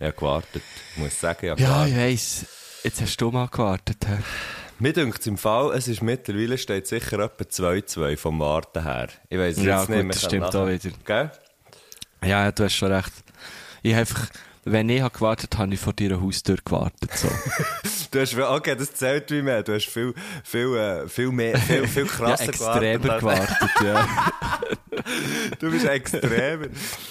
Ich 0.00 0.06
habe 0.06 0.12
gewartet. 0.16 0.62
Muss 0.96 1.20
sagen, 1.20 1.38
ich 1.44 1.50
habe 1.50 1.60
Ja, 1.60 1.68
gewartet. 1.84 1.92
ich 1.92 1.98
weiss. 1.98 2.46
Jetzt 2.82 3.00
hast 3.02 3.16
du 3.20 3.30
mal 3.30 3.46
gewartet. 3.48 3.98
hä? 4.08 4.18
Mir 4.78 4.92
dünkt 4.94 5.26
im 5.26 5.36
Fall, 5.36 5.72
es 5.76 5.86
ist 5.88 6.00
mittlerweile 6.02 6.56
steht 6.56 6.86
sicher 6.86 7.18
etwa 7.18 7.44
2-2 7.44 8.16
vom 8.16 8.40
Warten 8.40 8.82
her. 8.82 9.08
Ich 9.28 9.38
weiss 9.38 9.58
es 9.58 9.64
Ja, 9.64 9.78
jetzt 9.80 9.86
gut, 9.88 9.96
nicht. 9.96 10.06
wir 10.06 10.12
das 10.12 10.24
stimmt 10.24 10.42
nachher- 10.46 10.60
auch 10.62 10.68
wieder. 10.68 10.90
Gell? 11.04 11.30
Ja, 12.22 12.44
ja, 12.44 12.52
du 12.52 12.64
hast 12.64 12.74
schon 12.74 12.90
recht. 12.92 13.12
Ich 13.82 13.92
hab 13.92 14.00
einfach, 14.00 14.28
wenn 14.72 14.88
ich 14.88 15.02
hab 15.02 15.14
gewartet 15.14 15.58
habe, 15.58 15.74
ich 15.74 15.80
vor 15.80 15.92
deiner 15.92 16.20
Haustür 16.20 16.56
gewartet. 16.64 17.10
So. 17.14 17.28
Du 18.12 18.18
hast, 18.18 18.36
okay, 18.36 18.74
das 18.74 18.92
zählt 18.92 19.30
wie 19.30 19.40
mehr. 19.40 19.62
Du 19.62 19.72
hast 19.72 19.86
viel, 19.86 20.12
viel, 20.42 20.76
äh, 20.76 21.08
viel 21.08 21.30
mehr, 21.30 21.56
viel, 21.58 21.86
viel 21.86 22.02
ja, 22.06 22.10
krasser 22.10 22.48
extremer 22.48 23.18
gewartet. 23.18 23.56
gewartet, 23.78 23.84
ja. 23.84 24.32
Du 25.60 25.70
bist 25.70 25.86
extremer. 25.86 26.66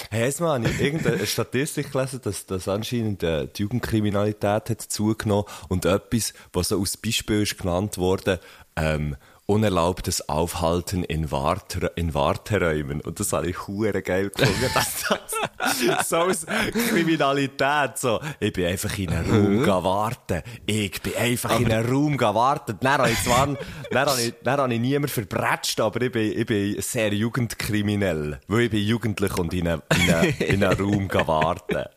Hey, 0.10 0.30
habe 0.30 0.68
ich 0.68 0.82
irgendeine 0.82 1.26
Statistik 1.26 1.94
gelesen, 1.94 2.20
dass, 2.22 2.46
dass 2.46 2.68
anscheinend 2.68 3.24
äh, 3.24 3.48
die 3.48 3.62
Jugendkriminalität 3.62 4.70
hat 4.70 4.82
zugenommen 4.82 5.46
und 5.70 5.86
etwas, 5.86 6.34
was 6.52 6.68
so 6.68 6.80
als 6.80 6.98
Beispiel 6.98 7.44
ist 7.44 7.58
genannt 7.58 7.98
wurde, 7.98 8.42
ähm, 8.76 9.16
unerlaubtes 9.50 10.30
Aufhalten 10.30 11.04
in, 11.04 11.32
Warte, 11.32 11.92
in 11.96 12.14
Warteräumen. 12.14 13.02
Und 13.02 13.20
das 13.20 13.34
habe 13.34 13.50
ich 13.50 13.68
hure 13.68 14.04
geil 14.04 14.30
gefunden. 14.30 14.70
dass 14.76 15.06
das, 15.10 16.08
so 16.08 16.18
als 16.18 16.46
Kriminalität, 16.46 17.98
so. 17.98 18.20
Ich 18.40 18.54
bin 18.54 18.68
einfach 18.68 18.96
in 19.00 19.10
einem 19.10 19.32
Raum 19.32 19.64
gewartet. 19.64 20.44
Ich 20.68 21.02
bin 21.02 21.16
einfach 21.16 21.60
in 21.60 21.72
einem 21.72 21.92
Raum 21.92 22.18
gewartet. 22.18 22.78
Dann 22.82 23.00
habe 23.00 23.10
ich 23.10 23.24
zwar, 23.24 23.48
dann 23.90 24.08
habe 24.08 24.22
ich, 24.22 24.34
dann 24.44 24.60
habe 24.60 24.74
ich 24.74 24.80
niemanden 24.80 25.08
verbretscht, 25.08 25.82
aber 25.82 26.00
ich 26.04 26.12
bin, 26.12 26.40
ich 26.40 26.46
bin 26.46 26.80
sehr 26.80 27.12
jugendkriminell. 27.12 28.40
Weil 28.48 28.62
ich 28.62 28.70
bin 28.70 28.86
jugendlich 28.86 29.36
und 29.36 29.52
in 29.56 29.68
einem, 29.68 29.82
in 29.96 30.14
einem, 30.14 30.34
in 30.38 30.64
einem 30.64 30.80
Raum 30.80 31.08
gewartet. 31.08 31.90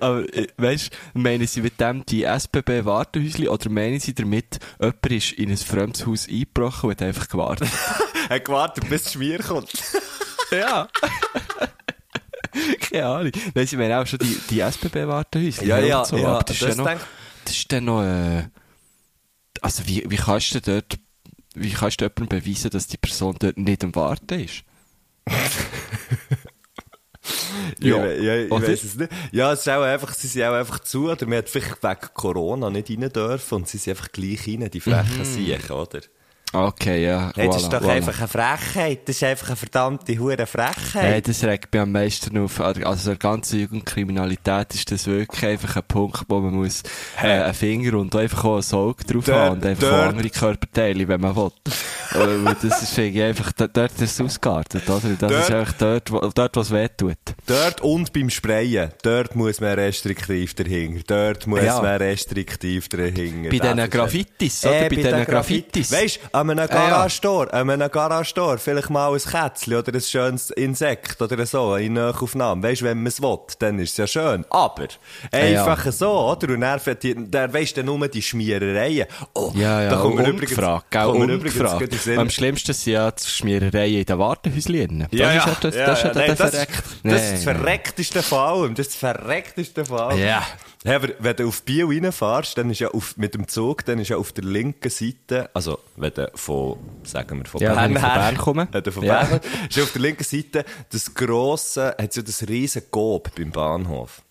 Aber, 0.00 0.22
äh, 0.34 0.48
weißt 0.58 0.90
du, 1.14 1.18
meinen 1.18 1.46
sie 1.46 1.62
mit 1.62 1.80
dem 1.80 2.04
die 2.04 2.24
SBB-Wartehäusli 2.24 3.48
oder 3.48 3.70
meinen 3.70 4.00
sie 4.00 4.14
damit, 4.14 4.58
jemand 4.78 5.06
ist 5.06 5.32
in 5.32 5.50
ein 5.50 5.56
fremdes 5.56 6.06
Haus 6.06 6.28
eingebrochen 6.28 6.89
hat 6.90 7.02
einfach 7.02 7.28
gewartet? 7.28 7.68
Er 8.28 8.36
hat 8.36 8.44
gewartet, 8.44 8.88
bis 8.88 9.04
das 9.04 9.12
Schmier 9.12 9.38
kommt. 9.38 9.70
ja. 10.50 10.88
Keine 12.80 13.06
Ahnung. 13.06 13.32
Nein, 13.54 13.66
sie 13.66 13.76
meinen 13.76 13.92
auch 13.92 14.06
schon 14.06 14.18
die, 14.18 14.38
die 14.50 14.60
SBB-Wartehäusli. 14.60 15.66
Ja, 15.68 15.78
ja, 15.78 16.04
so, 16.04 16.16
ja, 16.16 16.28
aber 16.28 16.42
das 16.42 16.56
ist 16.56 16.62
das 16.62 16.76
ja 16.76 16.82
noch, 16.82 17.00
das 17.44 17.54
ist 17.54 17.72
dann 17.72 17.84
noch, 17.84 18.02
äh, 18.02 18.48
also 19.60 19.86
wie, 19.86 20.04
wie 20.08 20.16
kannst 20.16 20.54
du 20.54 20.60
dort, 20.60 20.98
wie 21.54 21.70
kannst 21.70 22.00
du 22.00 22.06
jemandem 22.06 22.40
beweisen, 22.40 22.70
dass 22.70 22.86
die 22.86 22.96
Person 22.96 23.36
dort 23.38 23.56
nicht 23.56 23.84
am 23.84 23.94
Warten 23.94 24.40
ist? 24.40 24.64
Ja, 27.78 28.06
Ja, 28.06 28.36
ich 28.36 28.50
oder? 28.50 28.66
weiss 28.66 28.84
es 28.84 28.94
nicht. 28.96 29.12
Ja, 29.32 29.52
es 29.52 29.60
ist 29.60 29.68
auch 29.68 29.82
einfach, 29.82 30.12
sie 30.14 30.26
sind 30.26 30.42
auch 30.42 30.54
einfach 30.54 30.80
zu, 30.80 31.10
oder 31.10 31.26
man 31.26 31.38
hat 31.38 31.48
vielleicht 31.48 31.82
wegen 31.82 32.14
Corona 32.14 32.70
nicht 32.70 32.90
rein 32.90 33.08
dürfen 33.10 33.54
und 33.54 33.68
sie 33.68 33.78
sind 33.78 33.92
einfach 33.96 34.12
gleich 34.12 34.46
rein, 34.46 34.70
die 34.70 34.80
frechen 34.80 35.24
Siechen, 35.24 35.70
oder? 35.70 36.00
Okay, 36.52 37.04
ja. 37.04 37.30
Hey, 37.36 37.46
das 37.46 37.62
ist 37.62 37.72
doch 37.72 37.80
voilà. 37.80 37.90
einfach 37.90 38.18
eine 38.18 38.28
Frechheit, 38.28 39.08
das 39.08 39.16
ist 39.16 39.22
einfach 39.22 39.48
eine 39.48 39.56
verdammte 39.56 40.18
hure 40.18 40.46
Frechheit. 40.46 41.02
Hey, 41.02 41.22
das 41.22 41.44
regt 41.44 41.72
mich 41.72 41.80
am 41.80 41.92
meisten 41.92 42.36
auf. 42.38 42.60
Also, 42.60 43.10
der 43.10 43.18
ganzen 43.18 43.60
Jugendkriminalität 43.60 44.74
ist 44.74 44.90
das 44.90 45.06
wirklich 45.06 45.44
einfach 45.46 45.76
ein 45.76 45.84
Punkt, 45.86 46.24
wo 46.28 46.40
man 46.40 46.54
muss, 46.54 46.82
äh, 47.22 47.28
einen 47.28 47.54
Finger 47.54 47.98
und 47.98 48.16
einfach 48.16 48.44
auch 48.44 48.56
ein 48.58 48.74
Auge 48.76 49.04
drauf 49.04 49.28
haben 49.28 49.58
und 49.58 49.66
einfach 49.66 50.08
andere 50.08 50.30
Körperteile, 50.30 51.06
wenn 51.06 51.20
man 51.20 51.36
will. 51.36 51.52
Äh, 52.12 52.44
weil 52.44 52.56
das 52.62 52.82
ist 52.82 52.98
einfach, 52.98 53.52
dort, 53.52 53.76
ist 53.92 54.00
es 54.02 54.20
ausgeartet, 54.20 54.82
oder? 54.88 55.00
Das 55.00 55.04
ist 55.04 55.22
Dort- 55.22 55.50
einfach 55.52 55.72
dort, 55.74 56.10
wo, 56.12 56.18
dort, 56.34 56.56
wo 56.56 56.60
es 56.60 56.70
weh 56.72 56.88
tut. 56.96 57.16
Dort 57.46 57.80
und 57.82 58.12
beim 58.12 58.30
Sprayen, 58.30 58.90
dort 59.02 59.36
muss 59.36 59.60
man 59.60 59.74
restriktiv 59.74 60.54
dahinter. 60.54 61.32
Dort 61.32 61.46
muss 61.46 61.62
Ja. 61.62 61.80
man 61.80 61.96
restriktiv 61.98 62.88
dahinter. 62.88 63.50
Bei 63.50 63.58
diesen 63.58 63.78
ist- 63.78 63.90
Graffitis, 63.90 64.64
oder? 64.64 64.76
Äh, 64.80 64.88
bei 64.88 64.96
diesen 64.96 65.24
Graffitis. 65.24 65.92
Weisst, 65.92 66.20
an 66.32 66.50
einem 66.50 66.58
ja. 66.58 66.66
Garage-Store, 66.66 67.52
an 67.52 67.70
einem 67.70 67.90
Garage-Store, 67.90 68.58
vielleicht 68.58 68.90
mal 68.90 69.12
ein 69.12 69.18
Kätzchen 69.20 69.74
oder 69.74 69.94
ein 69.94 70.00
schönes 70.00 70.50
Insekt 70.50 71.20
oder 71.22 71.46
so, 71.46 71.76
in 71.76 71.92
Nachaufnahme. 71.94 72.62
Weisst, 72.62 72.82
wenn 72.82 72.98
man 72.98 73.06
es 73.06 73.22
will, 73.22 73.38
dann 73.58 73.78
ist 73.78 73.92
es 73.92 73.96
ja 73.98 74.06
schön. 74.06 74.44
Aber, 74.50 74.88
einfach 75.30 75.90
so, 75.92 76.10
oder? 76.30 76.48
Und 76.54 76.80
verdient- 76.80 77.32
dann 77.34 77.52
weisst 77.52 77.76
du 77.76 77.84
nur 77.84 78.08
die 78.08 78.22
Schmierereien. 78.22 79.06
Oh, 79.34 79.52
Ja, 79.54 79.82
ja, 79.82 79.90
da 79.90 79.96
kommt 79.96 80.16
mir 80.16 80.28
übrigens, 80.28 80.56
kommt 80.56 81.18
mir 81.18 81.34
übrigens 81.34 81.99
Sinn. 82.00 82.18
Am 82.18 82.30
schlimmsten 82.30 82.72
sind 82.72 82.92
ja 82.94 83.10
die 83.10 83.26
Schmierereien 83.26 83.98
in 84.00 84.04
den 84.04 84.18
Wartehäuschen. 84.18 85.06
Das 85.10 85.18
Ja, 85.18 85.30
ist 85.32 85.46
ja, 85.46 85.56
das, 85.60 85.74
ja, 85.74 85.86
das, 85.86 86.02
ja, 86.02 86.08
der 86.12 86.34
das, 86.34 86.50
verreckt. 86.50 86.82
das 87.04 87.22
ist 87.22 87.32
das 87.32 87.42
Verreckteste 87.44 88.22
von 88.22 88.38
allem. 88.38 88.74
Das 88.74 88.86
ist 88.86 88.92
das 88.94 88.98
Verreckteste 89.00 89.84
von 89.84 89.98
allem. 90.00 90.18
Ja. 90.18 90.46
Hey, 90.82 90.94
aber 90.94 91.08
wenn 91.18 91.36
du 91.36 91.48
auf 91.48 91.62
Biel 91.62 91.84
reinfährst, 91.84 92.56
dann 92.56 92.70
ist 92.70 92.78
ja 92.78 92.88
auf, 92.88 93.16
mit 93.18 93.34
dem 93.34 93.46
Zug, 93.46 93.84
dann 93.84 93.98
ist 93.98 94.08
ja 94.08 94.16
auf 94.16 94.32
der 94.32 94.44
linken 94.44 94.88
Seite, 94.90 95.50
also, 95.52 95.78
wenn 95.96 96.14
du 96.14 96.30
von, 96.34 96.78
sagen 97.04 97.38
wir, 97.38 97.44
von 97.44 97.60
Ja, 97.60 97.74
Bern 97.74 97.96
her, 97.98 98.08
Bern 98.14 98.38
komme. 98.38 98.66
Wenn 98.72 98.82
du 98.82 98.90
von 98.90 99.04
Ja. 99.04 99.24
Bern 99.24 99.40
ist 99.68 99.76
ja 99.76 99.82
auf 99.82 99.92
der 99.92 100.00
linken 100.00 100.24
Seite 100.24 100.64
das 100.90 101.12
grosse, 101.12 101.94
hat 102.00 102.16
ja 102.16 102.22
das 102.22 102.48
riesen 102.48 102.82
Gob 102.90 103.34
beim 103.36 103.50
Bahnhof. 103.50 104.22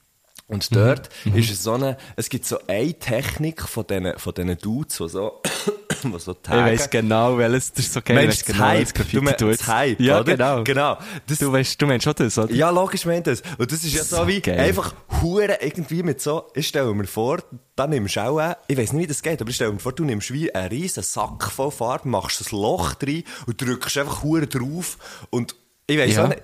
Und 0.50 0.76
dort 0.76 1.10
Mhm. 1.26 1.36
ist 1.38 1.52
es 1.52 1.64
so 1.64 1.74
eine, 1.74 1.96
es 2.18 2.28
gibt 2.28 2.44
so 2.46 2.58
eine 2.68 2.94
Technik 2.96 3.62
von 3.62 3.86
diesen, 3.88 4.18
von 4.18 4.34
diesen 4.34 4.58
Dudes, 4.58 4.98
die 4.98 5.08
so, 5.08 5.42
die 6.04 6.20
so 6.20 6.32
Ich 6.32 6.38
tagen. 6.42 6.66
weiss 6.66 6.90
genau, 6.90 7.38
welches 7.38 7.72
das 7.72 7.94
so 7.94 8.02
geil 8.02 8.16
Meinst 8.26 8.40
weiss 8.40 8.46
du 8.48 8.52
das 8.52 8.58
genau, 8.58 8.68
Hype? 8.68 9.12
Du 9.12 9.22
meinst 9.22 9.42
das 9.62 9.68
Hype, 9.68 10.00
Ja, 10.02 10.20
oder? 10.20 10.36
genau. 10.36 10.64
Genau. 10.64 10.98
Das, 11.28 11.38
Du 11.38 11.52
weißt, 11.52 11.80
du 11.82 11.86
meinst 11.86 12.04
schon 12.04 12.14
das, 12.18 12.38
oder? 12.38 12.52
ja, 12.52 12.70
logisch 12.72 13.06
meint 13.06 13.28
das. 13.28 13.42
Und 13.60 13.72
das 13.72 13.84
ist 13.84 13.94
ja 13.94 14.04
so 14.04 14.18
So 14.18 14.28
wie, 14.28 14.42
geil. 14.42 14.60
einfach 14.60 14.94
hure 15.22 15.60
irgendwie 15.62 16.02
mit 16.04 16.20
so, 16.20 16.48
ich 16.56 16.68
stelle 16.68 16.94
mir 16.96 17.06
vor, 17.06 17.38
da 17.76 17.86
nimmst 17.86 18.16
du 18.16 18.22
auch, 18.22 18.56
ich 18.68 18.76
weiß 18.78 18.94
nicht, 18.94 19.04
wie 19.04 19.08
das 19.08 19.22
geht, 19.22 19.40
aber 19.42 19.50
ich 19.52 19.56
stelle 19.56 19.72
mir 19.72 19.80
vor, 19.80 19.94
du 19.94 20.04
nimmst 20.04 20.34
wie 20.34 20.54
einen 20.54 20.70
riesen 20.70 21.04
Sack 21.04 21.52
voll 21.52 21.70
Farbe, 21.72 22.10
machst 22.10 22.42
ein 22.42 22.58
Loch 22.60 22.96
drin 22.96 23.24
und 23.46 23.62
drückst 23.62 24.00
einfach 24.00 24.24
hure 24.24 24.48
drauf 24.48 24.98
und 25.30 25.56
ich 25.86 25.98
weiß 26.00 26.16
Ja. 26.16 26.24
auch 26.26 26.28
nicht, 26.30 26.42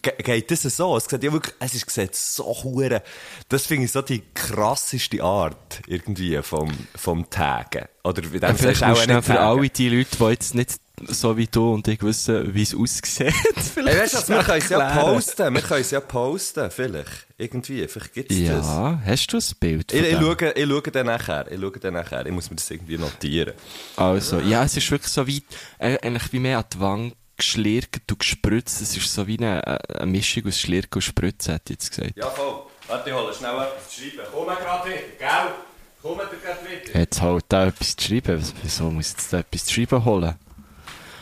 Geht 0.00 0.50
das 0.50 0.62
so? 0.62 0.96
Es 0.96 1.04
sieht 1.04 1.22
ja 1.22 1.32
wirklich, 1.32 1.54
es 1.60 1.74
ist 1.74 1.90
sieht 1.90 2.14
so 2.14 2.44
hure. 2.44 3.02
Das 3.48 3.66
finde 3.66 3.84
ich 3.84 3.92
so 3.92 4.02
die 4.02 4.22
krasseste 4.34 5.22
Art, 5.22 5.80
irgendwie, 5.86 6.40
vom, 6.42 6.70
vom 6.96 7.28
Tagen. 7.30 7.86
Oder 8.04 8.22
wie 8.32 8.38
Ja, 8.38 8.48
dem 8.48 8.56
vielleicht 8.56 8.80
sagst 8.80 8.98
auch 8.98 9.02
schnell 9.02 9.22
für 9.22 9.38
alle 9.38 9.68
die 9.68 9.88
Leute, 9.88 10.16
die 10.18 10.24
jetzt 10.24 10.54
nicht 10.54 10.80
so 11.08 11.36
wie 11.36 11.46
du 11.46 11.74
und 11.74 11.88
ich 11.88 12.02
wissen, 12.02 12.54
wie 12.54 12.62
es 12.62 12.74
aussieht. 12.74 13.32
Ey, 13.76 13.84
weißt 13.84 14.14
du, 14.14 14.18
was, 14.18 14.28
wir 14.28 14.42
können 14.42 14.62
es 14.62 14.68
ja 14.68 15.02
posten. 15.02 15.54
Wir 15.54 15.62
können 15.62 15.80
es 15.80 15.90
ja 15.90 16.00
posten, 16.00 16.70
vielleicht. 16.70 17.26
Irgendwie, 17.38 17.86
vielleicht 17.88 18.12
gibt's 18.12 18.36
das. 18.36 18.66
Ja, 18.66 19.00
hast 19.04 19.26
du 19.32 19.38
ein 19.38 19.44
Bild 19.58 19.92
Ich, 19.92 20.02
ich, 20.02 20.12
schaue, 20.18 20.52
ich 20.52 20.68
schaue 20.68 20.82
dann 20.82 21.06
nachher. 21.06 21.50
Ich 21.50 21.60
schaue 21.60 21.78
dann 21.80 21.94
nachher. 21.94 22.26
Ich 22.26 22.32
muss 22.32 22.50
mir 22.50 22.56
das 22.56 22.70
irgendwie 22.70 22.98
notieren. 22.98 23.54
Also, 23.96 24.40
ja, 24.40 24.64
es 24.64 24.76
ist 24.76 24.90
wirklich 24.90 25.12
so 25.12 25.26
wie, 25.26 25.42
äh, 25.78 25.98
eigentlich 26.02 26.32
wie 26.32 26.38
mehr 26.38 26.58
an 26.58 26.64
die 26.72 26.80
Wange 26.80 27.12
geschlirrt 27.42 28.00
und 28.10 28.18
gespritzt. 28.18 28.80
Es 28.80 28.96
ist 28.96 29.12
so 29.12 29.26
wie 29.26 29.38
eine, 29.38 29.80
eine 29.94 30.06
Mischung 30.10 30.46
aus 30.46 30.58
Schlirken 30.58 30.96
und 30.96 31.02
Spritzen, 31.02 31.52
hätte 31.54 31.72
ich 31.72 31.80
jetzt 31.80 31.90
gesagt. 31.90 32.16
Ja, 32.16 32.30
voll. 32.30 32.62
Warte, 32.88 33.10
ich 33.10 33.16
hole 33.16 33.32
schnell 33.34 33.54
etwas 33.54 33.90
zu 33.90 34.00
schreiben. 34.00 34.28
Komm 34.32 34.46
gerade 34.46 34.88
wieder, 34.88 34.98
gell? 35.18 35.54
Komm 36.02 36.18
gerade 36.18 36.86
wieder. 36.88 37.00
Jetzt 37.00 37.20
halt 37.20 37.44
da 37.48 37.66
etwas 37.66 37.96
zu 37.96 38.08
schreiben. 38.08 38.42
Wieso 38.62 38.90
muss 38.90 39.06
ich 39.08 39.12
jetzt 39.12 39.32
da 39.32 39.38
etwas 39.40 39.64
zu 39.64 39.74
schreiben 39.74 40.04
holen? 40.04 40.34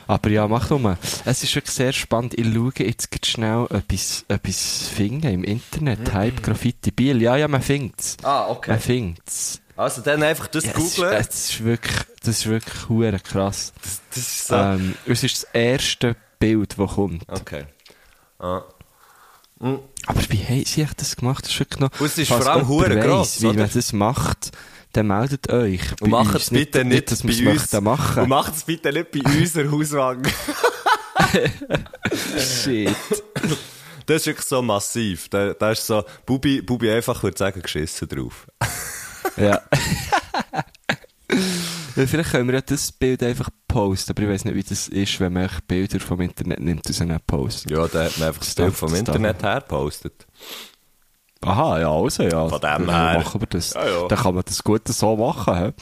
Aber 0.06 0.28
ja, 0.28 0.48
mach 0.48 0.66
doch 0.66 0.80
mal. 0.80 0.98
Es 1.24 1.44
ist 1.44 1.54
wirklich 1.54 1.74
sehr 1.74 1.92
spannend. 1.92 2.34
Ich 2.36 2.52
schaue 2.52 2.72
jetzt 2.78 3.26
schnell 3.26 3.66
etwas, 3.70 4.24
etwas 4.26 4.88
finden 4.88 5.28
im 5.28 5.44
Internet. 5.44 6.12
Hype 6.12 6.42
Graffiti 6.42 6.90
Biel. 6.90 7.22
Ja, 7.22 7.36
ja, 7.36 7.46
man 7.46 7.62
findet's. 7.62 8.16
Ah, 8.24 8.48
okay. 8.48 8.72
Man 8.72 8.80
findet's. 8.80 9.60
Also 9.80 10.02
dann 10.02 10.22
einfach 10.22 10.46
das 10.48 10.64
Ja, 10.64 10.72
googeln. 10.72 11.12
es 11.14 11.50
ist 11.50 11.64
wirklich, 11.64 11.96
das 12.22 12.38
ist 12.38 12.46
wirklich 12.46 12.88
hure 12.90 13.18
krass. 13.18 13.72
Das, 13.82 14.00
das 14.10 14.18
ist 14.18 14.46
so. 14.48 14.54
Ähm, 14.54 14.94
es 15.06 15.24
ist 15.24 15.42
das 15.42 15.44
erste 15.54 16.16
Bild, 16.38 16.78
das 16.78 16.90
kommt. 16.94 17.22
Okay. 17.26 17.64
Ah. 18.38 18.62
Aber 19.58 20.20
wie 20.28 20.44
haben 20.44 20.64
sie 20.66 20.86
das 20.96 21.16
gemacht? 21.16 21.44
Das 21.44 21.52
ist 21.52 21.60
wirklich 21.60 21.80
noch, 21.80 21.98
Und 21.98 22.06
es 22.06 22.18
ist 22.18 22.28
vor 22.28 22.46
allem 22.46 22.68
hure 22.68 22.98
gross, 23.00 23.40
wie 23.40 23.46
oder? 23.46 23.60
man 23.60 23.70
das 23.72 23.92
macht, 23.94 24.52
dann 24.92 25.06
meldet 25.06 25.50
euch. 25.50 25.80
Und 26.02 26.10
macht 26.10 26.34
es 26.34 26.50
bitte 26.50 26.84
nicht, 26.84 27.10
dass 27.10 27.22
bei 27.22 27.50
uns. 27.50 27.72
machen. 27.80 28.24
Und 28.24 28.28
macht 28.28 28.54
es 28.56 28.64
bitte 28.64 28.92
nicht 28.92 29.10
bei 29.12 29.20
unserer 29.20 29.70
Hauswand. 29.70 30.28
Shit. 32.38 32.94
das 34.04 34.16
ist 34.22 34.26
wirklich 34.26 34.46
so 34.46 34.60
massiv. 34.60 35.30
Da, 35.30 35.54
da 35.54 35.70
ist 35.70 35.86
so, 35.86 36.04
Bubi, 36.26 36.60
Bubi 36.60 36.90
einfach 36.90 37.22
würde 37.22 37.38
sagen, 37.38 37.62
geschissen 37.62 38.08
drauf. 38.08 38.46
Ja. 39.36 39.60
Ja, 41.96 42.06
Vielleicht 42.06 42.30
können 42.30 42.48
wir 42.48 42.54
ja 42.56 42.60
das 42.60 42.92
Bild 42.92 43.22
einfach 43.22 43.50
posten, 43.68 44.12
aber 44.12 44.22
ich 44.22 44.28
weiß 44.28 44.44
nicht, 44.46 44.54
wie 44.54 44.62
das 44.62 44.88
ist, 44.88 45.20
wenn 45.20 45.32
man 45.32 45.48
Bilder 45.66 46.00
vom 46.00 46.20
Internet 46.20 46.60
nimmt 46.60 46.86
und 46.86 46.92
sie 46.92 47.04
nicht 47.04 47.26
postet. 47.26 47.70
Ja, 47.70 47.86
da 47.88 48.04
hat 48.04 48.18
man 48.18 48.28
einfach 48.28 48.40
das 48.40 48.54
Bild 48.54 48.74
vom 48.74 48.94
Internet 48.94 49.42
her 49.42 49.60
gepostet. 49.60 50.26
Aha, 51.42 51.80
ja, 51.80 51.90
also, 51.90 52.22
ja. 52.24 52.48
Von 52.48 52.60
dem 52.60 52.86
Dann 52.86 52.90
her. 52.90 53.18
Machen 53.20 53.40
wir 53.40 53.46
das. 53.46 53.74
Ja, 53.74 53.86
ja. 53.86 54.08
Dann 54.08 54.18
kann 54.18 54.34
man 54.34 54.44
das 54.46 54.62
gut 54.62 54.86
so 54.88 55.16
machen, 55.16 55.54
hä? 55.56 55.72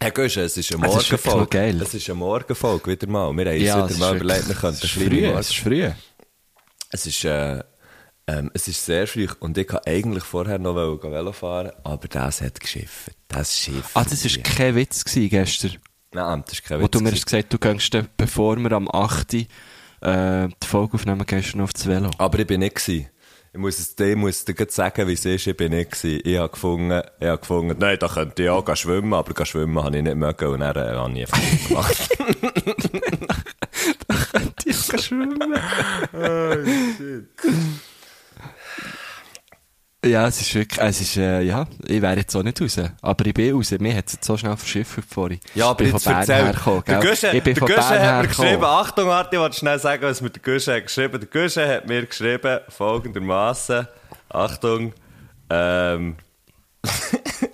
Herr 0.00 0.10
Gösche, 0.10 0.42
es 0.42 0.56
ist 0.56 0.74
eine 0.74 0.86
Es 0.86 0.96
ist 0.96 1.10
Morgenfolge. 1.26 1.82
Es 1.82 1.94
ist 1.94 2.08
eine 2.08 2.18
Morgenfolge, 2.18 2.90
wieder 2.90 3.06
mal. 3.06 3.36
Wir 3.36 3.44
haben 3.46 3.54
uns 3.56 3.64
Ja, 3.64 3.88
wieder 3.88 3.98
mal 3.98 4.16
überlegt, 4.16 4.48
wir 4.48 4.54
könnten 4.54 4.78
es 4.78 4.84
ist 4.84 4.92
früh, 4.92 5.26
es 5.26 5.50
ist 5.50 5.58
früh. 5.58 5.90
Es 6.90 7.06
ist, 7.06 7.24
äh, 7.24 7.62
ähm, 8.26 8.50
es 8.54 8.68
ist 8.68 8.84
sehr 8.84 9.06
früh 9.06 9.28
und 9.40 9.58
ich 9.58 9.70
wollte 9.72 9.86
eigentlich 9.86 10.24
vorher 10.24 10.58
noch 10.58 10.74
Velo 10.76 11.32
fahren, 11.32 11.72
aber 11.82 12.08
das 12.08 12.40
hat 12.40 12.58
geschifft. 12.60 13.10
Das 13.28 13.58
Schiff. 13.58 13.90
Ah, 13.94 14.04
das 14.04 14.24
war 14.24 14.42
kein 14.42 14.74
Witz 14.74 15.04
gewesen 15.04 15.28
gestern. 15.28 15.72
Nein, 16.12 16.42
das 16.46 16.54
ist 16.54 16.64
kein 16.64 16.80
Wo 16.80 16.84
Witz. 16.84 16.90
du 16.92 17.00
mir 17.00 17.12
hast 17.12 17.26
gesagt, 17.26 17.52
du 17.52 17.58
gehst 17.58 17.96
bevor 18.16 18.56
wir 18.56 18.72
am 18.72 18.88
8. 18.90 19.34
Äh, 19.34 19.46
die 20.00 20.66
Folge 20.66 20.94
aufnehmen, 20.94 21.26
gehst 21.26 21.54
du 21.54 21.58
noch 21.58 21.64
auf 21.64 21.72
das 21.72 21.86
Velo. 21.86 22.10
Aber 22.18 22.38
ich 22.38 22.46
bin 22.46 22.60
nicht 22.60 22.76
gewesen. 22.76 23.08
Ich 23.52 23.60
muss 23.60 23.78
es 23.78 23.94
dir, 23.94 24.16
muss 24.16 24.44
dir 24.44 24.54
sagen, 24.68 25.06
wie 25.06 25.12
es 25.12 25.24
ist. 25.24 25.46
Ich 25.46 25.56
bin 25.56 25.70
nicht 25.70 25.92
gewesen. 25.92 26.20
Ich 26.24 26.38
habe 26.38 26.48
gefunden, 26.48 27.02
ich 27.20 27.26
habe 27.26 27.38
gefunden, 27.38 27.76
nein, 27.78 27.96
da 28.00 28.08
könnte 28.08 28.42
ich 28.42 28.48
auch 28.50 28.76
schwimmen, 28.76 29.14
aber 29.14 29.32
gehen 29.32 29.46
schwimmen 29.46 29.84
habe 29.84 29.96
ich 29.96 30.02
nicht 30.02 30.16
mögen 30.16 30.48
und 30.48 30.60
dann 30.60 30.76
äh, 30.76 30.94
habe 30.94 31.12
ich 31.12 31.20
einfach 31.20 31.38
nicht 31.38 31.68
gemacht. 31.68 32.08
Die 34.64 34.72
kann 34.72 34.98
schwimmen. 34.98 35.54
Ja, 40.04 40.26
es 40.26 40.40
ist 40.40 40.54
wirklich, 40.54 40.80
es 40.80 41.00
ist, 41.00 41.16
äh, 41.16 41.40
ja, 41.42 41.66
ich 41.86 42.02
wäre 42.02 42.16
jetzt 42.16 42.34
auch 42.36 42.42
nicht 42.42 42.60
raus. 42.60 42.78
Aber 43.00 43.26
ich 43.26 43.34
bin 43.34 43.54
raus. 43.54 43.70
Mir 43.78 43.96
hat 43.96 44.06
es 44.06 44.12
jetzt 44.14 44.24
so 44.24 44.36
schnell 44.36 44.56
verschifft 44.56 44.98
vorhin. 45.08 45.40
Ja, 45.54 45.70
aber 45.70 45.84
ich 45.84 45.90
bin 45.90 45.96
jetzt 45.96 46.04
von 46.04 46.12
Bern 46.12 46.26
hergekommen, 46.44 46.82
Der? 46.86 47.00
Guschen, 47.00 47.36
Ich 47.36 47.42
bin 47.42 47.54
der 47.54 47.62
Guschen 47.62 48.00
hat 48.00 48.22
mir 48.22 48.28
geschrieben. 48.28 48.64
Achtung, 48.64 49.10
Arti, 49.10 49.36
ich 49.36 49.40
wollte 49.40 49.56
schnell 49.56 49.78
sagen, 49.78 50.02
was 50.02 50.20
mir 50.20 50.30
der 50.30 50.42
Guschen 50.42 50.74
hat 50.74 50.82
geschrieben. 50.84 51.20
Der 51.20 51.42
Guschen 51.42 51.68
hat 51.68 51.86
mir 51.86 52.06
geschrieben, 52.06 52.60
folgendermaßen, 52.68 53.88
Achtung, 54.28 54.92
ähm, 55.50 56.16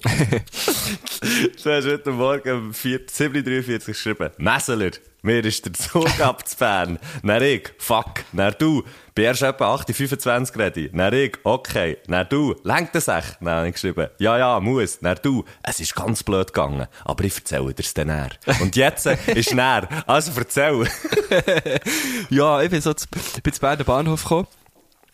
Du 1.62 1.70
hast 1.70 1.86
heute 1.86 2.10
Morgen 2.10 2.52
um 2.52 2.74
4 2.74 3.06
7.43 3.06 3.86
geschrieben. 3.86 4.30
Messeler, 4.38 4.92
mir 5.22 5.44
ist 5.44 5.64
der 5.66 5.74
Zug 5.74 6.20
ab 6.20 6.46
zu 6.48 6.56
Bern. 6.56 6.98
Dann 7.22 7.42
ich, 7.42 7.70
fuck. 7.78 8.24
Dann 8.32 8.54
du, 8.58 8.82
bin 9.14 9.24
erst 9.24 9.42
etwa 9.42 9.74
8.25 9.74 10.58
ready. 10.58 10.90
Dann 10.90 11.12
ich, 11.12 11.36
okay. 11.44 11.98
Dann 12.06 12.26
du, 12.28 12.54
lenkt 12.62 12.94
das 12.94 13.08
echt? 13.08 13.36
Dann 13.40 13.50
habe 13.50 13.68
ich 13.68 13.74
geschrieben, 13.74 14.08
ja, 14.18 14.38
ja, 14.38 14.58
muss. 14.60 14.98
Dann 15.00 15.18
du, 15.22 15.44
es 15.62 15.80
ist 15.80 15.94
ganz 15.94 16.22
blöd 16.22 16.52
gegangen. 16.52 16.86
Aber 17.04 17.24
ich 17.24 17.36
erzähle 17.36 17.74
dir's 17.74 17.92
dann 17.92 18.06
näher. 18.06 18.30
Und 18.60 18.76
jetzt 18.76 19.06
ist 19.06 19.54
näher. 19.54 19.88
Also 20.06 20.32
erzähl. 20.36 20.86
Ja, 22.30 22.62
ich 22.62 22.70
bin 22.70 22.80
so 22.80 22.94
zu, 22.94 23.06
bin 23.42 23.52
zu 23.52 23.60
Bahnhof 23.60 24.22
gekommen. 24.22 24.46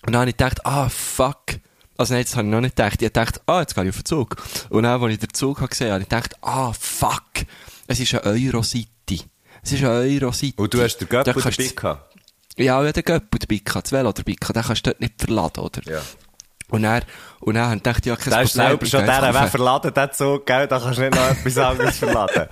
Und 0.06 0.12
dann 0.12 0.20
habe 0.20 0.30
ich 0.30 0.36
gedacht, 0.36 0.64
ah, 0.64 0.88
fuck. 0.88 1.42
Also 1.98 2.14
nein, 2.14 2.24
das 2.24 2.36
habe 2.36 2.46
ich 2.46 2.52
noch 2.52 2.60
nicht 2.60 2.76
gedacht. 2.76 3.00
Ich 3.02 3.12
dachte, 3.12 3.40
ah, 3.46 3.60
jetzt 3.60 3.74
gehe 3.74 3.84
ich 3.84 3.90
auf 3.90 3.96
den 3.96 4.04
Zug. 4.04 4.36
Und 4.70 4.82
dann, 4.84 5.02
als 5.02 5.12
ich 5.12 5.18
den 5.18 5.32
Zug 5.32 5.58
habe 5.58 5.68
gesehen 5.68 5.86
habe, 5.86 5.94
habe 5.94 6.02
ich 6.02 6.08
gedacht, 6.08 6.36
ah, 6.42 6.72
fuck. 6.78 7.22
Es 7.86 8.00
ist 8.00 8.14
eine 8.14 8.24
Eurocity. 8.24 9.22
Es 9.62 9.72
ist 9.72 9.82
eine 9.84 10.00
Eurocity. 10.00 10.54
Und 10.56 10.72
du 10.74 10.82
hast 10.82 10.98
den 10.98 11.08
Da 11.08 11.22
Göppel 11.22 11.42
dabei 11.42 11.72
gehabt. 11.74 12.16
Ja, 12.58 12.82
ja, 12.82 12.92
den 12.92 13.02
Göppel 13.04 13.38
dabei 13.38 13.60
gehabt, 13.64 13.86
das 13.86 13.92
Velo 13.92 14.12
dabei 14.12 14.32
gehabt. 14.32 14.56
Den 14.56 14.62
kannst 14.62 14.86
du 14.86 14.90
dort 14.90 15.00
nicht 15.00 15.14
verladen, 15.18 15.60
oder? 15.60 15.80
Ja. 15.84 16.02
Und 16.68 16.82
dann, 16.82 17.02
und 17.40 17.54
dann 17.54 17.66
habe 17.66 17.76
ich 17.76 17.82
gedacht, 17.82 18.06
ja, 18.06 18.16
kein 18.16 18.30
Da 18.30 18.40
ist 18.40 18.52
Problem. 18.52 18.68
selber 18.68 18.84
ich 18.84 18.90
schon 18.90 19.06
der, 19.06 19.34
wer 19.34 19.46
verladen 19.48 19.94
den 19.94 20.12
Zug, 20.12 20.46
gell? 20.46 20.66
Da 20.66 20.80
kannst 20.80 20.98
du 20.98 21.02
nicht 21.02 21.14
noch 21.14 21.28
etwas 21.30 21.58
anderes 21.58 21.98
verladen. 21.98 22.46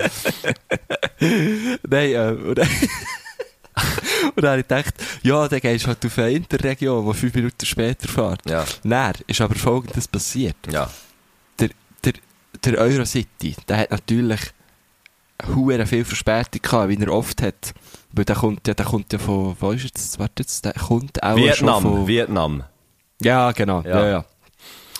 Nein, 1.88 2.10
äh, 2.12 2.66
und 4.36 4.42
dann, 4.42 4.50
habe 4.52 4.60
ich 4.60 4.68
gedacht, 4.68 4.94
ja, 5.22 5.48
dann 5.48 5.60
gehst 5.60 5.84
du 5.84 5.88
halt 5.88 6.04
auf 6.06 6.18
eine 6.18 6.30
Interregion, 6.32 7.06
die 7.06 7.14
fünf 7.18 7.34
Minuten 7.34 7.66
später 7.66 8.08
fährt. 8.08 8.48
Ja. 8.48 8.64
Dann 8.82 9.14
ist 9.26 9.40
aber 9.40 9.54
Folgendes 9.54 10.08
passiert. 10.08 10.56
Ja. 10.70 10.90
Der, 11.58 11.70
der, 12.04 12.12
der 12.64 12.78
Eurocity, 12.78 13.56
der 13.68 13.76
hat 13.78 13.90
natürlich 13.90 14.40
hure 15.54 15.86
viel 15.86 16.04
Verspätung 16.04 16.62
gehabt, 16.62 16.88
wie 16.88 17.02
er 17.02 17.12
oft 17.12 17.42
hat. 17.42 17.74
Weil 18.12 18.24
der 18.24 18.36
kommt 18.36 18.66
ja, 18.68 18.74
der 18.74 18.86
kommt 18.86 19.12
ja 19.12 19.18
von, 19.18 19.56
wo 19.58 19.72
ist 19.72 19.84
jetzt, 19.84 20.18
warte 20.18 20.42
jetzt, 20.44 20.64
der 20.64 20.72
kommt 20.74 21.20
auch 21.22 21.36
schon 21.36 21.44
Vietnam, 21.44 21.82
von... 21.82 22.06
Vietnam. 22.06 22.64
Ja, 23.20 23.50
genau, 23.52 23.82
Ja. 23.82 24.00
ja, 24.00 24.06
ja. 24.08 24.24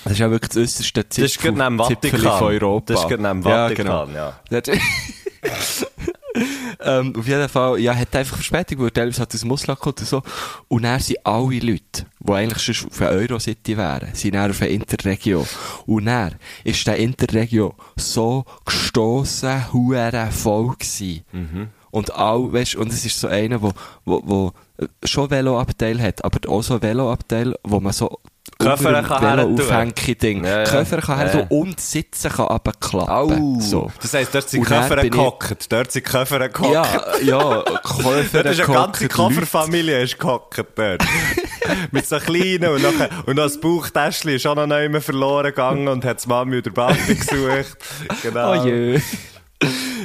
Das 0.03 0.13
ist 0.15 0.19
ja 0.19 0.31
wirklich 0.31 0.49
das 0.51 0.59
äußerste 0.59 1.05
Das 1.05 1.17
ist 1.19 1.35
Zipfel, 1.41 1.55
Zipfel 1.57 1.79
Vatikan. 1.79 2.39
von 2.39 2.49
Europa. 2.49 2.93
Das 2.93 3.03
ist 3.03 3.09
gerade 3.09 3.23
neben 3.23 3.41
dem 3.43 3.51
Ja, 3.51 3.69
Vatikan, 3.69 3.87
genau. 3.87 4.07
ja. 4.15 4.41
Ähm, 6.81 7.15
auf 7.17 7.27
jeden 7.27 7.49
Fall, 7.49 7.79
ja, 7.79 7.95
hat 7.95 8.15
einfach 8.17 8.37
Verspätung, 8.37 8.81
weil 8.81 8.91
teilweise 8.91 9.23
hat 9.23 9.33
aus 9.33 9.49
Ausland 9.49 9.79
gekommen 9.79 9.97
und 10.01 10.07
so. 10.07 10.23
Und 10.69 10.83
dann 10.83 11.01
sind 11.01 11.25
alle 11.25 11.59
Leute, 11.61 12.07
die 12.21 12.33
eigentlich 12.33 12.77
schon 12.77 12.91
auf 12.91 13.01
Eurocity 13.01 13.77
wären, 13.77 14.13
sind 14.13 14.35
dann 14.35 14.51
auf 14.51 14.61
eine 14.61 14.71
Interregio. 14.71 15.47
Und 15.87 16.07
dann 16.07 16.35
ist 16.65 16.87
der 16.87 16.97
Interregio 16.97 17.75
so 17.97 18.45
gestossen, 18.65 19.73
hure 19.73 20.29
voll 20.33 20.75
gewesen. 20.77 21.23
Mhm. 21.33 21.69
Und 21.91 22.13
all, 22.13 22.53
weißt, 22.53 22.75
und 22.75 22.93
es 22.93 23.05
ist 23.07 23.21
so 23.21 23.29
einer, 23.29 23.63
wo, 23.63 23.73
wo, 24.05 24.23
wo 24.25 24.53
äh, 24.79 24.89
schon 25.05 25.31
Veloabteil 25.31 26.03
hat, 26.03 26.25
aber 26.25 26.51
auch 26.51 26.63
so 26.63 26.83
Veloabteil, 26.83 27.55
wo 27.63 27.79
man 27.79 27.93
so 27.93 28.19
Köffer 28.59 29.03
kann 29.03 29.41
aufhängen 29.41 29.95
Ding. 30.21 30.45
Ja, 30.45 30.59
ja. 30.61 30.65
Köffer 30.65 30.99
kann 31.01 31.21
Ja, 31.21 31.27
her 31.27 31.41
ja. 31.41 31.47
und 31.57 31.81
sitzen 31.81 32.31
kann 32.31 32.47
runterklappen. 32.47 33.61
So. 33.61 33.91
Das 34.01 34.15
heisst, 34.15 34.35
dort 34.35 34.49
sind 34.49 34.65
Köffer 34.65 35.03
ich- 35.05 35.11
gehockt. 35.11 35.73
Dort 35.73 35.93
sind 35.93 36.05
Köffer 36.05 36.49
gehockt. 36.49 36.73
Ja, 36.75 36.87
ja, 37.23 37.63
Käufer, 37.83 38.43
Dort 38.43 38.47
ist 38.55 38.61
eine 38.61 38.73
ganze 38.75 39.09
Kofferfamilie 39.09 40.03
ist 40.03 40.19
gehockt 40.19 40.65
dort. 40.77 41.03
Mit 41.91 42.07
so 42.07 42.19
kleinen 42.19 42.71
und, 42.71 42.83
nachher, 42.83 43.09
und 43.27 43.37
noch 43.37 43.45
das 43.45 43.59
Bauchtäschchen 43.61 44.31
ist 44.33 44.47
auch 44.47 44.55
noch 44.55 44.67
nicht 44.67 44.91
mehr 44.91 45.01
verloren 45.01 45.47
gegangen 45.47 45.89
und 45.89 46.05
hat 46.05 46.23
die 46.25 46.29
Mami 46.29 46.59
oder 46.59 46.71
Papi 46.71 47.15
gesucht. 47.15 47.77
Genau. 48.23 48.53
Oh 48.63 48.65
je. 48.67 49.01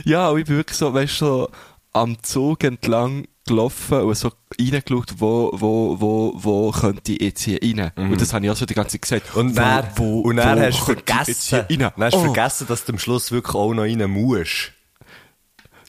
ja, 0.05 0.29
und 0.29 0.39
ich 0.39 0.45
bin 0.45 0.57
wirklich 0.57 0.77
so, 0.77 0.93
weißt 0.93 1.21
du, 1.21 1.25
so 1.25 1.49
am 1.93 2.21
Zug 2.23 2.63
entlang 2.63 3.27
gelaufen 3.47 4.01
und 4.01 4.15
so 4.15 4.31
reingeschaut, 4.59 5.15
wo, 5.17 5.49
wo, 5.53 5.99
wo, 5.99 6.33
wo 6.35 6.71
könnte 6.71 7.13
ich 7.13 7.21
jetzt 7.21 7.41
hier 7.41 7.59
rein? 7.63 7.91
Und 7.95 8.21
das 8.21 8.31
habe 8.33 8.45
ich 8.45 8.51
auch 8.51 8.55
so 8.55 8.65
die 8.67 8.75
ganze 8.75 8.99
Zeit 8.99 9.01
gesagt. 9.01 9.35
Mhm. 9.35 9.39
Und 9.41 9.51
Wo- 9.51 9.59
dann, 9.61 9.87
wo, 9.95 10.19
und 10.21 10.35
dann 10.35 10.59
wo 10.59 10.63
hast 10.63 10.79
du 10.81 10.85
vergessen, 10.85 11.65
dann 11.67 11.93
hast 11.97 12.13
Oh. 12.15 12.19
vergessen, 12.25 12.67
dass 12.67 12.85
du 12.85 12.91
am 12.93 12.99
Schluss 12.99 13.31
wirklich 13.31 13.55
auch 13.55 13.73
noch 13.73 13.83
rein 13.83 14.09
musst. 14.09 14.71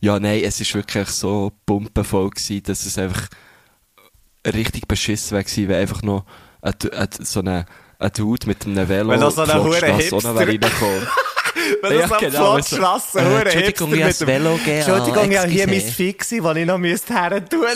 Ja, 0.01 0.19
nein, 0.19 0.41
es 0.43 0.59
ist 0.61 0.75
wirklich 0.75 1.09
so 1.09 1.53
pumpenvoll 1.67 2.31
gewesen, 2.31 2.63
dass 2.63 2.87
es 2.87 2.97
einfach 2.97 3.29
richtig 4.47 4.89
beschissen 4.89 5.39
gewesen, 5.39 5.69
wenn 5.69 5.77
einfach 5.83 6.03
noch 6.03 6.25
ein, 6.63 6.73
ein, 6.97 7.09
so 7.21 7.41
eine, 7.41 7.67
ein 7.99 8.11
Dude 8.13 8.47
mit 8.47 8.65
einem 8.65 8.89
Velo 8.89 9.11
Wenn 9.11 9.21
noch 9.21 9.31
so 9.31 9.43
ein 9.43 9.49
Flotstrasse 9.51 10.11
hure 10.17 10.59
reingekommen. 11.83 11.83
Wenn 11.83 11.99
Ja, 11.99 12.07
du 12.07 12.09
so 12.09 12.19
genau, 12.19 12.53
am 12.55 12.63
so. 12.63 13.19
Äh, 13.19 13.43
Entschuldigung, 13.43 13.95
ich 13.95 14.05
has 14.05 14.19
dem... 14.19 14.29
Velo 14.29 14.55
gegeben. 14.57 14.77
Entschuldigung, 14.79 15.31
ja, 15.33 15.45
hier 15.45 15.67
mein 15.67 15.75
Excuse. 15.77 15.95
Fix, 15.95 16.29
den 16.29 16.57
ich 16.57 16.67
noch 16.67 16.79
müsste 16.79 17.15
her 17.15 17.49
tun. 17.49 17.61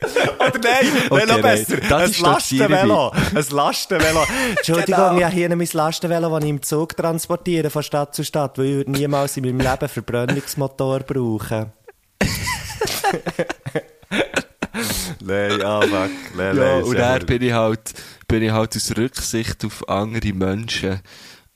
Oder 0.00 0.58
nein, 0.62 0.86
Okay, 1.10 1.10
nein, 1.10 1.28
noch 1.28 1.34
nein. 1.34 1.42
besser. 1.42 1.76
Das 1.88 2.16
ein 2.18 2.22
Lastenvelo. 2.22 3.10
Ein 3.34 3.44
Lastenvelo. 3.50 4.24
Entschuldigung, 4.56 5.08
Genau. 5.10 5.18
ja, 5.20 5.28
hier 5.28 5.54
mein 5.54 5.68
Lastenvelo, 5.72 6.30
das 6.30 6.44
ich 6.44 6.50
im 6.50 6.62
Zug 6.62 6.96
transportiere 6.96 7.68
von 7.70 7.82
Stadt 7.82 8.14
zu 8.14 8.24
Stadt, 8.24 8.56
weil 8.58 8.64
ich 8.66 8.74
würde 8.76 8.90
niemals 8.92 9.36
in 9.36 9.44
meinem 9.44 9.58
Leben 9.60 9.88
Verbrennungsmotor 9.88 11.00
brauchen. 11.00 11.72
nein, 15.20 15.62
ah, 15.62 15.80
fuck. 15.82 16.10
Nein, 16.36 16.56
Ja, 16.56 16.64
nein, 16.64 16.82
und 16.84 16.98
dann 16.98 17.26
bin 17.26 17.42
ich 17.42 17.52
halt, 17.52 17.92
bin 18.28 18.42
ich 18.42 18.50
halt 18.52 18.76
aus 18.76 18.96
Rücksicht 18.96 19.64
auf 19.64 19.88
andere 19.88 20.32
Menschen, 20.32 21.00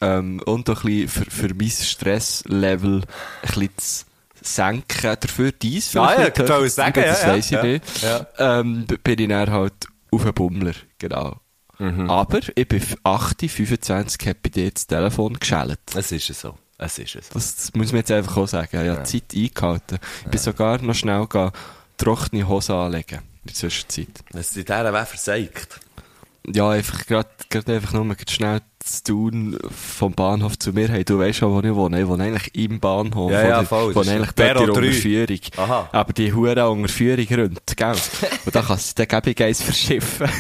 ähm, 0.03 0.41
und 0.45 0.69
auch 0.69 0.85
ein 0.85 1.07
bisschen 1.07 1.09
für, 1.09 1.31
für 1.31 1.55
mein 1.55 1.71
Stresslevel 1.71 2.97
ein 2.97 3.03
bisschen 3.43 3.71
zu 3.79 4.05
senken. 4.43 5.17
Dafür 5.21 5.53
dies 5.53 5.97
Ah, 5.97 6.01
ja, 6.01 6.09
vielleicht 6.17 6.39
ich 6.39 6.43
höher 6.45 6.49
wollte 6.51 6.69
zu 6.71 6.75
sagen, 6.77 7.01
ja, 7.01 7.07
das 7.07 7.23
ja, 7.23 7.29
weiss 7.29 7.45
ich 7.47 7.51
ja, 7.53 7.63
nicht. 7.63 8.03
ja. 8.03 8.27
Ähm, 8.61 8.87
bin 9.05 9.19
ich 9.19 9.29
dann 9.29 9.51
halt 9.51 9.75
auf 10.11 10.23
einen 10.23 10.35
Bummler, 10.35 10.75
genau. 10.99 11.37
Mhm. 11.79 12.11
Aber 12.11 12.41
ich 12.55 12.69
bin 12.69 12.83
8, 13.03 13.41
25, 13.51 14.29
habe 14.29 14.39
bei 14.43 14.71
das 14.71 14.87
Telefon 14.87 15.39
geschellt. 15.39 15.81
Es 15.95 16.13
ist 16.13 16.27
so. 16.35 16.57
Es 16.79 16.99
ist 16.99 17.13
so. 17.13 17.21
Das, 17.33 17.57
das 17.57 17.75
muss 17.75 17.93
man 17.93 18.01
jetzt 18.01 18.11
einfach 18.11 18.37
auch 18.37 18.49
sagen. 18.49 18.83
Ich 18.83 18.89
habe 18.89 19.03
die 19.03 19.21
Zeit 19.21 19.35
eingehalten. 19.35 19.99
Ich 20.25 20.31
bin 20.31 20.41
sogar 20.41 20.83
noch 20.83 20.95
schnell 20.95 21.23
gegangen, 21.23 21.53
trockene 21.97 22.47
Hose 22.47 22.75
anlegen. 22.75 23.21
In 23.45 23.47
der 23.49 23.55
Zwischenzeit. 23.55 24.09
Es 24.35 24.51
ist 24.51 24.57
in 24.59 24.65
dieser 24.65 24.93
Weg 24.93 25.07
versagt. 25.09 25.81
Ja, 26.47 26.71
einfach 26.71 27.07
gerade, 27.07 27.29
einfach 27.73 27.93
nur 27.93 28.05
gerade 28.07 28.31
schnell 28.31 28.61
zu 28.81 29.05
tun 29.05 29.59
vom 29.71 30.13
Bahnhof 30.13 30.59
zu 30.59 30.73
mir 30.73 30.89
haben. 30.89 31.05
Du 31.05 31.19
weißt 31.19 31.39
schon, 31.39 31.53
wo 31.53 31.61
ich 31.67 31.75
wohne. 31.75 32.01
Ich 32.01 32.09
wohne 32.09 32.25
eigentlich 32.25 32.55
im 32.55 32.81
Bahnhof. 32.81 33.31
Ja, 33.31 33.49
ja, 33.49 33.65
voll. 33.65 33.95
Wohne 33.95 34.11
eigentlich 34.11 34.33
dort 34.33 34.51
in 34.51 34.57
der 34.57 34.67
3. 34.67 34.73
Unterführung. 34.73 35.41
Aha. 35.57 35.89
Aber 35.93 36.13
die 36.13 36.33
hure 36.33 36.69
Unterführung 36.69 37.27
rund, 37.41 37.77
gell? 37.77 37.95
Und 38.45 38.55
da 38.57 38.63
kannst 38.63 38.99
du 38.99 39.07
dann 39.07 39.23
gäbig 39.23 39.43
eins 39.43 39.63
verschiffen. 39.63 40.29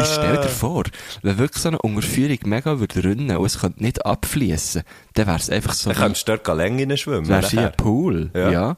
Ich 0.00 0.06
stell 0.06 0.36
dir 0.36 0.48
vor, 0.48 0.84
wenn 1.22 1.38
wirklich 1.38 1.62
so 1.62 1.68
eine 1.68 1.78
Unterführung 1.78 2.38
mega 2.44 2.78
würde 2.78 3.04
rinnen 3.04 3.36
und 3.36 3.46
es 3.46 3.60
könnte 3.60 3.82
nicht 3.82 4.04
abfließen, 4.04 4.82
dann 5.14 5.26
wär's 5.26 5.50
einfach 5.50 5.72
so 5.72 5.90
Dann 5.90 5.98
könntest 5.98 6.28
du 6.28 6.36
dort 6.36 6.56
Länge 6.56 6.96
schwimmen. 6.96 7.28
wär's 7.28 7.52
nachher. 7.52 7.70
ein 7.70 7.76
Pool. 7.76 8.30
Ja. 8.34 8.50
Ja. 8.50 8.76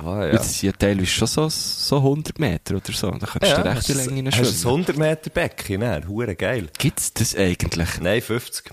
Ah, 0.00 0.26
ja. 0.26 0.32
das 0.32 0.58
sind 0.58 0.68
ja 0.68 0.72
teilweise 0.72 1.06
schon 1.06 1.28
so, 1.28 1.48
so 1.48 1.96
100 1.96 2.38
Meter 2.38 2.76
oder 2.76 2.92
so. 2.92 3.10
Da 3.10 3.26
könntest 3.26 3.56
du 3.56 3.64
recht 3.64 3.76
hast 3.76 3.88
Länge 3.88 4.30
hast 4.30 4.38
du 4.38 4.42
ein 4.42 4.54
schwimmen. 4.54 4.66
100 4.66 4.96
Meter 4.96 5.30
Becken, 5.30 5.80
ne? 5.80 6.02
Hure 6.06 6.34
geil. 6.36 6.68
Gibt's 6.78 7.12
das 7.12 7.34
eigentlich? 7.34 8.00
Nein, 8.00 8.20
50. 8.20 8.70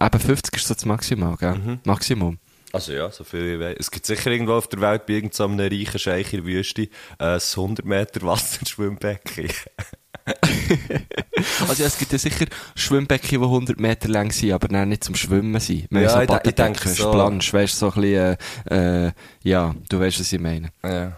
Eben 0.00 0.20
50 0.20 0.56
ist 0.56 0.66
so 0.66 0.74
das 0.74 0.84
Maximal, 0.84 1.36
gell? 1.36 1.54
Mhm. 1.54 1.80
Maximum. 1.84 2.38
Also 2.72 2.92
ja, 2.92 3.08
so 3.10 3.22
viel 3.22 3.54
ich 3.54 3.60
weiß. 3.60 3.76
Es 3.78 3.90
gibt 3.90 4.04
sicher 4.04 4.32
irgendwo 4.32 4.54
auf 4.54 4.66
der 4.66 4.80
Welt 4.80 5.06
bei 5.06 5.14
irgendeinem 5.14 5.60
reichen 5.60 5.98
Scheich 6.00 6.32
in 6.32 6.40
der 6.44 6.46
Wüste 6.46 6.82
äh, 6.82 6.88
ein 7.18 7.40
100 7.40 7.86
Meter 7.86 8.22
Wasserschwimmbecken. 8.22 9.48
Also 11.68 11.84
es 11.84 11.98
gibt 11.98 12.12
ja 12.12 12.18
sicher 12.18 12.46
Schwimmbecken, 12.74 13.28
die 13.28 13.36
100 13.36 13.78
Meter 13.78 14.08
lang 14.08 14.30
sind, 14.32 14.52
aber 14.52 14.68
dann 14.68 14.88
nicht 14.88 15.04
zum 15.04 15.14
Schwimmen 15.14 15.60
sind. 15.60 15.86
Wir 15.90 16.02
Ja, 16.02 16.08
so 16.10 16.20
ich 16.20 16.26
de- 16.28 16.40
ich 16.44 16.54
denke 16.54 16.88
so. 16.88 17.10
Plansch, 17.10 17.52
weißt 17.52 17.78
so 17.78 17.92
ein 17.92 18.00
bisschen, 18.00 18.36
äh, 18.70 19.06
äh, 19.08 19.12
ja, 19.42 19.74
du 19.88 20.00
weißt, 20.00 20.20
was 20.20 20.32
ich 20.32 20.40
meine. 20.40 20.70
ja. 20.82 21.16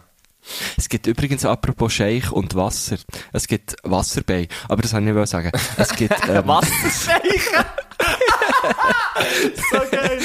Es 0.77 0.89
gibt 0.89 1.09
übrigens, 1.09 1.45
apropos 1.45 1.93
Scheich 1.93 2.31
und 2.31 2.55
Wasser, 2.55 2.99
es 3.33 3.49
gibt 3.49 3.75
Wasserbei, 3.83 4.47
aber 4.69 4.81
das 4.83 4.93
wollte 4.93 5.09
ich 5.09 5.15
nicht 5.17 5.29
sagen. 5.29 5.51
Es 5.77 5.89
gibt, 5.91 6.15
ähm, 6.29 6.47
Wasserscheichen! 6.47 7.65
so 9.73 9.79
geil! 9.91 10.19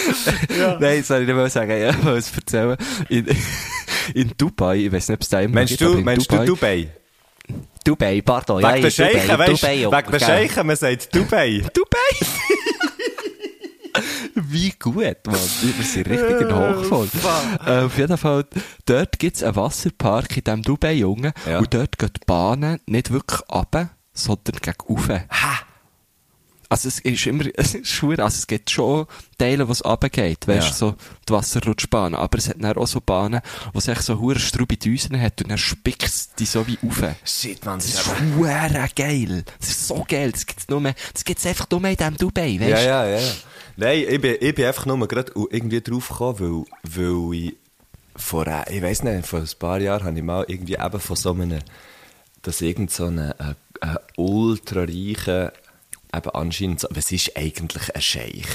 Ja. 0.60 0.78
Nein, 0.80 1.00
das 1.00 1.10
wollte 1.10 1.32
ich 1.32 1.38
nicht 1.38 1.52
sagen, 1.52 1.72
ja, 1.72 1.90
ich 1.90 2.04
wollte 2.06 2.20
es 2.20 2.36
erzählen. 2.38 2.78
In, 3.10 3.28
in 4.14 4.32
Dubai, 4.38 4.78
ich 4.86 4.92
weiß 4.92 5.10
nicht, 5.10 5.16
ob 5.18 5.22
es 5.24 5.30
da 5.30 5.42
immer 5.42 5.56
Meinst 5.56 5.78
gibt, 5.78 5.92
du, 5.92 6.02
meinst 6.02 6.32
Dubai, 6.32 6.46
du 6.46 6.54
Dubai? 6.56 6.90
Dubai, 7.84 8.22
pardon, 8.22 8.58
Wegen 8.58 8.68
ja, 8.68 8.76
der 8.76 8.84
weißt 8.84 9.00
du? 9.00 9.04
Wegen 9.04 10.56
der 10.56 10.64
man 10.64 10.76
sagt 10.76 11.16
Dubai. 11.16 11.64
Dubai! 11.74 12.28
Wie 14.36 14.72
gut, 14.72 14.96
Mann. 15.26 15.36
Wir 15.36 15.84
sind 15.84 16.10
richtig 16.10 16.42
in 16.42 16.56
Hochform. 16.56 17.10
Äh, 17.66 17.86
auf 17.86 17.98
jeden 17.98 18.18
Fall, 18.18 18.46
dort 18.86 19.20
gibt's 19.20 19.44
einen 19.44 19.56
Wasserpark 19.56 20.38
in 20.38 20.44
diesem 20.44 20.62
Dubai, 20.62 20.94
Junge. 20.94 21.34
Ja. 21.48 21.60
Und 21.60 21.74
dort 21.74 21.98
gehen 21.98 22.12
die 22.16 22.26
Bahnen 22.26 22.80
nicht 22.86 23.12
wirklich 23.12 23.42
runter, 23.52 23.90
sondern 24.14 24.56
gegen 24.62 24.78
rauf. 24.88 25.10
Also 26.72 26.88
es 26.88 27.00
ist 27.00 27.26
immer, 27.28 27.44
es 27.56 27.76
ist 27.76 27.88
schwer, 27.90 28.20
also 28.20 28.38
es 28.38 28.48
gibt 28.48 28.70
schon 28.72 29.06
Teile, 29.38 29.68
wo 29.68 29.74
es 29.74 29.84
runtergeht, 29.84 30.48
weißt 30.48 30.68
Ja. 30.70 30.74
so 30.74 30.96
die 31.28 31.34
Wasserrutschbahnen, 31.34 32.18
aber 32.18 32.38
es 32.38 32.48
hat 32.48 32.56
dann 32.64 32.78
auch 32.78 32.88
so 32.88 33.02
Bahnen, 33.02 33.42
wo 33.74 33.80
es 33.80 33.88
echt 33.90 34.04
so 34.04 34.20
hure 34.20 34.40
strube 34.40 34.78
Düsen 34.78 35.20
hat 35.20 35.42
und 35.42 35.50
dann 35.52 35.58
spickt 35.58 36.04
es 36.04 36.34
die 36.34 36.46
so 36.46 36.66
wie 36.68 36.78
rauf. 36.82 37.04
Shit, 37.26 37.66
man, 37.66 37.80
Das 37.80 37.88
ist 37.90 38.06
hure 38.38 38.90
geil. 38.96 39.44
Das 39.60 39.70
ist 39.70 39.88
so 39.88 40.06
geil. 40.08 40.32
Das 40.32 40.46
gibt's 40.46 40.68
nur 40.70 40.80
mehr, 40.80 40.96
das 41.14 41.26
gibt's 41.26 41.46
einfach 41.46 41.68
nur 41.70 41.82
mehr 41.82 41.92
in 41.92 41.98
diesem 41.98 42.18
Dubai, 42.18 42.58
weißt 42.60 42.70
Ja, 42.70 42.78
du? 42.78 42.86
ja, 42.86 43.06
ja. 43.08 43.20
ja. 43.20 43.32
Nein, 43.78 44.06
ich 44.10 44.22
bin, 44.22 44.36
ich 44.40 44.56
bin 44.56 44.66
einfach 44.66 44.86
nur 44.86 45.08
gerade 45.08 45.32
irgendwie 45.50 45.82
drauf 45.82 46.08
gekommen, 46.10 46.66
weil, 46.84 47.04
weil 47.30 47.38
ich 47.38 47.56
vor, 48.16 48.48
äh, 48.48 48.76
ich 48.78 48.82
weiß 48.82 49.04
nicht, 49.04 49.28
vor 49.28 49.40
ein 49.40 49.50
paar 49.60 49.80
Jahren 49.82 50.04
habe 50.06 50.18
ich 50.18 50.24
mal 50.24 50.46
irgendwie 50.48 50.76
eben 50.76 51.00
von 51.00 51.16
so 51.16 51.34
einem, 51.34 51.60
dass 52.44 52.62
irgend 52.62 52.92
so 52.92 53.06
eine, 53.06 53.36
äh, 53.82 53.86
äh, 53.88 53.96
ultra 54.18 54.82
reiche, 54.82 55.54
eben 56.16 56.30
anscheinend 56.32 56.80
so, 56.80 56.88
was 56.92 57.12
ist 57.12 57.36
eigentlich 57.38 57.94
ein 57.96 58.02
Scheich? 58.02 58.46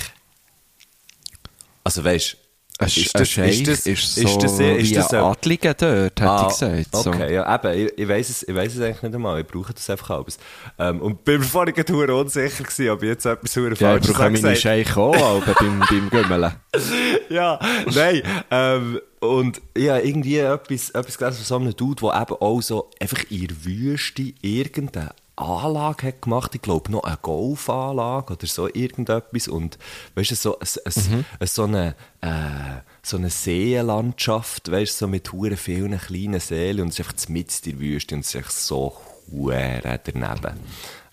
Also 1.85 2.05
weißt 2.05 2.37
Ein, 2.79 2.87
ist 2.89 2.99
ein 2.99 3.21
das- 3.21 3.29
Scheich 3.31 3.61
ist 3.63 3.69
das- 3.69 3.87
ist 3.87 4.15
so 4.17 4.21
ist 4.21 4.43
das- 4.43 4.53
ist 4.61 4.91
wie 4.91 4.95
das 4.95 5.15
ein 5.15 5.21
ein- 5.21 5.25
Adliger 5.31 5.73
dort, 5.75 6.21
hätte 6.21 6.29
Ah, 6.29 6.43
ich 6.43 6.59
gesagt. 6.59 6.97
So. 7.05 7.11
Okay, 7.11 7.33
ja, 7.35 7.55
eben, 7.55 7.87
ich, 7.87 7.99
ich 7.99 8.09
weiss 8.09 8.29
es, 8.29 8.43
ich 8.47 8.55
weiss 8.55 8.75
es 8.75 8.81
eigentlich 8.83 9.03
nicht 9.03 9.15
einmal, 9.15 9.41
ich 9.41 9.47
brauche 9.47 9.73
das 9.73 9.89
einfach 9.89 10.11
alles. 10.11 10.37
Ähm, 10.79 11.01
und 11.01 11.25
bin 11.25 11.39
mir 11.39 11.45
vorhin 11.47 11.75
gerade 11.75 12.15
unsicher 12.15 12.65
gewesen, 12.65 12.91
ob 12.91 13.03
ich 13.03 13.09
jetzt 13.09 13.25
etwas 13.25 13.53
verdammt 13.53 13.81
Ja, 13.81 13.97
ich 13.97 14.03
brauche 14.03 14.23
meine 14.25 14.33
gesagt 14.35 14.59
Scheich 14.59 14.95
auch, 14.97 15.15
aber 15.17 15.55
beim, 15.55 15.81
beim 15.89 16.11
Gümmeln. 16.11 16.53
Ja, 17.31 17.59
nein. 17.93 18.23
Ähm, 18.53 19.01
und 19.21 19.61
habe 19.77 20.01
irgendwie 20.03 20.39
etwas, 20.39 20.91
etwas 20.91 21.19
gelesen 21.19 21.37
von 21.39 21.45
so 21.45 21.57
einem 21.57 21.75
Dude, 21.77 22.01
der 22.03 22.21
eben 22.23 22.35
auch 22.41 22.61
so 22.61 22.91
einfach 23.01 23.25
in 23.31 23.49
der 23.49 23.65
Wüste 23.65 24.33
irgendeine 24.43 25.11
Anlage 25.37 26.09
hat 26.09 26.23
gemacht. 26.23 26.55
Ich 26.55 26.63
glaube, 26.63 26.91
noch 26.91 27.05
eine 27.05 27.19
Golfanlage 27.21 28.33
oder 28.35 28.47
so 28.47 28.69
irgendetwas. 28.69 29.49
Und 29.49 29.79
weißt 30.15 30.31
du, 30.33 30.35
so, 30.35 30.59
ein, 30.59 30.67
ein, 30.85 31.25
ein, 31.41 31.47
so 31.47 31.65
eine, 31.65 31.95
äh, 32.23 32.81
so 33.03 33.17
eine 33.17 33.31
Seenlandschaft, 33.31 34.71
weißt 34.71 34.93
du, 34.95 35.05
so 35.05 35.09
mit 35.09 35.33
huren 35.33 35.57
vielen 35.57 35.99
kleinen 35.99 36.41
Seelen. 36.41 36.81
Und 36.83 36.89
es 36.89 36.99
ist 36.99 37.07
einfach 37.07 37.29
mitten 37.29 37.71
in 37.71 37.79
der 37.79 37.81
Wüste 37.81 38.15
und 38.15 38.21
es 38.23 38.29
ist 38.29 38.37
einfach 38.37 38.51
so 38.51 38.97
hure 39.31 39.81
daneben. 40.05 40.61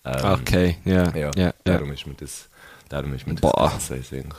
Ähm, 0.06 0.26
Okay, 0.26 0.78
ja, 0.86 1.10
Ja, 1.16 1.16
ja, 1.16 1.32
ja. 1.36 1.54
darum 1.64 1.92
ist 1.92 2.06
mir 2.06 2.16
das, 2.16 2.50
darum 2.90 3.14
ist 3.14 3.26
mir 3.28 3.36
das. 3.36 3.52
Ganze 3.54 3.96
in. 4.16 4.34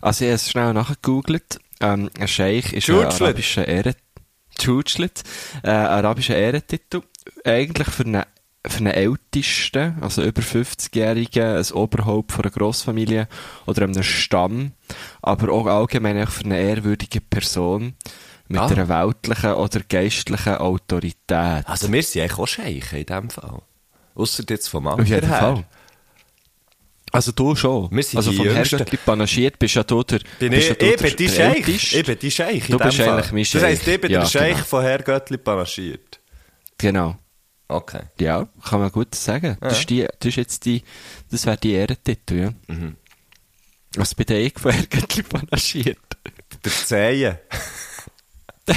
Also 0.00 0.24
ich 0.24 0.28
habe 0.30 0.34
es 0.36 0.50
schnell 0.50 0.72
nachgegoogelt. 0.72 1.58
Ähm, 1.80 2.10
ein 2.18 2.28
Scheich 2.28 2.72
ist 2.72 2.88
ein 2.88 2.94
Tschutschlet. 2.96 3.22
arabischer 3.22 3.66
Ehren... 3.68 3.94
Tschutschlet. 4.58 5.22
Äh, 5.62 5.70
arabischer 5.70 6.36
Ehrentitel. 6.36 7.02
Eigentlich 7.44 7.88
für 7.88 8.04
einen, 8.04 8.22
für 8.66 8.78
einen 8.78 8.92
Ältesten, 8.94 9.96
also 10.00 10.22
über 10.22 10.40
50-Jährigen, 10.42 11.56
ein 11.56 11.72
Oberhaupt 11.72 12.32
von 12.32 12.44
einer 12.44 12.52
Grossfamilie 12.52 13.28
oder 13.66 13.82
einem 13.82 14.02
Stamm, 14.02 14.72
aber 15.20 15.52
auch 15.52 15.66
allgemein 15.66 16.26
für 16.28 16.44
eine 16.44 16.60
ehrwürdige 16.60 17.20
Person 17.20 17.94
mit 18.48 18.60
Ah. 18.60 18.66
einer 18.66 18.88
weltlichen 18.88 19.54
oder 19.54 19.80
geistlichen 19.88 20.56
Autorität. 20.56 21.66
Also 21.66 21.90
wir 21.92 22.02
sind 22.02 22.22
eigentlich 22.22 22.38
auch 22.38 22.46
Scheichen 22.46 22.98
in 22.98 23.06
dem 23.06 23.30
Fall. 23.30 23.62
Ausser 24.14 24.44
jetzt 24.48 24.68
vom 24.68 24.86
Auf 24.86 24.98
Alter 24.98 25.08
jeden 25.10 25.28
her. 25.28 25.38
Fall. 25.38 25.64
Also 27.10 27.32
du 27.32 27.54
schon. 27.56 27.90
Wir 27.90 28.02
sind 28.02 28.16
also 28.18 28.32
vom. 28.32 28.46
Herrgöttli 28.46 28.96
panaschiert 29.04 29.58
bist 29.58 29.74
ja 29.74 29.82
du 29.82 30.02
der... 30.02 30.20
Bin 30.38 30.50
bist 30.50 30.62
ich, 30.62 30.68
ja 30.70 30.74
du 30.74 30.86
ich 30.86 30.96
bin 30.96 31.16
die 31.16 31.26
der 31.26 31.32
Scheich. 31.34 31.94
Ich 31.94 32.06
bin 32.06 32.18
die 32.18 32.30
Scheich 32.30 32.54
in 32.68 32.72
Du 32.72 32.78
dem 32.78 32.86
bist 32.86 32.98
Fall. 33.00 33.08
eigentlich 33.10 33.32
mein 33.32 33.42
Das 33.52 33.62
heisst, 33.62 33.84
Scheich. 33.84 33.94
ich 33.94 34.00
bin 34.00 34.10
Ja, 34.12 34.20
der 34.20 34.26
Scheich 34.28 34.54
genau. 34.54 34.64
von 34.64 34.82
Herr 34.82 34.98
Göttli 35.02 35.36
panaschiert. 35.38 36.20
Genau. 36.78 37.16
Okay. 37.72 38.02
Ja, 38.20 38.48
kann 38.62 38.80
man 38.80 38.92
gut 38.92 39.14
sagen. 39.14 39.56
Das, 39.60 39.80
ist 39.80 39.90
die, 39.90 40.06
das 40.18 40.28
ist 40.28 40.36
jetzt 40.36 40.64
die, 40.66 40.82
das 41.30 41.46
wäre 41.46 41.56
die 41.56 41.72
Ehrentitel, 41.72 42.34
ja. 42.34 42.52
Mhm. 42.66 42.96
Was 43.96 44.14
bei 44.14 44.24
der 44.24 44.40
ich 44.44 44.58
von 44.58 44.72
Herrgöttli 44.72 45.22
panaschiert. 45.22 45.98
Der 46.64 46.72
Zehen. 46.72 47.36
ich 48.66 48.76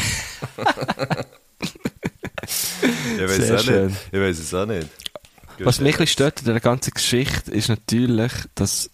weiß 3.22 3.40
es 3.40 3.52
auch 3.52 3.60
schön. 3.60 3.88
nicht. 3.88 4.00
Ich 4.12 4.20
weiß 4.20 4.40
es 4.40 4.54
auch 4.54 4.66
nicht. 4.66 4.88
Was 5.60 5.80
mich 5.80 5.96
ein 5.96 6.00
bisschen 6.00 6.08
stört 6.08 6.40
in 6.40 6.46
der 6.46 6.60
ganzen 6.60 6.92
Geschichte 6.94 7.52
ist 7.52 7.70
natürlich, 7.70 8.32
dass 8.56 8.90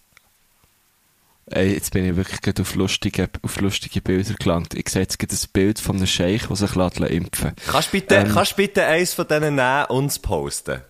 Ey, 1.54 1.74
jetzt 1.74 1.92
bin 1.92 2.08
ich 2.08 2.16
wirklich 2.16 2.58
auf 2.60 2.74
lustige, 2.74 3.28
auf 3.42 3.60
lustige 3.60 4.00
Bilder 4.00 4.34
gelangt. 4.34 4.74
Ich 4.74 4.88
sehe 4.88 5.02
jetzt 5.02 5.18
gerade 5.18 5.34
ein 5.34 5.48
Bild 5.52 5.78
von 5.78 5.96
einem 5.96 6.06
Scheich, 6.06 6.46
der 6.46 6.56
sich 6.56 6.74
lässt 6.74 6.98
impfen 6.98 7.52
Kannst 7.66 7.88
du 7.88 7.92
bitte, 7.92 8.14
Ähm. 8.14 8.32
kannst 8.32 8.56
bitte 8.56 8.84
eins 8.84 9.12
von 9.12 9.28
denen 9.28 9.56
nehmen 9.56 9.84
und 9.90 10.22
posten? 10.22 10.80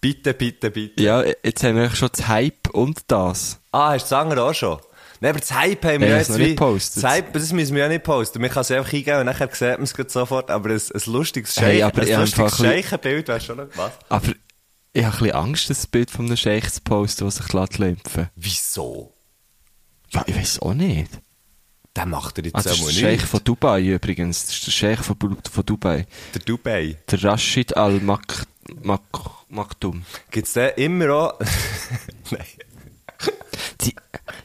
Bitte, 0.00 0.34
bitte, 0.34 0.70
bitte. 0.70 1.02
Ja, 1.02 1.22
jetzt 1.42 1.62
haben 1.64 1.76
wir 1.76 1.90
schon 1.90 2.10
das 2.12 2.28
Hype 2.28 2.68
und 2.72 3.00
das. 3.08 3.60
Ah, 3.72 3.92
hast 3.92 4.10
du 4.10 4.14
das 4.14 4.20
andere 4.20 4.42
auch 4.44 4.54
schon? 4.54 4.78
Nein, 5.20 5.30
aber 5.30 5.40
das 5.40 5.52
Hype 5.52 5.84
haben 5.84 6.00
wir 6.00 6.08
Ja, 6.08 6.16
jetzt 6.18 6.30
nicht 6.30 6.38
wie... 6.40 6.48
gepostet. 6.54 7.02
Das 7.04 7.10
Hype, 7.10 7.32
das 7.32 7.52
müssen 7.52 7.74
wir 7.74 7.82
ja 7.82 7.88
nicht 7.88 8.04
posten. 8.04 8.40
Man 8.40 8.50
kann 8.50 8.62
es 8.62 8.70
einfach 8.70 8.92
eingeben 8.92 9.20
und 9.20 9.26
nachher 9.26 9.48
sieht 9.52 9.78
man 9.78 9.82
es 9.82 10.12
sofort. 10.12 10.50
Aber 10.50 10.70
ein, 10.70 10.80
ein 10.80 11.12
lustiges 11.12 11.56
Hey, 11.56 11.80
Scheich, 11.80 11.84
aber 11.84 12.02
ich 12.02 12.14
ein 12.14 12.20
lustiges 12.20 12.56
Scheichenbild 12.56 13.28
wäre 13.28 13.40
schon 13.40 13.56
noch... 13.58 13.66
Was? 13.74 13.92
Aber 14.08 14.32
ich 14.92 15.04
habe 15.04 15.14
ein 15.16 15.18
bisschen 15.22 15.34
Angst, 15.36 15.70
das 15.70 15.86
Bild 15.86 16.10
von 16.10 16.26
einem 16.26 16.36
Scheich 16.36 16.70
zu 16.72 16.80
posten, 16.80 17.24
der 17.24 17.30
sich 17.30 17.52
lässt 17.52 17.78
impfen 17.78 18.28
Wieso? 18.34 19.14
Ja, 20.12 20.24
ich 20.26 20.36
weiß 20.36 20.60
auch 20.60 20.74
nicht. 20.74 21.10
Der 21.96 22.06
macht 22.06 22.38
er 22.38 22.44
jetzt 22.44 22.54
Also, 22.54 22.68
das 22.70 22.80
auch 22.80 22.88
ist 22.88 22.96
der 22.96 23.00
Scheich 23.02 23.22
von 23.22 23.42
Dubai 23.42 23.82
übrigens. 23.82 24.46
Das 24.46 24.54
ist 24.56 24.66
der 24.66 24.72
Scheich 24.72 24.98
von, 25.00 25.16
von 25.18 25.66
Dubai. 25.66 26.06
Der 26.34 26.42
Dubai. 26.42 26.96
Der 27.10 27.24
Rashid 27.24 27.76
Al-Mak... 27.76 28.46
Mak 28.82 29.00
Maktoum. 29.48 30.04
Gibt's 30.30 30.52
den 30.52 30.70
immer 30.76 31.10
auch... 31.12 31.40
Nein. 32.30 32.44
Die, 33.80 33.94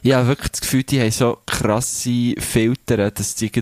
ich 0.02 0.12
habe 0.12 0.26
wirklich 0.28 0.50
das 0.50 0.60
Gefühl, 0.60 0.82
die 0.82 1.00
haben 1.00 1.10
so 1.12 1.38
krasse 1.46 2.34
Filter, 2.38 3.10
dass 3.10 3.34
die, 3.36 3.52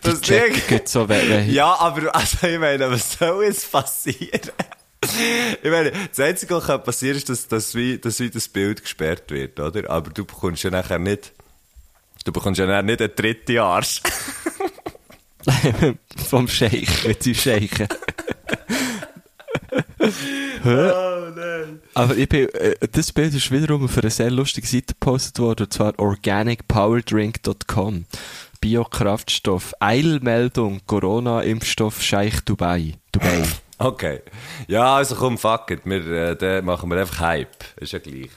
Das 0.00 0.20
Ding- 0.20 0.54
so, 0.84 1.08
wenn 1.08 1.50
Ja, 1.52 1.74
aber 1.78 2.14
also 2.14 2.46
ich 2.46 2.58
meine, 2.58 2.90
was 2.90 3.12
soll 3.12 3.44
jetzt 3.44 3.70
passieren? 3.70 4.40
Ich 5.62 5.70
meine, 5.70 5.92
das 6.08 6.20
Einzige, 6.20 6.56
was 6.56 6.66
kann 6.66 6.82
passieren 6.82 7.16
ist, 7.16 7.28
dass, 7.28 7.48
dass, 7.48 7.74
wie, 7.74 7.98
dass 7.98 8.20
wie 8.20 8.30
das 8.30 8.48
Bild 8.48 8.82
gesperrt 8.82 9.30
wird, 9.30 9.60
oder? 9.60 9.90
Aber 9.90 10.10
du 10.10 10.24
bekommst 10.24 10.62
ja 10.62 10.70
nachher 10.70 10.98
nicht... 10.98 11.32
Du 12.24 12.32
bekommst 12.32 12.58
ja 12.58 12.66
nachher 12.66 12.82
nicht 12.82 13.02
einen 13.02 13.14
dritten 13.14 13.58
Arsch. 13.58 14.00
vom 16.28 16.48
Scheich, 16.48 17.06
mit 17.06 17.24
dem 17.24 17.34
Scheichen. 17.34 17.88
Oh 20.64 21.30
nein. 21.34 21.80
Aber 21.94 22.16
ich 22.16 22.28
bin, 22.28 22.48
äh, 22.54 22.76
das 22.90 23.12
Bild 23.12 23.34
ist 23.34 23.50
wiederum 23.50 23.84
auf 23.84 23.98
einer 23.98 24.10
sehr 24.10 24.30
lustigen 24.30 24.66
Seite 24.66 24.94
gepostet 24.94 25.38
worden, 25.38 25.64
und 25.64 25.72
zwar 25.72 25.98
organicpowerdrink.com. 25.98 28.06
Biokraftstoff, 28.60 29.74
Eilmeldung, 29.80 30.80
Corona-Impfstoff 30.86 32.02
Scheich 32.02 32.40
Dubai. 32.40 32.94
Dubai. 33.12 33.44
Okay. 33.78 34.20
Ja, 34.68 34.96
also 34.96 35.14
komm, 35.14 35.36
fuck 35.38 35.70
it. 35.70 35.80
Wir, 35.84 36.06
äh, 36.06 36.36
dann 36.36 36.64
machen 36.64 36.90
wir 36.90 36.98
einfach 36.98 37.20
Hype. 37.20 37.64
Ist 37.76 37.92
ja 37.92 37.98
gleich. 37.98 38.30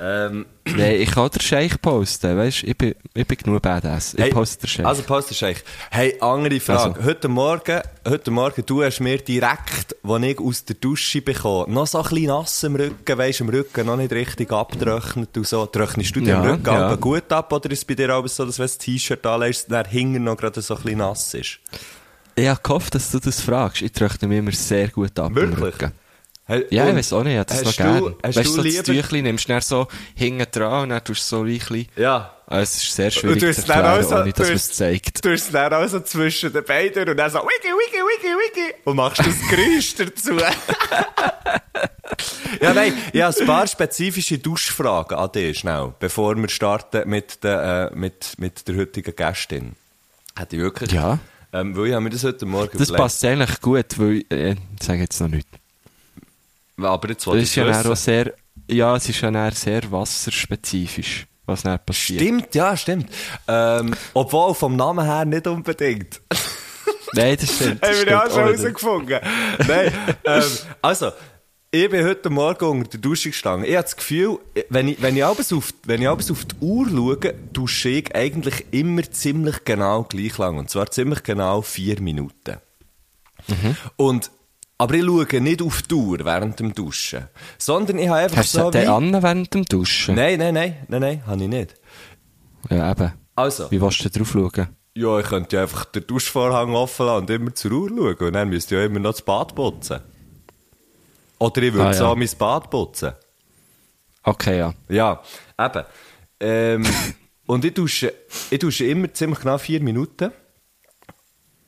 Ähm, 0.00 0.46
Nein, 0.64 1.00
ich 1.00 1.10
kann 1.10 1.30
den 1.30 1.40
Scheich 1.40 1.80
posten, 1.80 2.36
weißt 2.36 2.62
du, 2.62 2.66
ich 2.66 2.76
bin, 2.76 2.94
ich 3.14 3.26
bin 3.26 3.38
genug 3.38 3.62
Badass. 3.62 4.14
Ich 4.14 4.20
hey, 4.20 4.30
poste 4.30 4.62
den 4.62 4.68
Scheich. 4.68 4.86
Also 4.86 5.02
post 5.02 5.34
Scheich. 5.34 5.58
Hey, 5.90 6.16
andere 6.20 6.58
Frage. 6.58 6.96
Also. 6.96 7.04
Heute 7.04 7.28
Morgen, 7.28 7.80
heute 8.08 8.30
Morgen, 8.30 8.64
du 8.66 8.82
hast 8.82 9.00
mir 9.00 9.18
direkt, 9.18 9.96
als 10.02 10.24
ich 10.24 10.38
aus 10.40 10.64
der 10.64 10.76
Dusche 10.76 11.22
bekomme, 11.22 11.72
noch 11.72 11.86
so 11.86 11.98
ein 11.98 12.08
bisschen 12.08 12.26
nass 12.26 12.62
im 12.64 12.74
Rücken, 12.76 13.18
weisst 13.18 13.40
im 13.40 13.48
Rücken 13.50 13.86
noch 13.86 13.96
nicht 13.96 14.12
richtig 14.12 14.52
abgetrocknet 14.52 15.36
und 15.36 15.46
so. 15.46 15.66
Trocknest 15.66 16.16
du 16.16 16.20
den 16.20 16.28
Ja, 16.28 16.42
Rücken 16.42 16.64
ja. 16.66 16.94
gut 16.96 17.30
ab 17.30 17.52
oder 17.52 17.70
ist 17.70 17.78
es 17.78 17.84
bei 17.84 17.94
dir 17.94 18.14
auch 18.16 18.26
so, 18.26 18.44
dass 18.44 18.58
wenn 18.58 18.66
du 18.66 18.72
das 18.72 18.78
T-Shirt 18.78 19.24
anlegst, 19.26 19.70
dann 19.70 19.84
hinten 19.86 20.24
noch 20.24 20.36
gerade 20.36 20.60
so 20.60 20.74
ein 20.74 20.82
bisschen 20.82 20.98
nass 20.98 21.34
ist? 21.34 21.60
Ich 22.36 22.46
habe 22.48 22.60
gehofft, 22.62 22.94
dass 22.94 23.10
du 23.10 23.18
das 23.18 23.40
fragst. 23.40 23.82
Ich 23.82 23.92
tröchne 23.92 24.28
mich 24.28 24.38
immer 24.38 24.52
sehr 24.52 24.88
gut 24.88 25.18
ab 25.18 25.34
Wirklich? 25.34 25.90
Ja, 26.46 26.58
ich 26.88 26.94
weiß 26.96 27.12
auch 27.14 27.24
nicht, 27.24 27.38
ich 27.38 27.44
das 27.46 27.60
noch 27.62 27.68
hast 27.68 27.78
du- 27.78 27.82
gern. 27.82 28.14
hast 28.22 28.36
Weißt 28.36 28.48
du 28.48 28.52
so 28.52 28.62
das 28.62 28.82
Tüchlein 28.82 29.22
nimmst 29.24 29.48
du 29.48 29.60
so 29.62 29.88
hinten 30.14 30.44
dran 30.52 30.82
und 30.82 30.88
dann 30.90 31.02
tust 31.02 31.32
du 31.32 31.36
so 31.36 31.42
ein. 31.44 31.86
Ja. 31.96 32.30
Ah, 32.46 32.60
Es 32.60 32.76
ist 32.76 32.94
sehr 32.94 33.10
schwierig 33.10 33.40
zu 33.40 33.46
du 33.46 33.48
hast 33.48 33.66
dann 33.66 33.78
erklären, 33.82 34.04
auch 34.04 34.08
so- 34.10 34.16
ohne 34.16 34.32
dass 34.34 34.46
man 34.48 34.56
es 34.56 34.72
zeigt. 34.74 35.24
Du 35.24 35.32
hast 35.32 35.46
es 35.46 35.50
dann 35.52 35.72
auch 35.72 35.88
so 35.88 36.00
zwischen 36.00 36.52
den 36.52 36.62
Beinen 36.62 37.08
und 37.08 37.16
dann 37.16 37.30
so 37.30 37.38
wiki, 37.38 37.68
wiki, 37.68 37.96
wiki, 37.96 38.34
wiki 38.36 38.74
und 38.84 38.96
machst 38.96 39.20
das 39.20 39.40
Geräusch 39.50 39.94
dazu. 39.94 40.36
ja, 42.60 42.74
nein, 42.74 42.92
ich 43.12 43.22
habe 43.22 43.40
ein 43.40 43.46
paar 43.46 43.66
spezifische 43.66 44.36
Duschfragen 44.38 45.16
an 45.16 45.32
dich, 45.32 45.60
schnell, 45.60 45.94
bevor 45.98 46.36
wir 46.36 46.48
starten 46.50 47.08
mit 47.08 47.42
der, 47.42 47.90
äh, 47.92 47.96
mit, 47.96 48.34
mit 48.38 48.68
der 48.68 48.76
heutigen 48.76 49.16
Gästin. 49.16 49.76
Hätte 50.36 50.56
ich 50.56 50.62
wirklich... 50.62 50.92
Ja. 50.92 51.18
Ähm, 51.54 51.76
weil 51.76 51.86
ich 51.86 51.92
habe 51.92 52.02
mir 52.02 52.10
das 52.10 52.24
heute 52.24 52.46
Morgen 52.46 52.76
Das 52.76 52.88
überlegt. 52.88 52.96
passt 52.96 53.24
eigentlich 53.24 53.60
gut, 53.60 53.98
weil, 53.98 54.24
äh, 54.28 54.50
ich 54.52 54.82
sage 54.82 54.98
jetzt 55.02 55.20
noch 55.20 55.28
nicht. 55.28 55.46
Aber 56.76 57.08
jetzt 57.08 57.20
Das 57.20 57.26
wollte 57.28 57.42
ist 57.44 57.50
ich 57.50 57.56
ja 57.56 57.80
auch 57.80 57.94
sehr, 57.96 58.34
ja, 58.68 58.96
es 58.96 59.08
ist 59.08 59.20
ja 59.20 59.30
dann 59.30 59.52
sehr 59.52 59.82
wasserspezifisch, 59.92 61.26
was 61.46 61.62
dann 61.62 61.78
passiert. 61.86 62.20
Stimmt, 62.20 62.54
ja, 62.56 62.76
stimmt. 62.76 63.08
Ähm, 63.46 63.94
obwohl 64.14 64.52
vom 64.54 64.74
Namen 64.74 65.04
her 65.04 65.24
nicht 65.24 65.46
unbedingt. 65.46 66.20
Nein, 67.12 67.36
das 67.40 67.54
stimmt. 67.54 67.80
Das 67.82 67.90
Haben 67.90 67.98
wir 68.04 68.12
ja 68.12 68.24
auch 68.24 68.30
schon 68.30 68.44
herausgefunden. 68.44 69.20
Nein, 69.68 69.92
ähm, 70.24 70.42
also, 70.82 71.12
ich 71.74 71.90
bin 71.90 72.04
heute 72.06 72.30
Morgen 72.30 72.64
unter 72.66 72.90
der 72.90 73.00
Dusche 73.00 73.30
gestanden. 73.30 73.68
Ich 73.68 73.74
habe 73.74 73.82
das 73.82 73.96
Gefühl, 73.96 74.38
wenn 74.68 74.86
ich, 74.86 75.02
wenn 75.02 75.16
ich 75.16 75.24
abends 75.24 75.52
auf, 75.52 75.74
wenn 75.84 76.00
ich 76.00 76.08
abends 76.08 76.30
auf 76.30 76.44
die 76.44 76.54
Uhr 76.60 76.88
schaue, 76.88 77.34
dusche 77.52 77.88
ich 77.88 78.14
eigentlich 78.14 78.66
immer 78.70 79.02
ziemlich 79.10 79.64
genau 79.64 80.04
gleich 80.04 80.38
lang. 80.38 80.56
Und 80.56 80.70
zwar 80.70 80.90
ziemlich 80.92 81.24
genau 81.24 81.62
vier 81.62 82.00
Minuten. 82.00 82.58
Mhm. 83.48 83.76
Und, 83.96 84.30
aber 84.78 84.94
ich 84.94 85.04
schaue 85.04 85.40
nicht 85.40 85.62
auf 85.62 85.82
die 85.82 85.94
Uhr 85.94 86.18
während 86.24 86.60
dem 86.60 86.74
Duschen. 86.74 87.24
Sondern 87.58 87.98
ich 87.98 88.08
habe 88.08 88.20
einfach 88.20 88.36
Hast 88.36 88.54
du 88.54 88.60
so 88.60 88.70
den 88.70 88.82
wie... 88.82 88.86
an 88.86 89.22
während 89.22 89.52
dem 89.52 89.64
Duschen? 89.64 90.14
Nein, 90.14 90.38
nein, 90.38 90.54
nein, 90.54 90.76
nein, 90.86 91.00
nein, 91.00 91.26
habe 91.26 91.42
ich 91.42 91.48
nicht. 91.48 91.74
Ja, 92.70 92.92
eben. 92.92 93.12
Also. 93.34 93.68
Wie 93.72 93.80
willst 93.80 94.04
du 94.04 94.10
drauf 94.10 94.30
schauen? 94.30 94.68
Ja, 94.94 95.18
ich 95.18 95.26
könnte 95.26 95.56
ja 95.56 95.62
einfach 95.62 95.86
den 95.86 96.06
Duschvorhang 96.06 96.72
offen 96.76 97.06
lassen 97.06 97.22
und 97.22 97.30
immer 97.30 97.52
zur 97.52 97.72
Uhr 97.72 97.88
schauen. 97.88 98.28
Und 98.28 98.32
dann 98.34 98.48
müsste 98.48 98.76
ich 98.76 98.78
ja 98.78 98.86
immer 98.86 99.00
noch 99.00 99.10
das 99.10 99.22
Bad 99.22 99.56
putzen. 99.56 100.00
Oder 101.38 101.62
ich 101.62 101.72
würde 101.72 101.88
Ah, 101.88 101.92
so 101.94 102.04
ja. 102.04 102.14
mein 102.14 102.30
Bad 102.38 102.70
putzen. 102.70 103.12
Okay, 104.22 104.58
ja. 104.58 104.74
Ja, 104.88 105.22
eben. 105.58 105.84
Ähm, 106.40 106.86
und 107.46 107.64
ich 107.64 107.74
dusche, 107.74 108.14
ich 108.50 108.58
dusche 108.58 108.86
immer 108.86 109.12
ziemlich 109.12 109.40
genau 109.40 109.58
vier 109.58 109.80
Minuten. 109.80 110.30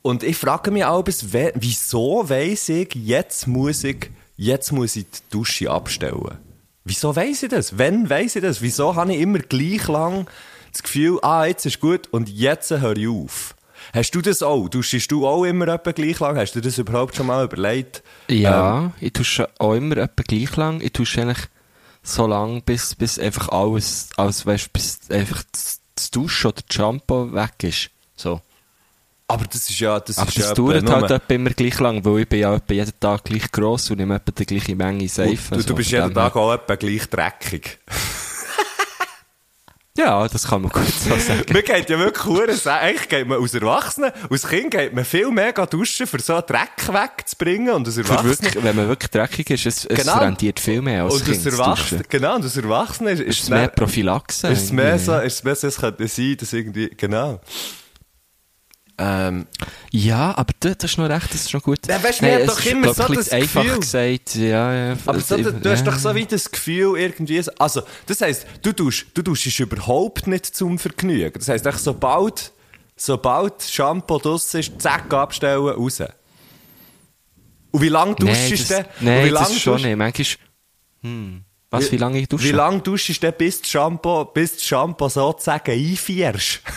Und 0.02 0.22
ich 0.22 0.36
frage 0.36 0.70
mich 0.70 0.84
auch, 0.84 1.04
wieso 1.06 2.28
weiss 2.28 2.68
ich, 2.68 2.94
jetzt 2.94 3.46
muss 3.48 3.82
ich, 3.82 4.10
jetzt 4.36 4.70
muss 4.70 4.94
ich 4.96 5.06
die 5.10 5.18
Dusche 5.30 5.70
abstellen? 5.70 6.38
Wieso 6.84 7.16
weiss 7.16 7.42
ich 7.42 7.50
das? 7.50 7.76
Wann 7.78 8.08
weiss 8.08 8.36
ich 8.36 8.42
das? 8.42 8.62
Wieso 8.62 8.94
habe 8.94 9.12
ich 9.12 9.20
immer 9.20 9.40
gleich 9.40 9.88
lang 9.88 10.28
das 10.72 10.84
Gefühl, 10.84 11.18
ah, 11.22 11.44
jetzt 11.46 11.66
ist 11.66 11.80
gut 11.80 12.06
und 12.12 12.28
jetzt 12.28 12.70
höre 12.70 12.96
ich 12.96 13.08
auf? 13.08 13.55
Hast 13.96 14.10
du 14.10 14.20
das 14.20 14.42
auch? 14.42 14.68
Duschst 14.68 15.10
du 15.10 15.26
auch 15.26 15.44
immer 15.44 15.68
etwa 15.68 15.90
gleich 15.90 16.20
lang? 16.20 16.36
Hast 16.36 16.52
du 16.52 16.60
dir 16.60 16.68
das 16.68 16.76
überhaupt 16.76 17.16
schon 17.16 17.28
mal 17.28 17.46
überlegt? 17.46 18.02
Ja, 18.28 18.92
ich 19.00 19.14
dusche 19.14 19.48
auch 19.58 19.72
immer 19.72 19.96
etwa 19.96 20.22
gleich 20.22 20.54
lang. 20.56 20.82
Ich 20.82 20.92
dusche 20.92 21.22
eigentlich 21.22 21.48
so 22.02 22.26
lang, 22.26 22.60
bis, 22.60 22.94
bis 22.94 23.18
einfach 23.18 23.48
alles, 23.48 24.10
alles 24.18 24.44
weißt, 24.44 24.70
bis 24.74 25.10
einfach 25.10 25.42
das, 25.50 25.80
Duschen 26.10 26.48
oder 26.48 26.60
das 26.60 26.76
Shampoo 26.76 27.32
weg 27.32 27.54
ist. 27.62 27.88
So. 28.16 28.42
Aber 29.28 29.46
das 29.46 29.70
ist 29.70 29.80
ja, 29.80 29.98
das 29.98 30.18
Aber 30.18 30.28
ist 30.28 30.40
das 30.40 30.48
ja 30.48 30.54
dauert 30.54 30.90
halt 30.90 31.10
etwa 31.10 31.34
immer 31.34 31.50
gleich 31.50 31.80
lang, 31.80 32.04
weil 32.04 32.20
ich 32.20 32.28
bin 32.28 32.40
ja 32.40 32.54
etwa 32.54 32.74
jeden 32.74 33.00
Tag 33.00 33.24
gleich 33.24 33.50
gross 33.50 33.90
und 33.90 33.96
nehme 33.96 34.16
etwa 34.16 34.30
die 34.30 34.44
gleiche 34.44 34.76
Menge 34.76 35.08
Seife. 35.08 35.54
Du, 35.54 35.62
so. 35.62 35.68
du 35.68 35.74
bist 35.74 35.90
jeden 35.90 36.12
Tag 36.12 36.36
auch 36.36 36.52
etwa 36.52 36.74
gleich 36.74 37.08
dreckig. 37.08 37.78
Ja, 39.96 40.28
das 40.28 40.46
kann 40.48 40.62
man 40.62 40.70
gut 40.70 40.82
so 40.86 41.10
sagen. 41.18 41.44
Man 41.52 41.62
geht 41.62 41.88
ja 41.90 41.98
wirklich 41.98 42.60
sa- 42.60 42.76
Eigentlich 42.78 43.08
geht 43.08 43.26
man 43.26 43.38
aus 43.38 43.54
Erwachsenen, 43.54 44.12
aus 44.28 44.46
Kind 44.46 44.70
geht 44.70 44.92
man 44.94 45.04
viel 45.04 45.30
mehr 45.30 45.52
duschen, 45.52 46.06
für 46.06 46.20
so 46.20 46.34
einen 46.34 46.46
Dreck 46.46 46.88
wegzubringen. 46.88 47.70
Und 47.74 47.88
aus 47.88 47.96
Erwachsenen. 47.96 48.30
wirklich, 48.30 48.62
wenn 48.64 48.76
man 48.76 48.88
wirklich 48.88 49.10
dreckig 49.10 49.50
ist, 49.50 49.66
es, 49.66 49.84
es 49.86 49.98
Genau. 50.04 50.18
rentiert 50.18 50.60
viel 50.60 50.82
mehr 50.82 51.04
als 51.04 51.14
und 51.14 51.22
aus 51.22 51.26
Kind 51.28 51.46
Erwachsenen, 51.46 52.04
genau, 52.08 52.36
und 52.36 52.44
aus 52.44 52.56
Erwachsenen 52.56 53.12
ist, 53.14 53.20
Ist 53.20 53.28
ist 53.38 53.42
es 53.44 53.50
mehr 53.50 53.68
Prophylaxe? 53.68 54.48
ist 54.48 54.64
es 54.64 54.72
mehr 54.72 54.98
so, 54.98 55.16
ist 55.18 55.34
es 55.34 55.44
mehr 55.44 55.54
so, 55.56 55.66
es 55.66 55.76
könnte 55.78 56.06
sein, 56.08 56.36
dass 56.38 56.52
irgendwie, 56.52 56.90
genau. 56.96 57.40
Ähm, 58.98 59.46
Ja, 59.90 60.36
aber 60.38 60.54
das, 60.60 60.78
das 60.78 60.92
ist 60.92 60.96
noch 60.98 61.08
recht, 61.10 61.28
das 61.34 61.42
ist 61.42 61.52
noch 61.52 61.62
gut. 61.62 61.86
Ja, 61.86 62.02
weißt 62.02 62.22
hat 62.22 62.28
es 62.40 62.46
doch 62.46 62.58
ist, 62.60 62.66
immer 62.66 62.82
glaub, 62.82 62.96
so 62.96 63.02
ein 63.04 63.14
das 63.14 63.28
einfach 63.30 63.62
Gefühl- 63.64 63.80
gesagt, 63.80 64.34
ja, 64.36 64.74
ja. 64.74 64.96
aber 65.04 65.20
so, 65.20 65.36
du, 65.36 65.52
du 65.52 65.70
hast 65.70 65.86
doch 65.86 65.98
so 65.98 66.14
wie 66.14 66.24
das 66.24 66.50
Gefühl, 66.50 66.98
irgendwie, 66.98 67.42
so- 67.42 67.52
also, 67.58 67.82
das 68.06 68.20
heisst, 68.22 68.46
du 68.62 68.72
tust, 68.72 69.06
du 69.12 69.20
tust 69.22 69.58
überhaupt 69.60 70.26
nicht 70.26 70.46
zum 70.46 70.78
Vergnügen. 70.78 71.32
Das 71.38 71.48
heisst, 71.48 71.66
sobald, 71.84 72.52
sobald 72.96 73.62
Shampoo 73.62 74.18
draussen 74.18 74.60
ist, 74.60 74.80
zack, 74.80 75.12
abstellen, 75.12 75.60
raus. 75.68 76.00
Und 77.72 77.82
wie 77.82 77.90
lange 77.90 78.14
duschst 78.14 78.70
du 78.70 78.74
denn? 78.76 78.84
Nein, 79.00 79.30
das 79.34 79.50
ist 79.50 79.60
schon 79.60 79.82
nicht. 79.82 79.96
Manchmal, 79.96 80.26
hm, 81.02 81.44
was, 81.68 81.92
wie, 81.92 81.98
lange 81.98 82.18
ich 82.20 82.28
dusche? 82.28 82.44
Wie 82.44 82.52
lange 82.52 82.80
duschst 82.80 83.08
du 83.10 83.12
denn, 83.20 83.34
bis 83.36 83.60
das 83.60 83.70
Shampoo, 83.70 84.24
bis 84.24 84.52
das 84.54 84.62
Shampoo 84.64 85.10
sozusagen 85.10 85.70
einfährst? 85.72 86.60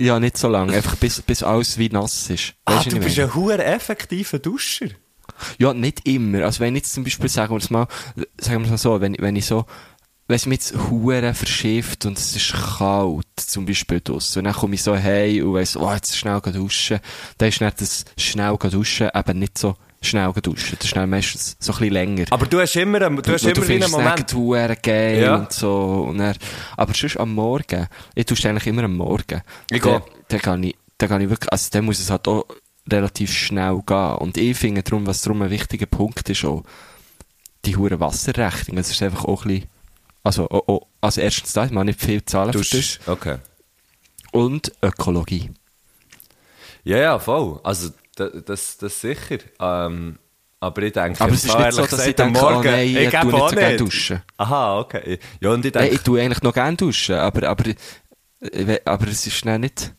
Ja, 0.00 0.18
nicht 0.18 0.38
so 0.38 0.48
lange. 0.48 0.72
Einfach 0.72 0.96
bis, 0.96 1.20
bis 1.20 1.42
alles 1.42 1.76
wie 1.76 1.90
nass 1.90 2.30
ist. 2.30 2.54
Ah, 2.64 2.76
Weisst 2.76 2.92
du 2.92 2.98
bist 2.98 3.18
ein 3.18 3.34
hoher 3.34 3.58
effektiver 3.58 4.38
Duscher. 4.38 4.88
Ja, 5.58 5.74
nicht 5.74 6.08
immer. 6.08 6.44
Also 6.44 6.60
wenn 6.60 6.74
ich 6.74 6.82
jetzt 6.84 6.94
zum 6.94 7.04
Beispiel, 7.04 7.28
sagen 7.28 7.52
wir 7.52 7.58
es 7.58 7.68
mal, 7.68 7.86
sagen 8.38 8.60
wir 8.60 8.64
es 8.64 8.70
mal 8.70 8.78
so, 8.78 9.00
wenn, 9.00 9.16
wenn 9.18 9.36
ich 9.36 9.44
so, 9.44 9.66
wenn 10.26 10.36
es 10.36 10.46
mir 10.46 10.54
jetzt 10.54 10.74
hure 10.74 11.34
verschifft 11.34 12.06
und 12.06 12.18
es 12.18 12.34
ist 12.34 12.52
kalt, 12.78 13.26
zum 13.36 13.66
Beispiel 13.66 14.00
draussen, 14.00 14.38
und 14.38 14.44
dann 14.46 14.54
komme 14.54 14.74
ich 14.74 14.82
so 14.82 14.96
hey 14.96 15.42
und 15.42 15.54
weiss, 15.54 15.76
oh, 15.76 15.92
jetzt 15.92 16.16
schnell 16.16 16.40
duschen, 16.40 17.00
dann 17.36 17.48
ist 17.50 17.60
nicht 17.60 17.80
das 17.80 18.04
schnell 18.16 18.56
duschen 18.56 19.10
eben 19.14 19.38
nicht 19.38 19.58
so 19.58 19.76
schnell 20.02 20.32
gehen 20.32 20.42
duschen. 20.42 20.76
Das 20.78 20.86
ist 20.86 20.96
dann 20.96 21.10
meistens 21.10 21.56
so 21.58 21.72
ein 21.72 21.78
bisschen 21.78 21.92
länger. 21.92 22.24
Aber 22.30 22.46
du 22.46 22.58
hast 22.60 22.74
immer, 22.76 23.02
einen- 23.02 23.20
du 23.22 23.32
hast 23.32 23.44
immer 23.44 23.62
einen 23.62 23.90
Moment. 23.90 24.32
hure 24.34 24.76
geil 24.82 25.20
Ja. 25.22 25.36
und 25.36 25.52
so. 25.52 26.06
Und 26.08 26.18
dann, 26.18 26.36
aber 26.76 26.94
sonst 26.94 27.16
am 27.18 27.34
Morgen, 27.34 27.86
ich 28.14 28.26
es 28.40 28.46
eigentlich 28.46 28.66
immer 28.66 28.84
am 28.84 28.96
Morgen. 28.96 29.42
Ich 29.70 29.82
dann, 29.82 30.00
gehe- 30.00 30.02
dann 30.28 30.40
kann 30.40 30.62
ich, 30.64 30.76
dann 30.98 31.08
kann 31.08 31.20
ich 31.20 31.28
wirklich, 31.28 31.52
also 31.52 31.68
dann 31.70 31.84
muss 31.84 31.98
es 31.98 32.10
halt 32.10 32.26
auch 32.28 32.46
relativ 32.90 33.32
schnell 33.32 33.80
gehen. 33.86 34.14
Und 34.16 34.36
ich 34.38 34.56
finde 34.56 34.82
darum, 34.82 35.06
was 35.06 35.20
darum 35.22 35.42
ein 35.42 35.50
wichtiger 35.50 35.86
Punkt 35.86 36.28
ist 36.30 36.44
auch, 36.44 36.64
die 37.66 37.76
hure 37.76 38.00
Wasserrechnung. 38.00 38.78
Es 38.78 38.90
ist 38.90 39.02
einfach 39.02 39.26
auch 39.26 39.44
ein 39.44 39.48
bisschen, 39.48 39.68
also, 40.24 40.46
oh, 40.50 40.62
oh, 40.66 40.80
also 41.02 41.20
erstens 41.20 41.52
das, 41.52 41.70
man 41.70 41.86
nicht 41.86 42.00
viel 42.00 42.24
zahlen 42.24 42.52
für 42.54 42.76
das. 42.76 42.98
Okay. 43.06 43.36
Und 44.32 44.72
Ökologie. 44.82 45.50
Ja, 46.84 46.96
ja, 46.96 47.18
voll. 47.18 47.60
Also, 47.62 47.90
das, 48.20 48.44
das, 48.44 48.76
das 48.78 49.00
sicher. 49.00 49.38
Ähm, 49.58 50.18
aber 50.60 50.82
ich 50.82 50.92
denke, 50.92 51.20
Aber 51.20 51.32
es 51.32 51.44
ist 51.44 51.56
nicht 51.58 51.72
so, 51.72 51.86
dass 51.86 52.06
ich 52.06 52.14
denke, 52.14 52.38
oh 52.38 52.42
Morgen, 52.50 52.70
nein, 52.70 52.86
ich 52.88 52.96
ich 52.96 53.10
tue 53.10 53.32
nicht 53.32 53.48
so 53.50 53.56
gerne 53.56 53.76
duschen. 53.78 54.22
Aha, 54.36 54.78
okay. 54.80 55.18
Ja, 55.40 55.50
und 55.50 55.64
ich 55.64 55.72
denke, 55.72 55.94
ich 55.94 56.00
tue 56.02 56.20
eigentlich 56.20 56.42
noch 56.42 56.52
gerne 56.52 56.76
duschen, 56.76 57.14
aber, 57.16 57.48
aber, 57.48 57.64
aber 58.84 59.08
es 59.08 59.26
ist 59.26 59.36
schnell 59.36 59.58
nicht. 59.58 59.94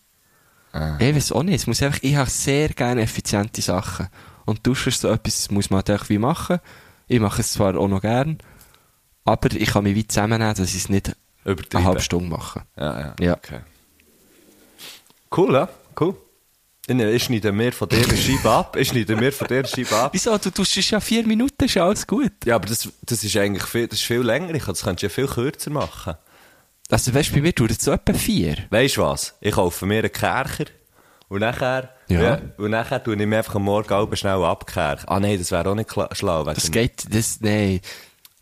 Ah. 0.72 0.98
Ich 1.00 1.16
weiß 1.16 1.32
auch 1.32 1.44
nicht. 1.44 1.56
Es 1.56 1.68
muss 1.68 1.82
einfach, 1.82 2.00
ich 2.04 2.16
habe 2.16 2.30
sehr 2.30 2.70
gerne 2.70 3.02
effiziente 3.02 3.62
Sachen. 3.62 4.08
Und 4.46 4.66
duschen 4.66 4.90
ist 4.90 5.02
so 5.02 5.10
etwas, 5.10 5.38
das 5.38 5.52
muss 5.52 5.70
man 5.70 5.78
halt 5.78 5.90
irgendwie 5.90 6.18
machen. 6.20 6.60
Ich 7.08 7.20
mache 7.20 7.42
es 7.42 7.54
zwar 7.54 7.76
auch 7.76 7.88
noch 7.88 8.02
gern, 8.02 8.38
aber 9.26 9.52
ich 9.52 9.70
kann 9.72 9.84
mich 9.84 9.96
wie 9.96 10.08
zusammennehmen, 10.08 10.56
dass 10.56 10.70
ich 10.70 10.76
es 10.84 10.90
nicht 10.90 11.16
eine 11.44 11.84
halbe 11.84 12.02
Stunde 12.02 12.30
mache. 12.30 12.62
ja, 12.78 13.00
ja, 13.00 13.16
Ja. 13.20 13.34
okay. 13.34 13.62
Cool, 15.36 15.54
ja, 15.54 15.70
cool. 16.00 16.16
Dann 16.88 17.00
ich 17.00 17.24
schneide 17.24 17.52
mir 17.52 17.72
von 17.72 17.89
eine 17.91 18.17
Scheibe 18.17 18.50
ab. 18.50 18.76
Ich 18.76 18.88
schneide 18.89 19.15
mir 19.15 19.32
von 19.32 19.48
dir 19.48 19.60
eine 19.60 19.67
Scheibe 19.67 19.96
ab. 19.96 20.10
Wieso? 20.13 20.36
Du 20.38 20.50
tust 20.50 20.76
es 20.78 20.89
ja 20.89 21.00
vier 21.00 21.26
Minuten, 21.26 21.63
ist 21.65 21.76
ja 21.76 21.86
alles 21.86 22.08
gut. 22.08 22.32
Ja, 22.46 22.56
aber 22.56 22.67
das, 22.67 22.89
das 23.04 23.24
ist 23.24 23.38
eigentlich 23.38 23.63
viel, 23.65 23.88
das 23.88 24.00
ist 24.00 24.06
viel 24.06 24.22
länger. 24.22 24.54
Ich 24.56 24.63
Das 24.65 24.82
könntest 24.84 25.04
du 25.04 25.06
ja 25.08 25.10
viel 25.10 25.28
kürzer 25.28 25.70
machen. 25.70 26.15
Also 26.89 27.13
weißt 27.13 27.30
du, 27.30 27.36
bei 27.36 27.41
mir 27.41 27.54
dauert 27.54 27.72
es 27.72 27.84
so 27.84 27.91
etwa 27.91 28.13
vier. 28.13 28.58
Weißt 28.70 28.98
du 28.98 29.02
was? 29.04 29.36
Ich 29.41 29.54
kaufe 29.54 29.86
mir 29.86 30.00
einen 30.00 30.12
Kercher. 30.12 30.65
Und 31.30 31.39
nachher, 31.39 31.96
Ja. 32.10 32.41
und 32.58 32.72
nachher 32.72 33.02
tue 33.02 33.15
ich 33.15 33.26
mir 33.26 33.38
einfach 33.38 33.56
am 33.56 33.63
Morgen 33.63 33.89
halb 33.89 34.17
schnell 34.17 34.44
abkerchen. 34.44 35.08
Ah, 35.08 35.20
nein, 35.20 35.38
das 35.39 35.52
wäre 35.52 35.70
auch 35.70 35.76
nicht 35.76 35.89
schlau. 36.12 36.44
Das 36.44 36.70
geht, 36.72 37.06
das, 37.10 37.39
nein, 37.39 37.80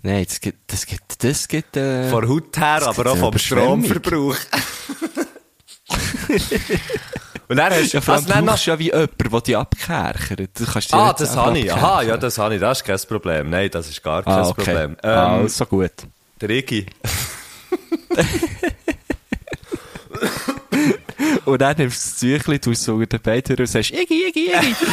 nein, 0.02 0.25
das 0.28 0.39
geht, 0.41 0.56
das 0.65 0.86
geht, 0.88 1.02
das 1.19 1.47
geht, 1.47 1.78
äh, 1.78 2.10
Von 2.10 2.28
Haut 2.28 2.58
her, 2.58 2.82
aber 2.88 3.12
auch 3.12 3.17
vom. 3.17 3.38
Stromverbrauch. 3.38 4.36
und 7.49 7.57
dann 7.57 7.73
hast 7.73 7.93
ja, 7.93 7.99
vor 7.99 8.13
allem 8.13 8.23
also 8.23 8.33
dann 8.33 8.45
brauchst 8.45 8.67
du 8.67 8.71
ja 8.71 8.77
wie 8.77 8.91
jemand, 8.91 9.19
der 9.19 9.41
dich 9.41 9.57
abkerchert. 9.57 10.51
Kannst 10.71 10.93
Ah, 10.93 11.13
das 11.13 11.35
habe 11.35 11.57
ich. 11.57 11.73
Aha, 11.73 12.03
ja, 12.03 12.15
das 12.15 12.38
habe 12.38 12.53
ich. 12.53 12.62
Das 12.62 12.79
ist 12.79 12.85
kein 12.85 12.99
Problem. 12.99 13.49
Nein, 13.49 13.71
das 13.71 13.89
ist 13.89 14.03
gar 14.03 14.21
kein 14.21 14.33
ah, 14.33 14.47
okay. 14.47 14.63
Problem. 14.63 14.91
Ähm, 15.01 15.09
ah, 15.09 15.38
also 15.38 15.65
gut. 15.65 15.91
Der 16.39 16.49
Iggy. 16.51 16.85
Und 21.45 21.62
dann 21.62 21.77
nimmst 21.77 22.21
du 22.21 22.27
das 22.33 22.43
Tüchlein, 22.43 22.62
tust 22.62 22.83
es 22.83 22.88
unter 22.88 23.17
den 23.17 23.21
Beinen 23.21 23.59
und 23.59 23.65
sagst, 23.65 23.91
Iggy, 23.91 24.27
Iggy, 24.27 24.53
Iggy. 24.53 24.75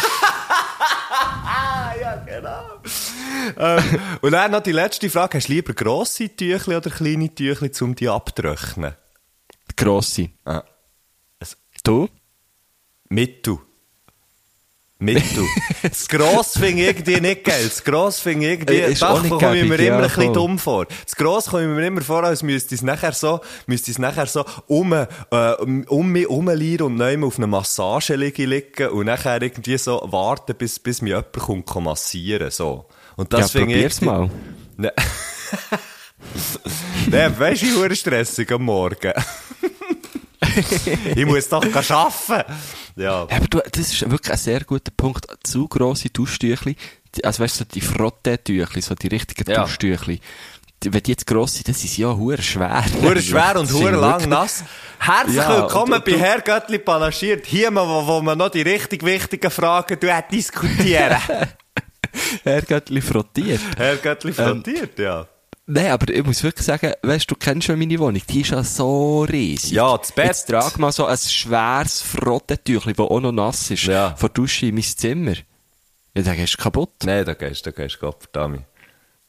ähm, 3.58 4.00
und 4.22 4.32
dann 4.32 4.50
noch 4.50 4.62
die 4.62 4.72
letzte 4.72 5.10
Frage. 5.10 5.36
Hast 5.36 5.48
du 5.48 5.52
lieber 5.52 5.74
grosse 5.74 6.34
Tüchli 6.34 6.74
oder 6.74 6.88
kleine 6.88 7.34
Tüchli, 7.34 7.70
um 7.82 7.94
die 7.94 8.08
abzutrocknen? 8.08 8.94
Grosse. 9.76 10.30
Ah. 10.46 10.62
Du? 11.84 12.08
Mittel. 13.08 13.58
Mittel. 14.98 15.44
das 15.82 16.08
Gross 16.08 16.52
finde 16.56 16.82
ich 16.82 16.88
irgendwie 16.88 17.20
nicht 17.20 17.44
geil. 17.44 17.64
Das 17.64 17.84
Gross 17.84 18.18
finde 18.18 18.46
ich 18.46 18.52
irgendwie, 18.52 18.76
Äh, 18.76 18.94
da 18.94 19.22
komme 19.28 19.58
ich 19.58 19.68
mir 19.68 19.74
immer 19.74 19.82
ja, 19.82 19.96
ein 19.98 20.02
bisschen 20.02 20.32
dumm 20.32 20.58
vor. 20.58 20.86
Das 21.04 21.14
Gross 21.14 21.46
komme 21.46 21.64
ich 21.64 21.68
mir 21.68 21.86
immer 21.86 22.00
vor, 22.00 22.24
als 22.24 22.42
müsste 22.42 22.74
es 22.74 22.80
nachher 22.82 23.12
so, 23.12 23.40
müsste 23.66 23.90
es 23.90 23.98
nachher 23.98 24.26
so 24.26 24.44
um, 24.66 24.94
äh, 24.94 25.06
um, 25.88 26.12
mich 26.12 26.28
rumlieren 26.28 26.86
und 26.86 26.96
neu 26.96 27.22
auf 27.26 27.36
einer 27.36 27.46
Massage 27.46 28.16
liegen, 28.16 28.88
und 28.90 29.06
nachher 29.06 29.42
irgendwie 29.42 29.76
so 29.76 30.00
warten, 30.10 30.54
bis, 30.56 30.78
bis 30.78 31.02
mir 31.02 31.16
jemand 31.16 31.32
kommt, 31.32 31.66
kann 31.66 31.84
massieren, 31.84 32.50
so. 32.50 32.86
Und 33.16 33.32
das 33.32 33.52
ja, 33.52 33.60
finde 33.60 33.74
ich... 33.74 34.00
mal. 34.00 34.30
Ne. 34.78 34.92
Nein, 37.10 37.38
weisst 37.38 37.62
du, 37.62 37.84
ich 37.84 38.00
stressig 38.00 38.50
am 38.50 38.62
Morgen. 38.62 39.12
ich 41.14 41.26
muss 41.26 41.48
doch 41.48 41.62
arbeiten. 41.64 42.52
Ja. 42.96 43.26
Ja, 43.30 43.36
aber 43.36 43.46
du, 43.48 43.60
das 43.70 43.92
ist 43.92 44.10
wirklich 44.10 44.32
ein 44.32 44.38
sehr 44.38 44.60
guter 44.64 44.90
Punkt. 44.96 45.26
Zu 45.44 45.68
grosse 45.68 46.08
Duschtüchli, 46.10 46.76
die- 47.14 47.24
also 47.24 47.42
weißt 47.42 47.60
du, 47.60 47.64
so 47.64 47.70
die 47.72 47.80
Frotteetüchli, 47.80 48.80
so 48.82 48.94
die 48.94 49.08
richtigen 49.08 49.50
Ja. 49.50 49.62
Duschtüchli. 49.62 50.20
Die, 50.82 50.92
wenn 50.92 51.02
die 51.02 51.12
jetzt 51.12 51.26
gross 51.26 51.54
sind, 51.54 51.68
das 51.68 51.82
ist 51.84 51.96
ja 51.96 52.14
hure 52.14 52.42
schwer. 52.42 52.84
Hure 53.00 53.20
schwer 53.22 53.58
und 53.58 53.70
hure 53.72 53.92
lang 53.92 54.28
nass. 54.28 54.62
Herzlich 54.98 55.36
Ja, 55.36 55.62
willkommen 55.62 55.94
und- 55.94 56.04
bei 56.04 56.14
und- 56.14 56.20
Herr 56.20 56.40
Göttli. 56.40 56.80
Hier, 57.44 57.74
wo, 57.74 58.06
wo 58.06 58.20
man 58.22 58.36
noch 58.38 58.50
die 58.50 58.62
richtig 58.62 59.02
wichtigen 59.04 59.50
Fragen 59.50 59.98
du 60.00 60.24
diskutieren. 60.30 61.18
Herrgöttli 62.44 63.00
frottiert. 63.00 63.60
Herr 63.76 63.96
Göttli 63.96 64.32
frontiert, 64.32 64.98
ja. 64.98 65.26
Nein, 65.68 65.86
aber 65.90 66.12
ich 66.14 66.24
muss 66.24 66.42
wirklich 66.44 66.64
sagen, 66.64 66.92
weißt 67.02 67.28
du, 67.28 67.34
du 67.34 67.38
kennst 67.40 67.66
schon 67.66 67.78
meine 67.78 67.98
Wohnung, 67.98 68.22
die 68.28 68.40
ist 68.42 68.50
ja 68.50 68.62
so 68.62 69.22
riesig. 69.24 69.72
Ja, 69.72 69.98
das 69.98 70.12
Bett. 70.12 70.26
Jetzt 70.28 70.48
trag 70.48 70.78
mal 70.78 70.92
so 70.92 71.06
ein 71.06 71.18
schweres 71.18 72.00
Frottetüchli, 72.02 72.92
das 72.92 73.06
auch 73.06 73.20
noch 73.20 73.32
nass 73.32 73.70
ist, 73.72 73.82
Ja. 73.84 74.14
vor 74.16 74.28
der 74.28 74.34
Dusche 74.34 74.66
in 74.66 74.74
mein 74.76 74.84
Zimmer. 74.84 75.34
Ja, 76.14 76.22
dann 76.22 76.36
gehst 76.36 76.54
du 76.54 76.62
kaputt. 76.62 76.90
Nein, 77.04 77.24
da 77.24 77.34
gehst 77.34 77.66
du, 77.66 77.72
da 77.72 77.82
gehst 77.82 77.96
du, 77.96 78.00
Gott 78.06 78.16
verdammt. 78.30 78.62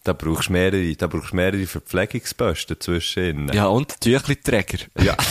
Da 0.04 0.14
brauchst 0.14 0.50
du 0.50 0.54
mehrere, 0.54 0.96
da 0.96 1.08
brauchst 1.08 1.32
du 1.32 1.36
mehrere 1.36 1.66
Verpflegungsposten 1.66 2.80
zwischen 2.80 3.24
ihnen. 3.24 3.54
Ja, 3.54 3.66
und 3.66 4.00
Tüchli-Träger. 4.00 4.86
Ja. 5.02 5.18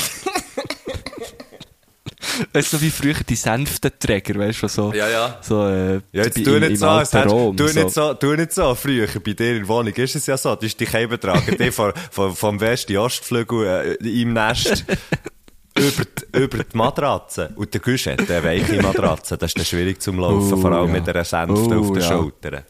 Weißt 2.53 2.73
du, 2.73 2.77
so 2.77 2.83
wie 2.83 2.91
früher 2.91 3.15
die 3.29 3.35
Sänftenträger, 3.37 4.35
weißt 4.39 4.63
du, 4.63 4.69
so, 4.69 4.93
Ja, 4.95 5.09
ja. 5.09 5.39
so, 5.43 5.67
äh, 5.67 5.95
Ja, 6.13 6.25
jetzt 6.25 6.43
tu 6.45 6.59
nicht 6.59 6.79
so, 6.79 6.99
hättest, 6.99 7.15
Rom, 7.15 7.57
tu 7.57 7.67
so. 7.69 7.81
nicht 7.81 7.91
so, 7.95 8.15
tu 8.15 8.35
nicht 8.35 8.53
so. 8.53 8.75
Früher, 8.75 9.07
bei 9.25 9.33
dir 9.33 9.53
in 9.53 9.59
der 9.61 9.69
Wohnung 9.69 9.93
ist 9.95 10.17
es 10.17 10.27
ja 10.27 10.37
so, 10.37 10.55
du 10.55 10.67
hast 10.67 10.77
dich 10.79 10.93
heimgetragen, 10.93 11.57
die 11.59 11.71
von, 11.71 11.93
von, 12.11 12.35
vom 12.35 12.61
West- 12.61 12.89
den 12.89 12.99
Ostflügel, 12.99 13.97
äh, 14.01 14.23
im 14.23 14.33
Nest, 14.33 14.85
über 15.77 16.05
die, 16.05 16.39
über 16.43 16.65
die 16.65 16.77
Matratze. 16.77 17.53
Und 17.57 17.73
der 17.73 17.81
Gusch 17.81 18.07
hat 18.07 18.31
eine 18.31 18.43
weiche 18.45 18.83
Matratze, 18.83 19.37
das 19.37 19.51
ist 19.51 19.59
dann 19.59 19.65
schwierig 19.65 20.01
zum 20.01 20.19
Laufen, 20.19 20.55
Oh, 20.55 20.57
vor 20.57 20.73
allem 20.73 20.89
ja. 20.89 21.01
mit 21.01 21.09
einer 21.09 21.25
Sänfte 21.25 21.77
Oh, 21.77 21.81
auf 21.81 21.93
den 21.93 22.03
ja. 22.03 22.09
Schultern. 22.09 22.63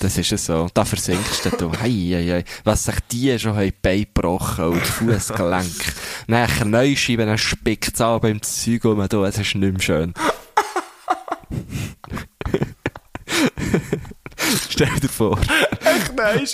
Das 0.00 0.16
ist 0.16 0.32
es 0.32 0.46
so. 0.46 0.68
Da 0.72 0.84
versinkst 0.84 1.46
du. 1.58 1.70
Hei, 1.72 1.88
hei, 1.90 2.26
hei. 2.30 2.44
Was 2.64 2.84
sich 2.84 2.96
die 3.12 3.38
schon 3.38 3.54
haben, 3.54 3.64
die 3.64 3.72
Beine 3.82 4.06
gebrochen 4.06 4.64
und 4.66 4.86
Fußgelenk. 4.86 5.94
Nachher 6.26 6.64
neu 6.64 6.96
schreiben, 6.96 7.26
dann 7.26 7.38
spickt 7.38 7.94
es 7.94 8.00
an 8.00 8.20
beim 8.20 8.40
Zeug 8.42 8.84
um. 8.84 9.06
Da, 9.06 9.24
es 9.26 9.38
ist 9.38 9.54
nicht 9.54 9.72
mehr 9.72 9.80
schön. 9.80 10.14
Stell 14.70 15.00
dir 15.00 15.08
vor. 15.08 15.38
Echt, 15.84 16.14
nein, 16.16 16.44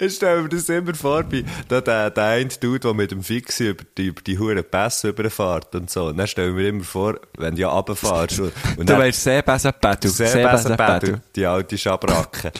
ich, 0.00 0.14
stelle 0.14 0.42
mir 0.42 0.48
das 0.48 0.68
immer 0.68 0.94
vor, 0.94 1.22
bei 1.24 1.44
da, 1.68 1.80
der, 1.80 2.10
der 2.10 2.24
eine 2.24 2.48
Dude, 2.48 2.80
der 2.80 2.94
mit 2.94 3.10
dem 3.10 3.22
Fixie 3.22 3.68
über 3.68 3.84
die, 3.96 4.06
über 4.06 4.20
die 4.22 4.38
Huren 4.38 4.64
Pässe 4.64 5.08
überfährt 5.08 5.74
und 5.74 5.90
so. 5.90 6.06
Und 6.06 6.16
dann 6.18 6.26
stelle 6.26 6.48
ich 6.50 6.54
mir 6.54 6.68
immer 6.68 6.84
vor, 6.84 7.18
wenn 7.38 7.54
du 7.54 7.62
ja 7.62 7.68
runterfährst 7.68 8.40
und, 8.40 8.52
und 8.76 8.78
Du 8.80 8.84
dann- 8.84 9.00
wärst 9.00 9.22
Seebesenpädel. 9.22 10.10
Seebesenpädel, 10.10 11.20
die 11.34 11.46
alte 11.46 11.78
Schabracke. 11.78 12.52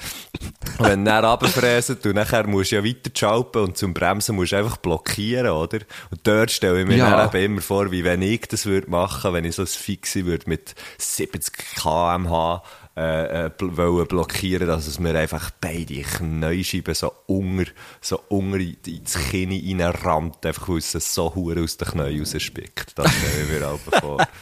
Und 0.79 0.87
wenn 0.89 1.05
du 1.05 1.11
dann 1.11 1.25
runterfräst 1.25 2.05
und 2.05 2.15
nachher 2.15 2.47
musst 2.47 2.73
du 2.73 2.77
ja 2.77 2.85
weiter 2.85 3.11
schalten 3.15 3.59
und 3.59 3.77
zum 3.77 3.95
Bremsen 3.95 4.35
musst 4.37 4.53
du 4.53 4.57
einfach 4.57 4.77
blockieren, 4.77 5.49
oder? 5.49 5.79
Und 6.11 6.21
dort 6.25 6.51
stelle 6.51 6.81
ich 6.83 6.87
mir 6.87 6.97
Ja. 6.97 7.11
dann 7.27 7.29
eben 7.43 7.53
immer 7.55 7.63
vor, 7.63 7.91
wie 7.91 8.05
wenn 8.05 8.23
ich 8.23 8.43
das 8.49 8.67
würde 8.67 8.91
machen, 8.91 9.33
wenn 9.33 9.45
ich 9.45 9.55
so 9.57 9.63
ein 9.63 9.67
Fixie 9.69 10.27
würde 10.27 10.49
mit 10.49 10.75
70 10.99 11.53
kmh 11.77 12.63
äh, 12.97 13.47
äh, 13.47 13.51
wollen 13.61 14.07
blockieren, 14.07 14.67
dass 14.67 14.87
es 14.87 14.99
mir 14.99 15.15
einfach 15.19 15.51
beide 15.61 16.01
Knäuscheiben 16.03 16.95
so 16.95 17.13
unter, 17.27 17.71
so 18.01 18.21
unter 18.29 18.57
in- 18.59 18.77
ins 18.87 19.15
Kinn 19.31 19.53
reinrammt, 19.81 20.45
einfach 20.47 20.69
weil 20.69 20.79
es 20.79 20.93
so 20.93 21.35
hure 21.35 21.63
aus 21.63 21.77
den 21.77 21.89
Knien 21.89 22.19
rausspickt. 22.21 22.93
Das 22.99 23.11
stelle 23.13 23.43
ich 23.43 23.61
mir 23.61 23.69
auch 23.69 23.79
vor. 24.01 24.27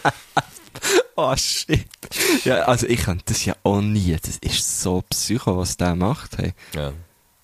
Oh, 1.17 1.35
shit. 1.37 1.87
Ja, 2.45 2.63
also 2.65 2.89
ich 2.89 3.05
könnte 3.05 3.23
das 3.29 3.45
ja 3.45 3.55
auch 3.63 3.81
nie. 3.81 4.17
Das 4.21 4.37
ist 4.39 4.83
so 4.83 5.01
psycho, 5.09 5.57
was 5.57 5.77
der 5.77 5.95
macht. 5.95 6.37
Hey. 6.39 6.53
Ja. 6.75 6.93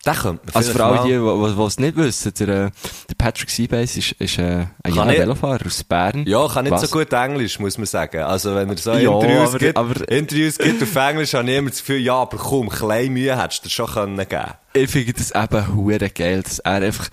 Den 0.06 0.14
könnte 0.14 0.40
man 0.46 0.54
Also 0.54 0.72
vielleicht 0.72 0.76
für 0.76 0.84
alle 0.84 0.96
mal- 1.20 1.50
die, 1.50 1.56
die 1.56 1.62
es 1.62 1.78
nicht 1.78 1.96
wissen, 1.96 2.32
der, 2.38 2.48
äh, 2.48 2.70
der 3.10 3.14
Patrick 3.18 3.50
Seabase 3.50 3.98
ist, 3.98 4.12
ist 4.12 4.38
äh, 4.38 4.64
ein 4.82 4.94
junger 4.94 5.08
Velofahrer 5.12 5.66
aus 5.66 5.84
Bern. 5.84 6.24
Ja, 6.26 6.48
kann 6.48 6.64
nicht 6.64 6.72
Was? 6.72 6.80
so 6.82 6.88
gut 6.98 7.12
Englisch, 7.12 7.58
muss 7.58 7.76
man 7.76 7.86
sagen. 7.86 8.22
Also, 8.22 8.54
wenn 8.54 8.70
er 8.70 8.76
so 8.78 8.92
Ja, 8.92 9.10
Interviews, 9.12 9.48
aber- 9.50 9.58
gibt, 9.58 9.76
aber- 9.76 10.08
Interviews 10.10 10.56
gibt 10.56 10.82
auf 10.82 10.96
Englisch, 10.96 11.34
habe 11.34 11.50
ich 11.50 11.56
immer 11.58 11.68
das 11.70 11.80
Gefühl, 11.80 11.98
ja, 11.98 12.14
aber 12.14 12.38
komm, 12.38 12.70
kleine 12.70 13.10
Mühe 13.10 13.38
hättest 13.42 13.64
du 13.64 13.68
dir 13.68 13.74
schon 13.74 13.86
können 13.88 14.16
geben 14.16 14.52
Ich 14.72 14.90
finde 14.90 15.12
das 15.12 15.32
eben 15.32 15.76
hure 15.76 16.08
geil, 16.08 16.42
dass 16.44 16.60
er 16.60 16.72
einfach, 16.76 17.08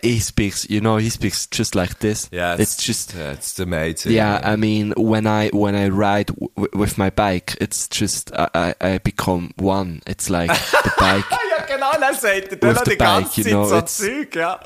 he 0.00 0.20
speaks, 0.20 0.64
you 0.68 0.78
know, 0.78 0.98
he 1.00 1.10
speaks 1.10 1.48
just 1.52 1.74
like 1.74 1.98
this. 1.98 2.28
Ja, 2.30 2.54
It's 2.56 2.76
just, 2.86 3.12
yeah, 3.18 3.32
it's 3.32 3.58
amazing. 3.58 4.12
yeah, 4.12 4.40
I 4.54 4.56
mean, 4.56 4.92
when 4.96 5.26
I, 5.26 5.50
when 5.52 5.74
I 5.74 5.88
ride 5.88 6.32
with 6.74 6.96
my 6.96 7.10
bike, 7.10 7.56
it's 7.60 7.88
just, 7.92 8.30
I, 8.38 8.46
I, 8.54 8.74
I 8.94 8.98
become 9.00 9.50
one. 9.60 10.00
It's 10.06 10.28
like 10.28 10.52
the 10.84 10.92
bike. 10.96 11.24
ja, 11.80 11.90
genau, 11.92 12.00
dann 12.00 12.14
sagt 12.14 12.52
er 12.52 12.56
dann 12.56 12.74
noch 12.74 12.82
die 12.84 12.96
ganze 12.96 13.30
bike, 13.30 13.36
you 13.38 13.42
Zeit 13.44 13.52
know, 13.52 13.64
so 13.64 13.76
it's- 13.76 13.96
Zeug, 13.96 14.36
ja. 14.36 14.60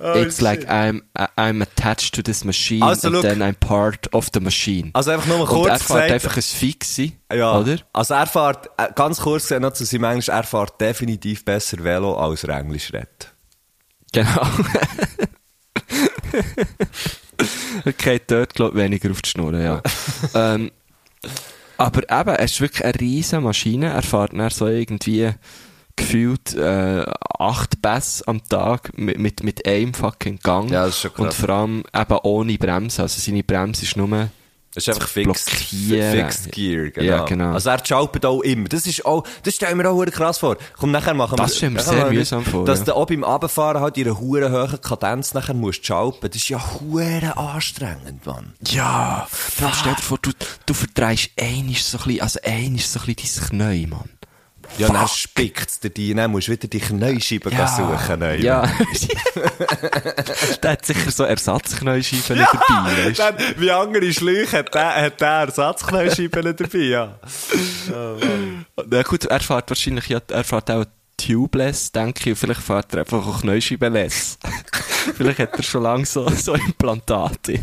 Oh, 0.00 0.14
it's 0.18 0.40
like 0.40 0.68
I'm, 0.70 1.02
I- 1.18 1.26
I'm 1.36 1.62
attached 1.62 2.14
to 2.14 2.22
this 2.22 2.44
machine 2.44 2.84
Also, 2.84 3.08
and 3.08 3.16
look. 3.16 3.22
then 3.24 3.42
I'm 3.42 3.54
part 3.54 4.12
of 4.12 4.28
the 4.32 4.40
machine. 4.40 4.90
Also 4.94 5.10
einfach 5.12 5.26
nur 5.26 5.38
mal 5.38 5.42
Und 5.44 5.48
kurz 5.48 5.68
er 5.68 5.78
fährt 5.80 6.10
einfach 6.10 6.36
ein 6.36 6.42
Fixie, 6.42 7.12
ja, 7.32 7.58
oder? 7.58 7.76
Also 7.92 8.14
er 8.14 8.26
fährt, 8.26 8.68
äh, 8.76 8.88
ganz 8.94 9.20
kurz 9.20 9.44
gesagt 9.44 9.62
noch 9.62 9.72
zu 9.72 9.84
seinem 9.84 10.04
Englisch, 10.04 10.28
er 10.28 10.42
fährt 10.42 10.80
definitiv 10.80 11.44
besser 11.44 11.82
Velo, 11.84 12.16
als 12.16 12.44
er 12.44 12.58
Englisch 12.58 12.92
redet. 12.92 13.32
Genau. 14.12 14.42
okay, 17.86 18.20
dort 18.26 18.54
glaub 18.54 18.72
ich 18.72 18.78
weniger 18.78 19.10
auf 19.10 19.22
die 19.22 19.30
Schnur, 19.30 19.54
ja. 19.58 19.82
ähm, 20.34 20.70
aber 21.76 22.02
eben, 22.02 22.28
er 22.30 22.38
ist 22.40 22.60
wirklich 22.60 22.84
eine 22.84 23.00
riesige 23.00 23.40
Maschine. 23.40 23.86
Er 23.92 24.02
fährt 24.02 24.32
dann 24.34 24.50
so 24.50 24.66
irgendwie 24.66 25.30
gefühlt 26.00 26.54
äh, 26.54 27.04
acht 27.38 27.80
Bass 27.82 28.22
am 28.22 28.42
Tag 28.48 28.96
mit, 28.98 29.18
mit, 29.18 29.42
mit 29.42 29.66
einem 29.66 29.94
fucking 29.94 30.38
Gang. 30.42 30.70
Ja, 30.70 30.86
das 30.86 30.96
ist 30.96 31.00
schon 31.02 31.14
krass. 31.14 31.24
Und 31.26 31.34
vor 31.34 31.50
allem 31.50 31.84
eben 31.94 32.18
ohne 32.22 32.58
Bremse. 32.58 33.02
Also 33.02 33.20
seine 33.20 33.42
Bremse 33.42 33.84
ist 33.84 33.96
nur 33.96 34.08
Das 34.74 34.86
ist 34.86 34.88
einfach 34.88 35.08
fix, 35.08 35.44
blockieren. 35.44 36.12
fixed 36.12 36.52
Gear, 36.52 36.90
genau. 36.90 37.06
Ja, 37.06 37.24
genau. 37.24 37.52
Also 37.52 37.70
er 37.70 37.84
schaltet 37.84 38.24
auch 38.24 38.40
immer. 38.42 38.68
Das 38.68 38.86
ist 38.86 39.04
auch, 39.04 39.24
das 39.42 39.54
stellen 39.54 39.78
wir 39.78 39.90
auch 39.90 40.04
krass 40.06 40.38
vor. 40.38 40.56
Komm, 40.78 40.90
nachher 40.90 41.14
machen 41.14 41.38
wir... 41.38 41.44
Das 41.44 41.56
stellen 41.56 41.74
wir 41.74 41.82
sehr 41.82 42.10
mühsam 42.10 42.44
vor, 42.44 42.64
Dass 42.64 42.80
ja. 42.80 42.84
du 42.86 42.96
auch 42.96 43.06
beim 43.06 43.24
Abfahren 43.24 43.80
halt 43.80 43.98
in 43.98 44.06
einer 44.06 44.18
huren 44.20 44.52
hohen 44.52 44.80
Kadenz 44.80 45.34
nachher 45.34 45.54
musst 45.54 45.86
schalten. 45.86 46.18
Das 46.28 46.36
ist 46.36 46.48
ja 46.48 46.60
hure 46.80 47.36
anstrengend, 47.36 48.24
Mann. 48.24 48.54
Ja, 48.66 49.26
stell 49.54 49.94
dir 49.94 50.02
vor, 50.02 50.18
du, 50.22 50.30
du 50.66 50.74
verdrehst 50.74 51.30
einisch 51.38 51.84
so 51.84 51.98
ein 51.98 52.04
bisschen, 52.04 52.22
also 52.22 52.38
einisch 52.44 52.86
so 52.86 53.00
ein 53.00 53.14
bisschen 53.14 53.48
dein 53.50 53.70
Knie, 53.70 53.86
Mann. 53.86 54.08
Ja, 54.78 54.88
dann 54.88 55.08
spickt 55.08 55.68
es 55.68 55.80
dir 55.80 55.90
die, 55.90 56.14
dann 56.14 56.30
musst 56.30 56.48
du 56.48 56.52
wieder 56.52 56.68
die 56.68 56.80
Kniescheiben 56.80 57.52
Ja, 57.52 57.66
suchen. 57.68 58.20
neu. 58.20 58.36
ja. 58.36 58.62
der 60.62 60.70
hat 60.72 60.86
sicher 60.86 61.10
so 61.10 61.24
Ersatzkniescheiben 61.24 62.38
dabei, 62.38 63.06
weißt? 63.06 63.18
Dann, 63.18 63.34
wie 63.58 63.70
andere 63.70 64.12
Schläuche 64.12 64.58
hat 64.58 64.74
der, 64.74 64.94
hat 65.02 65.20
der 65.20 65.28
Ersatzkniescheiben 65.28 66.42
dabei, 66.56 66.78
ja. 66.78 67.18
Na 68.86 69.02
gut, 69.02 69.24
er 69.26 69.40
fährt 69.40 69.70
wahrscheinlich, 69.70 70.08
ja, 70.08 70.20
er 70.28 70.44
fährt 70.44 70.70
auch 70.70 70.84
tubeless, 71.26 71.92
denke 71.92 72.30
ich, 72.30 72.38
vielleicht 72.38 72.60
fährt 72.60 72.92
er 72.94 73.00
einfach 73.00 73.26
auch 73.26 73.40
Kniescheibenless. 73.42 74.38
vielleicht 75.16 75.38
hat 75.38 75.56
er 75.56 75.62
schon 75.62 75.82
lange 75.82 76.06
so, 76.06 76.28
so 76.30 76.54
Implantate. 76.54 77.60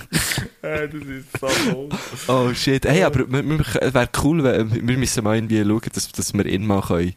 das 0.62 0.94
ist 0.94 1.40
so 1.40 1.48
cool. 1.74 1.90
Oh 2.28 2.54
shit, 2.54 2.86
hey, 2.86 3.04
aber 3.04 3.22
es 3.22 3.94
wäre 3.94 4.10
cool, 4.24 4.44
wenn, 4.44 4.88
wir 4.88 4.98
müssen 4.98 5.24
mal 5.24 5.36
irgendwie 5.36 5.64
schauen, 5.64 5.82
dass, 5.94 6.12
dass 6.12 6.34
wir 6.34 6.46
ihn 6.46 6.66
mal 6.66 6.82
können, 6.82 7.14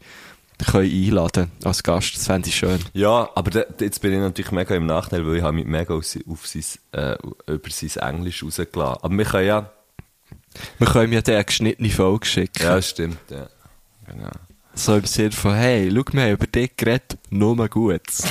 können 0.71 0.91
einladen 0.91 1.51
als 1.63 1.81
Gast, 1.83 2.15
das 2.15 2.25
fände 2.27 2.49
ich 2.49 2.55
schön. 2.55 2.79
Ja, 2.93 3.29
aber 3.35 3.49
da, 3.51 3.63
jetzt 3.79 3.99
bin 4.01 4.13
ich 4.13 4.19
natürlich 4.19 4.51
mega 4.51 4.75
im 4.75 4.85
Nachteil, 4.85 5.25
weil 5.25 5.37
ich 5.37 5.41
habe 5.43 5.53
mich 5.53 5.65
mega 5.65 5.93
auf, 5.95 6.05
sein- 6.05 6.23
auf 6.29 6.45
sein, 6.47 6.63
äh, 6.91 7.15
über 7.47 7.69
sein 7.69 8.15
Englisch 8.15 8.43
rausgelassen. 8.43 9.03
Aber 9.03 9.17
wir 9.17 9.25
können 9.25 9.47
ja... 9.47 9.71
Wir 10.79 10.87
können 10.87 11.11
ihm 11.11 11.13
ja 11.13 11.21
dann 11.21 11.35
eine 11.35 11.45
geschnittene 11.45 11.89
Folge 11.89 12.25
schicken. 12.25 12.61
Ja, 12.63 12.81
stimmt, 12.81 13.17
ja. 13.29 13.47
Genau. 14.05 14.29
So 14.73 14.95
im 14.95 15.05
Sinne 15.05 15.31
von, 15.31 15.53
hey, 15.53 15.91
schau, 15.93 16.03
wir 16.11 16.23
haben 16.23 16.31
über 16.31 16.47
dich 16.47 16.75
geredet, 16.75 17.17
nur 17.29 17.55
mal 17.55 17.69
Gutes. 17.69 18.23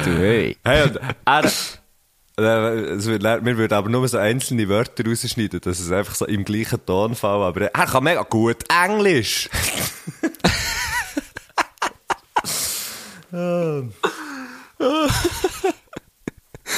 du, 0.00 0.18
hey. 0.18 0.56
Hey, 0.64 0.82
und 0.82 0.98
er... 1.24 1.44
äh, 1.44 2.98
Wir 3.44 3.56
würden 3.56 3.72
aber 3.74 3.88
nur 3.88 4.06
so 4.08 4.18
einzelne 4.18 4.68
Wörter 4.68 5.04
rausschneiden, 5.06 5.60
dass 5.60 5.80
es 5.80 5.90
einfach 5.90 6.14
so 6.14 6.26
im 6.26 6.44
gleichen 6.44 6.84
Ton 6.84 7.14
fällt. 7.14 7.32
Aber 7.42 7.60
er 7.62 7.86
kann 7.86 8.04
mega 8.04 8.22
gut 8.22 8.64
Englisch. 8.84 9.48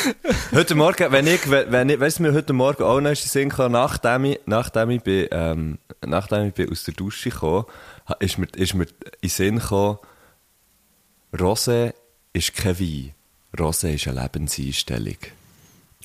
heute 0.53 0.75
Morgen, 0.75 1.13
wenn 1.13 1.27
ich, 1.27 1.49
wenn 1.51 1.89
ich, 1.89 2.01
weißt 2.01 2.19
du, 2.19 2.23
mir 2.23 2.33
heute 2.33 2.53
Morgen 2.53 2.83
auch 2.83 3.01
noch 3.01 3.11
in 3.11 3.17
Sinn 3.17 3.49
kam, 3.49 3.73
nachdem 3.73 4.25
ich, 4.27 4.41
nachdem 4.47 4.91
ich 4.91 5.03
bin, 5.03 5.29
ähm, 5.31 5.79
nachdem 6.05 6.49
ich 6.49 6.55
bin 6.55 6.71
aus 6.71 6.85
der 6.85 6.95
Dusche 6.95 7.31
kam, 7.31 7.65
ist 8.19 8.39
mir, 8.39 8.47
ist 8.57 8.75
mir 8.75 8.87
in 9.21 9.29
Sinn 9.29 9.59
gekommen, 9.59 9.99
Rosé 11.33 11.95
ist 12.33 12.55
kein 12.55 12.79
Wein. 12.79 13.15
Rosé 13.57 13.95
ist 13.95 14.09
eine 14.09 14.23
Lebenseinstellung. 14.23 15.19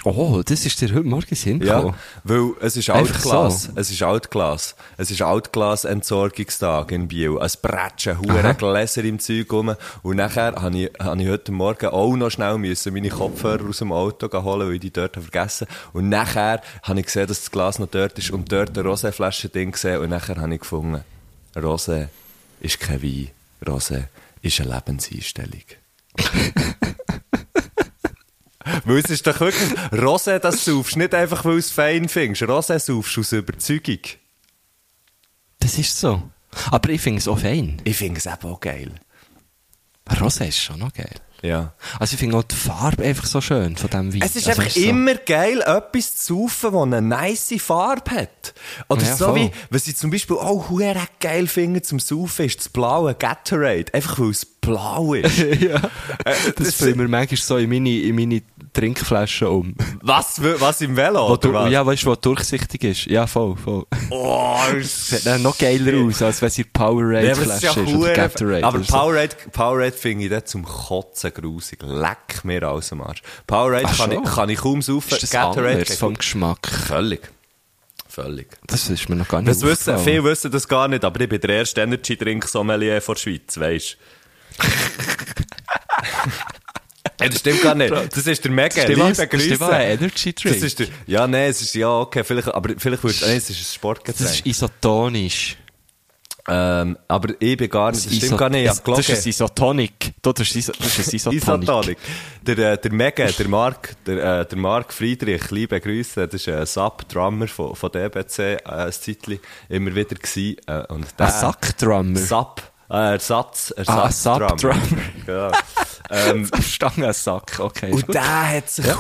Oh, 0.06 0.42
das 0.46 0.66
ist 0.66 0.80
dir 0.80 0.90
heute 0.94 1.04
Morgen 1.04 1.36
Sinn 1.36 1.62
Ja, 1.62 1.94
weil 2.24 2.54
es 2.62 2.78
ist 2.78 2.90
Altglas. 2.90 3.64
so? 3.64 3.72
Es 3.76 3.92
ist 3.92 4.02
Altglas. 4.02 4.76
Es 4.96 5.12
ist 5.12 5.22
Altglas-Entsorgungstag 5.22 6.94
in 6.94 7.10
Biel. 7.10 7.38
Es 7.42 7.58
bretschen 7.58 8.18
hure 8.18 8.56
Gläser 8.56 9.04
im 9.04 9.20
Zeug 9.20 9.52
rum. 9.52 9.76
Und 10.02 10.16
nachher 10.16 10.56
habe 10.56 10.78
ich, 10.78 10.92
habe 11.00 11.22
ich 11.22 11.28
heute 11.28 11.52
Morgen 11.52 11.88
auch 11.88 12.16
noch 12.16 12.30
schnell 12.30 12.58
müssen 12.58 12.94
meine 12.94 13.10
Kopfhörer 13.10 13.68
aus 13.68 13.80
dem 13.80 13.92
Auto 13.92 14.32
holen, 14.42 14.68
weil 14.70 14.76
ich 14.76 14.80
die 14.80 14.94
dort 14.94 15.18
habe 15.18 15.28
vergessen 15.30 15.68
Und 15.92 16.08
nachher 16.08 16.62
habe 16.84 17.00
ich 17.00 17.06
gesehen, 17.06 17.28
dass 17.28 17.42
das 17.42 17.52
Glas 17.52 17.78
noch 17.78 17.88
dort 17.88 18.18
ist 18.18 18.32
und 18.32 18.50
dort 18.50 18.78
eine 18.78 18.88
Rosé-Flasche-Ding 18.88 19.72
gesehen. 19.74 20.00
Und 20.00 20.12
nachher 20.12 20.38
habe 20.38 20.54
ich 20.54 20.62
gefunden, 20.62 21.04
Rosé 21.56 22.08
ist 22.62 22.80
kein 22.80 23.04
Wein. 23.04 23.32
Rosé 23.66 24.06
ist 24.42 24.62
eine 24.62 24.76
Lebenseinstellung. 24.76 25.64
Weil 28.86 28.98
es 29.00 29.10
ist 29.10 29.26
doch 29.28 29.40
wirklich, 29.40 29.70
Rosé, 29.92 30.40
das 30.40 30.66
saufst 30.66 30.98
nicht 30.98 31.14
einfach, 31.14 31.46
weil 31.46 31.54
du 31.54 31.58
es 31.60 31.72
fein 31.72 32.10
findest. 32.10 32.44
Rosé 32.44 32.80
saufst 32.80 33.18
aus 33.18 33.32
Überzeugung. 33.32 34.00
Das 35.60 35.78
ist 35.78 36.00
so. 36.00 36.22
Aber 36.72 36.90
ich 36.90 37.02
finde 37.02 37.20
es 37.20 37.28
auch 37.28 37.40
fein. 37.40 37.82
Ich 37.84 37.98
finde 37.98 38.18
es 38.20 38.26
eben 38.26 38.44
auch 38.52 38.60
geil. 38.60 38.92
Rosé 40.10 40.48
ist 40.48 40.60
schon 40.62 40.80
noch 40.80 40.94
geil. 40.94 41.14
Ja. 41.42 41.74
Also 42.00 42.16
ich 42.16 42.20
finde 42.20 42.36
auch 42.36 42.44
die 42.44 42.56
Farbe 42.56 43.04
einfach 43.06 43.26
so 43.26 43.40
schön 43.40 43.78
von 43.78 43.90
diesem 43.90 44.14
Wein. 44.14 44.22
Es 44.24 44.36
ist 44.36 44.50
also 44.50 44.62
einfach 44.62 44.74
so- 44.74 44.82
immer 44.82 45.16
geil, 45.16 45.62
etwas 45.62 46.18
zu 46.18 46.50
saufen, 46.50 46.74
das 46.74 46.82
eine 46.82 47.02
nice 47.02 47.54
Farbe 47.60 48.12
hat. 48.12 48.54
Oder 48.90 49.04
Ja, 49.04 49.16
so 49.16 49.26
voll. 49.28 49.36
wie, 49.36 49.52
was 49.70 49.88
ich 49.88 49.96
zum 49.96 50.10
Beispiel 50.12 50.36
auch 50.36 50.70
hure 50.70 50.96
geil 51.22 51.48
finde 51.48 51.82
zum 51.82 52.00
Saufen, 52.00 52.46
ist 52.46 52.60
das 52.60 52.68
blaue 52.70 53.14
Gatorade. 53.16 53.94
Einfach 53.94 54.20
weil 54.20 54.32
es 54.32 54.44
blau 54.46 55.14
ist. 55.14 55.38
ja. 55.62 55.78
Äh, 56.26 56.36
Das 56.58 56.74
füllen 56.76 57.00
wir 57.00 57.08
manchmal 57.08 57.38
so 57.38 57.56
in 57.58 57.70
meine, 57.70 57.90
in 58.02 58.16
meine 58.16 58.42
Trinkflaschen 58.74 59.48
um. 59.48 59.76
was, 60.02 60.42
was 60.42 60.82
im 60.82 60.96
Velo, 60.96 61.36
du, 61.38 61.54
was? 61.54 61.72
ja, 61.72 61.86
weißt 61.86 62.04
du, 62.04 62.08
wo 62.08 62.16
durchsichtig 62.16 62.84
ist. 62.84 63.06
Ja, 63.06 63.28
voll, 63.28 63.56
voll. 63.58 63.86
Oh, 64.10 64.58
Sieht 64.82 65.26
dann 65.26 65.42
noch 65.42 65.58
geiler 65.58 66.06
aus, 66.06 66.22
als 66.22 66.42
wenn 66.42 66.48
es 66.48 66.58
in 66.58 66.72
Powerade 66.72 67.28
Ja, 67.28 67.34
aber 67.34 67.42
es 67.44 67.48
ist 67.56 67.64
ist, 67.64 67.78
oder 67.78 67.92
hure- 67.92 68.14
Gatorade. 68.14 68.64
Aber 68.64 68.84
so. 68.84 68.94
Powerade, 68.98 69.36
Powerade 69.52 69.92
finde 69.92 70.24
ich 70.26 70.30
dann 70.30 70.46
zum 70.46 70.66
Kotzen 70.66 71.34
grusig. 71.34 71.80
Leck 71.84 72.44
mir 72.44 72.70
aus 72.70 72.90
dem 72.90 73.02
Arsch. 73.02 73.22
Powerade 73.48 73.86
Ach 73.88 73.98
kann 73.98 74.12
ich, 74.12 74.24
kann 74.24 74.50
ich 74.50 74.60
kaum 74.60 74.82
saufen. 74.82 75.14
Ist 75.14 75.24
das 75.24 75.30
Gatorade 75.32 75.74
anders 75.74 75.96
vom. 75.98 76.14
Geschmack? 76.16 76.68
Völlig. 76.88 77.22
Völlig. 78.08 78.48
Das 78.68 78.90
ist 78.90 79.08
mir 79.08 79.16
noch 79.16 79.28
gar 79.28 79.42
nicht 79.42 79.52
Das 79.52 79.62
wissen, 79.62 79.98
viele 80.00 80.24
wissen 80.24 80.52
das 80.52 80.68
gar 80.68 80.88
nicht, 80.88 81.06
aber 81.06 81.22
ich 81.22 81.30
bin 81.30 81.40
der 81.42 81.52
erste 81.52 81.82
Energy-Drink-Sommelier 81.82 83.00
der 83.00 83.16
Schweiz, 83.16 83.58
weisst 83.60 83.98
Ja, 87.20 87.30
das 87.30 87.40
stimmt 87.40 87.62
gar 87.62 87.76
nicht. 87.76 87.94
Das 88.16 88.26
ist 88.28 88.44
der 88.44 88.52
Mega. 88.52 88.82
Stimmt, 88.82 89.00
das 89.00 89.18
stimmt, 89.18 89.32
Grüße. 89.32 89.68
ein 89.70 89.92
Energy 90.00 90.34
Drink. 90.34 90.56
Das 90.56 90.64
ist 90.64 90.80
der, 90.80 90.88
ja, 91.08 91.28
nein, 91.28 91.50
es 91.50 91.62
ist, 91.62 91.76
ja, 91.76 91.90
okay, 91.90 92.24
vielleicht, 92.24 92.48
aber 92.48 92.74
vielleicht 92.78 93.04
würdest 93.04 93.22
nein, 93.22 93.38
es 93.38 93.50
ist 93.50 93.60
ein 93.60 93.74
Sportgetränk. 93.76 94.18
Das 94.30 94.36
ist 94.36 94.46
isotonisch. 94.46 95.58
ähm, 96.48 96.98
aber 97.08 97.34
ich 97.40 97.58
bin 97.58 97.70
gar 97.70 97.92
nicht, 97.92 98.06
das 98.06 98.16
stimmt 98.16 98.32
Iso- 98.32 98.38
gar 98.38 98.50
nicht, 98.50 98.72
ich 98.72 98.80
Das 98.80 99.00
ist 99.10 99.10
ein 99.26 99.30
Isotonic. 99.30 100.14
Das 100.22 100.40
ist, 100.40 100.56
Iso 100.56 100.72
das 100.80 100.98
ist 100.98 101.10
ein 101.28 101.34
Isotonic. 101.36 101.64
Isotonic. 101.64 101.98
Der, 102.42 102.58
äh, 102.74 102.78
der 102.78 102.92
Mega, 102.92 103.26
der 103.28 103.48
Mark, 103.48 103.96
der, 104.06 104.40
äh, 104.42 104.46
der 104.48 104.58
Mark 104.58 104.92
Friedrich, 104.94 105.52
liebe 105.52 105.80
Grüße, 105.80 106.28
das 106.28 106.42
ist 106.42 106.50
ein 106.50 106.66
Sub-Drummer 106.66 107.48
von, 107.48 107.76
von 107.76 107.92
DBC, 107.92 108.40
äh, 108.40 108.58
ein 108.66 108.92
Zeitchen 108.92 109.40
immer 109.68 109.94
wieder 109.94 110.16
gewesen. 110.16 110.56
Äh, 110.66 110.86
und 110.92 111.06
der, 111.20 111.28
Ein 111.28 111.32
Sackdrummer. 111.40 112.18
Sub, 112.20 112.64
äh, 112.90 113.14
Ersatz, 113.14 113.74
Ah, 113.78 113.80
Ersatz 113.80 114.24
Sub-Drummer. 114.24 115.02
Genau. 115.26 115.52
ähm, 116.10 116.46
Verstanden, 116.48 117.04
ein 117.06 117.14
Sack. 117.14 117.60
Okay. 117.60 117.92
und 117.92 118.14
der 118.14 118.50
hat 118.50 118.70
sich 118.70 118.86
ja. 118.86 118.98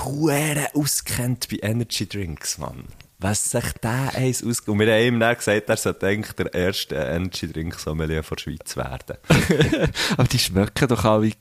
auskennt 0.73 1.47
bei 1.49 1.57
Energy 1.61 2.07
Drinks, 2.07 2.57
Mann. 2.57 2.85
Was 3.21 3.49
sich 3.51 3.73
der 3.83 4.15
eins 4.15 4.43
aus... 4.43 4.61
Und 4.61 4.79
wir 4.79 4.93
haben 4.93 5.15
ihm 5.15 5.19
dann 5.19 5.35
gesagt, 5.35 5.67
er 5.67 5.75
sollte 5.75 6.07
eigentlich 6.07 6.33
der 6.35 6.53
erste 6.53 6.95
Energy 6.95 7.51
Drink 7.51 7.77
Sommelier 7.77 8.21
der 8.21 8.37
Schweiz 8.37 8.77
werden. 8.77 9.17
Aber 10.17 10.27
die 10.27 10.39
schmecken 10.39 10.87
doch 10.87 11.03
alle. 11.03 11.31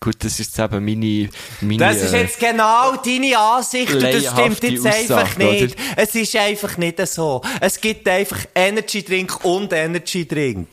Gut, 0.00 0.16
das 0.18 0.38
ist 0.38 0.38
jetzt 0.38 0.58
eben 0.58 0.84
meine, 0.84 1.30
meine 1.60 1.78
Das 1.78 2.02
ist 2.02 2.12
äh, 2.12 2.22
jetzt 2.22 2.40
genau 2.40 2.96
deine 2.96 3.38
Ansicht 3.38 3.94
und 3.94 4.02
das 4.02 4.26
stimmt 4.26 4.62
jetzt 4.62 4.86
einfach 4.86 5.22
Aussage, 5.22 5.44
nicht. 5.44 5.76
Es 5.96 6.14
ist 6.14 6.36
einfach 6.36 6.76
nicht 6.76 7.06
so. 7.06 7.40
Es 7.60 7.80
gibt 7.80 8.06
einfach 8.06 8.38
Energy 8.54 9.02
Drink 9.02 9.44
und 9.44 9.72
Energy 9.72 10.26
Drink. 10.28 10.68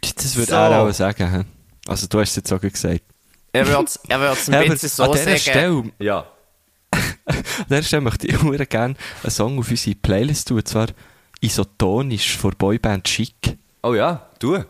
Das 0.00 0.36
würde 0.36 0.50
So. 0.50 0.54
er 0.56 0.82
auch 0.82 0.92
sagen. 0.92 1.30
hä? 1.30 1.44
Also 1.86 2.06
du 2.06 2.20
hast 2.20 2.30
es 2.30 2.36
jetzt 2.36 2.52
auch 2.52 2.60
gesagt. 2.60 3.02
Er 3.52 3.66
würde 3.66 3.84
es 3.84 3.98
er 4.08 4.20
würd's 4.20 4.48
ein 4.48 4.52
Ja, 4.54 4.60
aber 4.60 4.68
bisschen 4.70 4.88
so 4.88 5.02
an 5.04 5.12
dieser 5.12 5.24
sagen. 5.24 5.38
Stelle, 5.38 5.92
Ja. 5.98 6.26
an 7.24 7.44
dieser 7.68 7.82
Stelle 7.82 8.02
möchte 8.02 8.26
ich 8.26 8.38
sehr 8.38 8.66
gerne 8.66 8.94
einen 9.22 9.30
Song 9.30 9.58
auf 9.58 9.70
unsere 9.70 9.96
Playlist 9.96 10.48
tun, 10.48 10.58
und 10.58 10.68
zwar 10.68 10.88
Isotonisch 11.40 12.36
von 12.36 12.52
Boyband 12.56 13.04
Chic. 13.04 13.56
Oh 13.82 13.94
ja, 13.94 14.28
du. 14.38 14.64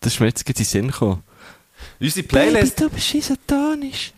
Das 0.00 0.14
ist 0.14 0.20
mir 0.20 0.26
jetzt 0.26 0.44
gerade 0.44 0.58
in 0.58 0.64
den 0.64 0.68
Sinn 0.68 0.86
gekommen. 0.88 1.22
Unsere 1.98 2.26
Playlist... 2.26 2.76
Baby, 2.76 2.88
du 2.90 2.94
bist 2.94 3.14
isotonisch. 3.14 4.12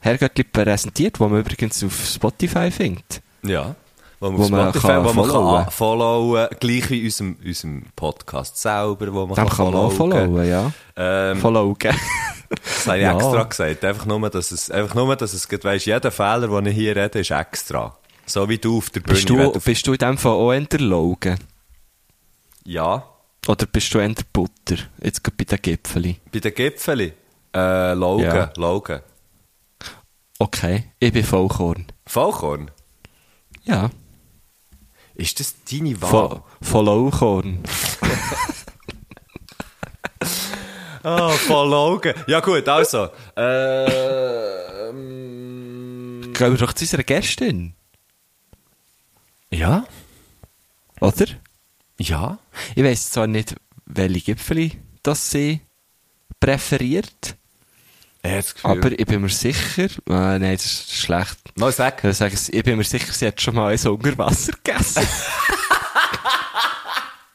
Herrgöttli 0.00 0.44
präsentiert, 0.44 1.18
wo 1.18 1.28
man 1.28 1.40
übrigens 1.40 1.82
auf 1.82 2.06
Spotify 2.06 2.70
findet. 2.70 3.20
Ja. 3.42 3.74
Wo 4.24 4.30
man, 4.30 4.38
Wo 4.38 4.42
auf 4.44 4.50
man 4.50 4.68
Spotify, 4.70 4.86
kann 4.86 5.04
wo 5.04 5.12
man 5.12 5.28
followen. 5.28 5.62
kann 5.64 5.70
followen, 5.72 6.48
gleich 6.60 6.90
wie 6.90 7.04
unserem, 7.04 7.36
unserem 7.44 7.82
Podcast 7.94 8.56
selber, 8.56 9.12
wo 9.12 9.26
man 9.26 9.34
Dem 9.36 9.48
kann 9.50 9.66
man 9.66 9.74
auch 9.74 9.92
followen, 9.92 10.48
ja. 10.48 10.72
Ähm, 10.96 11.36
Followen. 11.38 11.76
das 12.48 12.86
habe 12.86 12.96
ich 12.98 13.02
Ja. 13.02 13.14
extra 13.14 13.42
gesagt. 13.42 13.84
Einfach 13.84 14.06
nur, 14.06 14.30
dass 14.30 14.50
es, 14.50 14.70
einfach 14.70 14.94
nur, 14.94 15.14
dass 15.16 15.34
es, 15.34 15.46
geht, 15.46 15.62
weisst, 15.64 15.84
jeder 15.86 16.10
Fehler, 16.10 16.48
den 16.48 16.66
ich 16.66 16.74
hier 16.74 16.96
rede, 16.96 17.18
ist 17.18 17.30
extra. 17.30 17.98
So 18.24 18.48
wie 18.48 18.56
du 18.56 18.78
auf 18.78 18.88
der 18.90 19.00
Bühne. 19.00 19.14
Bist 19.14 19.28
du, 19.28 19.60
bist 19.60 19.86
du 19.86 19.92
in 19.92 19.98
dem 19.98 20.16
Fall 20.16 20.32
auch 20.32 20.52
Enterlogen? 20.52 21.36
Ja. 22.64 23.04
Oder 23.46 23.66
bist 23.66 23.92
du 23.92 23.98
Enter 23.98 24.24
Butter? 24.32 24.76
Jetzt 25.02 25.22
gerade 25.22 25.36
bei 25.36 25.44
den 25.44 25.60
Gipfeli. 25.60 26.18
Bei 26.32 26.38
den 26.40 26.54
Gipfeli. 26.54 27.12
Äh, 27.54 27.92
Logan, 27.92 28.24
Ja. 28.34 28.50
Logan. 28.56 29.00
Okay, 30.38 30.84
ich 30.98 31.12
bin 31.12 31.24
Vollkorn. 31.24 31.86
Vollkorn. 32.06 32.70
Ja. 33.64 33.90
Ist 35.14 35.38
das 35.40 35.54
deine 35.70 36.00
Wahl? 36.02 36.42
Lauchhorn. 36.72 37.60
Ah, 41.06 41.28
voll 41.28 41.74
Augen. 41.74 42.14
Ja 42.26 42.40
gut, 42.40 42.66
also. 42.66 43.10
Ähm, 43.36 45.02
Gehen 46.32 46.52
wir 46.52 46.56
doch 46.56 46.72
zu 46.72 46.84
unserer 46.84 47.02
Gästin. 47.02 47.74
ja? 49.50 49.86
Oder? 51.00 51.26
Ja? 51.98 52.38
Ich 52.74 52.82
weiss 52.82 53.10
zwar 53.10 53.26
nicht, 53.26 53.54
welche 53.84 54.20
Gipfel 54.22 54.70
das 55.02 55.30
sie 55.30 55.60
präferiert, 56.40 57.36
Gefühl. 58.24 58.70
aber 58.70 58.98
ich 58.98 59.06
bin 59.06 59.20
mir 59.20 59.28
sicher, 59.28 59.84
äh, 59.84 59.88
nein, 60.08 60.52
das 60.52 60.64
ist 60.64 60.94
schlecht. 60.94 61.36
Mal 61.56 61.72
sag. 61.72 62.02
Ich, 62.04 62.52
ich 62.52 62.62
bin 62.64 62.78
mir 62.78 62.84
sicher, 62.84 63.12
sie 63.12 63.26
hat 63.26 63.40
schon 63.40 63.54
mal 63.54 63.70
eins 63.72 63.86
unter 63.86 64.16
Wasser 64.18 64.52
gegessen. 64.62 65.06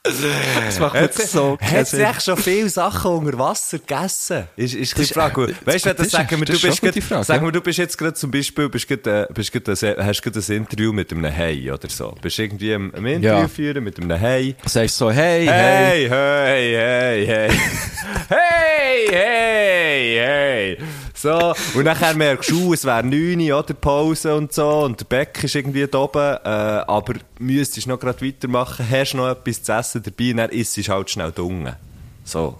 das 0.03 0.79
macht 0.79 1.13
sie, 1.13 1.27
so 1.27 1.57
sie 1.61 1.83
Sinn. 1.83 1.99
echt 2.05 2.23
schon 2.23 2.37
viele 2.37 2.69
Sachen 2.69 3.11
unter 3.11 3.37
Wasser 3.37 3.79
gegessen? 3.79 4.47
Ist, 4.55 4.73
ist 4.73 4.97
die 4.97 5.03
Frage. 5.05 5.49
äh, 5.49 5.55
Weißt 5.65 5.85
du, 5.87 5.93
das 5.93 6.09
sagen 6.11 6.39
wir, 6.39 6.45
du 6.45 6.53
ist 6.53 6.61
bist 6.61 6.81
gute 6.81 7.01
Frage, 7.01 7.23
sagen 7.25 7.45
wir, 7.45 7.51
du 7.51 7.59
bist 7.61 7.79
jetzt 7.79 7.97
gerade 7.97 8.13
zum 8.13 8.31
Beispiel, 8.31 8.69
bist 8.69 8.87
gerade, 8.87 9.27
äh, 9.29 9.33
bist 9.33 9.51
gerade, 9.51 9.71
ein- 9.71 10.05
hast 10.05 10.21
gerade 10.21 10.39
ein 10.39 10.51
Interview 10.55 10.93
mit 10.93 11.11
einem 11.11 11.25
Hai 11.35 11.71
oder 11.73 11.89
so. 11.89 12.15
Bist 12.21 12.39
irgendwie 12.39 12.71
im, 12.71 12.91
im 12.95 13.05
Interview 13.05 13.41
Ja. 13.41 13.47
führen 13.49 13.83
mit 13.83 13.99
einem 13.99 14.19
Hai. 14.19 14.55
Sagst 14.65 14.97
so, 14.97 15.11
hey, 15.11 15.45
hey. 15.45 16.07
Hey, 16.07 16.09
hey, 16.09 16.75
hey, 16.77 17.27
hey. 17.27 17.49
hey, 18.29 19.07
hey, 19.11 20.77
hey. 20.77 20.77
So, 21.21 21.53
und 21.73 21.83
nachher 21.83 22.15
merkst 22.15 22.49
du, 22.49 22.73
es 22.73 22.85
wäre 22.85 23.03
9 23.03 23.41
Uhr, 23.41 23.59
oder 23.59 23.73
Pause 23.73 24.33
und 24.35 24.53
so, 24.53 24.83
und 24.85 25.01
der 25.01 25.05
Beck 25.05 25.43
ist 25.43 25.53
irgendwie 25.53 25.85
da 25.85 25.97
oben, 25.97 26.17
äh, 26.17 26.47
aber 26.47 27.15
müsstest 27.39 27.87
noch 27.87 27.99
gerade 27.99 28.25
weitermachen, 28.25 28.89
hast 28.89 29.15
noch 29.15 29.27
etwas 29.29 29.61
zu 29.61 29.73
essen 29.73 30.01
dabei, 30.01 30.31
und 30.31 30.37
dann 30.37 30.49
isst 30.51 30.77
du 30.77 30.83
halt 30.83 31.09
schnell 31.09 31.33
dunge. 31.33 31.75
So. 32.23 32.57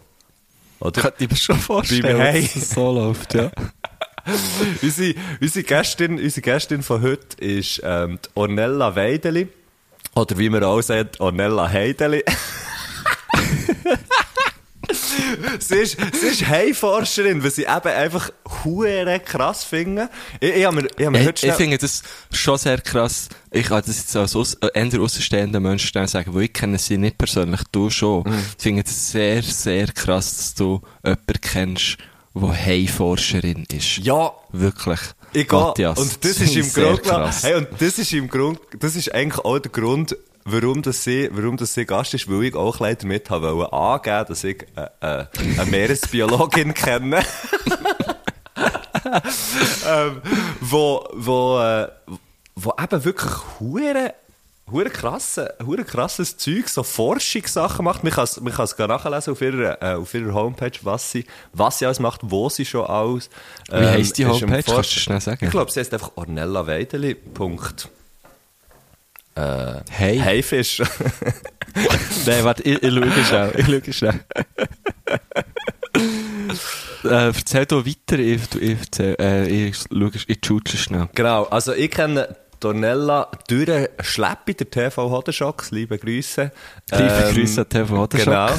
Oder? 0.81 1.01
Könnte 1.01 1.23
ich 1.23 1.29
mir 1.29 1.37
schon 1.37 1.57
vorstellen, 1.57 2.17
dass 2.17 2.55
es 2.57 2.71
so 2.71 2.91
läuft, 2.91 3.33
ja. 3.33 3.49
unsere, 4.81 5.15
unsere, 5.39 5.63
Gästin, 5.63 6.19
unsere 6.19 6.41
Gästin 6.41 6.83
von 6.83 7.01
heute 7.01 7.37
ist 7.37 7.79
ähm, 7.81 8.19
die 8.25 8.29
Ornella 8.35 8.93
Weideli. 8.93 9.47
Oder 10.15 10.37
wie 10.37 10.49
man 10.49 10.65
auch 10.65 10.81
sagt, 10.81 11.21
Ornella 11.21 11.69
Heideli. 11.69 12.25
sie 15.59 15.75
ist, 15.75 15.97
sie 16.19 16.27
ist 16.27 16.47
Haiforscherin, 16.47 17.43
weil 17.43 17.51
sie 17.51 17.63
eben 17.63 17.87
einfach 17.87 18.31
hure 18.63 19.19
krass 19.19 19.63
finden. 19.63 20.09
Ich, 20.39 20.55
ich 20.55 20.71
mir, 20.71 20.87
ich 20.97 21.05
hab 21.05 21.11
mir 21.13 21.29
Ich, 21.29 21.43
ich 21.43 21.53
finde 21.53 21.77
das 21.77 22.03
schon 22.31 22.57
sehr 22.57 22.79
krass. 22.81 23.29
Ich 23.51 23.67
kann 23.67 23.83
das 23.85 23.97
jetzt 23.97 24.15
als 24.15 24.35
aus, 24.35 24.55
äh, 24.55 24.69
eher 24.73 24.99
außenstehender 24.99 25.59
Mensch 25.59 25.85
schnell 25.87 26.07
sagen, 26.07 26.33
weil 26.33 26.43
ich 26.43 26.53
kenne 26.53 26.77
sie 26.77 26.97
nicht 26.97 27.17
persönlich, 27.17 27.61
du 27.71 27.89
schon. 27.89 28.23
Mhm. 28.23 28.43
Ich 28.57 28.63
finde 28.63 28.83
es 28.85 29.11
sehr, 29.11 29.43
sehr 29.43 29.87
krass, 29.87 30.35
dass 30.37 30.55
du 30.55 30.81
jemanden 31.03 31.41
kennst, 31.41 31.97
der 32.35 32.65
Haiforscherin 32.65 33.65
ist. 33.71 33.97
ja, 33.97 34.31
Wirklich. 34.51 34.99
Ich 35.31 35.47
gehe. 35.47 35.59
Matthias, 35.59 35.99
Und 35.99 36.25
das 36.25 36.39
ist 36.39 36.55
im 36.55 36.73
Grund, 36.73 37.01
hey, 37.43 37.55
und 37.55 37.67
das 37.77 37.99
ist 37.99 38.13
im 38.13 38.27
Grund, 38.29 38.59
das 38.79 38.95
ist 38.95 39.13
eigentlich 39.13 39.45
auch 39.45 39.59
der 39.59 39.71
Grund, 39.71 40.15
warum 40.51 40.81
das 40.81 41.03
sie, 41.03 41.29
warum 41.31 41.57
das 41.57 41.73
sie 41.73 41.85
Gast 41.85 42.13
ist, 42.13 42.29
weil 42.29 42.45
ich 42.45 42.55
auch 42.55 42.79
leider 42.79 43.07
mit 43.07 43.29
habe 43.29 43.55
wollen 43.55 43.71
angeben, 43.71 44.25
dass 44.27 44.43
ich, 44.43 44.65
äh, 44.75 44.87
äh, 45.01 45.25
eine 45.57 45.65
Meeresbiologin 45.69 46.73
kenne. 46.75 47.23
ähm, 49.87 50.21
wo, 50.61 51.07
wo, 51.13 51.59
äh, 51.59 51.87
wo 52.55 52.73
eben 52.81 53.05
wirklich 53.05 53.31
hure, 53.59 54.13
hure 54.71 54.89
krasse, 54.89 55.55
hure 55.65 55.83
krasses 55.83 56.37
Zeug, 56.37 56.69
so 56.69 56.83
Forschungssachen 56.83 57.83
macht. 57.85 58.03
Man 58.03 58.13
kann 58.13 58.25
es, 58.25 58.39
man 58.39 58.53
kann 58.53 58.65
es 58.65 58.75
gerne 58.75 58.93
nachlesen 58.93 59.33
auf 59.33 59.41
ihrer, 59.41 59.81
äh, 59.81 59.95
auf 59.95 60.13
ihrer 60.13 60.33
Homepage, 60.33 60.77
was 60.83 61.11
sie, 61.11 61.25
was 61.53 61.79
sie 61.79 61.85
alles 61.85 61.99
macht, 61.99 62.21
wo 62.23 62.49
sie 62.49 62.65
schon 62.65 62.85
alles. 62.85 63.29
Wie 63.69 63.75
heisst 63.77 64.17
die 64.17 64.23
ist 64.23 64.41
im 64.41 64.49
Homepage? 64.49 64.63
Kannst 64.63 64.95
du 64.95 64.99
schnell 64.99 65.21
sagen? 65.21 65.45
Ich 65.45 65.51
glaube, 65.51 65.71
sie 65.71 65.79
heißt 65.79 65.93
einfach 65.93 66.11
ornellaweideli. 66.15 67.15
Äh, 69.39 69.81
Hey. 69.89 70.19
Haifisch. 70.19 70.81
Nein, 72.25 72.43
warte, 72.43 72.63
ich, 72.63 72.83
ich 72.83 72.93
schaue 72.93 73.11
schnell. 73.23 73.51
Ich 73.55 73.65
schaue 73.65 73.93
schnell. 73.93 74.19
äh, 77.03 77.27
erzähl 77.27 77.65
doch 77.65 77.85
weiter, 77.85 78.19
ich, 78.19 78.41
ich, 78.55 78.79
erzähl, 78.79 79.15
äh, 79.19 79.47
ich, 79.47 79.77
schaue, 79.77 80.11
ich 80.27 80.39
schaue 80.45 80.61
schnell. 80.65 81.09
genau, 81.15 81.45
also 81.45 81.73
ich 81.73 81.91
kenne 81.91 82.35
Dornella 82.59 83.29
durch 83.47 83.89
Schleppi, 84.01 84.53
der 84.55 84.69
TV 84.69 85.09
Hodenschocks, 85.09 85.71
liebe 85.71 85.97
Grüße. 85.97 86.51
Liebe 86.91 87.31
Grüße 87.33 87.61
an 87.61 87.69
TV 87.69 87.97
Hodenschock. 87.97 88.25
Genau, 88.25 88.49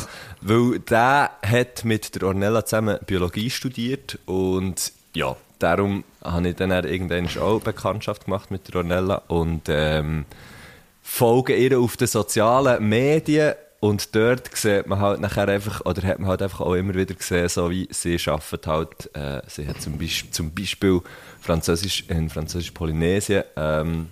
weil 0.41 0.79
der 0.81 1.31
hat 1.43 1.85
mit 1.85 2.15
der 2.15 2.29
Ornella 2.29 2.65
zusammen 2.65 2.99
Biologie 3.07 3.51
studiert 3.51 4.19
und 4.25 4.93
ja, 5.15 5.37
darum 5.59 6.05
habe 6.25 6.49
ich 6.49 6.57
dann 6.57 6.71
irgendwann 6.71 7.29
auch 7.39 7.61
Bekanntschaft 7.61 8.25
gemacht 8.25 8.51
mit 8.51 8.69
der 8.69 8.77
Ornella 8.77 9.23
und 9.29 9.63
ähm, 9.69 10.25
folge 11.11 11.57
ihr 11.57 11.79
auf 11.79 11.97
den 11.97 12.07
sozialen 12.07 12.89
Medien 12.89 13.55
und 13.81 14.15
dort 14.15 14.55
sieht 14.57 14.87
man 14.87 15.01
halt 15.01 15.21
nachher 15.21 15.49
einfach, 15.49 15.85
oder 15.85 16.03
hat 16.03 16.19
man 16.21 16.29
halt 16.29 16.41
einfach 16.41 16.61
auch 16.61 16.75
immer 16.75 16.95
wieder 16.95 17.15
gesehen, 17.15 17.49
so 17.49 17.69
wie 17.71 17.89
sie 17.91 18.17
arbeitet 18.27 18.67
halt, 18.67 19.11
äh, 19.17 19.43
sie 19.49 19.67
hat 19.67 19.83
zum 19.83 19.99
Beispiel, 19.99 20.31
zum 20.31 20.55
Beispiel 20.55 21.01
Französisch, 21.41 22.05
in 22.09 22.31
Französisch-Polynesien 22.31 23.43
ähm, 23.57 24.09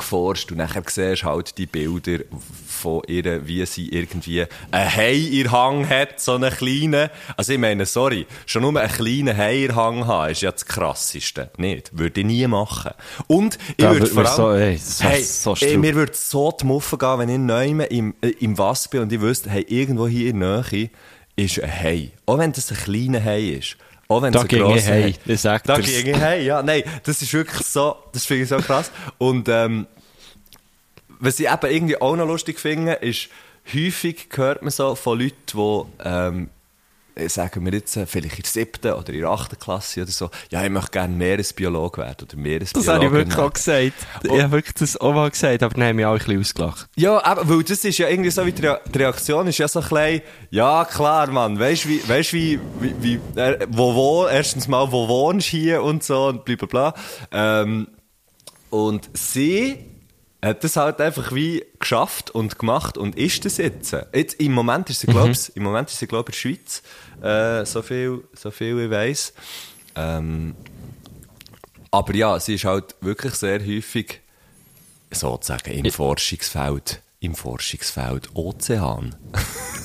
geforscht 0.00 0.50
und 0.50 0.58
nachher 0.58 0.82
siehst 0.86 1.24
halt 1.24 1.56
die 1.58 1.66
Bilder 1.66 2.24
von 2.66 3.02
ihr, 3.06 3.46
wie 3.46 3.64
sie 3.66 3.88
irgendwie 3.88 4.44
einen 4.70 4.96
Hai 4.96 5.14
in 5.14 5.50
Hang 5.52 5.88
hat, 5.88 6.20
so 6.20 6.34
einen 6.34 6.50
kleinen. 6.52 7.08
Also 7.36 7.52
ich 7.52 7.58
meine, 7.58 7.86
sorry, 7.86 8.26
schon 8.46 8.62
nur 8.62 8.78
einen 8.80 8.92
kleinen 8.92 9.36
Hai 9.36 9.64
in 9.66 9.76
Hang 9.76 10.06
haben, 10.06 10.32
ist 10.32 10.42
ja 10.42 10.50
das 10.52 10.66
Krasseste. 10.66 11.50
Nicht? 11.56 11.96
Würde 11.96 12.20
ich 12.20 12.26
nie 12.26 12.46
machen. 12.46 12.92
Und 13.26 13.58
ich 13.76 13.84
Ja, 13.84 13.92
würde 13.92 14.06
vor 14.06 14.26
allem... 14.26 14.36
so- 14.36 14.52
ey, 14.52 14.80
wär 15.00 15.10
hey, 15.10 15.22
so 15.22 15.54
ey, 15.60 15.76
mir 15.76 15.94
würde 15.94 16.12
so 16.14 16.50
die 16.60 16.64
Muffe 16.66 16.98
gehen, 16.98 17.18
wenn 17.18 17.28
ich 17.28 17.38
neu 17.38 17.84
im, 17.86 18.14
äh, 18.20 18.28
im 18.40 18.58
Wasser 18.58 18.90
bin 18.90 19.00
und 19.02 19.12
ich 19.12 19.20
wüsste, 19.20 19.50
hey, 19.50 19.64
irgendwo 19.68 20.06
hier 20.08 20.30
in 20.30 20.40
der 20.40 20.64
Nähe 20.70 20.90
ist 21.36 21.62
ein 21.62 21.70
Hai. 21.72 22.10
Auch 22.26 22.38
wenn 22.38 22.52
das 22.52 22.70
ein 22.70 22.76
kleiner 22.76 23.22
Hai 23.24 23.40
ist. 23.58 23.76
Auch 24.10 24.22
wenn 24.22 24.32
Da 24.32 24.40
es 24.40 24.44
ein 24.46 24.48
ginge 24.48 24.64
grosser 24.64 24.90
Hai, 24.90 25.02
Hai 25.02 25.14
ich 25.32 25.40
sag 25.40 25.62
Da 25.62 25.78
ginge 25.78 26.20
Hai, 26.20 26.40
ja. 26.40 26.64
Nein, 26.64 26.82
das 27.04 27.22
ist 27.22 27.32
wirklich 27.32 27.64
so, 27.64 27.94
das 28.12 28.26
finde 28.26 28.42
ich 28.42 28.48
so 28.48 28.56
krass. 28.56 28.90
Und, 29.18 29.48
ähm, 29.48 29.86
was 31.20 31.38
ich 31.38 31.48
eben 31.48 31.70
irgendwie 31.72 32.00
auch 32.00 32.16
noch 32.16 32.26
lustig 32.26 32.58
finde, 32.58 32.94
ist, 32.94 33.28
häufig 33.72 34.26
hört 34.34 34.62
man 34.62 34.72
so 34.72 34.96
von 34.96 35.20
Leuten, 35.20 35.36
die, 35.54 35.82
ähm, 36.04 36.50
sagen 37.28 37.64
wir 37.64 37.72
jetzt, 37.72 37.96
äh, 37.96 38.06
vielleicht 38.06 38.36
in 38.36 38.42
der 38.42 38.50
siebten 38.50 38.92
oder 38.92 39.12
in 39.12 39.20
der 39.20 39.28
achten 39.30 39.58
Klasse 39.58 40.02
oder 40.02 40.10
so, 40.10 40.30
ja, 40.50 40.64
ich 40.64 40.70
möchte 40.70 40.90
gerne 40.92 41.14
Meeresbiologe 41.16 41.98
werden 42.02 42.16
oder 42.20 42.26
Das 42.26 42.36
Meeresbiologin 42.36 42.92
habe 42.94 43.04
ich 43.06 43.12
wirklich 43.12 43.36
werden. 43.36 43.46
auch 43.46 43.52
gesagt. 43.52 43.92
Ich 44.24 44.30
habe 44.42 44.50
wirklich 44.52 44.74
das 44.74 44.96
auch 44.96 45.12
mal 45.14 45.30
gesagt, 45.30 45.62
aber 45.62 45.74
dann 45.74 45.84
haben 45.84 45.98
wir 45.98 46.08
auch 46.08 46.12
ein 46.12 46.18
bisschen 46.18 46.40
ausgelacht. 46.40 46.88
Ja, 46.96 47.24
aber, 47.24 47.48
weil 47.48 47.62
das 47.64 47.84
ist 47.84 47.98
ja 47.98 48.08
irgendwie 48.08 48.30
so, 48.30 48.46
wie 48.46 48.52
die, 48.52 48.62
Rea- 48.62 48.80
die 48.92 48.98
Reaktion 48.98 49.46
ist 49.46 49.58
ja 49.58 49.68
so 49.68 49.80
klein, 49.80 50.22
ja, 50.50 50.84
klar, 50.84 51.26
Mann, 51.30 51.58
weißt 51.58 51.88
wie, 51.88 52.06
weißt 52.08 52.32
wie, 52.32 52.58
wie, 52.80 52.94
wie 53.34 53.40
äh, 53.40 53.66
wo, 53.68 53.94
wo, 53.94 54.26
erstens 54.26 54.68
mal, 54.68 54.90
wo 54.92 55.08
wohnst 55.08 55.48
du 55.52 55.56
hier 55.56 55.82
und 55.82 56.02
so 56.04 56.26
und 56.28 56.44
bla, 56.44 56.56
bla, 56.56 56.66
bla. 56.66 56.94
Ähm, 57.32 57.88
und 58.70 59.10
sie 59.14 59.89
hat 60.42 60.64
das 60.64 60.76
halt 60.76 61.00
einfach 61.00 61.34
wie 61.34 61.64
geschafft 61.78 62.30
und 62.30 62.58
gemacht 62.58 62.96
und 62.96 63.16
ist 63.16 63.44
das 63.44 63.58
jetzt. 63.58 63.94
jetzt 64.14 64.40
Im 64.40 64.52
Moment 64.52 64.88
ist 64.90 65.00
sie, 65.00 65.06
glaub's, 65.06 65.50
im 65.50 65.62
Moment 65.62 65.90
ist 65.90 65.98
sie, 65.98 66.06
glaub 66.06 66.28
ich, 66.28 66.44
in 66.44 66.54
der 66.54 66.56
Schweiz, 66.56 66.82
äh, 67.62 67.66
so 67.66 67.82
viel, 67.82 68.24
so 68.32 68.50
viel 68.50 68.78
ich 68.80 68.90
weiss. 68.90 69.34
Ähm, 69.96 70.54
aber 71.90 72.14
ja, 72.14 72.38
sie 72.40 72.54
ist 72.54 72.64
halt 72.64 72.96
wirklich 73.00 73.34
sehr 73.34 73.60
häufig 73.60 74.20
sozusagen 75.10 75.72
im 75.72 75.90
Forschungsfeld, 75.90 77.02
im 77.20 77.34
Forschungsfeld 77.34 78.30
Ozean. 78.34 79.16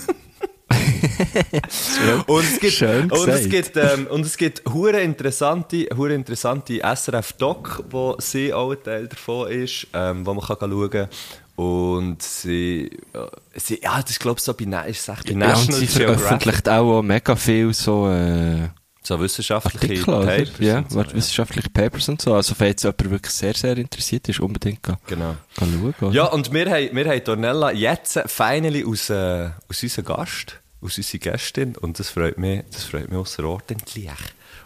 und 2.27 2.43
es 2.43 2.59
gibt, 2.59 2.73
Schön 2.73 3.11
und 3.11 3.29
es 3.29 3.49
gibt, 3.49 3.77
ähm, 3.77 4.07
und 4.07 4.25
es 4.25 4.37
gibt 4.37 4.61
hure 4.71 5.01
interessante, 5.01 5.87
hure 5.95 6.13
interessante 6.13 6.79
SRF-Doc, 6.83 7.83
wo 7.89 8.15
sie 8.19 8.53
auch 8.53 8.71
ein 8.71 8.83
Teil 8.83 9.07
davon 9.07 9.49
ist, 9.51 9.87
ähm, 9.93 10.25
wo 10.25 10.33
man 10.33 10.45
kann 10.45 10.57
schauen 10.59 10.89
kann. 10.89 11.07
Und 11.55 12.21
sie, 12.21 12.91
äh, 13.13 13.19
sie, 13.55 13.79
ja, 13.81 14.01
das 14.01 14.11
ist 14.11 14.19
glaube 14.19 14.39
ich 14.39 14.43
so 14.43 14.53
bei, 14.53 14.65
ist 14.89 15.07
echt 15.07 15.23
bei 15.25 15.31
Ja, 15.31 15.37
National 15.37 15.79
sie 15.79 15.85
Geographic. 15.87 16.17
veröffentlicht 16.17 16.69
auch 16.69 17.01
mega 17.01 17.35
viel 17.37 17.73
so 17.73 18.09
äh, 18.09 18.67
So 19.01 19.17
wissenschaftliche 19.21 20.11
Artikel? 20.11 20.25
Papers 20.25 20.59
Ja, 20.59 20.83
so, 20.89 20.99
wissenschaftliche 21.13 21.69
Papers 21.69 22.09
und 22.09 22.21
so. 22.21 22.33
Also 22.33 22.53
jetzt 22.59 22.83
jemand 22.83 23.09
wirklich 23.09 23.33
sehr, 23.33 23.53
sehr 23.53 23.77
interessiert 23.77 24.27
ist, 24.27 24.41
unbedingt 24.41 24.83
gehen, 24.83 24.97
Genau. 25.07 25.35
gehen 25.57 25.93
schauen. 25.99 26.07
oder? 26.09 26.13
Ja, 26.13 26.25
und 26.25 26.51
wir 26.51 26.69
haben, 26.69 26.89
wir 26.91 27.05
haben 27.07 27.23
Dornella 27.23 27.71
jetzt 27.71 28.19
finally 28.25 28.83
aus, 28.85 29.09
äh, 29.09 29.49
aus 29.69 29.81
unserem 29.81 30.05
Gast, 30.05 30.59
aus 30.81 30.97
unserer 30.97 31.19
Gästin, 31.19 31.75
und 31.77 31.99
das 31.99 32.09
freut 32.09 32.37
mich, 32.37 32.63
das 32.71 32.83
freut 32.85 33.09
mich 33.09 33.17
außerordentlich. 33.17 34.09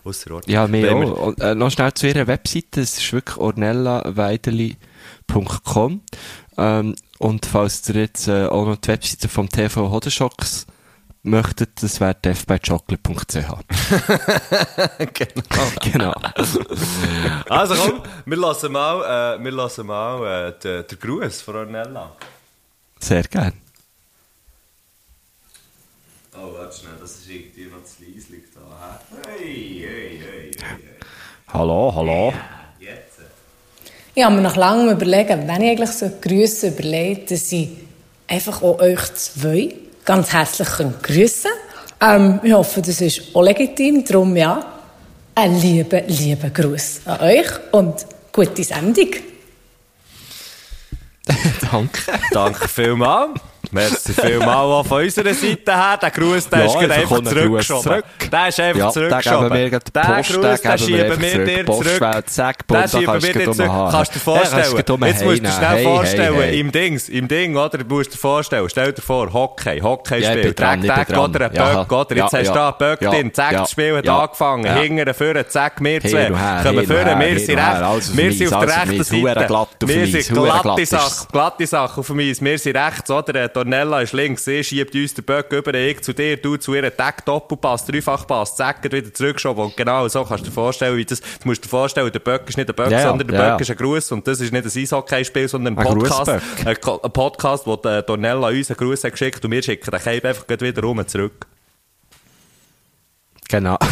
Außerordentlich. 0.04 0.54
Ja, 0.54 0.68
mir 0.68 0.94
auch. 0.96 1.00
wir- 1.02 1.18
Und, 1.18 1.40
äh, 1.42 1.56
noch 1.56 1.70
schnell 1.72 1.94
zu 1.94 2.08
ihrer 2.08 2.28
Webseite. 2.28 2.82
Es 2.82 2.98
ist 2.98 3.14
wirklich 3.14 3.38
www.tv-hodenschocks.com. 3.38 6.02
Ähm, 6.58 6.96
und 7.20 7.46
falls 7.46 7.88
ihr 7.90 7.96
jetzt 7.96 8.28
äh, 8.28 8.46
auch 8.48 8.66
noch 8.66 8.78
die 8.78 8.88
Webseite 8.90 9.28
vom 9.30 9.50
TV 9.50 9.90
Hodenschocks 9.92 10.66
möchtet, 11.24 11.82
das 11.84 12.00
wäre 12.00 12.16
devbychocolate.ch. 12.16 13.34
genau. 15.14 15.44
genau. 15.92 16.14
Also 17.50 17.76
komm, 17.76 18.04
wir 18.26 18.38
lassen 18.38 18.72
mal, 18.72 19.36
äh, 19.38 19.44
wir 19.44 19.52
lassen 19.52 19.86
mal 19.88 20.50
äh, 20.50 20.54
den, 20.60 20.88
den 20.88 21.00
Gruß 21.00 21.42
von 21.42 21.56
Ornella. 21.56 22.16
Sehr 23.00 23.24
gern. 23.24 23.54
Oh, 26.42 26.54
warte 26.58 26.80
schnell, 26.80 26.94
das 27.02 27.12
ist 27.12 27.30
irgendwie 27.30 27.66
noch 27.66 27.84
zu 27.84 28.02
leislich 28.02 28.44
da. 28.56 29.00
Hey, 29.28 29.86
hey, 29.86 30.20
hey, 30.20 30.52
hey. 30.58 30.78
Hallo, 31.52 31.92
hallo. 31.94 32.34
Jetzt. 32.80 33.20
Ich 34.16 34.24
habe 34.24 34.36
mir 34.36 34.42
nach 34.44 34.56
langem 34.56 34.96
Überlegen, 34.96 35.46
wenn 35.48 35.62
ich 35.64 35.72
eigentlich 35.72 35.90
so 35.90 36.10
Grüße 36.22 36.70
überlegt, 36.70 37.32
dass 37.32 37.52
ich 37.52 37.70
einfach 38.28 38.62
auch 38.62 38.80
euch 38.80 39.14
zwei 39.16 39.76
ganz 40.06 40.32
herzlich 40.32 40.70
grüßen 41.02 41.52
ähm, 42.00 42.40
Ich 42.42 42.54
hoffe, 42.54 42.82
das 42.82 43.02
ist 43.02 43.36
auch 43.36 43.42
legitim. 43.42 44.06
Darum 44.06 44.34
ja, 44.38 44.66
einen 45.36 45.60
lieben, 45.60 46.08
lieben 46.08 46.54
Gruß 46.54 47.02
an 47.06 47.20
euch 47.20 47.50
und 47.72 48.06
gute 48.32 48.64
Sendung. 48.64 49.10
Danke. 51.70 52.02
Danke 52.32 52.68
vielmals. 52.70 53.42
Merci 53.72 54.14
vielmals 54.14 54.50
auch 54.50 54.86
von 54.86 55.04
unserer 55.04 55.34
Seite 55.34 55.76
her. 55.76 55.98
Der 56.02 56.12
Gruß, 56.12 56.50
der 56.50 56.60
Ja, 56.60 56.66
ist 56.66 56.74
gerade 56.80 56.94
einfach 56.94 57.24
zurückgeschoben. 57.24 57.84
zurück. 57.84 58.06
Der 58.32 58.48
ist 58.48 58.60
einfach 58.60 58.80
Ja, 58.80 58.90
zurückgeschoben. 58.92 59.50
den 59.50 59.70
geben 59.70 59.72
wir 59.72 59.80
Gruß, 59.80 60.62
den 60.62 60.78
schieben 60.80 61.22
wir 61.22 61.46
dir 61.46 61.66
zurück. 61.66 62.24
zack, 62.30 62.68
Den 62.68 62.88
schieben 62.88 63.22
wir 63.24 63.34
dir 63.34 63.52
zurück. 63.52 63.72
Kannst 63.92 64.12
du 64.16 64.20
dir 64.20 64.24
vorstellen? 64.24 64.64
Jetzt 65.06 65.24
musst 65.26 65.38
du 65.40 65.44
dir 65.44 65.52
schnell 65.52 65.84
vorstellen, 65.84 66.54
im 66.54 66.72
Dings, 66.72 67.10
im 67.10 67.28
Ding, 67.28 67.56
oder? 67.56 67.78
Du 67.78 67.86
musst 67.96 68.14
dir 68.14 68.18
vorstellen, 68.18 68.68
stell 68.70 68.94
dir 68.94 69.02
vor, 69.02 69.32
Hockey, 69.32 69.80
Hockey 69.80 70.14
Ja, 70.16 70.20
ich 70.20 70.26
spiel, 70.40 70.42
bin 70.44 70.56
dran, 70.56 70.70
Tag, 70.70 70.76
ich 70.78 70.82
bin 70.82 70.96
Tag, 70.96 71.08
dran. 71.08 71.20
oder 71.20 71.46
ein 71.46 71.86
Böck, 71.88 71.92
oder? 71.92 72.16
Jetzt 72.16 72.34
hast 72.34 72.48
du 72.50 72.54
da 72.54 72.68
einen 72.70 72.78
Böck 72.78 73.00
drin, 73.00 73.34
zack, 73.34 73.52
das 73.52 73.72
Spiel 73.72 73.98
hat 73.98 74.08
angefangen, 74.10 74.66
ja. 74.66 74.76
hinten, 74.76 75.14
vorne, 75.14 75.48
zack, 75.48 75.74
wir 75.84 76.02
zwei, 76.02 76.26
kommen 76.26 76.86
vorne, 76.88 77.18
her, 77.18 77.20
wir 77.20 77.40
sind 77.40 77.56
und 77.56 77.62
her, 77.64 77.74
recht, 77.74 77.84
alles 77.84 78.10
auf 78.10 78.18
wir 78.18 78.32
sind 78.34 78.54
auf 78.54 78.66
der 78.66 78.76
rechten 78.82 79.04
Seite, 79.04 79.68
wir 79.82 80.08
sind 80.08 80.34
glatte 80.34 80.86
Sache, 80.86 81.28
glatte 81.32 81.68
Sache 81.68 82.00
auf 82.00 82.10
Mies, 82.10 82.42
wir 82.42 82.58
sind 82.60 82.76
rechts, 82.76 83.12
oder? 83.12 83.50
Tornella 83.60 84.02
ist 84.02 84.14
links, 84.14 84.46
sie 84.46 84.64
schiebt 84.64 84.96
uns 84.96 85.14
den 85.14 85.26
Böck 85.26 85.52
über, 85.52 85.74
ich 85.74 86.02
zu 86.02 86.14
dir, 86.14 86.38
du 86.38 86.56
zu 86.56 86.76
ihr, 86.76 86.96
Tag, 86.96 87.26
Doppelpass, 87.26 87.86
Dreifachpass, 87.86 88.56
zack, 88.56 88.82
wieder 88.86 89.14
zurückgeschoben 89.14 89.66
und 89.66 89.76
genau 89.76 90.08
so 90.08 90.24
kannst 90.24 90.46
du 90.46 90.50
dir 90.50 90.54
vorstellen, 90.54 90.96
wie 90.96 91.04
das, 91.04 91.20
du 91.20 91.28
musst 91.44 91.66
dir 91.66 91.68
vorstellen, 91.68 92.10
der 92.10 92.20
Böck 92.20 92.44
ist 92.48 92.56
nicht 92.56 92.70
der 92.70 92.74
Böck, 92.74 92.90
ja, 92.90 93.04
sondern 93.04 93.28
der 93.28 93.38
ja, 93.38 93.52
Böck 93.52 93.62
ist 93.62 93.70
ein 93.70 93.76
Gruß 93.76 94.14
und 94.14 94.26
das 94.26 94.40
ist 94.40 94.54
nicht 94.54 94.64
ein 94.64 94.82
Eishockey-Spiel, 94.82 95.50
sondern 95.50 95.78
ein 95.78 95.86
Ein 95.86 95.94
Podcast, 95.94 96.30
ein, 96.30 96.42
ein 96.66 97.12
Podcast, 97.12 97.68
wo 97.68 97.76
der 97.76 98.06
Tornella 98.06 98.48
uns 98.48 98.72
einen 98.72 98.78
Gruß 98.78 99.04
hat 99.04 99.12
geschickt 99.12 99.44
und 99.44 99.52
wir 99.52 99.62
schicken 99.62 99.92
den 99.92 100.00
Cape 100.00 100.30
einfach 100.30 100.46
wieder 100.48 100.82
rum 100.82 101.06
zurück. 101.06 101.46
Genau. 103.50 103.78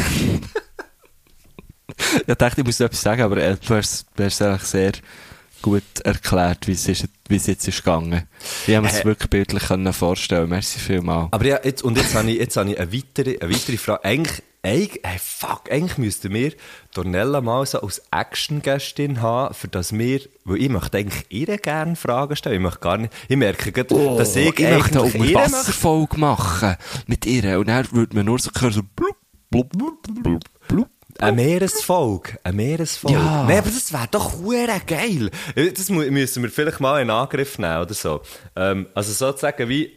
ich 2.26 2.36
dachte, 2.36 2.62
ich 2.62 2.66
muss 2.66 2.80
etwas 2.80 3.02
sagen, 3.02 3.22
aber 3.22 3.36
äh, 3.36 3.58
du 3.58 3.76
hast 3.76 4.06
hast 4.18 4.42
es 4.42 4.72
sehr 4.72 4.94
gut 5.62 5.84
erklärt, 6.04 6.68
wie 6.68 6.72
es, 6.74 6.88
es 6.88 7.48
jetzt 7.48 7.68
ist 7.68 7.84
gegangen. 7.84 8.28
Ich 8.66 8.76
habe 8.76 8.86
mir 8.86 8.92
das 8.92 9.02
Hä? 9.02 9.06
wirklich 9.06 9.30
bildlich 9.30 9.64
können 9.64 9.92
vorstellen. 9.94 10.50
Merci 10.50 10.80
vielmals. 10.80 11.32
Aber 11.32 11.46
ja, 11.46 11.60
jetzt, 11.64 11.84
und 11.84 11.98
jetzt 11.98 12.14
habe 12.16 12.30
ich, 12.32 12.38
jetzt 12.38 12.58
habe 12.58 12.72
ich 12.72 12.80
eine 12.80 12.94
weitere, 12.94 13.38
eine 13.40 13.54
weitere 13.54 13.78
Frage. 13.78 14.04
Eigentlich, 14.06 14.44
eigentlich, 14.64 15.02
hey, 15.04 15.20
fuck, 15.20 15.72
eigentlich 15.72 15.98
müssten 15.98 16.34
wir 16.34 16.54
Dornella 16.94 17.42
mal 17.42 17.66
so 17.66 17.82
als 17.82 18.02
Action-Gästin 18.12 19.22
haben, 19.22 19.54
für 19.54 19.68
das 19.68 19.94
wir, 19.94 20.22
weil 20.46 20.62
ich 20.62 20.70
möchte 20.70 20.98
eigentlich 20.98 21.26
ihr 21.30 21.58
gerne 21.58 21.96
Fragen 21.96 22.36
stellen. 22.36 22.56
Ich 22.56 22.62
möchte 22.62 22.80
gar 22.80 22.98
nicht, 22.98 23.14
ich 23.28 23.38
merke 23.38 23.72
gerade, 23.72 24.18
dass 24.18 24.36
ich, 24.36 24.48
Oh, 24.48 24.54
ich 24.56 24.70
möchte 24.70 25.02
eine. 25.02 25.34
Wasserfolge 25.36 26.18
machen 26.18 26.76
mit 27.06 27.26
ihr 27.26 27.60
und 27.60 27.68
dann 27.68 27.88
würde 27.92 28.16
man 28.16 28.26
nur 28.26 28.40
so 28.40 28.50
hören, 28.60 28.74
so 28.74 28.82
blub, 28.96 29.16
blub, 29.50 29.70
blub, 29.70 30.02
blub, 30.24 30.44
blub. 30.68 30.90
Eine 31.20 31.32
Meeresfolge. 31.36 32.40
Eine 32.44 32.56
Meeresfolge. 32.58 33.18
Ja. 33.18 33.46
Nee, 33.46 33.58
aber 33.58 33.70
das 33.70 33.92
wäre 33.92 34.08
doch 34.10 34.38
hure 34.40 34.82
geil. 34.86 35.32
Das 35.56 35.90
müssen 35.90 36.44
wir 36.44 36.50
vielleicht 36.52 36.80
mal 36.80 37.02
in 37.02 37.10
Angriff 37.10 37.58
nehmen 37.58 37.82
oder 37.82 37.94
so. 37.94 38.22
Ähm, 38.56 38.88
also 38.94 39.12
sozusagen 39.14 39.68
wie 39.70 39.92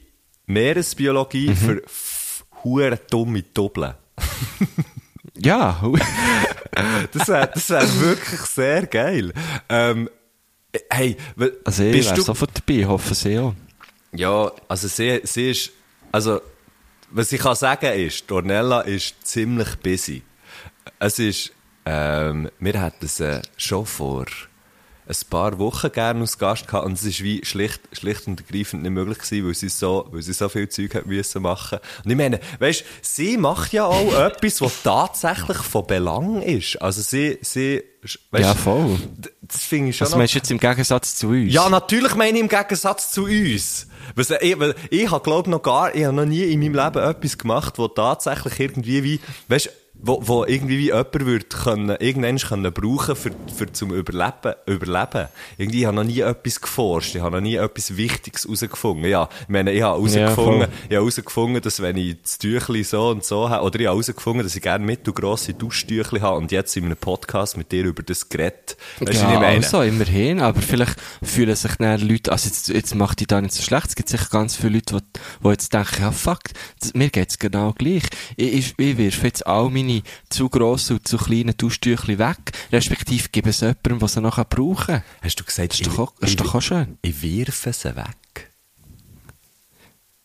Meeresbiologie 0.47 1.55
für 1.55 1.83
f- 1.85 2.45
hure 2.65 2.99
dumme 3.11 3.43
Doppeln. 3.43 3.95
Ja, 5.43 5.81
Das 7.13 7.29
wäre 7.29 7.51
das 7.55 7.71
wär 7.71 8.01
wirklich 8.01 8.41
sehr 8.43 8.87
geil. 8.87 9.33
Ähm, 9.71 10.11
hey, 10.91 11.17
also 11.65 11.83
ich 11.85 11.93
bist 11.93 12.17
du... 12.17 12.23
sofort 12.23 12.51
dabei, 12.55 12.85
hoffe 12.85 13.15
sie 13.15 13.39
auch. 13.39 13.55
Ja, 14.13 14.53
also 14.69 14.87
sie, 14.89 15.21
sie 15.25 15.51
ist... 15.51 15.71
Also, 16.13 16.41
was 17.11 17.33
ich 17.33 17.41
kann 17.41 17.55
sagen 17.55 17.93
ist, 17.99 18.31
Ornella 18.31 18.83
ist 18.83 19.15
ziemlich 19.27 19.77
busy. 19.77 20.23
Es 20.99 21.19
ist... 21.19 21.53
Ähm, 21.87 22.51
wir 22.59 22.83
hätten 22.83 23.09
sie 23.09 23.41
schon 23.57 23.87
vor 23.87 24.27
ein 25.11 25.17
paar 25.29 25.59
Wochen 25.59 25.91
gerne 25.91 26.21
als 26.21 26.39
Gast 26.39 26.69
gehabt 26.69 26.87
und 26.87 26.93
es 26.93 27.05
ist 27.05 27.23
wie 27.23 27.45
schlicht, 27.45 27.81
schlicht 27.93 28.29
und 28.29 28.41
ergreifend 28.41 28.83
nicht 28.83 28.93
möglich 28.93 29.19
gewesen, 29.19 29.47
weil 29.47 29.55
sie 29.55 29.69
so, 29.69 30.07
weil 30.13 30.23
sie 30.23 30.33
so 30.33 30.49
viel 30.49 30.69
Zeug 30.69 30.95
hat 30.95 31.07
müssen 31.07 31.43
machen. 31.43 31.79
Und 32.05 32.11
ich 32.11 32.17
meine, 32.17 32.39
weißt, 32.61 32.85
sie 33.03 33.37
macht 33.37 33.73
ja 33.73 33.87
auch 33.87 34.15
etwas, 34.27 34.61
was 34.61 34.83
tatsächlich 34.85 35.57
von 35.57 35.87
Belang 35.87 36.43
ist. 36.43 36.81
Also 36.81 37.03
sie, 37.03 37.39
sie, 37.43 37.83
weißt, 38.31 38.45
Ja, 38.45 38.55
voll. 38.55 38.99
das 39.43 39.65
finde 39.65 39.91
ich 39.91 39.97
schon 39.97 40.05
Was 40.05 40.11
noch 40.13 40.19
meinst 40.19 40.35
du 40.35 40.39
jetzt 40.39 40.51
im 40.51 40.59
Gegensatz 40.61 41.17
zu 41.17 41.29
uns? 41.29 41.53
ja, 41.53 41.69
natürlich 41.69 42.15
meine 42.15 42.37
ich 42.37 42.43
im 42.43 42.49
Gegensatz 42.49 43.11
zu 43.11 43.25
uns. 43.25 43.89
Was, 44.15 44.31
ich, 44.31 44.59
weil 44.61 44.75
ich 44.91 45.11
habe, 45.11 45.25
glaube 45.25 45.51
noch 45.51 45.63
gar, 45.63 45.95
ich 45.95 46.05
habe 46.05 46.15
noch 46.15 46.25
nie 46.27 46.43
in 46.45 46.61
meinem 46.61 46.75
Leben 46.75 47.03
etwas 47.03 47.37
gemacht, 47.37 47.79
wo 47.79 47.89
tatsächlich 47.89 48.61
irgendwie 48.61 49.03
wie, 49.03 49.21
weißt, 49.49 49.71
wo, 50.03 50.21
wo 50.23 50.45
irgendwie 50.45 50.79
wie 50.79 50.87
jemand 50.87 51.27
würde 51.27 51.47
können, 51.47 51.97
irgendwann 51.99 52.39
können 52.39 52.73
brauchen 52.73 53.17
für, 53.17 53.33
für 53.55 53.71
zum 53.73 53.93
Überleben, 53.93 54.55
Überleben. 54.67 55.29
Irgendwie, 55.59 55.81
ich 55.81 55.87
habe 55.87 55.97
noch 55.97 56.05
nie 56.05 56.21
etwas 56.21 56.61
geforscht, 56.61 57.15
ich 57.15 57.21
habe 57.21 57.37
noch 57.37 57.43
nie 57.43 57.57
etwas 57.57 57.97
Wichtiges 57.97 58.45
herausgefunden. 58.45 59.11
Ja, 59.11 59.29
ich 59.43 59.49
meine, 59.49 59.73
ich 59.73 59.83
habe 59.83 59.99
herausgefunden, 59.99 60.35
voll. 60.35 60.69
ich 60.71 60.85
habe 60.85 60.95
herausgefunden, 60.95 61.63
dass 61.63 61.83
wenn 61.83 61.97
ich 61.97 62.17
das 62.23 62.39
Tüchli 62.39 62.85
so 62.85 63.09
und 63.09 63.25
so 63.25 63.49
habe, 63.51 63.65
oder 63.65 63.79
ich 63.79 63.87
habe 63.87 63.97
herausgefunden, 63.97 64.43
dass 64.43 64.57
ich 64.57 64.63
gerne 64.63 64.85
mittelgrosse 64.85 65.55
Duschtüchli 65.55 66.21
habe 66.21 66.37
und 66.37 66.51
jetzt 66.53 66.77
in 66.77 66.85
einem 66.85 66.97
Podcast 66.97 67.57
mit 67.57 67.71
dir 67.73 67.85
über 67.85 68.03
das 68.03 68.29
Gerät. 68.29 68.77
Weißt 69.01 69.23
du, 69.23 69.27
ja, 69.27 69.41
also, 69.41 69.83
immerhin, 69.83 70.41
aber 70.41 70.61
vielleicht 70.63 70.97
fühlen 71.23 71.57
sich 71.57 71.77
dann 71.77 72.01
Leute, 72.01 72.33
also 72.33 72.49
jetzt, 72.49 72.69
jetzt 72.69 72.95
macht 72.95 73.21
die 73.21 73.27
da 73.27 73.41
nicht 73.41 73.55
so 73.55 73.63
schlecht, 73.63 73.89
es 73.89 73.97
gibt 73.97 74.09
sicher 74.09 74.29
ganz 74.31 74.57
viele 74.57 74.75
Leute, 74.75 74.97
die, 74.97 75.21
die 75.45 75.49
jetzt 75.49 75.73
denken, 75.73 76.03
ja 76.03 76.11
fuck, 76.11 76.41
das, 76.81 76.95
mir 76.95 77.11
geht's 77.11 77.39
genau 77.39 77.75
gleich. 77.77 78.05
Ich, 78.37 78.55
ich, 78.55 78.75
ich 78.79 78.99
wirf 78.99 79.23
jetzt 79.25 79.47
all 79.47 79.69
meine 79.71 79.90
zu 80.29 80.49
grossen 80.49 80.97
und 80.97 81.09
zu 81.09 81.17
kleinen 81.17 81.57
Duschtüchli 81.57 82.19
weg, 82.19 82.53
respektive 82.73 83.29
gebe 83.31 83.51
es 83.51 83.61
jemandem, 83.61 83.99
der 83.99 84.09
sie 84.09 84.21
noch 84.21 84.45
brauchen 84.49 84.87
kann. 84.87 85.03
Hast 85.23 85.41
du 85.41 85.45
gesagt, 85.45 85.73
Das 85.73 85.81
ist 85.81 85.87
doch 85.87 85.99
auch, 85.99 86.13
das 86.21 86.31
ist 86.31 86.41
doch 86.41 86.55
auch 86.55 86.63
schön. 86.63 86.99
Ich 87.03 87.23
wirfe 87.23 87.73
sie 87.73 87.97
weg. 87.97 88.51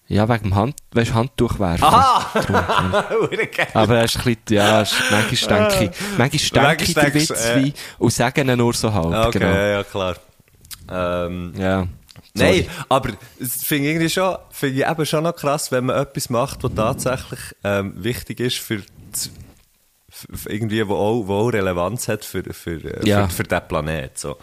Ja, 0.07 0.29
wegen 0.29 0.43
dem 0.43 0.55
Hand, 0.55 0.75
weißt, 0.91 1.13
Handtuch 1.15 1.57
werfen. 1.57 1.83
Aha! 1.83 3.09
Hure 3.09 3.47
geil. 3.47 3.67
Aber 3.73 3.97
er 3.97 4.05
ist 4.05 4.17
ein 4.17 4.23
bisschen, 4.23 4.41
ja, 4.49 4.81
ist, 4.81 4.93
manchmal 5.09 5.69
denke 5.69 5.83
ich, 5.85 6.17
manchmal 6.17 6.67
denke 6.77 6.83
ich 6.83 6.93
den 6.93 7.13
Witz 7.15 7.31
äh. 7.31 7.63
wie, 7.63 7.73
und 7.97 8.13
sagen 8.13 8.47
ihn 8.47 8.57
nur 8.57 8.73
so 8.73 8.93
halb, 8.93 9.27
Okay, 9.27 9.39
genau. 9.39 9.55
ja, 9.55 9.83
klar. 9.83 10.15
Ähm, 10.89 11.53
Ja. 11.57 11.87
Nein, 12.37 12.67
aber 12.89 13.13
das 13.39 13.63
finde 13.63 13.85
ich 13.85 13.91
irgendwie 13.91 14.09
schon, 14.09 14.37
finde 14.51 14.81
ich 14.81 14.87
eben 14.87 15.05
schon 15.05 15.23
noch 15.23 15.35
krass, 15.35 15.71
wenn 15.71 15.85
man 15.85 15.95
etwas 15.95 16.29
macht, 16.29 16.63
was 16.63 16.73
tatsächlich 16.75 17.39
ähm, 17.63 17.93
wichtig 17.95 18.41
ist 18.41 18.57
für, 18.57 18.79
für 18.79 19.29
irgendwie, 20.47 20.87
wo 20.87 20.95
auch, 20.95 21.27
wo 21.27 21.33
auch 21.35 21.49
Relevanz 21.49 22.07
hat 22.07 22.23
für, 22.25 22.43
für, 22.53 22.83
äh, 22.83 23.07
Ja. 23.07 23.27
für, 23.27 23.35
für 23.37 23.43
den 23.43 23.67
Planet. 23.67 24.17
So. 24.17 24.37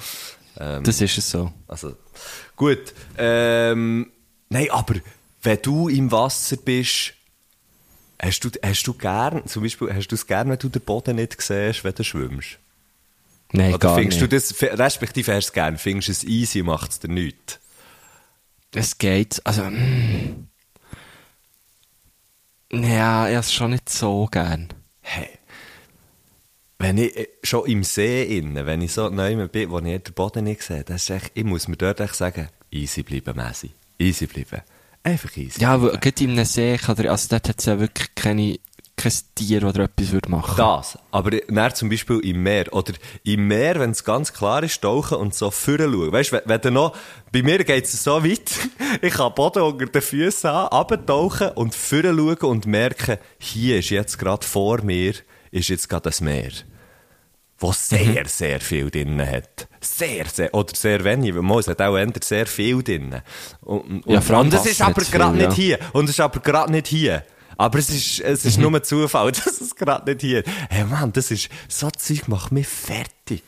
Ähm, 0.59 0.83
Das 0.85 1.01
ist 1.01 1.19
es 1.19 1.31
so. 1.31 1.53
Also, 1.69 1.97
gut. 2.57 2.93
Ähm, 3.19 4.11
nein, 4.49 4.69
aber 4.71 4.95
wenn 5.43 5.59
du 5.63 5.89
im 5.89 6.11
Wasser 6.13 6.57
bist, 6.57 7.15
hast 8.21 8.41
du, 8.45 8.51
hast 8.63 8.83
du 8.87 8.95
gern, 8.95 9.47
zum 9.47 9.63
Beispiel, 9.63 9.93
hast 9.95 10.09
du 10.09 10.15
es 10.15 10.27
gern, 10.27 10.49
wenn 10.51 10.59
du 10.59 10.69
den 10.69 10.83
Boden 10.83 11.17
nicht 11.17 11.41
siehst, 11.41 11.85
wenn 11.85 11.95
du 11.95 12.05
schwimmst? 12.05 12.59
Nein, 13.55 13.71
Oder 13.71 13.79
gar 13.79 13.95
findest 13.97 14.21
nicht. 14.21 14.33
du 14.33 14.37
das, 14.37 14.79
respektive 14.79 15.35
hast 15.35 15.47
du 15.47 15.51
es 15.51 15.53
gern, 15.53 15.79
findest 15.79 16.09
du 16.09 16.13
es 16.13 16.25
easy, 16.25 16.63
macht 16.63 16.91
es 16.93 17.01
dir 17.01 17.09
nichts? 17.09 17.59
Es 18.75 18.97
geht, 18.97 19.41
also, 19.45 19.65
mm. 19.65 20.49
ja, 22.73 23.29
ich 23.29 23.35
habe 23.35 23.41
es 23.41 23.53
schon 23.53 23.71
nicht 23.73 23.89
so 23.91 24.27
gern. 24.31 24.69
Hey. 25.01 25.29
Wenn 26.83 26.99
ich 26.99 27.17
äh, 27.17 27.29
schon 27.45 27.67
im 27.67 27.85
See 27.85 28.39
innen, 28.39 28.67
wenn 28.67 28.83
ich 28.83 28.93
so 28.93 29.09
neu 29.09 29.47
bin, 29.47 29.71
wo 29.71 29.79
ich 29.79 30.03
den 30.03 30.15
Boden 30.15 30.43
nicht 30.43 30.63
sehe, 30.63 30.83
das 30.83 31.05
ist 31.05 31.11
echt, 31.11 31.31
ich 31.35 31.45
muss 31.45 31.69
mir 31.69 31.77
dort 31.77 32.01
echt 32.01 32.17
sagen, 32.17 32.49
easy 32.73 33.05
bleiben, 33.05 33.37
Messi. 33.37 33.71
Easy 34.01 34.27
bleiben. 34.27 34.63
Einfach 35.05 35.37
easy. 35.37 35.61
Ja, 35.61 35.75
aber 35.75 35.97
gerade 35.99 36.25
in 36.25 36.33
einem 36.33 36.45
See 36.45 36.77
kann 36.77 36.97
der, 36.97 37.13
also 37.13 37.29
dort 37.31 37.49
hat 37.49 37.61
es 37.61 37.67
ja 37.67 37.79
wirklich 37.79 38.13
keine, 38.17 38.59
kein 38.97 39.13
Tier, 39.37 39.61
dir 39.61 39.85
etwas 39.85 40.11
würde 40.11 40.29
machen 40.29 40.57
Das. 40.57 40.99
Aber 41.13 41.31
dann 41.31 41.75
zum 41.77 41.89
Beispiel 41.89 42.19
im 42.19 42.43
Meer. 42.43 42.73
Oder 42.73 42.95
im 43.23 43.47
Meer, 43.47 43.79
wenn 43.79 43.93
es 43.93 44.03
ganz 44.03 44.33
klar 44.33 44.65
ist, 44.65 44.83
tauchen 44.83 45.19
und 45.19 45.37
so 45.37 45.53
vorne 45.53 45.85
schauen. 45.85 46.11
Weißt 46.11 46.33
du, 46.33 46.37
wenn, 46.37 46.43
wenn 46.47 46.61
du 46.63 46.71
noch, 46.73 46.97
bei 47.31 47.45
mir 47.45 47.63
geht 47.63 47.85
es 47.85 48.03
so 48.03 48.25
weit, 48.25 48.51
ich 49.03 49.15
kann 49.15 49.33
Boden 49.37 49.63
unter 49.63 49.87
den 49.87 50.03
Füßen 50.03 50.51
an, 50.51 50.67
abtauchen 50.67 51.51
und 51.51 51.77
vorne 51.77 52.13
schauen 52.13 52.51
und 52.51 52.67
merken, 52.67 53.19
hier 53.39 53.79
ist 53.79 53.91
jetzt 53.91 54.19
gerade 54.19 54.45
vor 54.45 54.83
mir, 54.83 55.15
ist 55.53 55.69
jetzt 55.69 55.89
gerade 55.89 56.03
das 56.03 56.21
Meer. 56.21 56.51
Wo 57.63 57.73
sehr, 57.73 58.27
sehr 58.27 58.61
viel 58.61 58.91
drin 58.91 59.25
hat. 59.25 59.69
Sehr, 59.81 60.27
sehr, 60.27 60.53
oder 60.53 60.75
sehr 60.75 61.05
wenig, 61.05 61.33
weil 61.37 61.61
es 61.61 61.69
hat 61.69 61.81
auch 61.81 61.97
eher 61.97 62.11
sehr 62.21 62.47
viel 62.47 62.83
drin. 62.83 63.23
Und, 63.61 64.05
und, 64.05 64.13
Ja, 64.13 64.37
und 64.37 64.53
es 64.53 64.67
ist 64.67 64.83
aber 64.83 65.03
gerade 65.03 65.37
nicht 65.37 65.51
ja. 65.51 65.55
hier. 65.55 65.79
Und 65.93 66.07
es 66.07 66.11
ist 66.11 66.21
aber 66.21 66.41
gerade 66.41 66.73
nicht 66.73 66.89
hier. 66.89 67.25
Aber 67.57 67.79
es 67.79 67.89
ist, 67.91 68.19
es 68.19 68.45
ist 68.45 68.59
nur 68.59 68.83
Zufall, 68.83 69.31
dass 69.45 69.61
es 69.61 69.77
gerade 69.77 70.11
nicht 70.11 70.23
hier 70.23 70.43
Hey 70.71 70.85
Mann, 70.85 71.13
das 71.13 71.31
ist, 71.31 71.51
so 71.69 71.89
Zeug 71.91 72.27
macht 72.27 72.51
mich 72.51 72.67
fertig. 72.67 73.45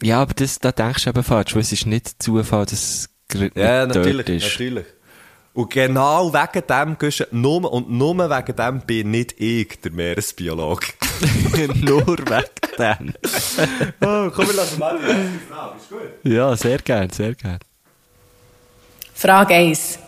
Ja, 0.00 0.22
aber 0.22 0.34
das, 0.34 0.60
da 0.60 0.70
denkst 0.70 1.02
du 1.02 1.10
eben 1.10 1.24
falsch, 1.24 1.54
weil 1.54 1.62
es 1.62 1.72
ist 1.72 1.86
nicht 1.86 2.22
Zufall, 2.22 2.66
dass 2.66 2.72
es 2.72 3.08
gerade 3.28 3.50
Ja, 3.60 3.86
nicht 3.86 3.96
natürlich, 3.96 4.28
ist. 4.28 4.44
natürlich. 4.44 4.86
Und 5.54 5.70
genau 5.70 6.32
wegen 6.32 6.66
dem, 6.68 6.96
nur, 7.32 7.72
und 7.72 7.90
nur 7.90 8.16
wegen 8.16 8.56
dem 8.56 8.80
bin 8.82 9.10
nicht 9.10 9.40
ich 9.40 9.80
der 9.80 9.90
Meeresbiologe. 9.90 10.86
Nur 11.82 12.06
wegen 12.06 12.26
dem. 12.78 13.14
oh, 14.00 14.30
komm, 14.34 14.46
wir 14.48 14.54
lassen 14.54 14.78
mal 14.78 14.98
die 14.98 15.06
nächste 15.06 15.38
Frage, 15.48 15.76
ist 15.78 15.88
gut? 15.88 16.32
Ja, 16.32 16.56
sehr 16.56 16.78
gern, 16.78 17.10
sehr 17.10 17.34
gern. 17.34 17.58
Frage 19.14 19.54
1. 19.54 19.98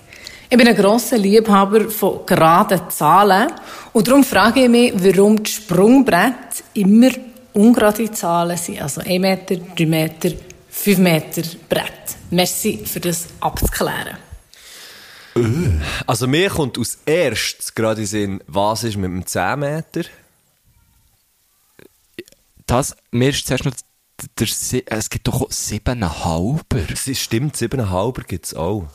Ich 0.48 0.56
bin 0.56 0.68
ein 0.68 0.76
grosser 0.76 1.18
Liebhaber 1.18 1.88
von 1.90 2.24
geraden 2.24 2.80
Zahlen 2.88 3.52
und 3.92 4.06
darum 4.06 4.22
frage 4.22 4.64
ich 4.64 4.68
mich, 4.68 4.92
warum 4.94 5.42
die 5.42 5.50
Sprungbrett 5.50 6.62
immer 6.74 7.10
ungerade 7.52 8.10
Zahlen 8.12 8.56
sind. 8.56 8.80
Also 8.80 9.00
1 9.00 9.20
Meter, 9.20 9.56
3 9.56 9.86
Meter, 9.86 10.30
5 10.70 10.98
Meter 10.98 11.42
Brett. 11.68 12.16
Merci 12.30 12.80
für 12.84 13.00
das 13.00 13.26
abzuklären. 13.40 14.18
Also 16.06 16.26
mir 16.26 16.48
kommt 16.48 16.78
als 16.78 16.98
erstes 17.04 17.74
gerade 17.74 18.02
in 18.02 18.06
Sinn, 18.06 18.40
was 18.46 18.84
ist 18.84 18.96
mit 18.96 19.10
dem 19.10 19.26
10 19.26 19.58
Meter? 19.58 20.02
Das, 22.66 22.96
mir 23.10 23.30
ist 23.30 23.46
zuerst 23.46 23.64
noch, 23.64 23.74
der, 24.38 24.46
Si- 24.46 24.84
es 24.86 25.08
gibt 25.10 25.28
doch 25.28 25.50
siebeneinhalber. 25.50 26.78
Es 26.92 27.20
stimmt, 27.20 27.56
7,5 27.56 28.24
gibt's 28.26 28.54
auch. 28.54 28.86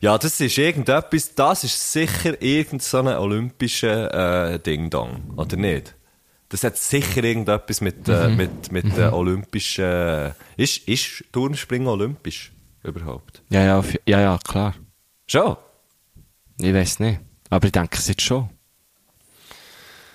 Ja, 0.00 0.16
das 0.18 0.40
ist 0.40 0.56
irgendetwas, 0.56 1.34
das 1.34 1.64
ist 1.64 1.92
sicher 1.92 2.40
irgend 2.40 2.82
so 2.82 2.98
olympischer 3.00 4.52
äh, 4.54 4.58
Ding-Dong, 4.58 5.34
oder 5.36 5.56
nicht? 5.56 5.94
Das 6.48 6.62
hat 6.64 6.76
sicher 6.78 7.22
irgendetwas 7.24 7.80
mit, 7.80 8.08
äh, 8.08 8.28
mit, 8.28 8.70
mit 8.72 8.96
äh, 8.96 9.08
olympischen... 9.08 10.32
Ist, 10.56 10.88
ist 10.88 11.24
Turnspringen 11.32 11.88
olympisch 11.88 12.52
überhaupt? 12.82 13.42
Ja, 13.50 13.62
ja, 13.64 13.78
auf- 13.78 13.94
ja, 14.06 14.20
ja, 14.20 14.38
klar. 14.42 14.74
Schon? 15.26 15.56
Ich 16.60 16.72
weiß 16.72 17.00
nicht. 17.00 17.20
Aber 17.50 17.66
ich 17.66 17.72
denke, 17.72 17.96
es 17.98 18.08
ist 18.08 18.22
schon. 18.22 18.48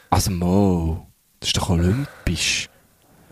Also, 0.10 0.32
Mo, 0.32 1.08
das 1.39 1.50
ist 1.50 1.58
doch 1.58 1.70
olympisch. 1.70 2.70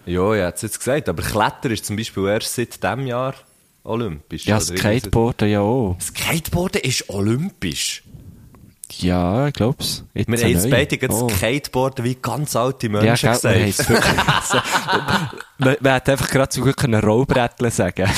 Ja, 0.07 0.33
ich 0.33 0.41
hätte 0.41 0.55
es 0.55 0.61
jetzt 0.63 0.79
gesagt, 0.79 1.09
aber 1.09 1.21
Kletter 1.21 1.69
ist 1.71 1.85
zum 1.85 1.95
Beispiel 1.95 2.25
erst 2.27 2.55
seit 2.55 2.81
diesem 2.81 3.05
Jahr 3.07 3.35
olympisch. 3.83 4.45
Ja. 4.45 4.59
Skateboarden 4.59 5.49
ja 5.49 5.59
auch. 5.61 5.97
Skateboarden 6.01 6.81
ist 6.81 7.09
olympisch. 7.09 8.03
Ja, 8.99 9.47
ich 9.49 9.53
glaub's. 9.53 10.05
Jetzt 10.13 10.29
Wir 10.29 10.37
haben 10.39 10.49
jetzt 10.49 10.69
beide 10.69 11.09
Oh. 11.09 11.29
Skateboarden 11.29 12.05
wie 12.05 12.15
ganz 12.15 12.55
alte 12.55 12.87
Ja, 12.87 12.93
Menschen 13.01 13.29
wir 13.29 13.67
es 13.67 13.77
gesagt. 13.77 14.43
so, 14.47 14.57
man, 15.57 15.75
man 15.81 15.93
hätte 15.93 16.13
einfach 16.13 16.29
gerade 16.29 16.53
so 16.53 16.61
gut 16.61 16.77
können 16.77 17.01
Rollbretteln 17.03 17.69
sagen. 17.69 18.09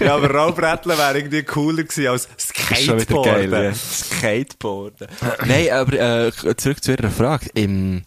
ja, 0.00 0.16
aber 0.16 0.28
Rollbretteln 0.30 0.98
wäre 0.98 1.16
irgendwie 1.16 1.44
cooler 1.44 1.84
gewesen 1.84 2.08
als 2.08 2.28
Skateboarden. 2.38 3.50
geil, 3.50 3.64
ja. 3.66 3.72
Skateboarden. 3.74 5.06
Nein, 5.46 5.70
aber 5.70 6.26
äh, 6.26 6.56
zurück 6.56 6.82
zu 6.82 6.90
Ihrer 6.92 7.10
Frage. 7.10 7.46
Im, 7.54 8.02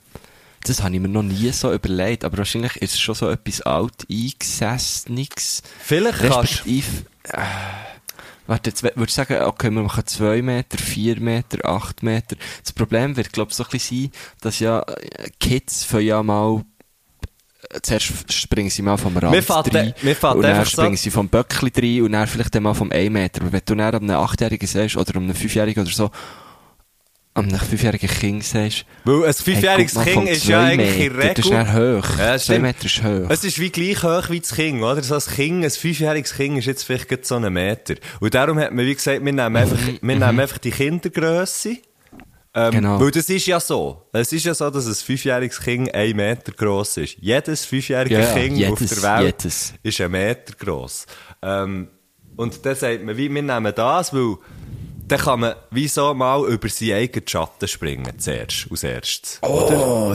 das 0.64 0.84
habe 0.84 0.93
ich 0.95 0.99
mir 1.01 1.07
noch 1.07 1.24
nie 1.24 1.51
so 1.51 1.72
überlegt, 1.74 2.24
aber 2.24 2.38
wahrscheinlich 2.39 2.76
ist 2.78 2.93
es 2.93 2.99
schon 2.99 3.16
so 3.16 3.30
etwas 3.30 3.62
alt 3.62 4.05
eingesessenes. 4.10 5.64
Vielleicht 5.82 6.20
kannst 6.20 6.66
Respektive, 6.66 7.05
äh, 7.30 7.41
warte, 8.47 8.70
jetzt 8.70 8.84
würde 8.84 9.03
ich 9.05 9.14
sagen, 9.14 9.41
okay, 9.43 9.70
wir 9.70 9.82
machen 9.84 10.05
2 10.05 10.41
Meter, 10.41 10.78
4 10.78 11.20
Meter, 11.22 11.66
8 11.68 12.03
Meter. 12.03 12.36
Das 12.64 12.74
Problem 12.74 13.16
wird, 13.16 13.32
glaube 13.34 13.51
ich, 13.51 13.57
so 13.57 13.64
ein 13.64 13.70
bisschen 13.70 14.03
sein, 14.03 14.12
dass 14.41 14.60
ja 14.60 14.82
äh, 14.82 15.30
Kids 15.39 15.84
von 15.84 16.01
ja 16.01 16.22
mal 16.24 16.64
äh, 17.72 17.80
Zuerst 17.82 18.32
springen 18.34 18.70
sie 18.70 18.82
mal 18.82 18.97
vom 18.97 19.16
Rand 19.18 19.34
Wir 19.34 19.43
fahren- 19.43 19.70
rein, 19.72 19.93
wir 20.01 20.16
fahren 20.16 20.38
und 20.38 20.43
dann 20.43 20.51
einfach 20.57 20.66
so- 20.72 20.82
springen 20.82 20.97
sie 20.97 21.12
vom 21.12 21.30
Böckli 21.30 21.72
rein 21.76 22.01
und 22.05 22.12
dann 22.14 22.28
vielleicht 22.28 22.55
dann 22.55 22.64
mal 22.64 22.74
vom 22.74 22.91
1 22.91 23.12
Meter. 23.12 23.41
Aber 23.41 23.51
wenn 23.51 23.62
du 23.66 23.76
dann 23.76 23.95
einem 23.95 24.10
8-Jährigen 24.10 24.68
sagst, 24.68 24.97
oder 24.97 25.16
einem 25.16 25.32
5-Jährigen 25.32 25.84
oder 25.84 25.91
so, 25.93 26.10
einem 27.36 27.56
5-jährigen 27.56 28.10
Kind 28.10 28.44
sagst, 28.44 28.86
Weil 29.06 29.26
ein 29.26 29.34
fünfjähriges 29.34 29.94
mal, 29.96 30.04
Kind 30.06 30.30
ist 30.30 30.46
ja 30.48 30.60
zwei 30.62 30.72
eigentlich 30.74 31.00
in 31.00 31.16
Meter, 31.16 31.34
Das 31.36 31.46
ist 31.46 31.52
Regel... 31.52 31.64
dann 31.66 31.74
hoch. 32.04 32.10
Ja, 32.18 32.38
2 32.38 32.40
stimmt. 32.40 32.62
Meter 32.64 32.86
ist 32.86 33.04
hoch. 33.04 33.30
Es 33.30 33.44
ist 33.44 33.60
wie 33.60 33.70
gleich 33.70 34.04
hoch 34.04 34.30
wie 34.30 34.40
das 34.40 34.56
Kind, 34.56 34.82
oder? 34.84 35.04
So 35.04 35.16
ein 35.16 35.22
Kind, 35.22 35.64
ein 35.64 35.72
fünfjähriges 35.72 36.34
Kind 36.36 36.58
ist 36.58 36.66
jetzt 36.66 36.84
vielleicht 36.84 37.26
so 37.26 37.36
einen 37.36 37.54
Meter. 37.54 37.96
Und 38.20 38.34
darum 38.34 38.60
hat 38.60 38.74
man, 38.74 38.86
wie 38.86 38.94
gesagt, 38.96 39.24
wir 39.24 39.32
nehmen 39.32 39.56
einfach, 39.56 39.78
wir 40.02 40.16
nehmen 40.16 40.40
einfach 40.40 40.58
die 40.58 40.72
Kindergrösse. 40.72 41.78
Ähm, 42.56 42.72
Genau. 42.72 43.00
Weil 43.00 43.12
das 43.12 43.30
ist 43.30 43.46
ja 43.46 43.60
so. 43.60 44.10
Es 44.12 44.34
ist 44.34 44.44
ja 44.46 44.56
so, 44.56 44.70
dass 44.72 44.88
ein 44.88 44.96
fünfjähriges 44.96 45.62
Kind 45.62 45.94
ein 45.94 46.16
Meter 46.16 46.52
gross 46.52 46.98
ist. 46.98 47.16
Jedes 47.20 47.64
fünfjährige 47.66 48.16
Ja, 48.16 48.22
ja, 48.22 48.34
Kind 48.34 48.58
jedes, 48.58 48.72
auf 48.74 48.80
der 49.02 49.04
Welt 49.20 49.44
jedes. 49.44 49.74
ist 49.84 50.02
ein 50.02 50.12
Meter 50.12 50.54
gross. 50.58 51.06
Ähm, 51.44 51.90
und 52.36 52.66
dann 52.66 52.76
sagt 52.76 53.04
man, 53.04 53.16
wie, 53.18 53.34
wir 53.34 53.42
nehmen 53.44 53.74
das, 53.76 54.14
weil 54.14 54.38
dann 55.12 55.20
kann 55.20 55.39
man 55.41 55.55
wieso 55.72 56.14
mal 56.14 56.45
über 56.47 56.70
seinen 56.70 56.93
eigenen 56.93 57.28
Schatten 57.28 57.68
springen, 57.68 58.20
zuerst, 58.20 58.68
als 58.70 58.84
erstes. 58.84 59.39
Oh, 59.41 60.14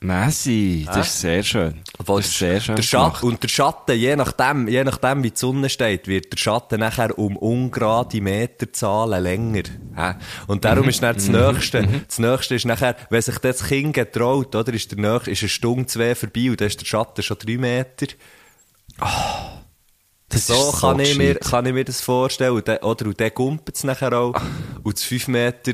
Messi, 0.00 0.86
das 0.86 1.08
ist 1.08 1.20
sehr 1.20 1.42
schön. 1.42 1.82
Obwohl 1.98 2.20
das 2.20 2.30
ist 2.30 2.38
sehr 2.38 2.60
schön 2.60 2.76
der. 2.76 2.82
Schatten, 2.82 3.26
und 3.26 3.42
der 3.42 3.48
Schatten, 3.48 3.96
je 3.98 4.16
nachdem, 4.16 4.68
je 4.68 4.84
nachdem, 4.84 5.22
wie 5.22 5.30
die 5.30 5.36
Sonne 5.38 5.68
steht, 5.68 6.06
wird 6.08 6.32
der 6.32 6.38
Schatten 6.38 6.80
nachher 6.80 7.18
um 7.18 7.36
ungerade 7.36 8.20
Meterzahlen 8.20 9.22
länger. 9.22 9.62
Und 10.46 10.56
Mhm. 10.56 10.60
darum 10.60 10.88
ist 10.88 11.02
dann 11.02 11.14
das 11.14 11.28
Nächste. 11.28 11.88
Das 12.06 12.18
Nächste 12.18 12.54
ist 12.54 12.66
nachher, 12.66 12.96
wenn 13.10 13.22
sich 13.22 13.38
das 13.38 13.64
Kind 13.64 13.94
getraut, 13.94 14.54
oder, 14.54 14.72
ist 14.72 14.90
der 14.92 14.98
Nächste, 14.98 15.30
ist 15.30 15.42
eine 15.42 15.48
Stunde, 15.48 15.86
zwei 15.86 16.14
vorbei 16.14 16.50
und 16.50 16.60
dann 16.60 16.68
ist 16.68 16.80
der 16.80 16.86
Schatten 16.86 17.22
schon 17.22 17.38
drei 17.38 17.56
Meter. 17.56 18.06
Das 20.28 20.46
So, 20.48 20.54
ist 20.70 20.80
kann, 20.80 20.98
ich 21.00 21.16
mir, 21.16 21.36
kann 21.36 21.66
ich 21.66 21.72
mir 21.72 21.84
das 21.84 22.00
vorstellen. 22.00 22.52
Und 22.52 22.66
dann, 22.68 22.78
oder, 22.78 23.06
und 23.06 23.20
dann 23.20 23.30
gumpelt 23.34 23.76
es 23.76 23.84
nachher 23.84 24.12
auch. 24.12 24.34
Und 24.82 24.96
das 24.96 25.04
5 25.04 25.28
Meter, 25.28 25.72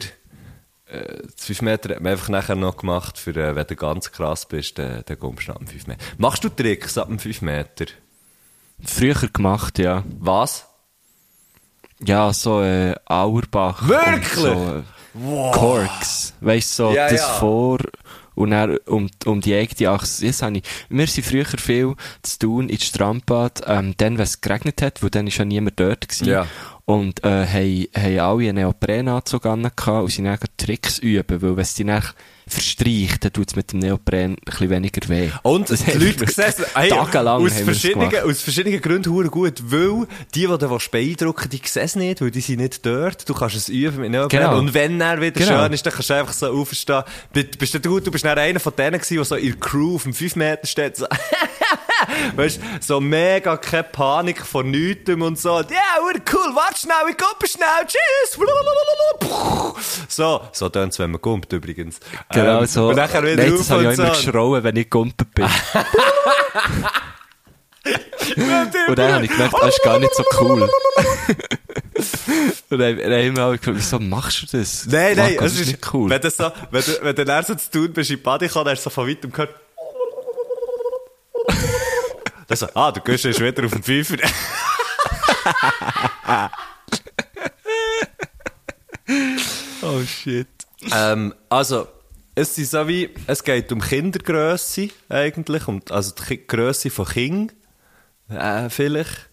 äh, 0.87 1.23
das 1.37 1.47
5 1.47 1.63
Meter 1.63 1.95
hat 1.95 2.01
man 2.03 2.13
einfach 2.13 2.29
nachher 2.29 2.55
noch 2.57 2.77
gemacht, 2.77 3.19
für, 3.19 3.31
äh, 3.35 3.55
wenn 3.57 3.67
du 3.67 3.77
ganz 3.77 4.13
krass 4.13 4.47
bist, 4.47 4.79
dann, 4.79 5.03
dann 5.07 5.19
gumpst 5.19 5.49
du 5.49 5.53
ab 5.53 5.59
dem 5.59 5.67
5 5.69 5.87
Meter. 5.87 6.01
Machst 6.19 6.45
du 6.45 6.49
Tricks 6.51 6.99
ab 6.99 7.09
dem 7.09 7.19
5 7.19 7.41
Meter? 7.43 7.87
Früher 8.85 9.15
gemacht, 9.33 9.79
ja. 9.79 10.03
Was? 10.19 10.67
Ja, 12.01 12.33
so, 12.33 12.63
äh, 12.63 12.95
Auerbach. 13.07 13.87
Wirklich? 13.87 14.35
So, 14.35 14.53
äh, 14.53 14.83
Corks. 15.53 16.35
Weißt 16.41 16.79
du, 16.79 16.85
so, 16.89 16.93
Ja, 16.95 17.09
das 17.09 17.21
ja. 17.21 17.29
vor, 17.35 17.79
und 18.35 18.51
dann 18.51 18.77
um, 18.87 19.11
um 19.25 19.41
die 19.41 19.55
eigene 19.55 19.91
Achse. 19.91 20.27
Das 20.27 20.43
habe 20.43 20.59
ich, 20.59 20.63
wir 20.89 21.07
sind 21.07 21.27
früher 21.27 21.45
viel 21.45 21.95
zu 22.23 22.39
tun 22.39 22.69
ins 22.69 22.85
Strandbad, 22.85 23.63
ähm, 23.67 23.95
dann, 23.97 24.19
wenn 24.19 24.25
es 24.25 24.41
geregnet 24.41 24.83
hat, 24.83 25.03
wo 25.03 25.09
dann 25.09 25.27
ist 25.27 25.39
ja 25.39 25.45
niemand 25.45 25.79
dort 25.79 26.09
gewesen. 26.09 26.29
Ja. 26.29 26.47
Und, 26.85 27.25
äh, 27.25 27.47
haben, 27.47 27.87
haben 27.97 28.19
alle 28.19 28.49
einen 28.49 28.57
Neoprenanzug 28.57 29.47
an 29.47 29.65
und 29.65 30.11
sind 30.11 30.25
dann 30.25 30.39
Tricks 30.57 30.99
üben, 30.99 31.41
weil 31.41 31.57
wenn 31.57 31.63
es 31.63 31.75
die 31.75 31.85
dann 31.85 32.03
verstreicht, 32.47 33.25
dann 33.25 33.33
tut 33.33 33.49
es 33.51 33.57
mit 33.57 33.73
dem 33.73 33.79
Neopren 33.79 34.33
ein 34.33 34.37
bisschen 34.45 34.71
weniger 34.71 35.09
weh. 35.09 35.31
Und 35.43 35.71
Das 35.71 35.85
die 35.85 35.93
Leute 35.93 36.27
gesessen, 36.27 36.65
hey, 36.75 36.89
tagelang 36.89 37.45
aus, 37.47 37.53
verschiedenen, 37.61 38.15
aus 38.25 38.43
verschiedenen 38.43 38.81
Gründen 38.81 39.13
hure 39.13 39.29
gut, 39.29 39.63
weil 39.65 40.07
die, 40.35 40.47
die 40.47 40.59
du 40.59 40.79
beeindrucken 40.91 41.49
die 41.51 41.61
sehen 41.65 41.83
es 41.85 41.97
nicht, 41.97 42.21
weil 42.21 42.31
die 42.31 42.41
sind 42.41 42.59
nicht 42.61 42.85
dort. 42.85 43.29
Du 43.29 43.35
kannst 43.35 43.57
es 43.57 43.69
üben 43.69 44.01
mit 44.01 44.11
Neopren. 44.11 44.41
Genau. 44.41 44.59
Und 44.59 44.75
wenn 44.75 45.01
er 45.01 45.21
wieder 45.21 45.33
Genau. 45.41 45.63
schön 45.63 45.73
ist, 45.73 45.87
dann 45.87 45.93
kannst 45.93 46.11
du 46.11 46.15
einfach 46.15 46.33
so 46.33 46.47
aufstehen. 46.53 47.03
Bist 47.33 47.59
bist 47.59 47.75
du 47.75 47.79
du 47.79 48.11
bist 48.11 48.25
dann 48.25 48.39
einer 48.39 48.61
von 48.61 48.75
denen 48.77 48.99
gewesen, 48.99 49.15
der 49.15 49.25
so 49.25 49.37
in 49.37 49.51
der 49.53 49.61
Crew 49.61 49.95
auf 49.95 50.03
dem 50.03 50.15
5 50.15 50.37
Meter 50.37 50.67
steht, 50.67 50.97
so, 50.97 51.07
weißt, 52.37 52.61
so 52.81 53.01
mega 53.01 53.57
keine 53.57 53.85
Panik 53.85 54.45
vor 54.45 54.65
nichts 54.65 55.11
und 55.11 55.39
so. 55.39 55.61
Ja, 55.61 56.01
hure 56.01 56.21
cool, 56.33 56.55
warte 56.55 56.79
schnell, 56.79 56.97
ich 57.11 57.17
komme 57.17 57.47
schnell, 57.47 57.87
tschüss. 57.87 58.39
So, 60.09 60.43
so 60.53 60.69
tönt's, 60.69 60.99
wenn 60.99 61.11
man 61.13 61.21
kommt, 61.23 61.53
übrigens. 61.53 62.01
Genau 62.33 62.61
Ähm, 62.61 62.67
so. 62.67 62.89
Und 62.89 62.97
nachher 62.97 63.23
wieder 63.23 63.37
Nein, 63.37 63.57
das 63.57 63.71
habe 63.71 63.83
ich 63.83 63.89
auch 63.89 63.93
immer 63.93 64.15
so. 64.15 64.23
geschrauen, 64.27 64.63
wenn 64.63 64.77
ich 64.77 64.91
gumpet 64.91 65.35
bin. 65.35 65.47
und 68.89 68.99
dann 68.99 69.15
habe 69.15 69.25
ich 69.25 69.31
gemerkt, 69.31 69.55
das 69.61 69.75
ist 69.77 69.83
gar 69.83 69.99
nicht 69.99 70.15
so 70.15 70.25
cool. 70.41 70.69
Und 72.71 72.79
dann, 72.79 72.97
dann 72.97 73.13
haben 73.13 73.37
wir 73.37 73.43
alle 73.43 73.59
gefragt, 73.59 73.77
wieso 73.79 73.99
machst 73.99 74.43
du 74.53 74.59
das? 74.59 74.87
Nein, 74.87 75.17
nein, 75.17 75.35
Marco, 75.35 75.45
es 75.45 75.53
das 75.53 75.61
ist 75.61 75.67
nicht 75.69 75.95
cool. 75.95 76.11
Wenn, 76.11 76.21
das 76.21 76.37
so, 76.37 76.51
wenn, 76.71 76.83
du, 76.83 76.99
wenn 77.03 77.17
du 77.17 77.25
dann 77.25 77.45
so 77.45 77.55
zu 77.55 77.71
tun 77.71 77.93
bist, 77.93 78.11
in 78.11 78.17
die 78.17 78.23
Body 78.23 78.49
kommt, 78.49 78.67
dann 78.67 78.73
hast 78.73 78.85
du 78.87 78.91
so 78.91 78.95
von 78.95 79.09
weitem 79.09 79.31
gehört. 79.31 79.55
Dann 82.47 82.57
so, 82.57 82.69
ah, 82.75 82.93
du 82.93 83.01
gehst 83.01 83.25
jetzt 83.25 83.41
wieder 83.41 83.65
auf 83.65 83.73
den 83.73 83.83
Pfeifer. 83.83 84.17
oh 89.83 90.03
shit. 90.05 90.47
ähm, 90.93 91.35
also, 91.49 91.89
es 92.35 92.59
ist 92.59 92.71
so 92.71 92.89
wie, 92.89 93.11
es 93.27 93.45
geht 93.45 93.71
um 93.73 93.81
Kindergrösse 93.81 94.89
eigentlich, 95.09 95.69
um, 95.69 95.83
also 95.91 96.15
die 96.29 96.47
Grösse 96.47 96.91
von 96.91 97.07
Kindern, 97.07 97.57
äh, 98.29 98.71
vielleicht. 98.71 99.29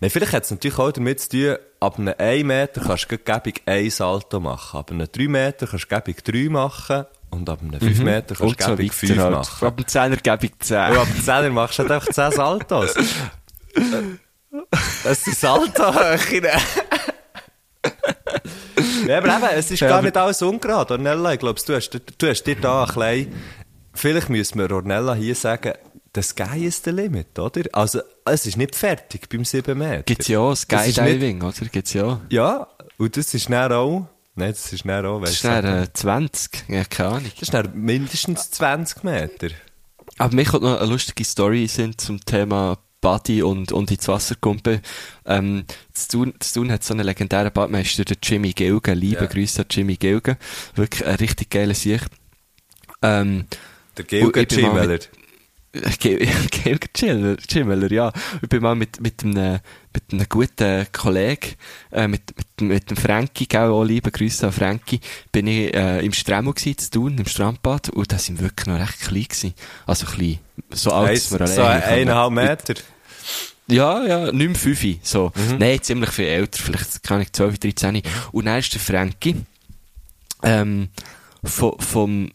Nein, 0.00 0.10
vielleicht 0.10 0.32
hat 0.32 0.44
es 0.44 0.50
natürlich 0.50 0.78
auch 0.78 0.90
damit 0.90 1.20
zu 1.20 1.28
tun, 1.28 1.56
ab 1.80 1.98
einem 1.98 2.14
1 2.16 2.44
Meter 2.44 2.80
kannst 2.80 3.10
du 3.10 3.18
gäbig 3.18 3.62
ein 3.66 3.90
Salto 3.90 4.40
machen, 4.40 4.80
ab 4.80 4.90
einem 4.90 5.06
3 5.10 5.28
Meter 5.28 5.66
kannst 5.66 5.84
du 5.84 5.94
gäbig 5.94 6.24
3 6.24 6.48
machen 6.48 7.04
und 7.30 7.48
ab 7.50 7.60
einem 7.62 7.78
5 7.80 7.98
Meter 8.00 8.34
kannst 8.34 8.60
du 8.60 8.78
weiter 8.78 8.92
5 8.92 9.18
halt. 9.18 9.30
machen. 9.32 9.66
Ab 9.66 9.76
dem 9.76 9.86
Zehner 9.86 10.16
gebe 10.16 10.46
ich 10.46 10.58
10. 10.60 10.76
Und 10.92 10.98
ab 10.98 11.08
dem 11.14 11.22
10 11.24 11.52
machst 11.52 11.78
du 11.78 11.82
halt 11.82 11.92
einfach 11.92 12.12
10 12.12 12.32
Saltos. 12.32 12.94
Das 15.04 15.22
sind 15.22 15.36
Saltohöchen. 15.36 16.46
ja, 19.06 19.18
aber 19.18 19.36
eben, 19.36 19.44
es 19.58 19.70
ist 19.70 19.80
Ja, 19.80 19.88
gar 19.88 20.02
nicht 20.02 20.16
alles 20.16 20.42
ungerade, 20.42 20.94
Ornella. 20.94 21.32
Ich 21.34 21.38
glaube, 21.38 21.60
du 21.64 21.74
hast, 21.74 21.90
du 22.18 22.26
hast 22.28 22.42
dir 22.44 22.56
da 22.56 22.84
ein 22.84 22.90
klein, 22.90 23.34
vielleicht 23.94 24.28
müssen 24.28 24.58
wir 24.58 24.70
Ornella 24.70 25.14
hier 25.14 25.34
sagen, 25.34 25.74
das 26.12 26.28
Sky 26.28 26.64
ist 26.66 26.84
the 26.84 26.90
limit, 26.90 27.38
oder? 27.38 27.62
Also, 27.72 28.00
es 28.24 28.46
ist 28.46 28.56
nicht 28.56 28.74
fertig 28.74 29.28
beim 29.28 29.44
7 29.44 29.76
Meter. 29.76 30.02
Gibt's 30.04 30.28
ja 30.28 30.38
auch 30.40 30.50
Das 30.50 30.62
ist 30.62 30.72
nicht- 30.72 30.94
Skydiving, 30.96 31.42
oder? 31.42 31.66
Gibt's 31.70 31.92
ja. 31.92 32.20
Ja, 32.30 32.66
und 32.96 33.16
das 33.16 33.34
ist 33.34 33.50
dann 33.50 33.72
auch, 33.72 34.06
nein, 34.36 34.50
das 34.50 34.72
ist 34.72 34.86
dann 34.86 35.04
auch, 35.06 35.20
Das 35.20 35.30
weißt 35.30 35.34
ist 35.34 35.44
dann 35.44 35.82
äh, 35.84 35.92
20. 35.92 36.64
Ja, 36.68 36.84
keine 36.84 37.08
Ahnung. 37.08 37.30
das 37.34 37.42
ist 37.42 37.54
dann 37.54 37.76
mindestens 37.78 38.50
20 38.52 39.04
Meter. 39.04 39.48
Aber 40.18 40.34
mir 40.34 40.44
kommt 40.44 40.62
noch 40.62 40.80
eine 40.80 40.90
lustige 40.90 41.24
Story 41.24 41.66
sind 41.66 42.00
zum 42.00 42.24
Thema 42.24 42.78
Buddy 43.00 43.42
und, 43.42 43.72
und 43.72 43.90
ins 43.90 44.08
Wasserkumpe. 44.08 44.80
Ähm, 45.26 45.64
zu 45.92 46.08
Thun, 46.08 46.34
zu 46.40 46.54
Thun 46.60 46.72
hat 46.72 46.82
so 46.82 46.94
einen 46.94 47.04
legendären 47.04 47.52
Badmeister, 47.52 48.04
der 48.04 48.16
Jimmy 48.22 48.52
Gilgen. 48.52 48.96
Liebe 48.98 49.24
Ja. 49.24 49.26
Grüße 49.26 49.62
an 49.62 49.66
Jimmy 49.70 49.96
Gilgen. 49.96 50.36
Wirklich 50.74 51.04
ein 51.06 51.16
richtig 51.16 51.50
geiler 51.50 51.74
Sicht. 51.74 52.06
Ähm, 53.02 53.44
Der 55.74 55.90
Gilgen 55.98 56.88
Chimmeler, 56.96 57.36
Chimmeler, 57.36 57.92
ja. 57.92 58.12
Ich 58.40 58.48
bin 58.48 58.62
mal 58.62 58.74
mit, 58.74 59.00
mit 59.00 59.22
einem, 59.22 59.60
mit 59.96 60.12
einem 60.12 60.28
guten 60.28 60.86
Kollegen, 60.92 61.54
äh, 61.90 62.06
mit, 62.06 62.22
mit, 62.36 62.60
mit 62.70 62.90
dem 62.90 62.96
Frankie, 62.96 63.46
gell, 63.46 63.70
auch 63.70 63.82
liebe 63.84 64.10
Grüße 64.10 64.46
an 64.46 64.52
Frankie, 64.52 65.00
bin 65.32 65.46
ich, 65.46 65.74
äh, 65.74 66.04
im 66.04 66.12
Stremo 66.12 66.52
gewesen, 66.52 66.78
zu 66.78 66.90
tun, 66.90 67.16
im 67.18 67.26
Strandbad, 67.26 67.88
und 67.90 68.12
da 68.12 68.18
sind 68.18 68.38
wir 68.38 68.44
wirklich 68.50 68.66
noch 68.66 68.78
recht 68.78 69.00
klein 69.00 69.22
gewesen. 69.24 69.54
Also 69.86 70.06
klein. 70.06 70.38
So 70.70 70.92
alt, 70.92 71.10
Eins- 71.12 71.32
wir 71.32 71.46
So 71.46 71.62
alleine 71.62 71.80
kommen. 71.82 71.94
eineinhalb 71.94 72.32
Meter. 72.32 72.74
Ja, 73.68 74.04
ja, 74.06 74.32
nicht 74.32 74.46
mehr 74.48 74.54
fünf, 74.54 74.84
so. 75.02 75.32
Mhm. 75.34 75.58
Nein, 75.58 75.82
ziemlich 75.82 76.10
viel 76.10 76.26
älter, 76.26 76.62
vielleicht, 76.62 77.02
kann 77.02 77.20
ich 77.22 77.32
12, 77.32 77.58
13. 77.58 78.02
Und 78.32 78.44
dann 78.44 78.58
ist 78.58 78.72
der 78.74 78.80
Frankie, 78.80 79.36
ähm, 80.42 80.88
vom, 81.42 81.78
vom, 81.78 82.30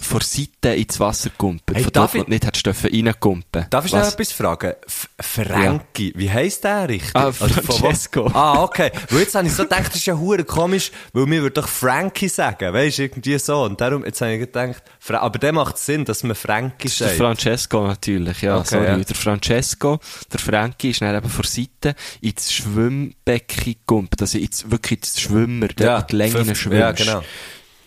von 0.00 0.18
der 0.20 0.26
Seite 0.26 0.74
ins 0.80 1.00
Wasser 1.00 1.30
gekumpelt. 1.30 1.76
Hey, 1.76 1.84
von 1.84 1.92
dort, 1.92 2.14
wo 2.14 2.22
du 2.22 2.30
nicht 2.30 2.44
hättest 2.46 2.66
dürfen 2.66 2.90
reinkumpen. 2.90 3.66
Darf 3.70 3.84
ich 3.86 3.92
noch 3.92 4.00
Was? 4.00 4.14
etwas 4.14 4.32
fragen? 4.32 4.72
F 4.86 5.08
Frankie, 5.20 6.12
wie 6.16 6.30
heisst 6.30 6.64
der 6.64 6.88
richtig? 6.88 7.10
Ah, 7.14 7.32
Francesco. 7.32 8.26
ah, 8.34 8.62
okay. 8.62 8.90
Weil 9.10 9.20
jetzt 9.20 9.34
habe 9.34 9.46
ich 9.46 9.52
so 9.52 9.62
gedacht, 9.64 9.88
das 9.88 9.96
ist 9.96 10.06
ja 10.06 10.16
hure 10.16 10.44
komisch, 10.44 10.90
weil 11.12 11.26
mir 11.26 11.42
würde 11.42 11.54
doch 11.60 11.68
Frankie 11.68 12.28
sagen, 12.28 12.72
weißt 12.72 12.98
du, 12.98 13.02
irgendwie 13.02 13.38
so. 13.38 13.62
Und 13.64 13.80
darum, 13.80 14.04
jetzt 14.04 14.20
habe 14.20 14.32
ich 14.34 14.40
gedacht, 14.40 14.82
Fra 15.00 15.18
aber 15.20 15.38
der 15.38 15.52
macht 15.52 15.78
Sinn, 15.78 16.04
dass 16.04 16.22
man 16.22 16.34
Frankie 16.36 16.88
der 16.88 17.06
sagt. 17.08 17.16
Francesco 17.18 17.86
natürlich, 17.86 18.42
ja. 18.42 18.58
Okay, 18.58 18.68
sorry. 18.68 18.84
ja. 18.86 18.96
Der 18.98 19.16
Francesco, 19.16 19.98
der 20.32 20.38
Frankie 20.40 20.90
ist 20.90 21.00
dann 21.00 21.14
eben 21.16 21.28
von 21.28 21.42
der 21.42 21.50
Seite 21.50 21.98
ins 22.20 22.52
Schwimmbecken 22.52 23.64
gekumpelt. 23.74 24.20
Also 24.22 24.38
ins, 24.38 24.70
wirklich 24.70 24.98
ins 25.00 25.20
Schwimmer, 25.20 25.68
Ja, 25.78 25.86
ja, 25.86 26.02
die 26.02 26.16
Länge 26.16 26.32
fünf- 26.44 26.58
schwimmst. 26.58 26.78
ja, 26.78 26.92
genau. 26.92 27.22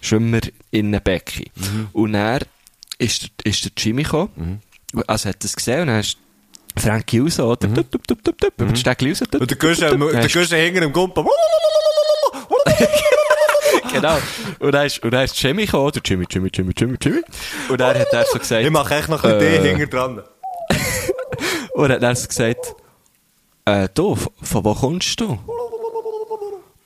Schwimmer 0.02 0.42
in 0.72 0.88
einem 0.88 1.02
Becken. 1.04 1.46
Mhm. 1.56 1.88
Und 1.94 2.14
dann 2.14 2.40
ist 2.98 3.30
ist 3.44 3.64
der 3.66 3.72
Jimmy 3.78 4.04
gekommen. 4.04 4.62
Also 5.08 5.30
hat 5.30 5.38
er 5.42 5.46
es 5.46 5.56
gesehen 5.56 5.82
und 5.82 5.88
dann 5.88 6.00
ist 6.02 6.18
Frankie 6.78 7.20
raus, 7.20 7.40
oder? 7.40 7.68
Mhm. 7.68 7.76
Tup, 7.76 7.92
tup, 7.92 8.08
tup, 8.08 8.24
tup, 8.24 8.38
tup, 8.38 8.54
raus. 8.62 9.20
tup, 9.20 9.42
Und 9.42 9.50
der 9.52 9.58
tup, 9.60 9.60
tup, 9.60 10.00
tup. 10.00 10.12
Dann 10.12 10.26
ist- 10.26 10.34
Gusch 10.34 10.50
hinter 10.50 10.82
dem 10.82 10.92
Gumpen. 10.94 11.26
Genau. 13.92 14.18
Und 14.60 14.72
dann 14.72 14.86
ist, 14.86 15.04
und 15.04 15.12
dann 15.12 15.26
ist 15.26 15.42
Jimmy 15.42 15.66
gekommen, 15.66 15.88
oder? 15.88 16.00
Jimmy, 16.04 16.26
Jimmy, 16.30 16.50
Jimmy, 16.54 16.72
Jimmy, 16.78 16.96
Jimmy. 17.02 17.22
Und 17.70 17.82
dann 17.82 17.98
hat 18.00 18.08
er 18.14 18.26
so 18.26 18.40
gesagt... 18.40 18.64
Ich 18.64 18.70
mache 18.70 18.96
echt 18.96 19.10
noch 19.10 19.24
ein 19.24 19.40
Äh. 19.42 19.60
hinter 19.76 19.88
dran. 19.88 20.24
Und 21.74 21.90
er 21.90 21.96
hat 21.96 22.04
dann 22.04 22.16
so 22.16 22.28
gesagt, 22.28 22.76
äh, 23.66 23.90
du, 23.94 24.16
von, 24.16 24.32
von 24.42 24.64
wo 24.64 24.74
kommst 24.74 25.20
du? 25.20 25.38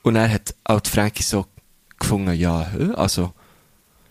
Und 0.02 0.16
er 0.16 0.28
hat 0.32 0.54
auch 0.64 0.80
die 0.80 0.90
Frankie 0.90 1.22
so 1.22 1.46
gefunden, 1.98 2.34
ja, 2.34 2.66
also, 2.94 3.32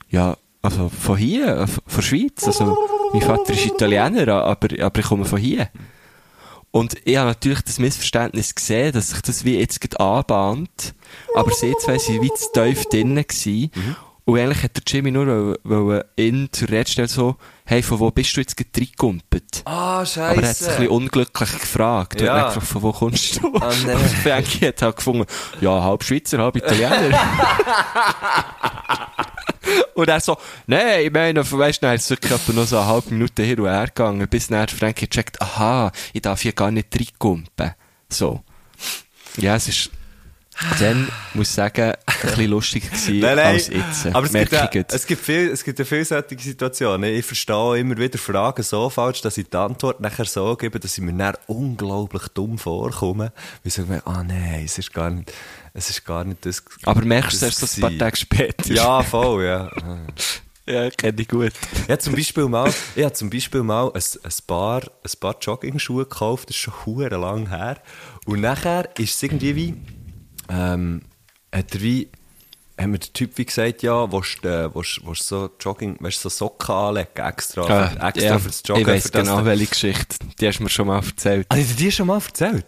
ja, 0.10 0.38
also 0.62 0.90
von 0.90 1.18
hier, 1.18 1.58
äh, 1.58 1.68
von 1.68 1.84
der 1.96 2.02
Schweiz. 2.02 2.44
Also, 2.46 2.78
mein 3.14 3.22
Vater 3.22 3.54
ist 3.54 3.66
Italiener, 3.66 4.28
aber, 4.44 4.68
aber 4.84 5.00
ich 5.00 5.06
komme 5.06 5.26
von 5.26 5.40
hier. 5.40 5.70
Und 6.72 6.96
ich 7.06 7.16
habe 7.16 7.30
natürlich 7.30 7.62
das 7.62 7.80
Missverständnis 7.80 8.54
gesehen, 8.54 8.92
dass 8.92 9.12
sich 9.12 9.22
das 9.22 9.46
wie 9.46 9.58
jetzt 9.58 9.80
gerade 9.80 9.98
anbahnt. 9.98 10.94
Aber 11.34 11.52
sie 11.52 11.74
zwei 11.80 11.98
sind 11.98 12.22
wie 12.22 12.34
zu 12.34 12.52
tief 12.52 12.84
drinnen 12.88 13.26
gewesen. 13.26 13.72
Und 14.28 14.40
eigentlich 14.40 14.64
hat 14.64 14.76
der 14.76 14.82
Jimmy 14.88 15.12
nur 15.12 15.56
wollen, 15.64 16.04
ihn 16.18 16.50
zur 16.52 16.70
Rede 16.70 16.90
stellen, 16.90 17.08
so, 17.08 17.36
hey, 17.64 17.84
von 17.84 18.00
wo 18.00 18.10
bist 18.10 18.36
du 18.36 18.42
jetzt 18.42 18.56
reingekumpelt? 18.60 19.62
Ah, 19.66 20.00
Aber 20.00 20.08
er 20.18 20.36
hat 20.38 20.44
es 20.44 20.64
ein 20.64 20.70
bisschen 20.70 20.88
unglücklich 20.88 21.52
gefragt. 21.60 22.22
Er 22.22 22.26
Ja. 22.28 22.34
hat 22.40 22.46
gefragt, 22.48 22.68
von 22.68 22.82
wo 22.82 22.92
kommst 22.92 23.40
du? 23.44 23.56
Ah, 23.58 23.72
nee. 23.86 23.94
Und 23.94 24.10
Frankie 24.24 24.66
hat 24.68 24.82
halt 24.82 24.96
gefunden, 24.96 25.26
ja, 25.62 25.84
halb 25.84 26.04
Schweizer, 26.04 26.40
halb 26.40 26.56
Italiener. 26.56 27.20
und 29.96 30.08
er 30.08 30.20
so, 30.20 30.38
nein, 30.68 31.06
ich 31.06 31.12
meine, 31.12 31.40
weißt 31.52 31.82
du, 31.82 31.86
dann 31.88 31.96
ist 31.96 32.10
wirklich 32.10 32.32
etwa 32.32 32.54
noch 32.54 32.66
so 32.66 32.78
eine 32.78 32.88
halbe 32.88 33.12
Minute 33.14 33.44
hin 33.44 33.60
und 33.60 33.68
her 33.70 33.86
gegangen, 33.88 34.28
bis 34.28 34.48
dann 34.48 34.68
Frankie 34.68 35.08
checkt, 35.08 35.42
aha, 35.42 35.92
ich 36.14 36.22
darf 36.22 36.42
hier 36.42 36.54
gar 36.54 36.72
nicht 36.72 36.88
reinkumpen. 36.98 37.74
So. 38.10 38.42
Ja, 39.38 39.56
es 39.56 39.68
ist, 39.68 39.92
dann, 40.80 41.08
muss 41.34 41.50
ich 41.50 41.54
sagen, 41.54 41.94
ein 42.06 42.22
bisschen 42.22 42.50
lustiger 42.50 42.88
gewesen 42.90 43.20
Nein, 43.20 43.36
nein. 43.36 43.46
als 43.48 43.68
jetzt. 43.68 44.06
Aber 44.08 44.26
es 44.26 44.32
gibt, 44.34 44.52
ja, 44.52 44.60
Merke 44.60 44.78
ich 44.80 44.84
jetzt. 44.84 44.94
es 44.94 45.06
gibt 45.06 45.22
viel, 45.22 45.50
es 45.50 45.64
gibt 45.64 45.80
ja 45.80 45.86
vielseitige 45.86 46.42
Situationen. 46.42 47.14
Ich 47.14 47.26
verstehe 47.26 47.80
immer 47.80 47.98
wieder 47.98 48.18
Fragen 48.18 48.64
so 48.64 48.90
falsch, 48.90 49.22
dass 49.22 49.38
ich 49.38 49.50
die 49.50 49.58
Antwort 49.58 50.00
nachher 50.00 50.26
so 50.26 50.56
gebe, 50.56 50.80
dass 50.80 50.98
ich 50.98 51.04
mir 51.04 51.14
dann 51.14 51.36
unglaublich 51.48 52.28
dumm 52.30 52.58
vorkomme. 52.58 53.26
Weil 53.26 53.34
ich 53.64 53.74
sage 53.74 54.02
ah 54.06 54.24
nein, 54.24 54.64
es 54.66 54.78
ist 54.78 54.94
gar 54.94 55.10
nicht, 55.10 55.32
es 55.74 55.90
ist 55.90 56.06
gar 56.06 56.24
nicht 56.24 56.46
das. 56.46 56.64
Aber 56.84 57.04
merkst 57.04 57.42
du 57.42 57.46
erst 57.46 57.60
so 57.60 57.78
ein 57.78 57.82
paar. 57.82 57.98
Tage 57.98 58.18
später? 58.18 58.74
Ja, 58.74 59.04
voll, 59.04 59.44
ja. 59.46 59.70
Ja, 60.68 60.90
kenne 60.90 61.22
ich 61.22 61.28
gut. 61.28 61.52
Ich 61.74 61.90
habe 61.92 62.00
zum 62.00 62.16
Beispiel 62.16 62.46
mal, 62.48 62.74
ich 62.96 63.04
habe 63.04 63.14
zum 63.14 63.30
Beispiel 63.30 63.62
mal 63.62 63.92
ein, 63.94 64.02
ein 64.24 64.32
paar, 64.48 64.82
ein 64.82 65.20
paar 65.20 65.36
Jogging-Schuhe 65.40 66.06
gekauft, 66.06 66.50
das 66.50 66.56
ist 66.56 66.62
schon 66.64 67.00
lang 67.12 67.50
her. 67.50 67.78
Und 68.26 68.42
nachher 68.42 68.90
ist 68.98 69.14
es 69.14 69.22
irgendwie 69.22 69.56
wie, 69.56 69.76
ähm, 70.50 71.02
hat 71.54 71.74
er 71.76 71.82
wie, 71.82 72.10
hat 72.78 72.88
mir 72.88 73.00
der 73.00 73.14
Typ 73.14 73.38
wie 73.38 73.46
gesagt, 73.46 73.84
ja, 73.84 74.12
willst 74.12 74.44
du, 74.44 74.48
äh, 74.50 74.76
willst, 74.76 75.00
willst 75.06 75.32
du 75.32 75.36
so 75.36 75.50
Jogging, 75.60 75.98
du, 75.98 76.12
so 76.12 76.30
Socken 76.30 76.76
anlegen, 76.76 77.08
extra, 77.16 77.64
für, 77.64 77.74
Ah, 78.02 78.10
extra 78.10 78.26
ja, 78.34 78.40
fürs 78.40 78.62
Joggen. 78.66 78.82
Ich 78.82 78.88
weiss 78.88 79.04
für 79.04 79.12
das 79.12 79.22
genau, 79.24 79.36
dann- 79.38 79.46
welche 79.46 79.68
Geschichte. 79.68 80.18
Die 80.40 80.48
hast 80.48 80.60
du 80.60 80.64
mir 80.64 80.70
schon 80.70 80.88
mal 80.88 80.98
erzählt. 81.04 81.48
Habe 81.50 81.62
ich 81.62 81.68
dir 81.70 81.76
die 81.76 81.92
schon 81.92 82.08
mal 82.08 82.16
erzählt? 82.22 82.66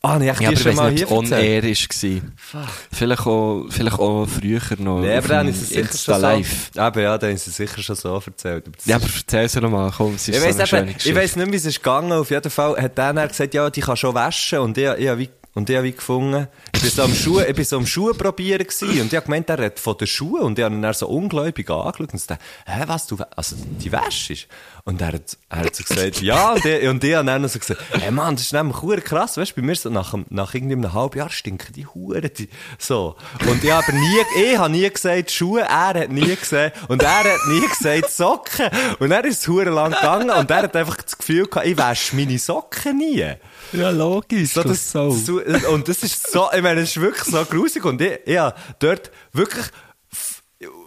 Ah, 0.00 0.16
nee, 0.16 0.30
ich 0.30 0.38
Ja, 0.38 0.38
die 0.38 0.46
aber 0.46 0.52
ich 0.54 0.62
schon 0.62 0.76
mal 0.76 0.92
nicht, 0.92 1.08
hier 1.08 1.16
erzählt. 1.16 1.64
on-air 1.64 2.22
war. 2.52 2.68
Vielleicht 2.92 3.26
auch, 3.26 3.66
vielleicht 3.68 3.98
auch 3.98 4.26
früher 4.26 4.60
noch. 4.78 5.00
Nee, 5.00 5.16
aber 5.16 5.26
dann 5.26 5.48
ist 5.48 5.60
es 5.60 5.68
sicher 5.70 5.98
schon 5.98 6.20
Live. 6.20 6.70
so. 6.72 6.80
Eben, 6.86 7.00
ja, 7.02 7.18
dann 7.18 7.30
ist 7.32 7.48
es 7.48 7.56
sicher 7.56 7.82
schon 7.82 7.96
so 7.96 8.14
erzählt. 8.24 8.68
Aber 8.68 8.76
das 8.76 8.86
Ja, 8.86 8.96
ist- 8.96 9.02
aber 9.02 9.12
erzähl 9.16 9.48
sie 9.48 9.60
nochmal, 9.60 9.92
komm, 9.94 10.14
es 10.14 10.28
ist 10.28 10.36
Ich 10.36 10.40
so 10.40 10.46
weiss, 10.60 10.72
eine 10.72 10.88
eben, 10.92 10.96
ich 11.04 11.14
weiss 11.16 11.34
nicht, 11.34 11.50
wie 11.52 11.56
es 11.56 11.64
ist 11.64 11.78
gegangen. 11.82 12.12
Auf 12.12 12.30
jeden 12.30 12.48
Fall 12.48 12.80
hat 12.80 12.96
der 12.96 13.12
dann 13.12 13.26
gesagt, 13.28 13.52
ja, 13.54 13.68
die 13.70 13.80
kann 13.80 13.96
schon 13.96 14.14
waschen. 14.14 14.60
Und 14.60 14.78
ich, 14.78 14.84
ich, 14.86 15.18
wie, 15.18 15.30
und 15.58 15.68
ich 15.68 15.76
habe 15.76 15.90
gefunden, 15.90 16.46
ich 16.72 16.82
bin 16.82 16.90
so 16.90 17.02
am 17.02 17.12
Schuh, 17.12 17.40
ich 17.40 17.52
bin 17.52 17.64
so 17.64 17.78
am 17.78 17.86
Schuh 17.86 18.14
probieren 18.14 18.62
gewesen. 18.62 19.00
Und 19.00 19.08
ich 19.08 19.16
habe 19.16 19.24
gemeint, 19.24 19.50
er 19.50 19.58
redet 19.58 19.80
von 19.80 19.96
den 19.98 20.06
Schuhen. 20.06 20.42
Und 20.42 20.56
ich 20.56 20.64
habe 20.64 20.72
ihn 20.72 20.82
dann 20.82 20.94
so 20.94 21.08
ungläubig 21.08 21.68
angeschaut 21.68 22.12
und 22.12 22.30
dachte, 22.30 22.38
hä, 22.64 22.84
was, 22.86 23.08
du, 23.08 23.18
also, 23.34 23.56
die 23.56 23.90
wäschst? 23.90 24.46
Und 24.88 25.02
er 25.02 25.12
hat, 25.12 25.36
er 25.50 25.58
hat 25.58 25.76
so 25.76 25.84
gesagt, 25.84 26.20
ja. 26.22 26.52
Und 26.52 26.64
ich, 26.64 26.88
und 26.88 27.04
ich 27.04 27.14
habe 27.14 27.26
dann 27.26 27.46
so 27.46 27.58
gesagt, 27.58 27.78
hey 27.90 28.10
Mann, 28.10 28.36
das 28.36 28.44
ist 28.44 28.54
nämlich 28.54 28.80
hure 28.80 29.02
krass. 29.02 29.36
Weißt 29.36 29.50
du, 29.50 29.60
bei 29.60 29.66
mir 29.66 29.76
so 29.76 29.90
nach, 29.90 30.14
nach 30.30 30.54
irgendwie 30.54 30.76
einem 30.76 30.94
halben 30.94 31.18
Jahr 31.18 31.28
stinken 31.28 31.74
die 31.74 31.86
Huren, 31.86 32.30
die, 32.38 32.48
so. 32.78 33.14
Und 33.46 33.62
ich 33.62 33.70
habe 33.70 33.92
nie, 33.92 34.42
ich 34.46 34.56
habe 34.56 34.70
nie 34.70 34.88
gesagt 34.88 35.30
Schuhe, 35.30 35.60
er 35.60 35.88
hat 35.88 36.10
nie 36.10 36.34
gesagt, 36.34 36.88
und 36.88 37.02
er 37.02 37.18
hat 37.18 37.46
nie 37.50 37.68
gesagt 37.68 38.10
Socken. 38.10 38.70
Und 38.98 39.10
er 39.10 39.26
ist 39.26 39.42
es 39.42 39.48
hure 39.48 39.68
lang 39.68 39.92
gegangen 39.92 40.30
und 40.30 40.50
er 40.50 40.62
hat 40.62 40.74
einfach 40.74 40.96
das 40.96 41.18
Gefühl 41.18 41.46
gehabt, 41.46 41.66
ich 41.66 41.76
wasche 41.76 42.16
meine 42.16 42.38
Socken 42.38 42.96
nie. 42.96 43.26
Ja, 43.74 43.90
logisch. 43.90 44.54
So, 44.54 44.62
das, 44.62 44.90
so. 44.90 45.14
und 45.70 45.86
das 45.86 46.02
ist 46.02 46.32
so, 46.32 46.48
ich 46.50 46.62
meine, 46.62 46.80
es 46.80 46.96
ist 46.96 47.00
wirklich 47.02 47.24
so 47.24 47.44
grusig. 47.44 47.84
Und 47.84 48.00
ich, 48.00 48.20
ja, 48.24 48.54
dort 48.78 49.10
wirklich 49.34 49.66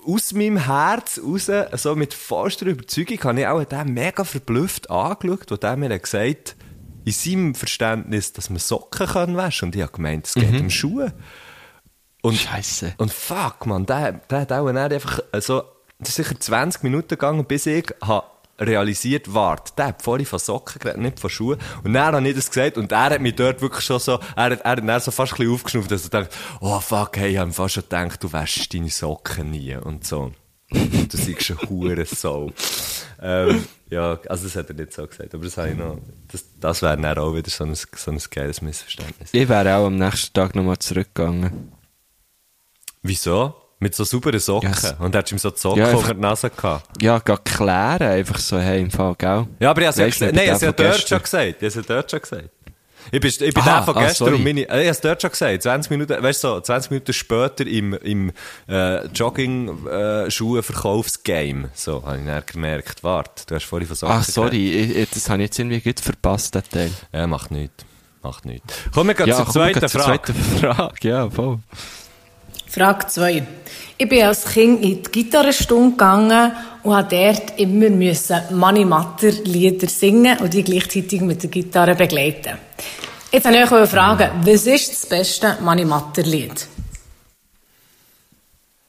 aus 0.06 0.34
meinem 0.34 0.58
Herz 0.58 1.20
raus, 1.24 1.50
so 1.74 1.96
mit 1.96 2.14
vollster 2.14 2.66
Überzeugung, 2.66 3.24
habe 3.24 3.40
ich 3.40 3.48
auch 3.48 3.64
den 3.64 3.94
mega 3.94 4.24
verblüfft 4.24 4.90
angeschaut, 4.90 5.50
wo 5.50 5.56
der 5.56 5.78
mir 5.78 5.94
hat 5.94 6.04
gesagt 6.04 6.56
in 7.06 7.14
seinem 7.14 7.56
Verständnis, 7.56 8.34
dass 8.34 8.50
man 8.50 8.60
Socken 8.60 9.08
können 9.08 9.38
waschen 9.38 9.70
Und 9.70 9.76
ich 9.76 9.82
habe 9.82 9.92
gemeint, 9.92 10.28
es 10.28 10.34
geht 10.34 10.60
um 10.60 10.70
Schuhe. 10.70 11.14
Und, 12.22 12.38
Scheisse. 12.38 12.94
und 12.98 13.12
fuck, 13.12 13.66
man, 13.66 13.88
der, 13.88 14.12
der 14.12 14.42
hat 14.42 14.52
auch 14.52 14.68
einfach 14.68 15.22
so, 15.40 15.64
ist 16.00 16.16
sicher 16.16 16.40
20 16.40 16.84
Minuten 16.84 17.10
gegangen, 17.10 17.46
bis 17.46 17.66
ich 17.66 17.88
habe 18.04 18.28
realisiert, 18.62 19.34
warte, 19.34 19.74
der 19.78 19.88
hat 19.88 20.02
vorhin 20.02 20.26
von 20.26 20.40
Socken 20.40 20.80
geredet, 20.80 21.02
nicht 21.02 21.20
von 21.20 21.30
Schuhen. 21.30 21.60
Und 21.84 21.94
dann 21.94 22.16
habe 22.16 22.28
ich 22.28 22.36
das 22.36 22.50
gesagt 22.50 22.78
und 22.78 22.92
er 22.92 23.10
hat 23.10 23.22
mich 23.22 23.36
dort 23.36 23.62
wirklich 23.62 23.86
schon 23.86 24.00
so, 24.00 24.20
er 24.36 24.44
hat, 24.44 24.62
er 24.62 24.72
hat 24.72 24.88
dann 24.88 25.00
so 25.00 25.12
fast 25.12 25.34
ein 25.34 25.38
bisschen 25.38 25.54
aufgeschnauft, 25.54 25.92
dass 25.92 26.04
er 26.06 26.10
denkt, 26.10 26.38
oh 26.60 26.80
fuck, 26.80 27.18
hey, 27.18 27.32
ich 27.32 27.38
habe 27.38 27.52
fast 27.52 27.76
schon 27.76 27.84
gedacht, 27.84 28.24
du 28.24 28.32
wäschst 28.32 28.74
deine 28.74 28.90
Socken 28.90 29.52
nie 29.52 29.76
und 29.76 30.06
so. 30.06 30.32
du 30.72 31.18
siehst 31.18 31.44
schon 31.44 31.58
hure 31.70 32.06
so. 32.06 32.52
Ähm, 33.22 33.66
ja, 33.90 34.18
also 34.30 34.46
das 34.46 34.56
hat 34.56 34.70
er 34.70 34.76
nicht 34.76 34.94
so 34.94 35.06
gesagt, 35.06 35.34
aber 35.34 35.44
das 35.44 35.58
habe 35.58 35.72
ich 35.72 35.78
noch, 35.78 35.98
das, 36.32 36.46
das 36.60 36.82
wäre 36.82 36.98
dann 36.98 37.18
auch 37.18 37.36
wieder 37.36 37.50
so 37.50 37.66
ein, 37.66 37.76
so 37.76 38.12
ein 38.12 38.20
geiles 38.30 38.62
Missverständnis. 38.62 39.30
Ich 39.34 39.50
wäre 39.50 39.76
auch 39.76 39.88
am 39.88 39.98
nächsten 39.98 40.34
Tag 40.34 40.56
nochmal 40.56 40.80
zurückgegangen. 40.80 41.74
Wieso? 43.04 43.61
Mit 43.84 43.96
so 43.96 44.04
sauberen 44.04 44.40
Socken. 44.40 44.70
Yes. 44.70 44.94
Und 45.00 45.16
hättest 45.16 45.32
ihm 45.32 45.40
so 45.40 45.50
die 45.50 45.58
Socken 45.60 45.82
Ja, 45.82 45.92
unter 45.92 46.14
die 46.14 46.22
Nase 46.22 46.52
gehabt. 46.52 47.02
Ja, 47.02 47.18
geh 47.18 47.36
klären, 47.44 48.04
einfach 48.04 48.38
so, 48.38 48.60
hey, 48.60 48.80
im 48.80 48.92
Fall, 48.92 49.16
gell? 49.18 49.48
Ja, 49.60 49.72
aber 49.72 49.82
ich 49.82 49.88
habe 49.88 50.02
ja 50.02 50.06
gesagt, 50.06 50.32
ich 50.32 50.38
nein, 50.38 50.54
ich 50.54 50.60
der 50.60 50.70
ja 50.70 50.72
dort 50.72 51.10
schon 51.10 51.20
gesagt. 51.22 51.56
Ich 51.62 51.76
habe 51.76 51.88
ja 51.88 51.96
dort 51.96 52.12
schon 52.12 52.22
gesagt. 52.22 52.50
Ich 53.12 53.20
bin, 53.20 53.30
ich 53.30 53.40
bin 53.40 53.58
Aha, 53.64 53.78
der 53.78 53.84
von 53.84 53.98
ah, 53.98 54.02
gestern 54.02 54.28
sorry. 54.28 54.36
und 54.36 54.44
meine, 54.44 54.62
äh, 54.62 54.64
ich 54.64 54.70
habe 54.70 54.84
es 54.90 55.02
dort 55.02 55.20
schon 55.22 55.32
gesagt. 55.32 55.64
20 55.64 55.90
Minuten, 55.90 56.22
weißt 56.22 56.44
du 56.44 56.48
so, 56.48 56.62
20 56.62 56.92
Minuten 56.92 57.14
später 57.14 57.66
im, 57.66 57.96
im, 57.96 58.32
äh, 58.68 59.08
Jogging-Schuhe-Verkaufsgame. 59.08 61.70
so, 61.74 62.04
habe 62.06 62.20
ich 62.20 62.26
dann 62.26 62.44
gemerkt, 62.46 63.04
warte, 63.04 63.48
du 63.48 63.56
hast 63.56 63.66
vorhin 63.66 63.88
von 63.88 63.96
Socken 63.96 64.16
Ach, 64.16 64.24
sorry, 64.24 64.72
ich, 64.72 65.10
das 65.10 65.28
habe 65.30 65.42
ich 65.42 65.48
jetzt 65.48 65.58
irgendwie 65.58 65.82
gut 65.82 66.00
verpasst, 66.00 66.54
den 66.54 66.62
Teil. 66.70 66.92
Ja, 67.12 67.26
macht 67.26 67.50
nichts. 67.50 67.84
Macht 68.22 68.46
nichts. 68.46 68.72
Kommen 68.94 69.08
wir 69.10 69.16
gleich 69.16 69.36
zur 69.36 69.46
komm, 69.46 69.56
wir 69.56 69.62
zweiten 69.62 69.80
gehen 69.80 69.90
zur 69.90 70.02
Frage. 70.02 70.34
zweiten 70.34 70.60
Frage, 70.60 71.08
ja, 71.08 71.28
voll. 71.30 71.58
Frage 72.72 73.06
2. 73.08 73.46
Ich 73.98 74.08
bin 74.08 74.24
als 74.24 74.46
Kind 74.46 74.82
in 74.82 75.04
die 75.04 75.12
Gitarrenstunde 75.12 75.92
gegangen 75.92 76.54
und 76.84 76.94
habe 76.96 77.10
dort 77.10 77.60
immer 77.60 77.90
müssen 77.90 78.40
Mani 78.52 78.86
Matter 78.86 79.32
Lieder 79.44 79.90
singen 79.90 80.38
und 80.40 80.54
die 80.54 80.64
gleichzeitig 80.64 81.20
mit 81.20 81.44
der 81.44 81.50
Gitarre 81.50 81.96
begleiten. 81.96 82.58
Jetzt 83.32 83.44
wollte 83.46 83.60
ich 83.64 83.72
euch 83.72 83.90
fragen, 83.90 84.30
was 84.46 84.66
ist 84.68 84.90
das 84.90 85.06
beste 85.06 85.58
Mani 85.62 85.84
Matter 85.84 86.24
Lied? 86.24 86.66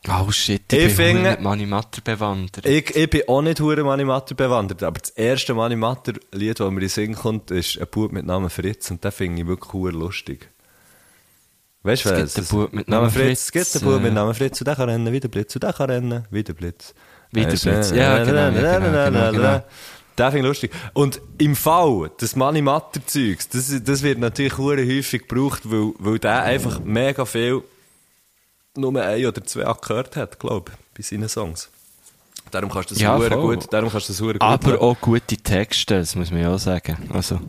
Oh 0.08 0.30
shit, 0.30 0.62
ich, 0.72 0.78
Ich 0.78 0.96
bin 0.96 1.16
finde- 1.16 1.38
Mani 1.40 1.66
Matter 1.66 2.00
bewandert. 2.02 2.64
Ich, 2.66 2.94
ich 2.94 3.10
bin 3.10 3.22
auch 3.28 3.42
nicht 3.42 3.60
hure 3.60 3.82
Manimatter 3.84 4.34
bewandert, 4.36 4.82
aber 4.84 4.98
das 5.00 5.10
erste 5.10 5.54
Manimatter-Lied, 5.54 6.58
das 6.58 6.70
mir 6.70 6.74
in 6.74 6.80
den 6.80 6.88
Sinn 6.88 7.14
kommt, 7.14 7.50
ist 7.50 7.78
ein 7.80 7.86
Bub 7.88 8.10
mit 8.12 8.26
Namen 8.26 8.50
Fritz 8.50 8.90
und 8.92 9.02
den 9.04 9.12
finde 9.12 9.42
ich 9.42 9.48
wirklich 9.48 9.72
hure 9.72 9.92
lustig. 9.92 10.48
Weißt 11.84 12.04
du, 12.04 12.10
Es 12.10 12.20
was? 12.22 12.34
gibt 12.34 12.38
einen 12.52 12.60
Bub 12.62 12.72
mit 12.72 12.88
Namen 12.88 13.10
Fritz, 13.10 13.40
Es 13.40 13.52
gibt 13.52 13.76
einen 13.76 13.84
Bub 13.92 14.02
mit 14.02 14.14
Namen 14.14 14.34
Fritz 14.34 14.60
und 14.60 14.66
der 14.68 14.76
kann 14.76 14.88
rennen, 14.88 15.12
wieder 15.12 15.28
Blitz 15.28 15.54
und 15.56 15.62
der 15.64 15.72
kann 15.72 15.90
rennen, 15.90 16.24
wieder 16.30 16.54
Blitz. 16.54 16.94
Wieder 17.32 17.48
Blitz. 17.48 17.90
Ja, 17.90 18.22
genau, 18.24 18.50
genau, 18.52 19.32
genau. 19.32 19.62
Den 20.18 20.30
finde 20.30 20.38
ich 20.40 20.44
lustig. 20.44 20.70
Und 20.92 21.20
im 21.38 21.56
Fall 21.56 22.10
des 22.20 22.36
Manimatter-Zeugs, 22.36 23.48
das, 23.48 23.72
das 23.82 24.02
wird 24.02 24.18
natürlich 24.18 24.58
häufig 24.58 25.26
gebraucht, 25.26 25.62
weil, 25.64 25.92
weil 25.98 26.18
der 26.18 26.42
einfach 26.42 26.80
mega 26.80 27.24
viel 27.24 27.62
nur 28.76 29.02
ein 29.02 29.24
oder 29.26 29.42
zwei 29.44 29.62
gehört 29.80 30.16
hat, 30.16 30.38
glaube 30.38 30.72
ich, 30.72 30.96
bei 30.96 31.02
seinen 31.02 31.28
Songs. 31.28 31.70
Darum 32.50 32.70
kannst 32.70 32.90
du 32.90 32.94
das 32.94 33.02
Ja, 33.02 33.16
gut, 33.16 33.72
darum 33.72 33.90
kannst 33.90 34.08
du 34.08 34.12
das 34.12 34.20
hure 34.20 34.34
gut 34.34 34.42
Aber 34.42 34.70
hören. 34.72 34.80
auch 34.80 35.00
gute 35.00 35.36
Texte, 35.38 35.98
das 35.98 36.14
muss 36.14 36.30
man 36.30 36.42
ja 36.42 36.54
auch 36.54 36.58
sagen. 36.58 37.08
Also, 37.12 37.40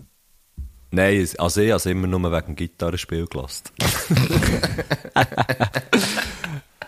Nein, 0.93 1.27
also 1.39 1.59
ich 1.61 1.71
habe 1.71 1.77
es 1.77 1.87
immer 1.87 2.05
nur 2.05 2.21
wegen 2.31 2.45
dem 2.45 2.55
Gitarrenspiel 2.55 3.25
gelassen. 3.25 3.63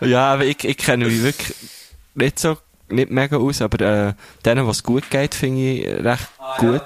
ja, 0.00 0.32
aber 0.32 0.44
ich, 0.44 0.62
ich 0.62 0.76
kenne 0.76 1.06
mich 1.06 1.24
wirklich 1.24 1.56
nicht 2.14 2.38
so, 2.38 2.56
nicht 2.88 3.10
mega 3.10 3.36
aus, 3.36 3.60
aber 3.60 3.80
äh, 3.80 4.14
denen, 4.44 4.64
was 4.64 4.84
gut 4.84 5.10
geht, 5.10 5.34
finde 5.34 5.60
ich 5.60 5.86
recht 6.04 6.28
gut. 6.58 6.80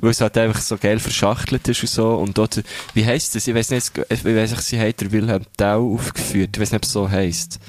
Weil 0.00 0.10
es 0.10 0.20
halt 0.20 0.36
einfach 0.38 0.60
so 0.60 0.76
geil 0.76 0.98
verschachtelt 0.98 1.68
ist 1.68 1.82
und 1.82 1.88
so. 1.88 2.16
Und 2.16 2.36
dort, 2.36 2.64
wie 2.94 3.06
heisst 3.06 3.36
das? 3.36 3.46
Ich 3.46 3.54
weiß 3.54 3.70
nicht, 3.70 3.92
ich 3.96 4.24
weiss 4.24 4.50
nicht, 4.50 4.62
sie 4.62 4.80
hat 4.80 5.00
der 5.00 5.12
Wilhelm 5.12 5.44
Tau 5.56 5.94
aufgeführt. 5.94 6.50
Ich 6.56 6.60
weiß 6.60 6.72
nicht, 6.72 6.78
ob 6.80 6.82
es 6.82 6.92
so 6.92 7.08
heisst. 7.08 7.60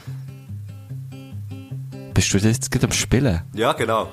Bist 2.16 2.34
du 2.34 2.40
das 2.40 2.46
jetzt 2.46 2.72
gerade 2.72 2.88
am 2.88 2.94
Spielen? 2.94 3.44
Ja, 3.54 3.74
genau. 3.74 4.12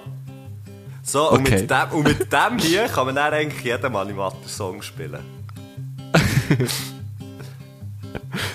So, 1.06 1.30
und, 1.30 1.42
Okay. 1.42 1.60
mit 1.60 1.70
dem, 1.70 1.90
und 1.92 2.02
mit 2.04 2.32
dem 2.32 2.58
hier 2.58 2.88
kann 2.88 3.06
man 3.06 3.14
dann 3.14 3.32
eigentlich 3.32 3.62
jeden 3.64 3.94
Animator-Song 3.94 4.82
spielen. 4.82 5.20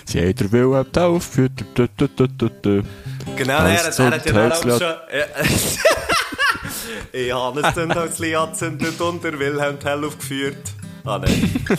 Sie 0.06 0.28
hat 0.28 0.40
der 0.40 0.52
Wilhelm 0.52 0.92
Tau 0.92 1.16
aufgeführt. 1.16 1.52
Genau, 1.76 3.54
er, 3.54 3.84
hat- 3.86 4.00
er 4.00 4.12
hat 4.12 4.26
ja 4.26 4.34
dann 4.34 4.52
auch 4.52 4.62
schon... 4.62 4.72
ich 7.14 7.34
habe 7.34 7.62
es 7.62 7.74
dann 7.74 7.92
als 7.92 8.22
angezündet 8.22 9.00
und 9.00 9.24
der 9.24 9.40
Wilhelm 9.40 9.80
Tell 9.80 10.04
aufgeführt. 10.04 10.58
Ah, 11.06 11.18
nein. 11.18 11.66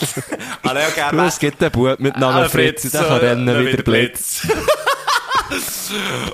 ah, 0.63 0.73
nein, 0.73 0.85
okay, 0.91 1.03
Du, 1.11 1.19
es 1.21 1.39
gibt 1.39 1.63
einen 1.63 1.71
Bub 1.71 2.01
mit 2.01 2.17
Namen 2.19 2.45
Ah, 2.45 2.49
Fritz, 2.49 2.91
der 2.91 3.03
so, 3.03 3.07
kann 3.09 3.19
rennen 3.19 3.47
dann 3.47 3.67
wie 3.67 3.73
der 3.73 3.83
Blitz. 3.83 4.47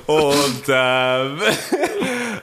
Und, 0.07 0.63
ähm... 0.69 1.41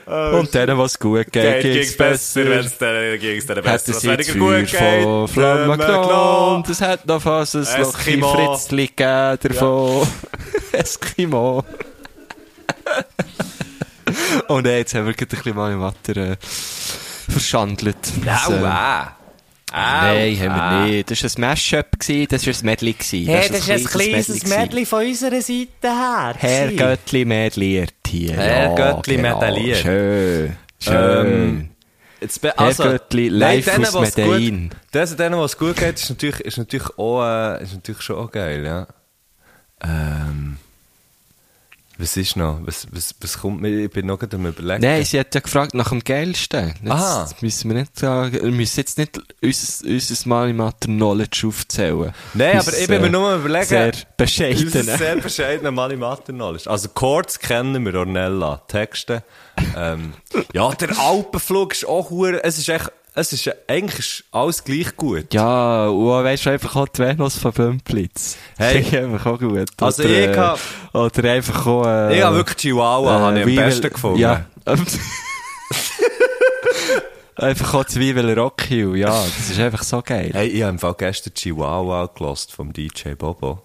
Und 0.06 0.54
denen, 0.54 0.78
was 0.78 0.96
gut 0.96 1.32
geht, 1.32 1.32
Geht 1.32 1.62
geht's 1.62 1.96
besser, 1.96 2.48
wenn's 2.48 2.78
ging's 3.20 3.46
dann 3.46 3.56
besser. 3.56 3.72
Hätten 3.72 3.92
Was 3.92 4.00
sie 4.00 4.08
weniger 4.08 4.16
das 4.16 4.32
gut 4.34 4.70
Feuer 4.70 4.92
geht, 4.92 5.02
von 5.02 5.28
Flammen 5.28 5.78
genommen 5.78 6.64
es 6.68 6.80
hat 6.80 7.06
noch 7.06 7.20
fast 7.20 7.56
ein 7.56 7.62
Loch 7.62 7.76
im 7.76 7.82
Eskimo. 7.82 8.34
Fritzli 8.34 8.86
gegeben 8.86 9.38
davon. 9.42 10.08
Eskimo. 10.72 11.64
und 14.46 14.66
jetzt 14.66 14.94
haben 14.94 15.06
wir 15.06 15.14
gerade 15.14 15.36
ein 15.36 15.42
bisschen 15.42 15.56
mal 15.56 15.72
im 15.72 15.80
Watter 15.80 16.16
äh, 16.16 16.36
verschandelt. 17.28 17.96
Au, 18.46 18.52
äh, 18.52 19.25
ah. 19.72 20.12
Nein, 20.12 20.40
haben 20.40 20.50
ah. 20.50 20.84
wir 20.86 20.92
nicht. 20.92 21.10
Das 21.10 21.22
war 21.22 21.30
ein 21.30 21.40
Mashup, 21.40 21.86
das 21.98 22.46
war 22.46 22.54
ein 22.54 22.64
Medley. 22.64 22.92
gewesen. 22.92 23.26
Hey, 23.26 23.48
das 23.48 23.68
ist 23.68 23.70
ein 23.70 23.84
kleines. 23.84 24.46
Mädchen 24.46 24.86
von 24.86 25.06
unserer 25.06 25.42
Seite 25.42 25.68
her. 25.82 26.34
Herr 26.38 26.72
Göttli 26.72 27.24
medliert 27.24 27.94
hier. 28.06 28.34
Herr 28.34 28.70
ja, 28.70 28.74
Göttli 28.74 29.16
genau. 29.16 29.34
medailliert. 29.34 29.78
Schön. 29.78 30.56
Schön. 30.78 31.26
Ähm, 31.26 31.68
Jetzt 32.20 32.40
be- 32.40 32.54
Herr 32.56 32.74
Göttli, 32.74 33.28
live 33.28 33.64
denen, 33.64 33.86
aus 33.86 34.16
Medellin. 34.16 34.68
Gut, 34.70 34.78
das, 34.92 35.16
denen, 35.16 35.38
was 35.38 35.58
gut 35.58 35.76
geht, 35.76 35.96
ist 35.96 36.08
natürlich, 36.08 36.40
ist 36.40 36.58
natürlich 36.58 36.98
auch, 36.98 37.22
äh, 37.22 37.62
ist 37.62 37.74
natürlich 37.74 38.02
schon 38.02 38.16
auch 38.16 38.30
geil, 38.30 38.64
ja. 38.64 38.86
Ähm, 39.82 40.56
was 41.98 42.16
ist 42.16 42.36
noch? 42.36 42.60
Was, 42.64 42.86
was, 42.90 43.14
was 43.20 43.38
kommt 43.38 43.62
mir? 43.62 43.84
Ich 43.84 43.90
bin 43.90 44.06
noch 44.06 44.18
gerade 44.18 44.36
am 44.36 44.46
überlegen. 44.46 44.82
Nein, 44.82 45.04
sie 45.04 45.18
hat 45.18 45.34
ja 45.34 45.40
gefragt 45.40 45.74
nach 45.74 45.88
dem 45.88 46.04
Geilsten. 46.04 46.74
Jetzt 46.82 46.90
Aha. 46.90 47.28
müssen 47.40 47.70
wir 47.70 47.80
nicht 47.80 47.98
sagen, 47.98 48.32
wir 48.32 48.50
müssen 48.50 48.80
jetzt 48.80 48.98
nicht 48.98 49.18
unser, 49.42 49.88
unser 49.88 50.28
Malimatter 50.28 50.86
Knowledge 50.88 51.46
aufzählen. 51.46 52.12
Nein, 52.34 52.58
Unser, 52.58 52.68
aber 52.68 52.78
ich 52.78 52.86
bin 52.86 53.00
mir 53.00 53.06
äh, 53.06 53.10
nur 53.10 53.30
am 53.30 53.40
überlegen. 53.40 53.66
Sehr 53.66 53.92
bescheiden. 54.16 54.70
sehr 54.70 55.16
bescheidener 55.16 55.70
Mali 55.70 55.96
Knowledge. 55.96 56.68
Also 56.68 56.88
Chords 56.90 57.38
kennen 57.38 57.84
wir, 57.84 57.94
Ornella. 57.94 58.62
Texte. 58.68 59.22
Ähm, 59.76 60.12
ja, 60.52 60.70
der 60.74 60.98
Alpenflug 60.98 61.72
ist 61.72 61.86
auch. 61.86 62.10
Es 62.42 62.58
ist 62.58 62.68
echt, 62.68 62.92
es 63.18 63.32
ist, 63.32 63.50
eigentlich 63.66 63.98
ist 63.98 64.24
alles 64.30 64.62
gleich 64.62 64.94
gut. 64.94 65.32
Ja, 65.32 65.88
und 65.88 66.06
weißt 66.24 66.46
du, 66.46 66.50
einfach 66.50 66.76
auch 66.76 66.86
die 66.88 66.98
Venus 67.00 67.38
von 67.38 67.50
Bümplitz. 67.52 68.36
Hey. 68.58 68.82
Die 68.82 68.98
einfach 68.98 69.26
auch 69.26 69.38
gut. 69.38 69.68
Also 69.80 70.02
oder, 70.02 70.10
ich 70.12 70.28
äh, 70.28 70.36
hab- 70.36 70.60
Oder 70.92 71.32
einfach 71.32 71.66
auch, 71.66 71.86
äh, 71.86 72.18
Ich 72.18 72.22
habe 72.22 72.36
wirklich 72.36 72.56
Chihuahua, 72.58 73.18
habe 73.20 73.40
ich 73.40 73.46
am 73.58 73.64
besten 73.64 73.88
gefunden. 73.90 74.18
Ja. 74.20 74.44
einfach 77.36 77.74
auch 77.74 77.84
Zwiebel 77.84 78.38
Rock 78.38 78.62
Hill, 78.62 78.96
ja, 78.96 79.08
das 79.08 79.50
ist 79.50 79.58
einfach 79.60 79.82
so 79.82 80.02
geil. 80.02 80.30
Hey, 80.32 80.48
ich 80.48 80.62
habe 80.62 80.72
im 80.72 80.78
Fall 80.78 80.94
gestern 80.98 81.34
Chihuahua 81.34 82.06
gelost 82.14 82.52
vom 82.52 82.72
DJ 82.72 83.14
Bobo. 83.16 83.62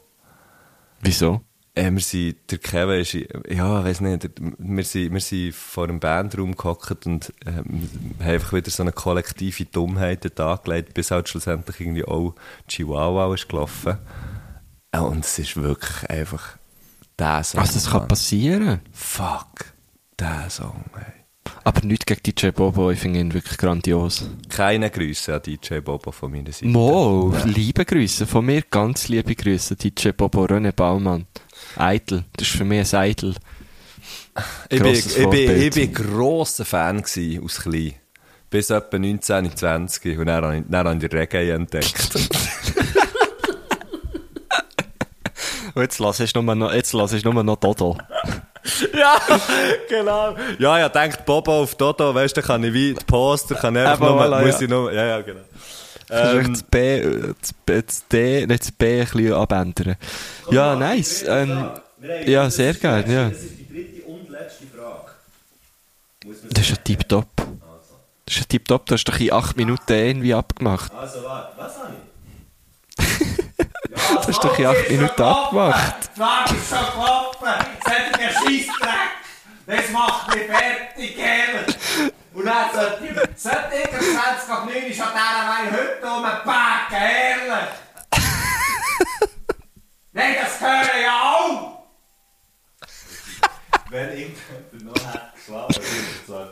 Wieso? 1.02 1.42
Äh, 1.74 1.92
wir 1.92 2.02
sind, 2.02 2.38
der 2.52 2.58
Kevin 2.58 3.00
ist, 3.00 3.14
ja, 3.14 3.84
weiss 3.84 4.02
nicht, 4.02 4.30
wir 4.58 4.84
sind, 4.84 5.14
wir 5.14 5.22
sind 5.22 5.56
vor 5.56 5.86
einem 5.86 6.00
Bandraum 6.02 6.56
gehockt 6.56 7.06
und 7.06 7.34
ähm, 7.46 7.90
haben 8.20 8.30
einfach 8.30 8.54
wieder 8.54 8.70
so 8.70 8.84
eine 8.84 8.92
kollektive 8.92 9.66
Dummheit 9.66 10.40
angelegt, 10.40 10.94
bis 10.94 11.12
halt 11.12 11.30
schlussendlich 11.30 11.80
irgendwie 11.80 12.04
auch 12.04 12.36
Chihuahua 12.68 13.34
ist 13.34 13.48
gelaufen. 13.48 13.98
Äh, 14.92 15.00
Und 15.00 15.24
es 15.24 15.40
ist 15.40 15.56
wirklich 15.56 16.10
einfach 16.10 16.58
der 17.18 17.44
Song. 17.44 17.62
Also, 17.62 17.74
das 17.76 17.90
kann 17.90 18.08
passieren. 18.08 18.82
Fuck, 18.92 19.74
der 20.20 20.50
Song, 20.50 20.84
ey. 20.96 21.22
Aber 21.64 21.82
nicht 21.82 22.06
gegen 22.06 22.22
DJ 22.24 22.50
Bobo, 22.50 22.92
ich 22.92 23.00
finde 23.00 23.20
ihn 23.20 23.34
wirklich 23.34 23.58
grandios. 23.58 24.30
Keine 24.50 24.90
Grüße 24.90 25.34
an 25.36 25.42
DJ 25.42 25.80
Bobo 25.80 26.12
von 26.12 26.32
meiner 26.32 26.52
Seite. 26.52 26.68
Mo, 26.68 27.34
liebe 27.46 27.86
Grüße, 27.86 28.28
von 28.28 28.46
mir 28.46 28.64
ganz 28.64 29.08
liebe 29.08 29.36
Grüße, 29.36 29.76
DJ 29.76 30.10
Bobo, 30.10 30.46
René 30.46 30.72
Baumann. 30.72 31.26
Eitel, 31.76 32.24
das 32.38 32.48
ist 32.48 32.58
für 32.58 32.66
mich 32.66 32.94
ein 32.94 33.00
Eitel. 33.00 33.36
Ich 34.70 34.82
bin, 34.82 34.94
grosses 34.94 35.18
ich, 35.18 35.30
bin, 35.30 35.34
ich 35.34 35.74
Vorbild. 35.74 35.76
bin 35.76 35.94
grosser 35.94 36.66
Fan 36.66 37.02
gewesen, 37.02 37.44
aus 37.44 37.60
klein. 37.62 37.94
Bis 38.50 38.70
etwa 38.70 39.00
19, 39.00 39.56
20 39.56 40.18
und 40.20 40.26
dann 40.26 40.54
ich, 40.54 40.64
dann 40.68 40.88
habe 40.88 41.06
ich 41.06 41.14
Reggae 41.14 41.52
entdeckt. 41.52 42.16
Und 45.74 45.84
jetzt 45.84 46.00
lass 46.00 46.20
ich 46.20 46.34
nur 46.36 46.44
noch, 46.44 46.74
jetzt 46.74 46.94
lass 46.94 47.14
ich 47.14 47.24
nur 47.24 47.44
noch 47.44 47.56
Dodo. 47.56 47.98
ja, 48.94 49.18
genau. 49.88 50.36
Ja, 50.60 50.80
ja, 50.80 50.90
denkt 50.90 51.26
Bobo 51.26 51.62
auf 51.62 51.76
Dodo, 51.76 52.14
weißt 52.14 52.36
du, 52.36 52.42
dann 52.42 52.48
kann 52.48 52.64
ich 52.64 52.74
wie 52.74 52.94
die 52.94 53.06
Poster, 53.06 53.56
kann 53.56 53.78
einfach 53.78 54.06
Eben, 54.06 54.16
nur, 54.16 54.22
voilà, 54.22 54.46
muss 54.46 54.56
ja. 54.56 54.62
ich 54.62 54.70
nur, 54.70 54.92
ja, 54.92 55.06
ja, 55.06 55.22
genau. 55.22 55.42
Ähm, 56.10 56.54
das 56.54 56.64
B, 56.64 56.98
äh, 57.00 57.34
das 57.40 57.54
B, 57.54 57.82
das 57.82 58.08
D, 58.08 58.46
nicht 58.46 58.64
das 58.64 58.72
B 58.72 59.00
ein 59.00 59.08
bisschen 59.08 59.34
abändern. 59.34 59.96
Ja, 60.52 60.76
nice. 60.76 61.24
Ähm, 61.28 61.72
ja, 62.26 62.50
sehr 62.50 62.74
gerne, 62.74 63.14
ja. 63.14 63.28
ist 63.30 63.42
die 63.58 63.68
dritte 63.74 64.08
und 64.08 64.30
letzte 64.30 64.66
Frage. 64.68 65.12
Das 66.50 66.66
ist 66.70 66.78
ein 66.78 66.84
Tipptopp. 66.84 67.28
Das 68.26 68.36
ist 68.36 68.42
ein 68.44 68.50
Tipptopp, 68.50 68.86
du 68.86 68.94
hast 68.96 69.06
doch 69.06 69.20
in 69.20 69.32
acht 69.32 69.56
Minuten 69.56 69.94
irgendwie 69.94 70.34
abgemacht. 70.34 70.94
Also, 70.94 71.24
warte, 71.24 71.58
was 71.58 71.78
habe 71.78 71.94
ich? 71.94 72.02
Du 73.92 74.28
hast 74.28 74.44
doch 74.44 74.60
in 74.60 74.66
acht 74.66 74.90
Minuten 74.90 75.22
abgemacht. 75.22 76.10
Die 76.16 76.20
Frage 76.20 76.56
ist 76.56 76.70
schon 76.70 77.02
gelaufen. 77.02 77.66
Solcher 77.84 78.30
Scheissdreck. 78.32 79.12
Das 79.68 79.90
macht 79.92 80.36
mich 80.36 80.46
fertig, 80.46 81.18
ehrlich. 81.18 81.76
Und 82.34 82.46
dann 82.46 82.66
sollte 82.74 83.06
ich, 83.06 83.42
sollte 83.42 83.76
ich 83.84 83.94
am 83.94 84.00
20 84.00 84.50
ab 84.50 84.66
9 84.66 84.76
ist 84.76 85.02
an 85.02 85.10
dieser 85.14 85.48
Weile 85.48 85.72
heute 85.72 86.08
rumpacken, 86.08 86.98
ehrlich. 86.98 87.70
Nein, 90.14 90.36
das 90.42 90.60
hören 90.60 91.02
ja 91.04 91.22
auch. 91.22 91.84
Wenn 93.90 94.10
irgendjemand 94.10 94.84
noch 94.86 95.06
hat 95.06 95.34
geschlafen, 95.36 95.76
würde 95.76 96.06
ich 96.22 96.28
sagen, 96.28 96.50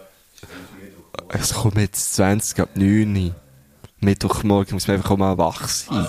Es 1.30 1.54
kommt 1.54 1.78
jetzt 1.78 2.16
20 2.16 2.60
ab 2.60 2.70
9 2.76 3.36
Mittwochmorgen 4.02 4.76
muss 4.76 4.88
man 4.88 4.98
einfach 4.98 5.12
auch 5.12 5.18
mal 5.18 5.38
wach 5.38 5.68
sein. 5.68 6.08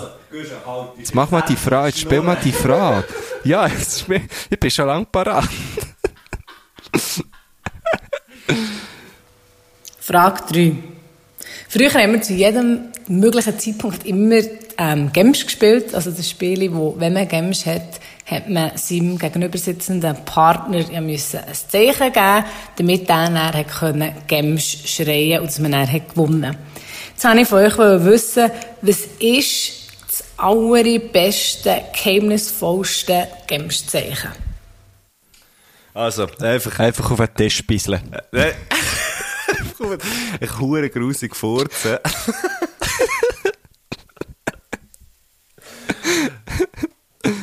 Jetzt 0.97 1.13
mach 1.13 1.29
mal 1.29 1.41
die 1.41 1.57
Frage, 1.57 1.87
jetzt 1.87 1.99
spiel 1.99 2.21
mal 2.21 2.37
die 2.41 2.53
Frage. 2.53 3.05
Ja, 3.43 3.67
jetzt 3.67 3.99
spiel, 4.01 4.21
ich 4.49 4.59
bin 4.59 4.71
schon 4.71 4.87
lang 4.87 5.05
parat. 5.05 5.49
Frage 9.99 10.41
3. 10.53 10.75
Früher 11.67 11.93
haben 11.93 12.13
wir 12.13 12.21
zu 12.21 12.33
jedem 12.33 12.91
möglichen 13.19 13.59
Zeitpunkt 13.59 14.05
immer 14.05 14.41
ähm, 14.77 15.11
Games 15.11 15.43
gespielt. 15.43 15.93
Also 15.93 16.11
das 16.11 16.29
Spiel, 16.29 16.73
wo, 16.73 16.95
wenn 16.97 17.13
man 17.13 17.27
Games 17.27 17.65
hat, 17.65 17.99
hat 18.25 18.49
man 18.49 18.77
seinem 18.77 19.17
gegenübersitzenden 19.17 20.15
Partner 20.25 20.79
ja 20.89 21.01
müssen 21.01 21.39
ein 21.39 21.53
Zeichen 21.53 22.13
geben, 22.13 22.45
damit 22.77 23.09
der 23.09 23.25
dann 23.25 23.53
hat 23.53 23.67
können 23.67 24.13
Games 24.27 24.77
schreien 24.85 25.41
und 25.41 25.47
dass 25.47 25.59
man 25.59 25.73
dann 25.73 25.91
hat 25.91 26.09
gewonnen. 26.09 26.55
Jetzt 27.11 27.23
wollte 27.23 27.41
ich 27.41 27.47
von 27.47 27.59
euch 27.59 28.05
wissen, 28.05 28.49
was 28.81 28.99
ist 29.19 29.73
das 30.07 30.23
allerbeste, 30.37 31.83
geheimnisvollste 31.93 33.27
Games-Zeichen? 33.47 34.31
Also, 35.93 36.27
einfach, 36.39 36.79
Einfach 36.79 37.11
auf 37.11 37.17
den 37.17 37.33
Tisch 37.35 37.67
bisseln. 37.67 38.01
Ich 40.39 40.59
hure 40.59 40.89
grusig 40.89 41.35
furzen. 41.35 41.97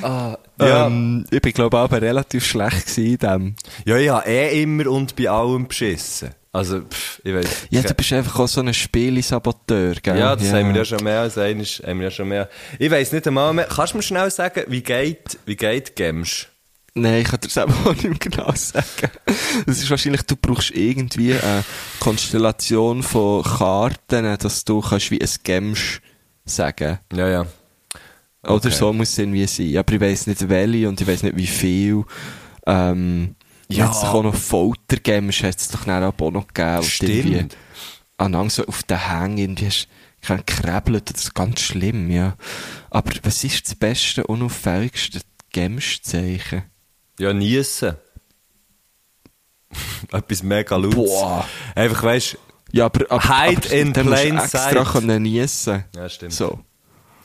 ah, 0.03 0.37
ja. 0.61 0.87
Ähm, 0.87 1.25
ich 1.31 1.41
bin 1.41 1.53
glaube 1.53 1.77
ich 1.77 1.83
aber 1.83 2.01
relativ 2.03 2.45
schlecht 2.47 2.87
gewesen 2.87 3.07
in 3.07 3.19
dem. 3.19 3.57
ja, 3.85 4.17
habe 4.17 4.29
eh 4.29 4.63
immer 4.63 4.87
und 4.89 5.17
bei 5.17 5.29
allem 5.29 5.69
beschissen. 5.69 6.31
Also, 6.51 6.81
pff, 6.81 7.21
ich 7.25 7.35
weiß. 7.35 7.67
Ja, 7.71 7.83
du 7.83 7.95
bist 7.95 8.13
einfach 8.13 8.41
auch 8.41 8.49
so 8.49 8.61
ein 8.61 8.73
Spielesaboteur, 8.73 9.95
gell? 10.03 10.19
Ja, 10.19 10.35
das 10.35 10.51
haben 10.53 10.69
wir 10.69 10.77
ja 10.77 10.85
schon 10.85 11.05
mehr 11.05 11.21
als 11.21 11.37
eines, 11.37 11.83
haben 11.87 11.99
wir 11.99 12.07
ja 12.07 12.11
schon 12.11 12.29
mehr. 12.29 12.49
Ich 12.79 12.91
weiss 12.91 13.13
nicht 13.13 13.27
einmal 13.27 13.53
mehr. 13.53 13.67
Kannst 13.67 13.93
du 13.93 13.99
mir 13.99 14.03
schnell 14.03 14.31
sagen, 14.31 14.65
wie 14.69 14.83
geht, 14.83 15.39
wie 15.45 15.57
geht 15.57 15.95
Gems? 15.95 16.49
Nein, 17.01 17.22
ich 17.22 17.28
kann 17.28 17.40
dir 17.40 17.49
selber 17.49 17.74
auch 17.84 17.92
nicht 17.94 18.05
mehr 18.05 18.14
genau 18.18 18.53
sagen. 18.55 19.11
Das 19.66 19.78
ist 19.78 19.90
wahrscheinlich, 19.90 20.22
du 20.22 20.36
brauchst 20.36 20.70
irgendwie 20.70 21.34
eine 21.34 21.64
Konstellation 22.01 23.03
von 23.03 23.42
Karten, 23.42 24.36
dass 24.38 24.64
du 24.64 24.80
kannst 24.80 25.11
wie 25.11 25.20
ein 25.20 25.28
Gemsch 25.42 26.01
sagen. 26.44 26.99
Ja, 27.12 27.28
ja. 27.28 27.40
Oder 28.42 28.53
Okay. 28.55 28.70
so 28.70 28.92
muss 28.92 29.11
es 29.11 29.18
irgendwie 29.18 29.46
sein. 29.46 29.76
Aber 29.76 29.92
ich 29.92 30.01
weiss 30.01 30.26
nicht 30.26 30.49
welche 30.49 30.88
und 30.88 31.01
ich 31.01 31.07
weiss 31.07 31.22
nicht 31.22 31.36
wie 31.36 31.46
viel. 31.46 32.05
Ähm, 32.66 33.34
ja. 33.68 33.86
Jetzt 33.86 34.03
doch 34.03 34.14
auch 34.14 34.22
noch 34.22 34.34
Foltergemsch 34.34 35.42
hat 35.42 35.57
es 35.59 35.68
doch 35.68 35.84
dann 35.84 36.03
auch 36.05 36.30
noch 36.30 36.46
gegeben. 36.49 36.78
Und 36.78 36.84
Stimmt. 36.84 37.57
Anhang 38.16 38.49
so 38.51 38.64
auf 38.66 38.82
den 38.84 39.09
Hängen 39.09 39.38
irgendwie 39.38 39.66
hast 39.66 39.88
du 40.26 40.36
gekrebelt. 40.36 41.11
Das 41.12 41.24
ist 41.24 41.34
ganz 41.34 41.61
schlimm, 41.61 42.11
ja. 42.11 42.36
Aber 42.90 43.11
was 43.22 43.44
ist 43.44 43.66
das 43.66 43.74
beste, 43.74 44.26
unauffälligste 44.26 45.20
Gemschzeichen? 45.53 46.62
Ja, 47.19 47.33
niesen. 47.33 47.97
Etwas 50.12 50.43
mega 50.43 50.77
lautes. 50.77 50.95
Boah. 50.97 51.47
Einfach, 51.75 52.03
weißt 52.03 52.39
Ja, 52.73 52.87
aber, 52.87 53.05
aber, 53.11 53.23
Hide 53.23 53.61
aber 53.66 53.73
in 53.75 53.93
dann 53.93 54.09
musst 54.09 54.25
du 54.25 54.29
plain 54.29 54.39
extra 54.39 54.59
sight. 54.73 54.93
können 54.93 55.23
niessen. 55.23 55.85
Ja, 55.95 56.09
stimmt. 56.09 56.33
So. 56.33 56.61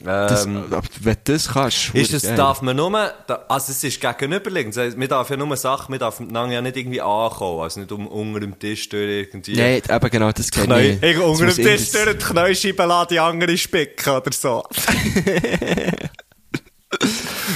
Das, 0.04 0.46
ähm, 0.46 0.66
aber 0.70 0.82
wenn 1.00 1.16
du 1.24 1.32
das 1.32 1.48
kannst, 1.48 1.96
Ist 1.96 2.12
es, 2.14 2.24
geil. 2.24 2.36
darf 2.36 2.62
man 2.62 2.76
nur, 2.76 2.94
also 3.48 3.72
es 3.72 3.82
ist 3.86 4.02
gegenüberliegend. 4.02 4.76
Das 4.76 4.98
Man 4.98 5.08
darf 5.08 5.30
ja 5.30 5.38
nur 5.38 5.56
Sachen, 5.56 5.92
man 5.92 6.00
darf 6.00 6.20
ja 6.20 6.62
nicht 6.62 6.76
irgendwie 6.76 7.00
ankommen. 7.00 7.62
Also 7.62 7.80
nicht 7.80 7.92
um, 7.94 8.08
unter 8.08 8.42
dem 8.42 8.60
Tisch 8.60 8.90
durch 8.90 9.10
irgendwie. 9.10 9.56
Nein, 9.56 9.82
eben 9.90 10.10
genau, 10.10 10.30
das 10.34 10.52
kenne 10.52 10.66
Knäu, 10.66 10.90
ich. 10.90 11.04
ich, 11.04 11.18
unter 11.20 11.46
dem 11.46 11.48
Das 11.48 11.56
Tisch 11.56 11.92
durch 11.92 12.18
die 12.18 12.26
Knäuscheibe 12.26 12.84
lassen, 12.84 13.08
die 13.12 13.20
andere 13.20 13.58
spicken 13.58 14.10
oder 14.10 14.32
so. 14.34 14.64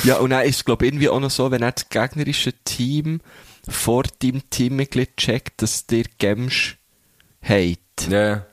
Ja, 0.04 0.18
und 0.18 0.30
dann 0.30 0.46
ist 0.46 0.58
es, 0.58 0.66
glaube 0.66 0.86
ich, 0.86 0.92
irgendwie 0.92 1.10
auch 1.10 1.20
noch 1.20 1.30
so, 1.32 1.52
wenn 1.52 1.62
er 1.62 1.72
das 1.72 1.90
gegnerische 1.90 2.54
Team 2.64 3.20
vor 3.68 4.04
deinem 4.20 4.50
Teammitglied 4.50 5.18
checkt, 5.18 5.62
dass 5.62 5.86
dir 5.88 6.06
Gemsch 6.18 6.78
hat, 7.42 7.78
Ja. 8.10 8.46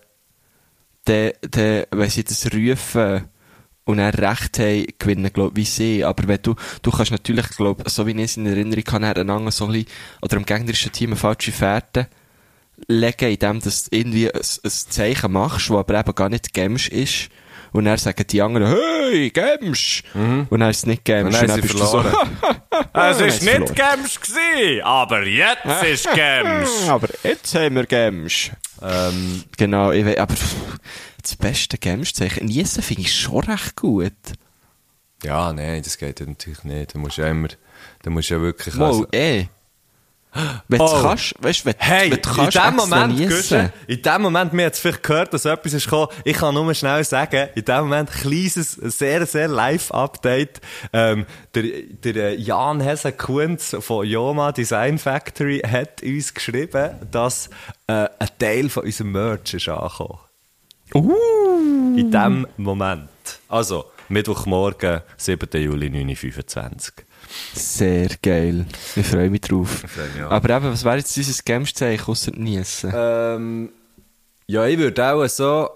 dann, 1.05 1.32
dann, 1.51 1.84
wenn 1.90 2.11
sie 2.11 2.24
das 2.24 2.47
rufen 2.53 3.28
und 3.84 3.99
er 3.99 4.16
recht 4.16 4.59
haben, 4.59 4.86
gewinnen, 4.99 5.32
glaube 5.32 5.61
ich, 5.61 5.66
wie 5.66 5.70
sie. 5.70 6.05
Aber 6.05 6.26
wenn 6.26 6.42
du, 6.42 6.55
du 6.82 6.90
kannst 6.90 7.12
natürlich, 7.12 7.49
glaube 7.51 7.84
so 7.88 8.07
wie 8.07 8.12
ich 8.12 8.18
es 8.18 8.36
in 8.36 8.47
Erinnerung 8.47 8.84
habe, 8.92 9.14
dann 9.14 9.30
einander 9.30 9.51
so 9.53 9.66
ein 9.66 9.72
bisschen, 9.72 9.88
oder 10.22 10.36
am 10.38 10.47
gegnerischen 10.47 10.92
Team 10.92 11.11
eine 11.11 11.16
falsche 11.16 11.53
Fährte 11.53 12.09
legen, 12.88 13.30
indem 13.30 13.61
du 13.61 13.70
irgendwie 13.90 14.32
ein, 14.32 14.40
ein 14.40 14.70
Zeichen 14.70 15.32
machst, 15.32 15.70
das 15.70 15.76
aber 15.76 16.01
eben 16.01 16.14
gar 16.14 16.28
nicht 16.28 16.53
Gemsch 16.55 16.88
ist. 16.88 17.28
Und 17.75 17.87
dann 17.87 17.99
sagen 17.99 18.25
die 18.31 18.41
anderen, 18.41 18.68
hey, 18.68 19.31
Gemsch! 19.31 20.05
Und 20.14 20.61
dann 20.61 20.70
ist 20.70 20.77
es 20.79 20.87
nicht 20.87 21.05
Gemsch. 21.05 21.39
Und 21.41 21.49
dann 21.51 21.61
bist 21.61 21.75
du 21.75 21.79
so. 21.85 22.05
Es 22.97 23.18
dann 23.18 23.29
ist 23.29 23.41
sie 23.41 23.59
nicht 23.59 23.75
Gems 23.75 24.20
gsi, 24.20 24.81
aber 24.83 25.25
jetzt 25.27 25.64
ist 25.85 26.09
Gems. 26.14 26.70
aber 26.89 27.09
jetzt 27.25 27.55
haben 27.55 27.75
wir 27.75 27.87
Gemsch. 27.87 28.53
ähm, 28.81 29.43
Genau, 29.57 29.91
ich 29.91 30.05
weiß, 30.07 30.18
aber 30.18 30.35
das 31.20 31.37
beste 31.37 31.77
Gemsch-Zeichen, 31.79 32.47
Niesen 32.47 32.83
finde 32.83 33.03
ich 33.03 33.12
schon 33.14 33.43
recht 33.45 33.75
gut. 33.77 34.12
ja, 35.25 35.53
nein, 35.53 35.83
das 35.83 35.99
geht 35.99 36.20
natürlich 36.20 36.62
nicht. 36.64 36.95
Da 36.95 36.99
musst 36.99 37.18
du 37.18 37.22
ja 37.22 37.29
immer, 37.29 37.49
da 38.03 38.11
musst 38.11 38.31
du 38.31 38.35
ja 38.35 38.41
wirklich, 38.41 38.77
Wow, 38.79 38.87
also, 38.87 39.07
eh. 39.12 39.47
Wenn 40.68 40.78
du 40.78 40.85
Oh. 40.85 41.03
kannst, 41.03 41.35
weißt 41.41 41.64
wenn, 41.66 41.74
Hey, 41.78 42.11
wenn 42.11 42.20
du 42.22 42.28
in 42.30 42.35
kannst 42.35 42.57
dem 42.57 42.76
Moment. 42.76 43.28
Guschen, 43.28 43.72
in 43.87 44.03
dem 44.03 44.22
Moment, 44.22 44.53
mir 44.53 44.66
hat 44.66 44.76
vielleicht 44.76 45.03
gehört, 45.03 45.32
dass 45.32 45.45
etwas 45.45 45.72
ist 45.72 45.85
gekommen. 45.85 46.09
Ich 46.24 46.37
kann 46.37 46.55
nur 46.55 46.74
schnell 46.74 47.05
sagen, 47.05 47.49
in 47.55 47.64
dem 47.64 47.80
Moment, 47.85 48.11
kleines, 48.11 48.72
sehr, 48.72 49.26
sehr 49.26 49.49
Live-Update. 49.49 50.61
Ähm, 50.93 51.26
der, 51.55 51.62
der 52.03 52.16
äh, 52.16 52.35
Jan 52.35 52.80
Hesse 52.80 53.12
Kunz 53.12 53.76
von 53.80 54.07
Yoma 54.07 54.53
Design 54.53 54.99
Factory 54.99 55.61
hat 55.61 56.03
uns 56.03 56.35
geschrieben, 56.35 56.97
dass 57.11 57.49
äh, 57.87 58.09
ein 58.18 58.28
Teil 58.39 58.68
von 58.70 58.85
unserem 58.85 59.12
Merch 59.12 59.55
ist 59.55 59.68
angekommen. 59.68 60.18
Uh. 60.95 61.97
In 61.97 62.11
dem 62.11 62.47
Moment. 62.57 63.09
Also, 63.49 63.85
Mittwochmorgen, 64.09 65.01
7. 65.16 65.49
Juli 65.62 65.87
1925. 65.87 66.93
Sehr 67.55 68.09
geil. 68.22 68.66
Ich 68.97 69.07
freue 69.07 69.30
mich 69.30 69.43
drauf. 69.43 69.85
freue 69.87 70.09
mich. 70.09 70.22
Aber 70.22 70.57
eben, 70.57 70.72
was 70.72 70.85
wäre 70.85 70.97
jetzt 70.99 71.14
dieses 71.16 71.45
Gemsch-Zeichen, 71.45 72.07
ausser 72.07 72.32
Niesen? 72.32 72.93
Ähm, 72.95 73.72
ja, 74.47 74.66
ich 74.66 74.78
würde 74.78 75.12
auch 75.12 75.26
so, 75.28 75.68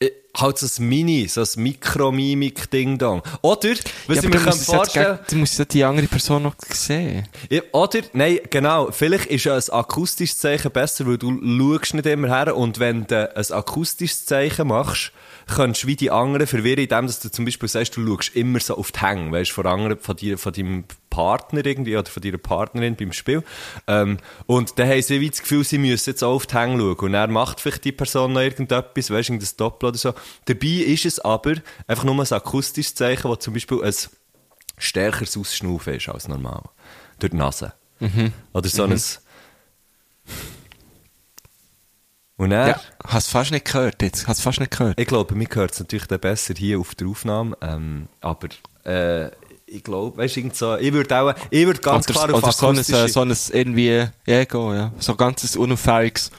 äh, 0.00 0.10
halt 0.36 0.58
so 0.58 0.82
ein 0.82 0.88
Mini, 0.88 1.28
so 1.28 1.42
ein 1.42 1.62
Mikromimik-Ding-Dong. 1.62 3.22
Oder, 3.42 3.70
was 4.06 4.16
Ja, 4.16 4.22
ich 4.22 4.22
mir 4.22 4.30
du 4.30 4.44
kann 4.44 4.52
vorstellen 4.54 5.18
du 5.28 5.36
musst 5.36 5.58
ja 5.58 5.64
die 5.64 5.84
andere 5.84 6.06
Person 6.06 6.42
noch 6.44 6.54
sehen. 6.68 7.28
Ja, 7.50 7.62
Oder, 7.72 8.00
nein, 8.12 8.40
genau, 8.50 8.90
vielleicht 8.90 9.26
ist 9.26 9.44
ja 9.44 9.56
ein 9.56 9.68
akustisches 9.70 10.38
Zeichen 10.38 10.70
besser, 10.70 11.06
weil 11.06 11.18
du 11.18 11.30
schaust 11.32 11.94
nicht 11.94 12.06
immer 12.06 12.28
her 12.28 12.56
und 12.56 12.78
wenn 12.78 13.06
du 13.06 13.36
ein 13.36 13.52
akustisches 13.52 14.24
Zeichen 14.24 14.68
machst, 14.68 15.12
kannst 15.46 15.82
du 15.82 15.86
wie 15.86 15.96
die 15.96 16.10
anderen 16.10 16.46
verwirren, 16.46 16.84
indem 16.84 17.06
dass 17.06 17.20
du 17.20 17.30
zum 17.30 17.44
Beispiel 17.44 17.68
sagst, 17.68 17.96
du 17.96 18.06
schaust 18.06 18.34
immer 18.34 18.60
so 18.60 18.76
auf 18.76 18.92
die 18.92 19.00
Hänge, 19.00 19.32
weißt, 19.32 19.50
von 19.50 19.66
anderen, 19.66 19.98
von, 19.98 20.16
dir, 20.16 20.38
von 20.38 20.52
deinem 20.52 20.84
Partner 21.10 21.64
irgendwie 21.64 21.96
oder 21.96 22.10
von 22.10 22.22
deiner 22.22 22.38
Partnerin 22.38 22.96
beim 22.96 23.12
Spiel. 23.12 23.42
Ähm, 23.86 24.16
und 24.46 24.78
dann 24.78 24.88
haben 24.88 25.02
sie 25.02 25.20
wie 25.20 25.28
das 25.28 25.42
Gefühl, 25.42 25.62
sie 25.62 25.78
müssen 25.78 26.10
jetzt 26.10 26.24
auch 26.24 26.34
auf 26.34 26.46
die 26.46 26.54
Hänge 26.54 26.78
schauen. 26.78 26.96
Und 26.98 27.14
er 27.14 27.28
macht 27.28 27.60
vielleicht 27.60 27.84
die 27.84 27.92
Person 27.92 28.32
noch 28.32 28.40
irgendetwas, 28.40 29.10
weißt, 29.10 29.28
irgendein 29.28 29.50
Doppel 29.58 29.88
oder 29.90 29.98
so. 29.98 30.14
Dabei 30.46 30.66
ist 30.66 31.04
es 31.06 31.20
aber 31.20 31.54
einfach 31.86 32.04
nur 32.04 32.14
ein 32.14 32.32
akustisches 32.32 32.94
Zeichen, 32.94 33.24
wo 33.24 33.36
zum 33.36 33.54
Beispiel 33.54 33.82
ein 33.82 33.94
stärkeres 34.78 35.36
Ausschnaufen 35.36 35.94
ist 35.94 36.08
als 36.08 36.28
normal. 36.28 36.62
Durch 37.18 37.30
die 37.30 37.36
Nase. 37.36 37.72
Oder 38.52 38.68
so 38.68 38.84
ein... 38.84 39.00
Und 42.36 42.50
er, 42.50 42.68
Ja, 42.68 42.80
hast 43.04 43.28
fast 43.28 43.52
nicht 43.52 43.66
gehört 43.66 44.02
jetzt. 44.02 44.26
Hast 44.26 44.40
fast 44.40 44.58
nicht 44.58 44.76
gehört. 44.76 44.98
ich 44.98 45.06
glaube, 45.06 45.34
mir 45.34 45.46
hört 45.52 45.72
es 45.72 45.78
natürlich 45.78 46.06
dann 46.06 46.18
besser 46.18 46.54
hier 46.54 46.80
auf 46.80 46.94
der 46.96 47.06
Aufnahme, 47.06 47.56
ähm, 47.60 48.08
aber 48.20 48.48
äh, 48.84 49.30
ich 49.72 49.82
glaube, 49.82 50.18
weißt 50.18 50.36
du, 50.36 50.50
so, 50.52 50.76
ich 50.76 50.92
würde 50.92 51.18
auch, 51.18 51.34
ich 51.50 51.66
würde 51.66 51.80
ganz 51.80 52.08
oder, 52.08 52.14
klar 52.14 52.34
auf 52.34 52.42
oder 52.42 52.52
so 52.52 52.68
ein, 52.68 53.08
so 53.08 53.20
ein 53.20 53.34
irgendwie, 53.52 54.06
ja, 54.26 54.44
go, 54.44 54.72
ja. 54.74 54.92
So 54.98 55.14
ganzes 55.14 55.56
unauffälliges. 55.56 56.30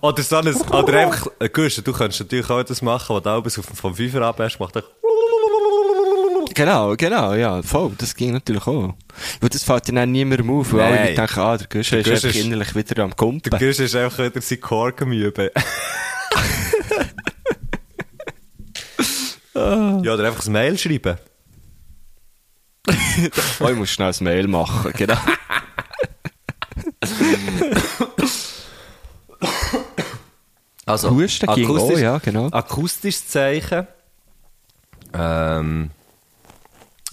Oder 0.00 0.22
so 0.22 0.36
ein, 0.36 0.48
oder 0.48 0.98
einfach, 0.98 1.28
äh, 1.38 1.48
Gusch, 1.48 1.76
du 1.82 1.92
könntest 1.92 2.20
natürlich 2.20 2.50
auch 2.50 2.62
das 2.62 2.82
machen, 2.82 3.16
was 3.16 3.22
du 3.22 3.30
alles 3.30 3.58
auf, 3.58 3.64
vom 3.64 3.94
Fünfer 3.94 4.22
abhast, 4.22 4.58
macht 4.60 4.76
er, 4.76 4.84
Genau, 6.54 6.94
genau, 6.96 7.32
ja, 7.32 7.62
voll, 7.62 7.92
das 7.96 8.14
ging 8.14 8.32
natürlich 8.32 8.66
auch. 8.66 8.94
Weil 9.40 9.48
das 9.48 9.62
fällt 9.62 9.88
dir 9.88 9.94
dann 9.94 10.12
niemandem 10.12 10.50
auf, 10.50 10.72
weil 10.72 10.90
Nein. 10.90 10.98
alle 10.98 11.14
denken, 11.14 11.40
ah, 11.40 11.56
der 11.56 11.66
Güsche 11.66 11.96
ist 11.98 12.10
einfach 12.10 12.34
innerlich 12.38 12.74
wieder 12.74 13.04
am 13.04 13.16
Kumpen. 13.16 13.50
der 13.50 13.58
Gusch 13.58 13.78
ist 13.78 13.96
einfach 13.96 14.18
wieder 14.18 14.42
sein 14.42 14.60
Korken 14.60 15.12
üben. 15.12 15.48
ja, 19.54 20.14
oder 20.14 20.26
einfach 20.26 20.44
ein 20.46 20.52
Mail 20.52 20.76
schreiben. 20.76 21.16
Oh, 23.60 23.68
ich 23.68 23.76
muss 23.76 23.90
schnell 23.90 24.12
ein 24.12 24.24
Mail 24.24 24.48
machen, 24.48 24.92
genau. 24.96 25.18
Also, 30.84 31.10
Husten 31.10 31.48
auch, 31.48 31.98
ja, 31.98 32.18
genau. 32.18 32.48
Akustisches 32.50 33.28
Zeichen. 33.28 33.86
Ähm, 35.14 35.90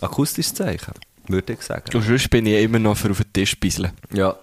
akustisches 0.01 0.53
Zeichen, 0.55 0.93
würde 1.28 1.53
ich 1.53 1.61
sagen. 1.61 1.95
Und 1.95 2.03
sonst 2.03 2.30
bin 2.30 2.45
ich 2.47 2.63
immer 2.63 2.80
noch 2.80 2.97
für 2.97 3.11
auf 3.11 3.20
den 3.20 3.32
Tisch 3.32 3.59
bisseln. 3.59 3.91
Ja. 4.11 4.36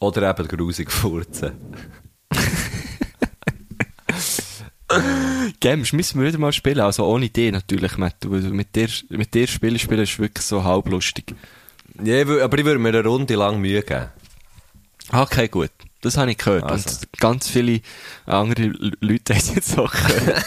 Oder 0.00 0.30
eben 0.30 0.48
grusig 0.48 0.90
furzen. 0.90 1.52
Games 5.60 5.92
müssen 5.92 6.20
wir 6.20 6.28
wieder 6.28 6.38
mal 6.38 6.52
spielen, 6.52 6.80
also 6.80 7.06
ohne 7.06 7.28
dich 7.28 7.52
natürlich, 7.52 7.96
Matt. 7.96 8.16
Weil 8.24 8.42
mit 8.42 8.74
dir, 8.76 8.88
mit 9.10 9.34
dir 9.34 9.46
spielen, 9.46 9.78
spielen 9.78 10.02
ist 10.02 10.18
wirklich 10.18 10.44
so 10.44 10.62
halblustig. 10.62 11.34
Ja, 12.02 12.22
aber 12.22 12.58
ich 12.58 12.64
würde 12.64 12.78
mir 12.78 12.90
eine 12.90 13.04
Runde 13.04 13.34
lang 13.34 13.60
Mühe 13.60 13.82
geben. 13.82 14.06
Okay, 15.12 15.48
gut. 15.48 15.70
Das 16.06 16.16
habe 16.16 16.30
ich 16.30 16.38
gehört. 16.38 16.64
Also. 16.64 16.88
Und 16.88 17.18
ganz 17.20 17.48
viele 17.48 17.80
andere 18.26 18.72
Leute 19.00 19.34
haben 19.34 19.40
es 19.40 19.54
jetzt 19.54 19.78
auch 19.78 19.92
gehört. 19.92 20.44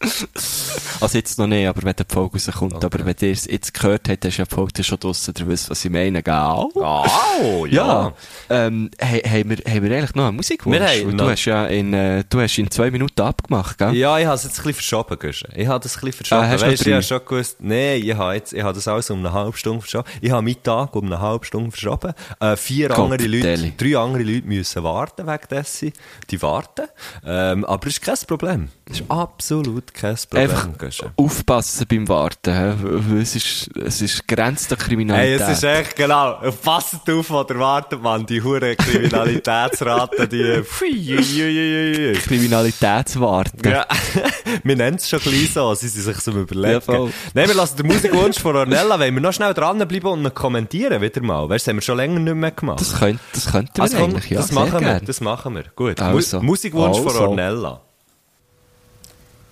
also 1.00 1.18
jetzt 1.18 1.38
noch 1.38 1.46
nicht, 1.46 1.66
aber 1.66 1.82
wenn 1.82 1.94
die 1.96 2.04
Folge 2.08 2.36
rauskommt. 2.38 2.84
Aber 2.84 3.04
wenn 3.04 3.14
ihr 3.20 3.32
es 3.32 3.46
jetzt 3.46 3.74
gehört 3.74 4.08
habt, 4.08 4.24
ist 4.24 4.36
ja 4.36 4.44
die 4.44 4.54
Folge 4.54 4.84
schon 4.84 4.98
draussen, 4.98 5.34
ihr 5.38 5.46
wisst, 5.48 5.70
was 5.70 5.84
ich 5.84 5.90
meine. 5.90 6.22
Gell? 6.22 6.34
Oh, 6.74 7.66
Ja. 7.68 8.12
Ähm, 8.50 8.90
he, 9.00 9.18
haben, 9.20 9.50
wir, 9.50 9.56
haben 9.72 9.82
wir 9.82 9.96
eigentlich 9.96 10.14
noch 10.14 10.26
einen 10.28 10.36
Musikwunsch? 10.36 10.78
Wir 10.78 10.86
haben 10.86 11.06
Weil 11.06 11.14
noch- 11.14 11.24
Du 11.26 11.30
hast 11.30 11.44
ja 11.44 11.66
in, 11.66 11.94
äh, 11.94 12.24
du 12.28 12.40
hast 12.40 12.58
in 12.58 12.70
zwei 12.70 12.90
Minuten 12.90 13.20
abgemacht, 13.20 13.78
gell? 13.78 13.94
Ja, 13.94 14.18
ich 14.18 14.26
habe 14.26 14.34
es 14.36 14.44
jetzt 14.44 14.58
ein 14.58 14.64
bisschen 14.64 14.74
verschoben, 14.74 15.18
Guschen. 15.18 15.48
Ich 15.54 15.66
habe 15.66 15.82
das 15.82 15.96
ein 15.96 16.00
bisschen 16.00 16.12
verschoben. 16.26 16.42
Ah, 16.42 16.48
hast 16.48 16.62
du 16.62 16.66
weißt, 16.66 16.80
noch 16.82 16.86
ich 16.86 16.92
habe 16.92 17.02
schon 17.02 17.20
gewusst, 17.26 17.56
nee, 17.60 17.96
ich 17.96 18.14
habe 18.14 18.34
jetzt, 18.34 18.52
ich 18.52 18.62
habe 18.62 18.74
das 18.74 18.88
alles 18.88 19.10
um 19.10 19.18
eine 19.20 19.32
halbe 19.32 19.56
Stunde 19.56 19.80
verschoben. 19.80 20.08
Ich 20.20 20.30
habe 20.30 20.42
meinen 20.42 20.62
Tag 20.62 20.94
um 20.96 21.06
eine 21.06 21.20
halbe 21.20 21.44
Stunde 21.44 21.70
verschoben. 21.70 22.12
Äh, 22.40 22.56
vier 22.56 22.88
Gott, 22.88 22.98
andere 22.98 23.26
Leute, 23.28 23.42
Deli. 23.56 23.72
drei 23.76 23.96
andere 23.98 24.22
Leute 24.22 24.46
müssen 24.46 24.82
warten 24.82 24.93
wegen 25.02 25.48
dessen. 25.50 25.92
Die 26.30 26.40
warten. 26.42 26.88
Ähm, 27.24 27.64
aber 27.64 27.86
es 27.86 27.94
ist 27.94 28.02
kein 28.02 28.16
Problem. 28.26 28.68
Es 28.90 29.00
ist 29.00 29.10
absolut 29.10 29.94
kein 29.94 30.16
Problem, 30.16 30.50
Einfach 30.50 30.68
aufpassen 31.16 31.86
beim 31.88 32.08
Warten. 32.08 33.18
Es 33.20 33.34
ist, 33.34 33.70
es 33.76 34.02
ist 34.02 34.28
Grenze 34.28 34.68
der 34.68 34.78
Hey, 34.78 34.86
Kriminalität. 34.86 35.40
es 35.40 35.48
ist 35.58 35.64
echt, 35.64 35.96
genau. 35.96 36.38
Passt 36.62 37.08
auf, 37.10 37.30
wo 37.30 37.42
der 37.44 37.58
wartet, 37.58 38.02
Mann. 38.02 38.26
Die 38.26 38.42
hure 38.42 38.76
Kriminalitätsraten, 38.76 40.28
die. 40.28 40.62
Kriminalitätswarten. 42.26 43.70
Ja, 43.70 43.86
wir 44.62 44.76
nennen 44.76 44.96
es 44.96 45.08
schon 45.08 45.20
gleich 45.20 45.52
so, 45.52 45.74
sie 45.74 45.88
sind 45.88 46.02
sich 46.04 46.18
so 46.18 46.32
überlegen. 46.32 46.80
Ja. 46.86 47.08
Nein, 47.34 47.48
wir 47.48 47.54
lassen 47.54 47.76
den 47.76 47.86
Musikwunsch 47.86 48.38
von 48.38 48.56
Ornella, 48.56 48.98
wollen 48.98 49.14
wir 49.14 49.20
noch 49.20 49.32
schnell 49.32 49.54
dranbleiben 49.54 50.10
und 50.10 50.24
ihn 50.24 50.34
kommentieren 50.34 51.00
wieder 51.00 51.22
mal. 51.22 51.48
Weißt 51.48 51.66
du, 51.66 51.70
das 51.70 51.72
haben 51.72 51.76
wir 51.76 51.82
schon 51.82 51.96
länger 51.96 52.20
nicht 52.20 52.34
mehr 52.34 52.50
gemacht. 52.50 52.80
Das 52.80 52.98
könnte, 52.98 53.20
das 53.32 53.50
könnten 53.50 53.76
wir 53.76 53.82
Also 53.82 53.96
eigentlich, 53.98 54.30
ja. 54.30 54.36
das 54.38 54.52
machen 54.52 54.83
wir, 54.84 55.00
das 55.00 55.20
machen 55.20 55.54
wir. 55.54 55.64
Gut. 55.74 56.00
Also. 56.00 56.38
Mu 56.40 56.46
Musikwunsch 56.46 56.98
von 56.98 57.06
Also. 57.08 57.28
Ornella. 57.28 57.80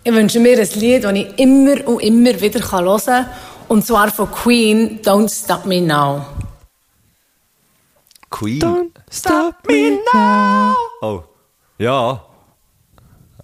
Ich 0.04 0.12
wünsche 0.12 0.40
mir 0.40 0.58
ein 0.58 0.68
Lied, 0.74 1.04
das 1.04 1.12
ich 1.12 1.38
immer 1.38 1.86
und 1.86 2.00
immer 2.00 2.40
wieder 2.40 2.60
hören 2.72 3.00
kann. 3.04 3.26
Und 3.68 3.86
zwar 3.86 4.10
von 4.10 4.30
Queen, 4.30 5.00
Don't 5.02 5.28
Stop 5.30 5.64
Me 5.64 5.80
Now. 5.80 6.26
Queen. 8.30 8.90
Stop 9.10 9.56
me 9.68 9.98
now. 10.12 10.74
Oh. 11.02 11.22
Ja. 11.78 12.24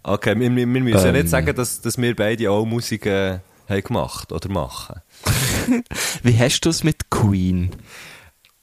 Okay, 0.02 0.34
wir, 0.38 0.50
wir, 0.56 0.66
wir 0.66 0.80
müssen 0.80 0.98
ja 0.98 1.06
Ähm. 1.06 1.12
nicht 1.14 1.28
sagen, 1.28 1.54
dass, 1.54 1.80
dass 1.80 1.98
wir 1.98 2.16
beide 2.16 2.50
auch 2.50 2.64
Musik 2.64 3.04
äh, 3.06 3.40
haben 3.68 3.82
gemacht 3.82 4.32
oder 4.32 4.48
machen. 4.48 5.02
Wie 6.22 6.38
hast 6.38 6.60
du 6.62 6.70
es 6.70 6.82
mit 6.82 7.10
Queen? 7.10 7.70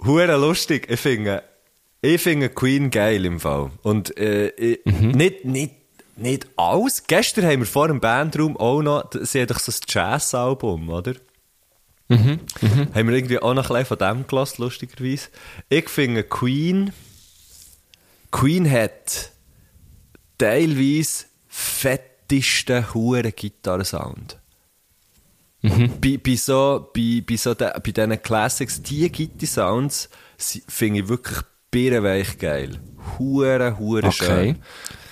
Hure 0.04 0.36
lustig. 0.38 0.88
Ich 0.90 1.00
finde, 1.00 1.44
ich 2.06 2.22
finde 2.22 2.50
Queen 2.50 2.90
geil 2.92 3.26
im 3.26 3.40
Fall. 3.40 3.72
Und 3.84 4.18
äh, 4.18 4.50
ich, 4.50 4.86
nicht, 4.86 5.46
nicht, 5.46 5.76
nicht 6.16 6.48
alles. 6.56 7.04
Gestern 7.08 7.46
haben 7.46 7.60
wir 7.60 7.66
vor 7.66 7.88
dem 7.88 8.00
Bandraum 8.00 8.56
auch 8.58 8.82
noch, 8.82 9.10
sie 9.22 9.42
hat 9.42 9.52
doch 9.52 9.60
so 9.60 9.72
ein 9.72 9.80
Jazz-Album, 9.88 10.90
oder? 10.90 11.14
Haben 12.10 12.40
wir 12.94 13.10
irgendwie 13.16 13.40
auch 13.40 13.54
noch 13.54 13.70
ein 13.72 13.84
bisschen 13.84 13.86
von 13.86 13.98
dem 13.98 14.28
gelassen, 14.28 14.62
lustigerweise. 14.62 15.30
Ich 15.70 15.90
finde 15.90 16.24
Queen, 16.24 16.94
Queen 18.32 18.70
hat 18.70 19.32
teilweise 20.38 21.26
fettesten 21.48 22.94
hure 22.94 23.32
Gitarrensound. 23.32 24.38
Bei, 25.62 26.20
bei 26.24 26.36
so, 26.36 26.92
bei, 26.94 27.24
bei 27.28 27.38
so 27.38 27.56
de, 27.56 27.72
bei 27.74 27.92
diesen 27.92 28.22
Classics, 28.22 28.84
die 28.84 29.10
Gitarre-Sounds 29.12 30.10
sie- 30.38 30.62
finde 30.68 31.00
ich 31.02 31.08
wirklich 31.08 31.40
birrenweich 31.76 32.38
geil. 32.38 32.80
Hure, 33.20 33.78
hure 33.78 34.04
Okay. 34.08 34.14
schön. 34.14 34.60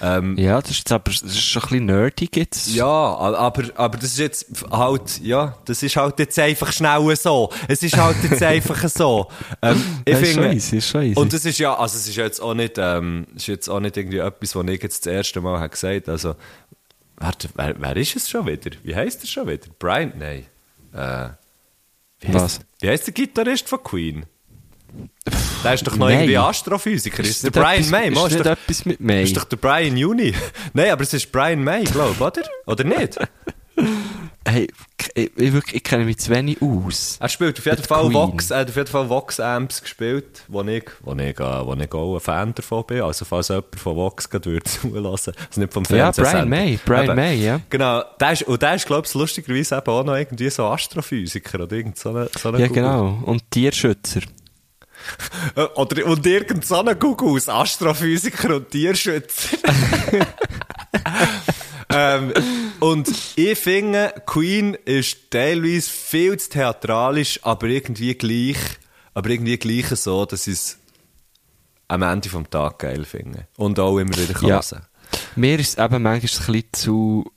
Ähm, 0.02 0.38
Ja, 0.38 0.62
das 0.62 0.72
ist 0.72 0.78
jetzt 0.80 0.92
aber, 0.94 1.12
das 1.12 1.22
ist 1.24 1.40
schon 1.42 1.62
ein 1.62 1.68
bisschen 1.70 1.86
nerdig 1.86 2.36
jetzt. 2.38 2.74
ja, 2.74 2.86
aber, 2.86 3.64
aber 3.76 3.98
das 3.98 4.12
ist 4.12 4.20
jetzt 4.20 4.46
halt, 4.72 5.20
ja, 5.22 5.58
das 5.66 5.84
ist 5.84 5.96
halt 5.98 6.18
jetzt 6.20 6.40
einfach 6.40 6.72
schnell 6.72 7.16
so. 7.18 7.50
Es 7.68 7.84
ist 7.84 7.98
halt 7.98 8.16
jetzt 8.24 8.42
einfach 8.56 8.88
so. 8.90 9.28
Ähm, 9.62 9.84
ich 10.06 10.14
ist 10.14 10.20
finde, 10.20 10.34
schon 10.48 10.52
easy, 10.58 10.78
ist 10.78 10.88
schon 10.90 11.04
easy. 11.04 11.20
und 11.20 11.34
das 11.34 11.44
ist 11.46 11.60
ja, 11.60 11.76
also 11.76 11.98
es 11.98 12.08
ist 12.08 12.16
jetzt 12.16 12.40
auch 12.42 12.54
nicht, 12.54 12.76
ähm, 12.78 13.28
ist 13.36 13.48
jetzt 13.48 13.70
auch 13.70 13.80
nicht 13.82 13.96
irgendwie 13.98 14.18
etwas, 14.20 14.56
was 14.56 14.66
ich 14.68 14.82
jetzt 14.84 15.06
das 15.06 15.14
erste 15.14 15.42
Mal 15.42 15.60
habe 15.60 15.70
gesagt, 15.70 16.08
also, 16.10 16.36
warte, 17.18 17.50
wer, 17.56 17.76
wer 17.78 17.98
ist 17.98 18.16
es 18.16 18.30
schon 18.30 18.46
wieder? 18.48 18.72
Wie 18.84 18.96
heißt 18.96 19.22
er 19.24 19.28
schon 19.28 19.48
wieder? 19.48 19.68
Brian? 19.80 20.14
Nein. 20.18 20.46
Äh, 20.94 21.30
wie 22.22 22.34
Was? 22.34 22.60
wie 22.80 22.88
heißt 22.90 23.08
der 23.08 23.14
Gitarrist 23.14 23.68
von 23.70 23.84
Queen? 23.84 24.26
Der 25.64 25.74
ist 25.76 25.88
doch 25.88 25.94
noch 25.96 26.08
May. 26.08 26.14
irgendwie 26.16 26.38
Astrophysiker. 26.38 27.24
Ist, 27.24 27.30
Ist 27.30 27.44
der 27.46 27.52
Brian 27.52 27.76
etwas- 27.84 27.90
May? 27.90 28.08
ist 28.10 28.24
nicht 28.34 28.46
doch- 28.46 28.52
etwas 28.52 28.86
mit 28.86 29.00
May? 29.00 29.24
ist 29.24 29.38
doch 29.38 29.46
der 29.46 29.58
Brian 29.58 29.96
Juni. 29.98 30.34
Nein, 30.74 30.92
aber 30.92 31.04
es 31.04 31.14
ist 31.14 31.32
Brian 31.32 31.64
May, 31.64 31.84
glaube 31.86 32.12
ich, 32.16 32.22
oder? 32.22 32.42
Oder 32.68 32.84
nicht? 32.84 33.18
Hey, 34.46 34.68
ich, 35.16 35.32
ich, 35.38 35.54
wirklich, 35.54 35.76
ich 35.78 35.84
kenne 35.84 36.04
mich 36.04 36.18
zu 36.20 36.30
wenig 36.30 36.62
aus. 36.62 37.16
Er 37.20 37.30
spielt 37.30 37.58
auf 37.58 37.66
jeden 37.66 37.82
Fall. 37.82 38.14
Vox, 38.14 38.52
er 38.52 38.60
hat 38.60 38.70
auf 38.70 38.76
jeden 38.76 38.90
Fall 38.90 39.08
Vox 39.10 39.40
Amps 39.40 39.82
gespielt, 39.82 40.44
wo 40.50 40.62
ich, 40.64 40.84
wo 41.02 41.14
ich, 41.14 41.40
äh, 41.40 41.66
wo 41.66 41.74
ich 41.74 41.92
auch 41.94 42.16
ein 42.16 42.20
Fan 42.20 42.54
davon 42.54 42.86
bin. 42.86 43.02
Also 43.02 43.24
falls 43.24 43.48
jemand 43.48 43.80
von 43.80 43.96
Vox 43.96 44.30
gerade 44.30 44.52
würde 44.52 44.66
zulassen. 44.70 45.34
Also 45.48 45.62
nicht 45.62 45.74
vom 45.74 45.84
Ja, 45.90 46.12
Fernsehen. 46.12 46.26
Brian 46.26 46.50
May, 46.50 46.80
Brian 46.86 47.16
May, 47.16 47.36
ja. 47.38 47.62
Genau, 47.70 48.04
der 48.20 48.34
ist, 48.34 48.44
und 48.44 48.62
der 48.62 48.76
ist, 48.76 48.86
glaube 48.86 49.08
ich, 49.08 49.14
lustigerweise 49.14 49.78
eben 49.78 49.88
auch 49.88 50.04
noch 50.04 50.16
irgendwie 50.18 50.50
so 50.50 50.66
Astrophysiker 50.66 51.62
oder 51.64 51.76
irgend 51.78 51.98
so 51.98 52.10
eine, 52.10 52.30
so 52.38 52.50
eine 52.50 52.60
Ja, 52.60 52.68
Google. 52.68 52.84
genau. 52.84 53.20
Und 53.26 53.50
Tierschützer. 53.50 54.22
Oder, 55.76 56.06
und 56.06 56.26
irgend 56.26 56.66
so 56.66 56.80
eine 56.80 56.96
Google 56.96 57.30
aus 57.30 57.50
Astrophysiker 57.50 58.56
und 58.56 58.70
Tierschützer. 58.72 59.58
ähm, 61.90 62.34
und 62.80 63.10
ich 63.36 63.58
finde, 63.58 64.14
Queen 64.26 64.76
ist 64.86 65.32
teilweise 65.32 65.90
viel 65.90 66.38
zu 66.38 66.50
theatralisch, 66.50 67.40
aber 67.44 67.68
irgendwie 67.68 68.16
gleich, 68.16 68.58
aber 69.14 69.30
irgendwie 69.30 69.58
gleich 69.58 69.88
so, 70.00 70.26
dass 70.26 70.48
ich 70.48 70.54
es 70.54 70.78
am 71.88 72.02
Ende 72.02 72.30
vom 72.30 72.50
Tag 72.50 72.80
geil 72.80 73.06
finde. 73.06 73.48
Und 73.58 73.80
auch 73.80 73.98
immer 74.00 74.18
wieder 74.18 74.34
kann 74.34 74.50
Ja. 74.50 74.62
hören. 74.62 74.86
Mir 75.36 75.60
ist 75.60 75.78
es 75.78 75.84
eben 75.84 76.02
manchmal 76.02 76.14
ein 76.16 76.22
bisschen 76.22 76.64
zu 76.72 77.32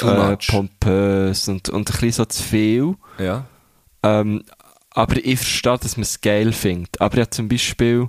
äh, 0.00 0.36
pompös 0.36 1.48
und, 1.48 1.68
und 1.68 1.80
ein 1.88 1.92
bisschen 1.92 2.12
so 2.12 2.24
zu 2.24 2.42
viel. 2.42 2.94
Ja. 3.18 3.46
Ähm, 4.02 4.42
aber 4.94 5.16
ich 5.16 5.38
verstehe, 5.38 5.78
dass 5.78 5.96
man 5.96 6.02
es 6.02 6.20
geil 6.20 6.52
findet. 6.52 7.00
Aber 7.00 7.18
ja, 7.18 7.30
zum 7.30 7.48
Beispiel, 7.48 8.08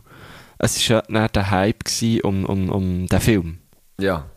es 0.60 0.90
war 0.90 1.04
ja 1.10 1.28
der 1.28 1.52
Hype 1.52 1.84
um, 2.24 2.46
um, 2.46 2.70
um 2.70 3.08
den 3.08 3.20
Film. 3.20 3.58
Ja. 4.00 4.30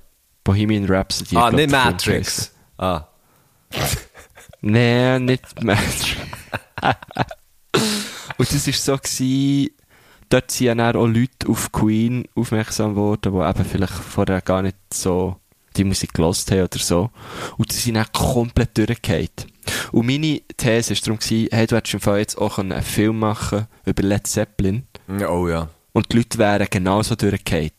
Bohemian 0.42 0.86
Rhapsody. 0.86 1.36
Ah, 1.36 1.50
glaub, 1.50 1.60
nicht 1.60 1.70
Matrix. 1.70 2.54
Ah. 2.78 3.04
Nein, 4.62 5.26
nicht 5.26 5.62
Matrix. 5.62 6.16
Und 8.38 8.52
das 8.52 8.66
war 8.66 8.74
so, 8.74 8.96
gewesen, 8.96 9.70
dort 10.30 10.50
sind 10.50 10.66
ja 10.66 10.74
dann 10.74 10.96
auch 10.96 11.06
Leute 11.06 11.48
auf 11.48 11.70
Queen 11.70 12.26
aufmerksam 12.34 12.94
geworden, 12.94 13.32
die 13.32 13.48
eben 13.48 13.64
vielleicht 13.64 13.92
vorher 13.92 14.40
gar 14.40 14.62
nicht 14.62 14.76
so 14.92 15.36
die 15.76 15.84
Musik 15.84 16.14
gelost 16.14 16.50
haben 16.50 16.62
oder 16.62 16.78
so. 16.78 17.10
Und 17.56 17.70
die 17.70 17.76
sind 17.76 17.94
dann 17.94 18.10
komplett 18.12 18.76
durchgefallen. 18.78 19.28
Und 19.92 20.06
meine 20.06 20.40
These 20.56 20.90
war 20.94 21.00
darum, 21.02 21.18
gewesen, 21.18 21.48
hey, 21.52 21.66
du 21.66 21.76
hättest 21.76 21.94
im 21.94 22.00
Fall 22.00 22.18
jetzt 22.18 22.38
auch 22.38 22.58
einen 22.58 22.82
Film 22.82 23.18
machen 23.18 23.66
über 23.84 24.02
Led 24.02 24.26
Zeppelin 24.26 24.86
Oh 25.28 25.48
ja. 25.48 25.68
und 25.92 26.12
die 26.12 26.18
Leute 26.18 26.38
wären 26.38 26.66
genauso 26.70 27.14
durchgefallen. 27.14 27.70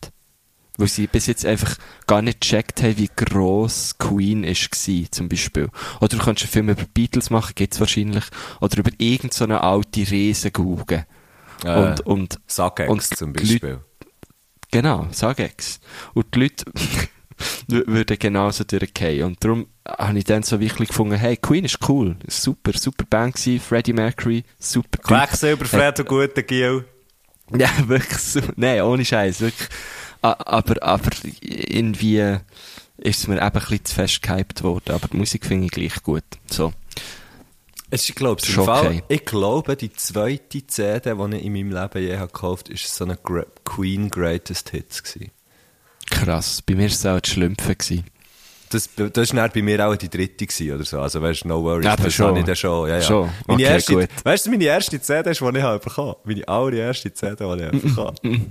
Weil 0.78 0.88
sie 0.88 1.08
bis 1.08 1.28
jetzt 1.28 1.46
einfach 1.46 1.76
gar 2.08 2.22
nicht 2.22 2.40
gecheckt 2.40 2.82
haben, 2.82 2.98
wie 2.98 3.10
gross 3.14 3.98
Queen 3.98 4.44
war, 4.46 5.12
zum 5.12 5.28
Beispiel. 5.28 5.68
Oder 6.00 6.18
du 6.18 6.24
kannst 6.24 6.44
einen 6.44 6.52
Film 6.52 6.70
über 6.70 6.86
Beatles 6.94 7.30
machen, 7.30 7.52
gibt's 7.56 7.82
wahrscheinlich. 7.82 8.24
Oder 8.62 8.78
über 8.78 8.92
irgendeine 8.98 9.56
so 9.56 9.60
alte 9.60 10.00
Riesengauge. 10.10 11.06
Äh, 11.66 11.76
Und, 11.76 12.06
und, 12.06 12.40
Sagex 12.48 12.90
und 12.90 13.04
zum 13.04 13.34
die 13.34 13.40
Leute- 13.44 13.52
Beispiel. 13.52 13.80
genau, 14.72 15.08
sag 15.12 15.40
ich's. 15.40 15.82
Und 16.14 16.34
die 16.34 16.40
Leute 16.44 16.64
würden 17.68 18.20
genauso 18.20 18.64
durchgehen. 18.64 19.26
Und 19.26 19.44
darum 19.44 19.68
habe 19.88 20.18
ich 20.18 20.26
dann 20.26 20.44
so 20.44 20.60
wirklich 20.60 20.90
gefunden, 20.90 21.16
hey, 21.16 21.38
Queen 21.38 21.66
ist 21.66 21.78
cool. 21.88 22.16
Super, 22.28 22.74
super 22.78 23.06
Band 23.10 23.36
gewesen. 23.36 23.60
Freddie 23.60 23.94
Mercury, 23.94 24.44
super 24.58 24.98
Typ. 24.98 25.08
Quecksilber, 25.08 25.66
Fred 25.66 26.00
und 26.00 26.08
guter 26.08 26.44
Gil. 26.44 26.86
Ja, 27.58 27.70
wirklich 27.88 28.20
so. 28.20 28.42
Nein, 28.58 28.84
ohne 28.84 29.04
Scheiß, 29.04 29.42
wirklich. 29.42 29.70
Aber, 30.22 30.84
aber 30.84 31.10
irgendwie 31.42 32.38
ist 32.98 33.20
es 33.22 33.28
mir 33.28 33.38
eben 33.38 33.44
ein 33.44 33.52
bisschen 33.52 33.86
zu 33.86 33.96
fest 33.96 34.22
gehypt 34.22 34.62
worden. 34.62 34.94
Aber 34.94 35.08
die 35.08 35.18
Musik 35.18 35.46
finde 35.46 35.66
ich 35.66 35.72
gleich 35.72 36.04
gut. 36.04 36.24
So. 36.46 36.74
Es 37.92 38.08
ist, 38.08 38.16
glaube 38.16 38.40
ich, 38.44 38.58
okay. 38.58 39.04
ich 39.08 39.26
glaube, 39.26 39.76
die 39.76 39.92
zweite 39.92 40.68
CD, 40.68 41.16
die 41.16 41.36
ich 41.38 41.44
in 41.44 41.54
meinem 41.54 41.72
Leben 41.72 42.04
je 42.04 42.18
habe 42.18 42.28
gekauft 42.28 42.68
habe, 42.68 42.76
ist 42.76 42.94
so 42.94 43.04
eine 43.04 43.18
Gra 43.18 43.46
Queen 43.64 44.12
Greatest 44.12 44.70
Hits 44.70 45.02
gewesen. 45.02 45.32
Krass. 46.24 46.62
Bei 46.62 46.76
mir 46.76 46.84
war 46.84 46.88
es 46.88 47.06
auch 47.06 47.20
das 47.20 47.32
Schlümpfen. 47.32 47.78
Gewesen. 47.78 48.04
Das, 48.72 48.90
das 48.96 49.36
war 49.36 49.50
bei 49.50 49.62
mir 49.64 49.88
auch 49.88 49.96
die 49.96 50.10
dritte 50.10 50.46
gewesen, 50.46 50.76
oder 50.76 50.86
so. 50.86 51.00
Also, 51.00 51.22
weißt 51.22 51.44
du, 51.44 51.48
no 51.48 51.64
worries. 51.64 51.86
Eben 51.88 52.04
das 52.04 52.14
schon. 52.14 52.28
habe 52.28 52.40
ich 52.40 52.46
dann 52.46 52.56
schon, 52.56 52.88
ja, 52.88 52.96
ja. 52.98 53.02
Schon. 53.02 53.30
Meine 53.48 53.64
Okay, 53.64 53.74
erste, 53.74 53.94
gut. 53.94 54.08
Weißt 54.24 54.46
du, 54.46 54.52
meine 54.52 54.64
erste 54.64 55.02
CD 55.02 55.30
ist, 55.32 55.42
die 55.42 55.58
ich 55.58 55.64
habe 55.64 55.80
bekommen 55.80 56.10
habe? 56.10 56.20
Meine 56.24 56.48
allererste 56.48 57.12
CD, 57.12 57.36
die 57.36 57.44
ich 57.44 57.66
habe 57.66 57.78
bekommen 57.78 58.16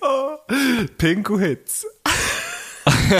oh, 0.00 0.36
Pingu-Hits. 0.96 1.86
Und 2.86 3.10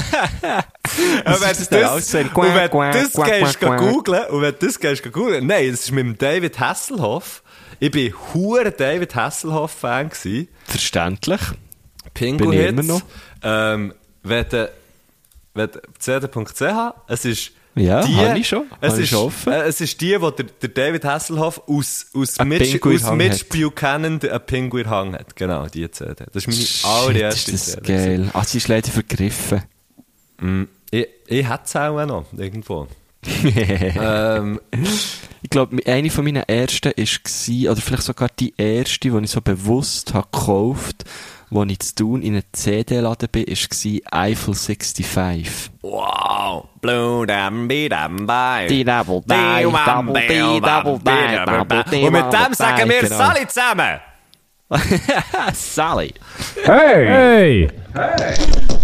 wenn 1.40 1.56
du 1.56 1.66
das 1.70 2.14
und 2.14 2.42
wenn 2.50 2.92
das 2.92 3.12
gehst 3.12 3.60
googlen, 3.60 4.24
und 4.30 4.42
wenn 4.42 4.54
das 4.58 4.80
gehst 4.80 5.12
googlen, 5.12 5.46
nein, 5.46 5.70
das 5.70 5.80
ist 5.80 5.92
mit 5.92 6.04
dem 6.04 6.18
David 6.18 6.58
Hasselhoff. 6.60 7.42
Ich 7.80 7.90
bin 7.90 8.12
hure 8.32 8.70
David 8.72 9.14
Hasselhoff-Fan 9.14 10.10
gewesen. 10.10 10.48
Verständlich. 10.64 11.40
Pingu 12.12 12.50
Bin 12.50 12.52
ich 12.52 12.66
immer 12.68 12.82
noch. 12.82 13.02
Ähm, 13.42 13.92
cd.ch, 15.98 16.62
es 17.08 17.24
ist 17.24 17.52
Ja, 17.74 18.02
die, 18.04 18.40
ich 18.40 18.48
schon. 18.48 18.66
Es 18.80 18.98
ist, 18.98 19.08
schon 19.10 19.26
offen. 19.26 19.52
äh, 19.52 19.62
es 19.62 19.80
ist 19.80 20.00
die, 20.00 20.20
wo 20.20 20.30
der, 20.30 20.46
der 20.46 20.68
David 20.68 21.04
Hasselhoff 21.04 21.62
aus, 21.66 22.06
aus 22.14 22.38
Ein 22.38 22.48
Mitch, 22.48 22.78
Pinguin 22.78 23.04
aus 23.04 23.12
Mitch. 23.12 23.44
Buchanan 23.48 24.20
einen 24.22 24.46
Pinguin 24.46 24.88
Hang 24.88 25.14
hat. 25.14 25.34
Genau, 25.36 25.66
die 25.66 25.90
CD. 25.90 26.24
Das 26.32 26.46
ist 26.46 26.84
meine 26.84 26.94
allererste 26.96 27.50
ist 27.52 27.66
das 27.68 27.74
CD. 27.74 27.92
geil. 27.92 28.30
Ah, 28.32 28.44
sie 28.44 28.58
ist 28.58 28.68
leider 28.68 28.90
vergriffen. 28.90 29.62
Ich, 30.90 31.06
ich 31.26 31.48
hätte 31.48 31.62
es 31.64 31.76
auch 31.76 32.06
noch, 32.06 32.26
irgendwo. 32.36 32.86
ähm, 34.00 34.60
Ich 35.42 35.50
glaube, 35.50 35.78
eine 35.86 36.10
von 36.10 36.24
meinen 36.24 36.42
ersten 36.44 36.92
war, 36.92 37.70
oder 37.70 37.80
vielleicht 37.80 38.02
sogar 38.02 38.28
die 38.38 38.54
erste, 38.56 39.10
die 39.10 39.22
ich 39.22 39.30
so 39.30 39.40
bewusst 39.40 40.14
habe 40.14 40.28
gekauft 40.32 41.04
als 41.50 41.70
ich 41.70 41.78
zu 41.80 41.94
tun 41.94 42.22
in 42.22 42.34
einen 42.34 42.44
CD-Laden 42.52 43.28
bin, 43.30 43.44
war 43.46 44.02
Eiffel 44.10 44.54
65. 44.54 45.70
wow. 45.82 46.66
Blue 46.80 47.26
dam, 47.26 47.68
be 47.68 47.88
dam, 47.88 48.26
bye. 48.26 48.66
Die 48.66 48.84
Double 48.84 49.22
Die, 49.22 49.62
Double 49.62 50.12
Die, 50.14 50.60
Double 50.60 50.98
Die, 50.98 51.44
Double 51.44 51.84
Die, 51.90 52.02
Und 52.04 52.12
mit 52.12 52.32
dem 52.32 52.54
sagen 52.54 52.82
Die, 52.84 52.90
wir 52.90 53.00
genau. 53.02 53.16
Sally 53.16 53.46
zusammen. 53.46 54.00
Sally. 55.54 56.14
Hey! 56.64 57.68
Du, 57.92 58.00
du, 58.00 58.83